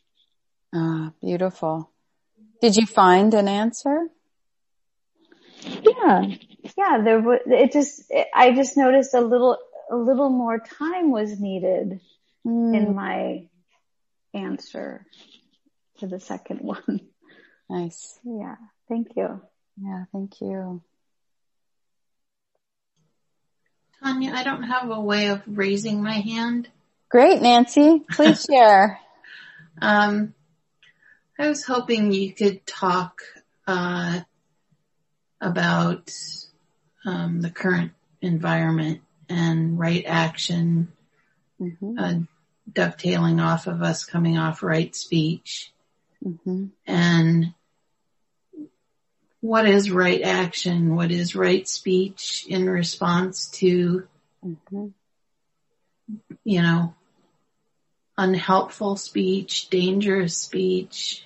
Ah, 0.76 1.14
beautiful. 1.22 1.90
Did 2.62 2.76
you 2.76 2.86
find 2.86 3.34
an 3.34 3.48
answer? 3.48 4.10
Yeah, 5.64 6.26
yeah. 6.78 7.02
There 7.04 7.20
was. 7.20 7.40
It 7.46 7.72
just. 7.72 8.12
I 8.34 8.54
just 8.54 8.78
noticed 8.78 9.14
a 9.14 9.22
little. 9.22 9.58
A 9.92 9.96
little 9.96 10.30
more 10.30 10.60
time 10.60 11.10
was 11.10 11.40
needed 11.40 12.00
mm. 12.46 12.78
in 12.78 12.94
my 12.94 13.48
answer 14.36 15.06
to 16.00 16.08
the 16.08 16.20
second 16.20 16.60
one. 16.62 17.02
Nice. 17.70 18.20
Yeah. 18.24 18.56
Thank 18.88 19.16
you. 19.16 19.42
Yeah. 19.82 20.06
Thank 20.12 20.42
you. 20.42 20.82
Tanya, 24.02 24.32
I 24.34 24.44
don't 24.44 24.64
have 24.64 24.90
a 24.90 25.00
way 25.00 25.28
of 25.28 25.42
raising 25.46 26.02
my 26.02 26.14
hand. 26.14 26.70
Great, 27.10 27.42
Nancy. 27.42 28.02
Please 28.12 28.46
share. 28.50 29.00
um, 29.82 30.34
I 31.38 31.48
was 31.48 31.64
hoping 31.66 32.12
you 32.12 32.34
could 32.34 32.66
talk 32.66 33.22
uh, 33.68 34.22
about 35.42 36.12
um, 37.06 37.42
the 37.42 37.50
current 37.50 37.92
environment 38.22 39.02
and 39.30 39.80
right 39.80 40.04
action, 40.06 40.92
mm-hmm. 41.62 41.98
uh, 41.98 42.14
dovetailing 42.72 43.40
off 43.40 43.68
of 43.68 43.82
us 43.82 44.06
coming 44.06 44.38
off 44.38 44.64
right 44.64 44.96
speech, 44.96 45.72
mm-hmm. 46.24 46.66
and 46.86 47.54
what 49.42 49.68
is 49.68 49.90
right 49.90 50.22
action, 50.22 50.96
what 50.96 51.12
is 51.12 51.36
right 51.36 51.68
speech 51.68 52.46
in 52.50 52.70
response 52.70 53.50
to, 53.50 54.08
mm-hmm. 54.46 54.88
you 56.44 56.62
know, 56.62 56.94
unhelpful 58.18 58.98
speech, 58.98 59.70
dangerous 59.70 60.38
speech, 60.38 61.24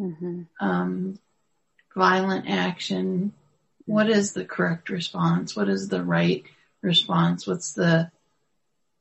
mm-hmm. 0.00 0.42
um, 0.60 1.18
violent 1.94 2.48
action. 2.48 3.32
What 3.86 4.08
is 4.08 4.32
the 4.32 4.44
correct 4.44 4.88
response? 4.88 5.54
What 5.54 5.68
is 5.68 5.88
the 5.88 6.02
right 6.02 6.44
response? 6.82 7.46
What's 7.46 7.72
the 7.72 8.10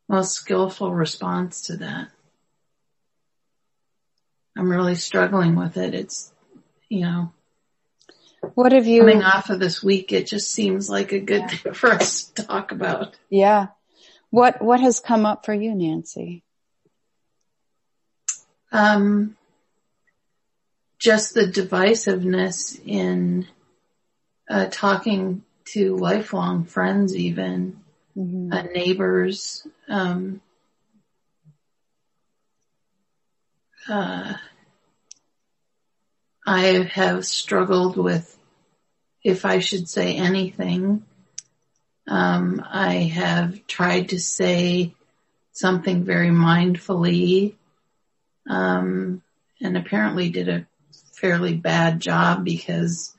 most 0.09 0.33
skillful 0.33 0.93
response 0.93 1.61
to 1.63 1.77
that? 1.77 2.09
I'm 4.57 4.69
really 4.69 4.95
struggling 4.95 5.55
with 5.55 5.77
it. 5.77 5.93
It's, 5.93 6.31
you 6.89 7.01
know, 7.01 7.31
what 8.53 8.73
have 8.73 8.85
you 8.85 9.01
coming 9.01 9.23
off 9.23 9.49
of 9.49 9.59
this 9.59 9.81
week? 9.81 10.11
It 10.11 10.27
just 10.27 10.51
seems 10.51 10.89
like 10.89 11.11
a 11.11 11.19
good 11.19 11.41
yeah. 11.41 11.47
thing 11.47 11.73
for 11.73 11.91
us 11.91 12.25
to 12.25 12.43
talk 12.43 12.71
about. 12.71 13.15
Yeah. 13.29 13.67
What 14.29 14.61
what 14.61 14.79
has 14.81 14.99
come 14.99 15.25
up 15.25 15.45
for 15.45 15.53
you, 15.53 15.73
Nancy? 15.73 16.43
Um, 18.71 19.37
just 20.97 21.33
the 21.33 21.45
divisiveness 21.45 22.79
in 22.85 23.47
uh, 24.53 24.67
talking 24.69 25.43
to 25.65 25.97
lifelong 25.97 26.65
friends, 26.65 27.15
even 27.15 27.81
mm-hmm. 28.15 28.53
uh, 28.53 28.61
neighbors. 28.61 29.65
Um, 29.89 30.41
uh, 33.89 34.33
I 36.45 36.59
have 36.93 37.25
struggled 37.25 37.97
with 37.97 38.37
if 39.23 39.43
I 39.43 39.57
should 39.57 39.89
say 39.89 40.17
anything. 40.17 41.03
Um, 42.07 42.63
I 42.69 42.93
have 42.93 43.65
tried 43.65 44.09
to 44.09 44.19
say 44.19 44.93
something 45.51 46.03
very 46.03 46.29
mindfully, 46.29 47.55
um, 48.47 49.23
and 49.59 49.77
apparently 49.77 50.29
did 50.29 50.47
a 50.47 50.67
fairly 51.13 51.55
bad 51.55 51.99
job 51.99 52.43
because 52.45 53.15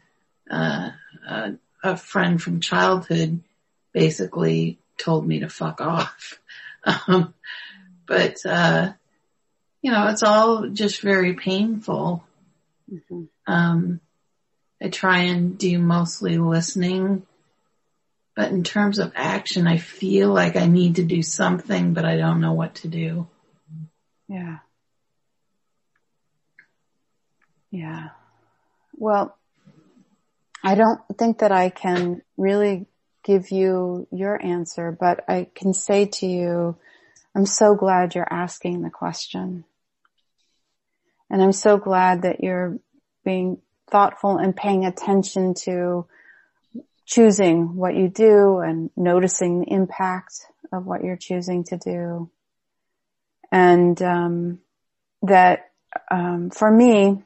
uh, 0.49 0.91
a, 1.27 1.55
a, 1.83 1.97
friend 1.97 2.41
from 2.41 2.61
childhood 2.61 3.41
basically 3.93 4.79
told 4.99 5.27
me 5.27 5.41
to 5.41 5.49
fuck 5.49 5.81
off. 5.81 6.39
Um, 7.09 7.33
but 8.07 8.45
uh, 8.45 8.93
you 9.81 9.91
know, 9.91 10.09
it's 10.09 10.23
all 10.23 10.69
just 10.69 11.01
very 11.01 11.33
painful. 11.33 12.23
Mm-hmm. 12.93 13.23
Um, 13.47 14.01
I 14.83 14.89
try 14.89 15.21
and 15.21 15.57
do 15.57 15.79
mostly 15.79 16.37
listening. 16.37 17.27
But 18.37 18.51
in 18.51 18.65
terms 18.65 18.99
of 18.99 19.13
action, 19.15 19.67
I 19.67 19.79
feel 19.79 20.33
like 20.33 20.57
I 20.57 20.67
need 20.67 20.97
to 20.97 21.05
do 21.05 21.23
something, 21.23 21.95
but 21.95 22.05
I 22.05 22.17
don't 22.17 22.41
know 22.41 22.53
what 22.53 22.75
to 22.77 22.89
do. 22.89 23.29
Yeah. 24.29 24.59
Yeah. 27.71 28.09
Well, 28.97 29.37
I 30.67 30.77
don't 30.77 31.01
think 31.19 31.41
that 31.41 31.53
I 31.53 31.69
can 31.69 32.23
really 32.39 32.87
give 33.23 33.51
you 33.51 34.09
your 34.11 34.43
answer, 34.43 34.97
but 34.99 35.23
I 35.29 35.49
can 35.55 35.75
say 35.75 36.07
to 36.07 36.27
you, 36.27 36.77
I'm 37.35 37.45
so 37.45 37.75
glad 37.75 38.15
you're 38.15 38.27
asking 38.33 38.81
the 38.81 38.89
question. 38.89 39.65
And 41.29 41.43
I'm 41.43 41.53
so 41.53 41.77
glad 41.77 42.23
that 42.23 42.43
you're 42.43 42.79
being 43.27 43.59
thoughtful 43.91 44.39
and 44.39 44.57
paying 44.57 44.87
attention 44.87 45.53
to 45.65 46.07
choosing 47.05 47.77
what 47.77 47.95
you 47.95 48.09
do 48.09 48.61
and 48.61 48.89
noticing 48.97 49.61
the 49.61 49.71
impact 49.71 50.47
of 50.73 50.87
what 50.87 51.05
you're 51.05 51.17
choosing 51.17 51.65
to 51.65 51.77
do. 51.77 52.31
And 53.53 54.01
um, 54.01 54.61
that 55.23 55.71
um, 56.11 56.49
for 56.49 56.71
me, 56.71 57.23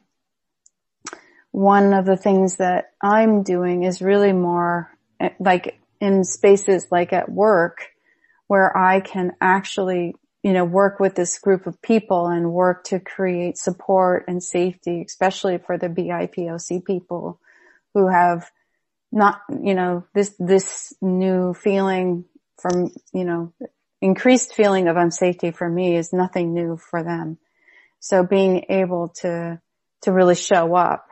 one 1.51 1.93
of 1.93 2.05
the 2.05 2.17
things 2.17 2.57
that 2.57 2.91
I'm 3.01 3.43
doing 3.43 3.83
is 3.83 4.01
really 4.01 4.33
more 4.33 4.91
eh, 5.19 5.29
like 5.39 5.79
in 5.99 6.23
spaces 6.23 6.87
like 6.91 7.13
at 7.13 7.29
work 7.29 7.87
where 8.47 8.75
I 8.75 8.99
can 8.99 9.33
actually 9.41 10.15
you 10.43 10.53
know, 10.53 10.63
work 10.63 10.99
with 10.99 11.15
this 11.15 11.37
group 11.39 11.67
of 11.67 11.81
people 11.81 12.27
and 12.27 12.51
work 12.51 12.85
to 12.85 12.99
create 12.99 13.57
support 13.57 14.25
and 14.27 14.41
safety, 14.41 15.03
especially 15.05 15.57
for 15.57 15.77
the 15.77 15.89
BIPOC 15.89 16.85
people 16.85 17.39
who 17.93 18.07
have 18.07 18.49
not, 19.11 19.41
you 19.61 19.75
know, 19.75 20.05
this, 20.13 20.33
this 20.39 20.93
new 21.01 21.53
feeling 21.53 22.23
from, 22.57 22.89
you 23.13 23.25
know, 23.25 23.53
increased 24.01 24.53
feeling 24.53 24.87
of 24.87 24.95
unsafety 24.95 25.53
for 25.53 25.67
me 25.67 25.97
is 25.97 26.13
nothing 26.13 26.53
new 26.53 26.77
for 26.77 27.03
them. 27.03 27.37
So 27.99 28.23
being 28.23 28.65
able 28.69 29.09
to, 29.21 29.59
to 30.03 30.11
really 30.11 30.35
show 30.35 30.73
up 30.73 31.08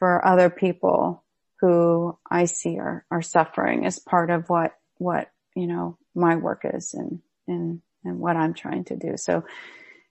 for 0.00 0.26
other 0.26 0.50
people 0.50 1.24
who 1.60 2.18
I 2.28 2.46
see 2.46 2.78
are, 2.80 3.06
are 3.12 3.22
suffering 3.22 3.84
is 3.84 4.00
part 4.00 4.30
of 4.30 4.50
what, 4.50 4.74
what, 4.98 5.30
you 5.54 5.68
know, 5.68 5.96
my 6.16 6.34
work 6.36 6.62
is 6.64 6.94
and, 6.94 7.20
and 7.46 7.82
and 8.04 8.18
what 8.18 8.36
I'm 8.36 8.54
trying 8.54 8.84
to 8.84 8.96
do. 8.96 9.16
So, 9.16 9.44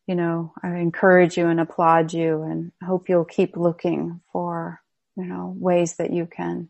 you 0.07 0.15
know, 0.15 0.53
I 0.63 0.77
encourage 0.77 1.37
you 1.37 1.47
and 1.47 1.59
applaud 1.59 2.13
you 2.13 2.43
and 2.43 2.71
hope 2.83 3.09
you'll 3.09 3.25
keep 3.25 3.57
looking 3.57 4.21
for, 4.31 4.81
you 5.15 5.25
know, 5.25 5.53
ways 5.57 5.95
that 5.95 6.11
you 6.11 6.25
can, 6.25 6.69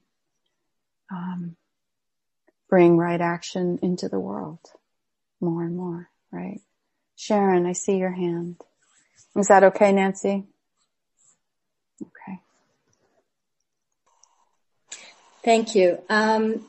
um, 1.11 1.55
bring 2.69 2.97
right 2.97 3.19
action 3.19 3.79
into 3.81 4.09
the 4.09 4.19
world 4.19 4.59
more 5.41 5.63
and 5.63 5.75
more, 5.75 6.09
right? 6.31 6.61
Sharon, 7.15 7.65
I 7.65 7.73
see 7.73 7.97
your 7.97 8.11
hand. 8.11 8.61
Is 9.35 9.47
that 9.47 9.63
okay, 9.63 9.91
Nancy? 9.91 10.45
Okay. 12.01 12.39
Thank 15.43 15.75
you. 15.75 15.99
Um, 16.09 16.65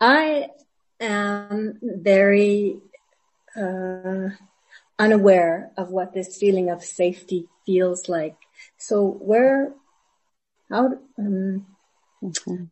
I 0.00 0.48
am 1.00 1.78
very 1.82 2.78
uh, 3.56 4.28
unaware 4.98 5.70
of 5.76 5.90
what 5.90 6.12
this 6.12 6.36
feeling 6.36 6.70
of 6.70 6.82
safety 6.82 7.48
feels 7.64 8.08
like. 8.08 8.36
So 8.78 9.06
where, 9.06 9.72
how, 10.70 10.98
um, 11.18 11.66
mm-hmm. 12.22 12.64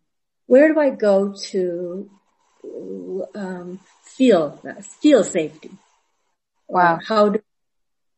where 0.47 0.73
do 0.73 0.81
I 0.81 0.91
go 0.91 1.35
to 1.51 2.11
um, 3.35 3.81
feel 4.03 4.61
feel 5.01 5.25
safety. 5.25 5.71
Wow. 6.69 6.99
How 7.07 7.29
do 7.31 7.41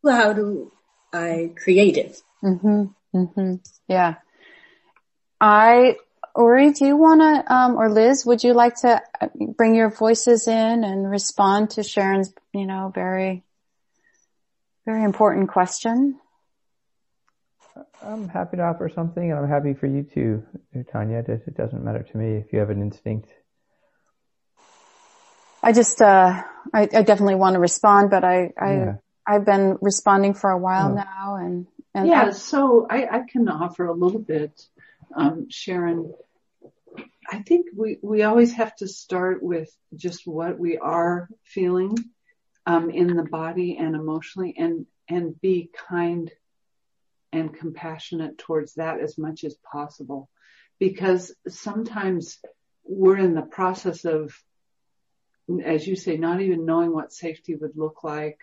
how 0.05 0.33
do 0.33 0.73
I 1.13 1.53
create 1.57 1.97
it? 1.97 2.23
Mhm. 2.43 2.95
Mhm. 3.15 3.61
Yeah. 3.89 4.17
I 5.41 5.97
Oori, 6.37 6.77
do 6.77 6.85
you 6.85 6.97
want 6.99 7.23
to, 7.23 7.55
um, 7.55 7.77
or 7.77 7.89
Liz, 7.91 8.27
would 8.27 8.45
you 8.45 8.53
like 8.53 8.77
to 8.83 9.01
uh, 9.21 9.29
bring 9.57 9.75
your 9.75 9.89
voices 9.89 10.47
in 10.47 10.85
and 10.85 11.11
respond 11.11 11.71
to 11.71 11.83
Sharon's, 11.83 12.33
you 12.53 12.67
know, 12.67 12.93
very, 12.95 13.43
very 14.85 15.03
important 15.03 15.49
question? 15.49 16.21
I'm 18.03 18.29
happy 18.29 18.59
to 18.59 18.63
offer 18.65 18.91
something, 18.95 19.31
and 19.31 19.39
I'm 19.41 19.49
happy 19.49 19.73
for 19.73 19.87
you 19.87 20.03
to, 20.15 20.43
Tanya. 20.93 21.25
It 21.27 21.57
doesn't 21.57 21.83
matter 21.83 22.03
to 22.03 22.17
me 22.19 22.37
if 22.37 22.53
you 22.53 22.59
have 22.59 22.69
an 22.71 22.83
instinct. 22.83 23.31
I 25.63 25.73
just, 25.73 26.03
uh, 26.03 26.43
I, 26.75 26.83
I 26.83 27.03
definitely 27.03 27.35
want 27.37 27.55
to 27.55 27.61
respond, 27.61 28.11
but 28.11 28.25
I, 28.25 28.53
I, 28.61 28.73
Yeah. 28.75 28.95
I've 29.27 29.45
been 29.47 29.79
responding 29.81 30.35
for 30.35 30.51
a 30.51 30.59
while 30.59 30.91
Oh. 30.93 30.95
now, 30.95 31.37
and 31.37 31.67
and 31.95 32.09
yeah, 32.09 32.27
I- 32.27 32.31
so 32.31 32.87
I, 32.91 33.07
I 33.07 33.21
can 33.27 33.49
offer 33.49 33.87
a 33.87 33.95
little 33.95 34.21
bit, 34.21 34.53
um, 35.15 35.47
Sharon. 35.49 36.13
I 37.31 37.43
think 37.43 37.67
we, 37.77 37.99
we 38.03 38.23
always 38.23 38.55
have 38.55 38.75
to 38.77 38.89
start 38.89 39.43
with 39.43 39.69
just 39.95 40.27
what 40.27 40.59
we 40.59 40.79
are 40.79 41.29
feeling, 41.45 41.97
um, 42.67 42.91
in 42.91 43.17
the 43.17 43.23
body 43.25 43.77
and 43.79 43.95
emotionally 43.95 44.55
and, 44.59 44.87
and 45.09 45.41
be 45.41 45.71
kind 45.89 46.31
and 47.33 47.55
compassionate 47.55 48.39
towards 48.39 48.75
that 48.75 49.01
as 49.01 49.19
much 49.19 49.45
as 49.45 49.57
possible. 49.73 50.29
Because 50.79 51.35
sometimes 51.49 52.39
we're 52.85 53.19
in 53.19 53.35
the 53.35 53.43
process 53.43 54.05
of, 54.05 54.35
as 55.65 55.87
you 55.87 55.97
say, 55.97 56.17
not 56.17 56.41
even 56.41 56.67
knowing 56.67 56.93
what 56.93 57.13
safety 57.13 57.55
would 57.55 57.77
look 57.77 58.05
like. 58.05 58.39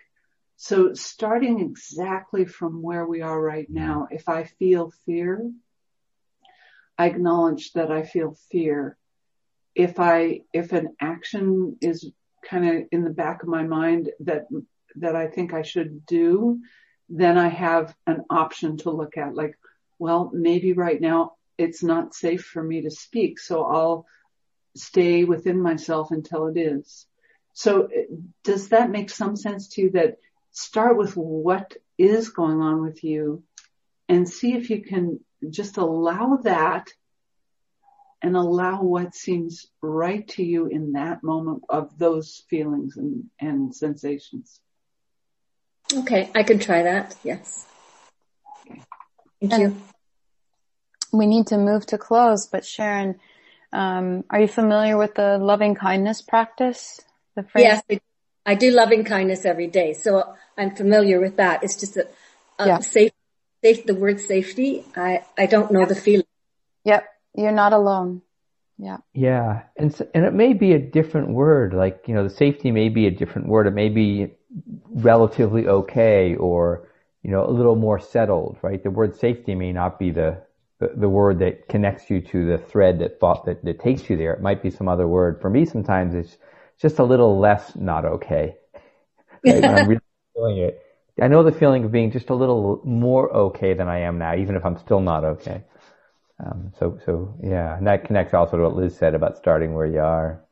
So 0.56 0.94
starting 0.94 1.60
exactly 1.60 2.44
from 2.44 2.82
where 2.82 3.06
we 3.06 3.20
are 3.20 3.40
right 3.40 3.68
now, 3.68 4.08
if 4.10 4.28
I 4.28 4.44
feel 4.44 4.92
fear, 5.04 5.50
I 6.98 7.06
acknowledge 7.06 7.72
that 7.72 7.90
I 7.90 8.02
feel 8.02 8.36
fear. 8.50 8.96
If 9.74 9.98
I, 9.98 10.42
if 10.52 10.72
an 10.72 10.94
action 11.00 11.76
is 11.80 12.10
kind 12.48 12.68
of 12.68 12.84
in 12.92 13.04
the 13.04 13.10
back 13.10 13.42
of 13.42 13.48
my 13.48 13.64
mind 13.64 14.10
that, 14.20 14.46
that 14.96 15.16
I 15.16 15.26
think 15.26 15.52
I 15.52 15.62
should 15.62 16.06
do, 16.06 16.60
then 17.08 17.36
I 17.36 17.48
have 17.48 17.94
an 18.06 18.24
option 18.30 18.76
to 18.78 18.90
look 18.90 19.16
at 19.16 19.34
like, 19.34 19.58
well, 19.98 20.30
maybe 20.32 20.72
right 20.72 21.00
now 21.00 21.32
it's 21.58 21.82
not 21.82 22.14
safe 22.14 22.44
for 22.44 22.62
me 22.62 22.82
to 22.82 22.90
speak. 22.90 23.38
So 23.38 23.64
I'll 23.64 24.06
stay 24.76 25.24
within 25.24 25.60
myself 25.60 26.10
until 26.10 26.46
it 26.46 26.56
is. 26.56 27.06
So 27.52 27.88
does 28.42 28.68
that 28.68 28.90
make 28.90 29.10
some 29.10 29.36
sense 29.36 29.68
to 29.68 29.82
you 29.82 29.90
that 29.90 30.18
start 30.50 30.96
with 30.96 31.16
what 31.16 31.76
is 31.96 32.30
going 32.30 32.60
on 32.60 32.82
with 32.82 33.04
you 33.04 33.44
and 34.08 34.28
see 34.28 34.54
if 34.54 34.70
you 34.70 34.82
can 34.82 35.20
just 35.50 35.76
allow 35.76 36.36
that 36.42 36.88
and 38.22 38.36
allow 38.36 38.82
what 38.82 39.14
seems 39.14 39.66
right 39.82 40.26
to 40.28 40.42
you 40.42 40.66
in 40.66 40.92
that 40.92 41.22
moment 41.22 41.62
of 41.68 41.98
those 41.98 42.42
feelings 42.48 42.96
and, 42.96 43.24
and 43.40 43.74
sensations. 43.74 44.60
Okay, 45.92 46.30
I 46.34 46.42
can 46.42 46.58
try 46.58 46.82
that. 46.82 47.14
Yes. 47.22 47.66
Thank 49.40 49.52
And 49.52 49.62
you. 49.62 49.76
we 51.12 51.26
need 51.26 51.48
to 51.48 51.58
move 51.58 51.84
to 51.86 51.98
close, 51.98 52.46
but 52.46 52.64
Sharon, 52.64 53.20
um, 53.72 54.24
are 54.30 54.40
you 54.40 54.48
familiar 54.48 54.96
with 54.96 55.14
the 55.14 55.36
loving 55.36 55.74
kindness 55.74 56.22
practice? 56.22 57.00
The 57.36 57.42
phrase? 57.42 57.64
Yes, 57.64 57.82
I- 57.90 58.00
I 58.46 58.54
do 58.54 58.70
loving 58.70 59.04
kindness 59.04 59.44
every 59.46 59.66
day, 59.66 59.94
so 59.94 60.34
I'm 60.58 60.74
familiar 60.76 61.18
with 61.18 61.36
that. 61.36 61.62
It's 61.64 61.76
just 61.76 61.94
that 61.94 62.12
uh, 62.58 62.66
Yeah. 62.66 62.78
safe, 62.80 63.12
safe. 63.64 63.86
The 63.86 63.94
word 63.94 64.20
safety, 64.20 64.84
I 64.96 65.24
I 65.38 65.46
don't 65.46 65.70
know 65.72 65.84
the 65.86 65.94
feeling. 65.94 66.26
Yep. 66.84 67.08
You're 67.36 67.52
not 67.52 67.72
alone. 67.72 68.22
Yeah. 68.78 68.98
Yeah, 69.12 69.62
and 69.76 69.92
s 69.92 70.02
and 70.14 70.24
it 70.24 70.34
may 70.34 70.52
be 70.52 70.72
a 70.72 70.78
different 70.78 71.28
word. 71.30 71.74
Like 71.74 72.04
you 72.06 72.14
know, 72.14 72.24
the 72.24 72.34
safety 72.34 72.70
may 72.72 72.88
be 72.88 73.06
a 73.06 73.10
different 73.10 73.48
word. 73.48 73.66
It 73.66 73.74
may 73.74 73.88
be 73.88 74.32
relatively 74.90 75.68
okay, 75.68 76.34
or 76.36 76.88
you 77.22 77.30
know, 77.30 77.44
a 77.46 77.50
little 77.58 77.76
more 77.76 78.00
settled. 78.00 78.58
Right? 78.62 78.82
The 78.82 78.90
word 78.90 79.16
safety 79.16 79.54
may 79.54 79.72
not 79.72 79.98
be 79.98 80.10
the 80.10 80.42
the, 80.80 80.88
the 80.96 81.08
word 81.08 81.38
that 81.38 81.68
connects 81.68 82.10
you 82.10 82.20
to 82.20 82.46
the 82.46 82.58
thread 82.58 82.98
that 82.98 83.20
thought 83.20 83.44
that, 83.46 83.64
that 83.64 83.78
takes 83.80 84.10
you 84.10 84.16
there. 84.16 84.34
It 84.34 84.42
might 84.42 84.62
be 84.62 84.70
some 84.70 84.88
other 84.88 85.06
word. 85.06 85.40
For 85.40 85.48
me, 85.48 85.64
sometimes 85.64 86.14
it's 86.14 86.36
just 86.80 86.98
a 86.98 87.04
little 87.04 87.38
less 87.38 87.76
not 87.76 88.04
okay. 88.04 88.56
Right? 89.46 89.60
when 89.60 89.74
I'm 89.74 89.88
really 89.88 90.00
feeling 90.34 90.58
it, 90.58 90.83
I 91.20 91.28
know 91.28 91.44
the 91.44 91.52
feeling 91.52 91.84
of 91.84 91.92
being 91.92 92.10
just 92.10 92.30
a 92.30 92.34
little 92.34 92.80
more 92.84 93.32
okay 93.32 93.74
than 93.74 93.88
I 93.88 94.00
am 94.00 94.18
now, 94.18 94.34
even 94.34 94.56
if 94.56 94.64
I'm 94.64 94.78
still 94.78 95.00
not 95.00 95.24
okay. 95.24 95.62
Um, 96.44 96.72
so, 96.78 96.98
so 97.06 97.36
yeah, 97.42 97.76
and 97.76 97.86
that 97.86 98.04
connects 98.04 98.34
also 98.34 98.56
to 98.56 98.62
what 98.64 98.74
Liz 98.74 98.96
said 98.96 99.14
about 99.14 99.36
starting 99.36 99.74
where 99.74 99.86
you 99.86 100.00
are. 100.00 100.44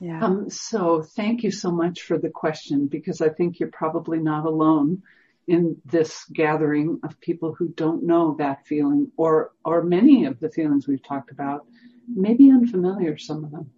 Yeah. 0.00 0.24
Um, 0.24 0.50
so 0.50 1.02
thank 1.02 1.42
you 1.42 1.50
so 1.50 1.70
much 1.70 2.02
for 2.02 2.18
the 2.18 2.30
question 2.30 2.86
because 2.86 3.20
I 3.20 3.28
think 3.28 3.58
you're 3.58 3.70
probably 3.70 4.18
not 4.18 4.44
alone 4.44 5.02
in 5.46 5.80
this 5.84 6.24
gathering 6.32 7.00
of 7.02 7.20
people 7.20 7.54
who 7.54 7.68
don't 7.68 8.04
know 8.04 8.36
that 8.38 8.66
feeling 8.66 9.10
or, 9.16 9.52
or 9.64 9.82
many 9.82 10.26
of 10.26 10.38
the 10.40 10.50
feelings 10.50 10.86
we've 10.86 11.02
talked 11.02 11.30
about, 11.30 11.66
maybe 12.06 12.50
unfamiliar, 12.50 13.16
some 13.18 13.44
of 13.44 13.50
them. 13.50 13.70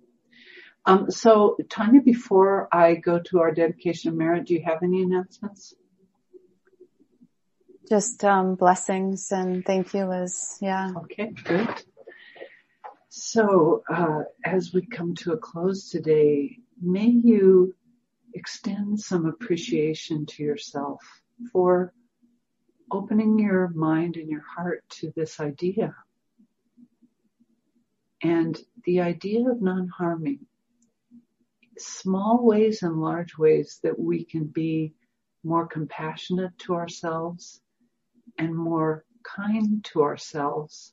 Um, 0.86 1.10
so 1.10 1.56
Tanya, 1.68 2.00
before 2.00 2.68
I 2.72 2.94
go 2.94 3.18
to 3.18 3.40
our 3.40 3.52
dedication 3.52 4.10
of 4.10 4.16
merit, 4.16 4.46
do 4.46 4.54
you 4.54 4.62
have 4.64 4.82
any 4.82 5.02
announcements? 5.02 5.74
Just, 7.88 8.24
um, 8.24 8.54
blessings 8.54 9.32
and 9.32 9.64
thank 9.64 9.92
you, 9.94 10.06
Liz. 10.06 10.58
Yeah. 10.60 10.92
Okay, 10.96 11.32
good. 11.44 11.68
So, 13.08 13.82
uh, 13.92 14.22
as 14.44 14.72
we 14.72 14.86
come 14.86 15.16
to 15.16 15.32
a 15.32 15.36
close 15.36 15.90
today, 15.90 16.58
may 16.80 17.08
you 17.08 17.74
extend 18.34 19.00
some 19.00 19.26
appreciation 19.26 20.26
to 20.26 20.42
yourself 20.42 21.02
for 21.52 21.92
opening 22.92 23.38
your 23.38 23.68
mind 23.68 24.16
and 24.16 24.28
your 24.28 24.44
heart 24.56 24.84
to 24.90 25.12
this 25.16 25.40
idea. 25.40 25.94
And 28.22 28.56
the 28.84 29.00
idea 29.00 29.48
of 29.50 29.60
non-harming, 29.60 30.46
small 31.80 32.44
ways 32.44 32.82
and 32.82 33.00
large 33.00 33.36
ways 33.36 33.80
that 33.82 33.98
we 33.98 34.24
can 34.24 34.44
be 34.44 34.92
more 35.42 35.66
compassionate 35.66 36.56
to 36.58 36.74
ourselves 36.74 37.60
and 38.38 38.54
more 38.54 39.04
kind 39.22 39.84
to 39.84 40.02
ourselves 40.02 40.92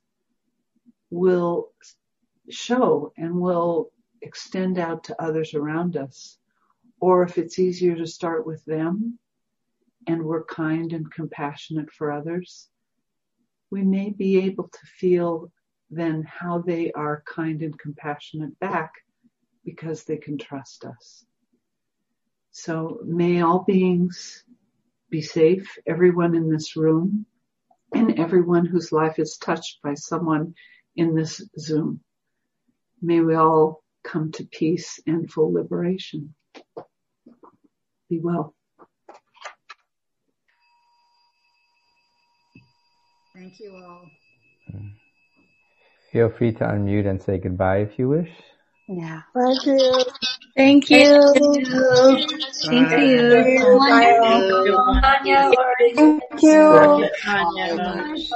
will 1.10 1.72
show 2.50 3.14
and 3.18 3.40
will 3.40 3.92
extend 4.22 4.78
out 4.78 5.04
to 5.06 5.22
others 5.22 5.54
around 5.54 5.98
us. 5.98 6.38
Or 7.00 7.24
if 7.24 7.38
it's 7.38 7.60
easier 7.60 7.96
to 7.96 8.08
start 8.08 8.46
with 8.46 8.64
them 8.66 9.20
and 10.08 10.24
we're 10.24 10.46
kind 10.46 10.94
and 10.94 11.12
compassionate 11.12 11.92
for 11.92 12.12
others, 12.12 12.70
we 13.70 13.84
may 13.84 14.10
be 14.10 14.38
able 14.40 14.70
to 14.70 14.86
feel 15.00 15.52
then 15.90 16.24
how 16.24 16.60
they 16.60 16.92
are 16.94 17.24
kind 17.26 17.62
and 17.62 17.78
compassionate 17.78 18.58
back 18.60 18.94
because 19.68 20.06
they 20.06 20.16
can 20.16 20.38
trust 20.38 20.86
us. 20.86 21.26
So 22.52 23.02
may 23.04 23.42
all 23.42 23.66
beings 23.68 24.46
be 25.10 25.22
safe, 25.22 25.78
everyone 25.86 26.36
in 26.36 26.50
this 26.50 26.78
room 26.78 27.26
and 27.94 28.18
everyone 28.18 28.66
whose 28.66 28.94
life 28.94 29.20
is 29.20 29.36
touched 29.36 29.80
by 29.84 29.96
someone 29.96 30.56
in 30.96 31.16
this 31.16 31.46
Zoom. 31.60 32.00
May 33.02 33.20
we 33.20 33.36
all 33.36 33.84
come 34.06 34.32
to 34.32 34.46
peace 34.46 35.02
and 35.06 35.30
full 35.30 35.52
liberation. 35.52 36.34
Be 38.10 38.20
well. 38.20 38.56
Thank 43.36 43.60
you 43.60 43.76
all. 43.76 44.10
Feel 46.14 46.30
free 46.30 46.54
to 46.54 46.64
unmute 46.64 47.06
and 47.06 47.22
say 47.22 47.38
goodbye 47.38 47.80
if 47.80 48.00
you 48.00 48.08
wish. 48.08 48.32
Yeah. 48.88 49.22
Thank 49.36 49.66
you. 49.66 50.06
Thank 50.56 50.90
you. 50.90 52.20
Thank 52.66 52.98
you. 52.98 53.80
Thank 53.88 54.18
you. 54.22 55.02
Thank 55.02 55.26
you. 55.26 55.56
Thank 55.96 56.44
you. 56.44 58.18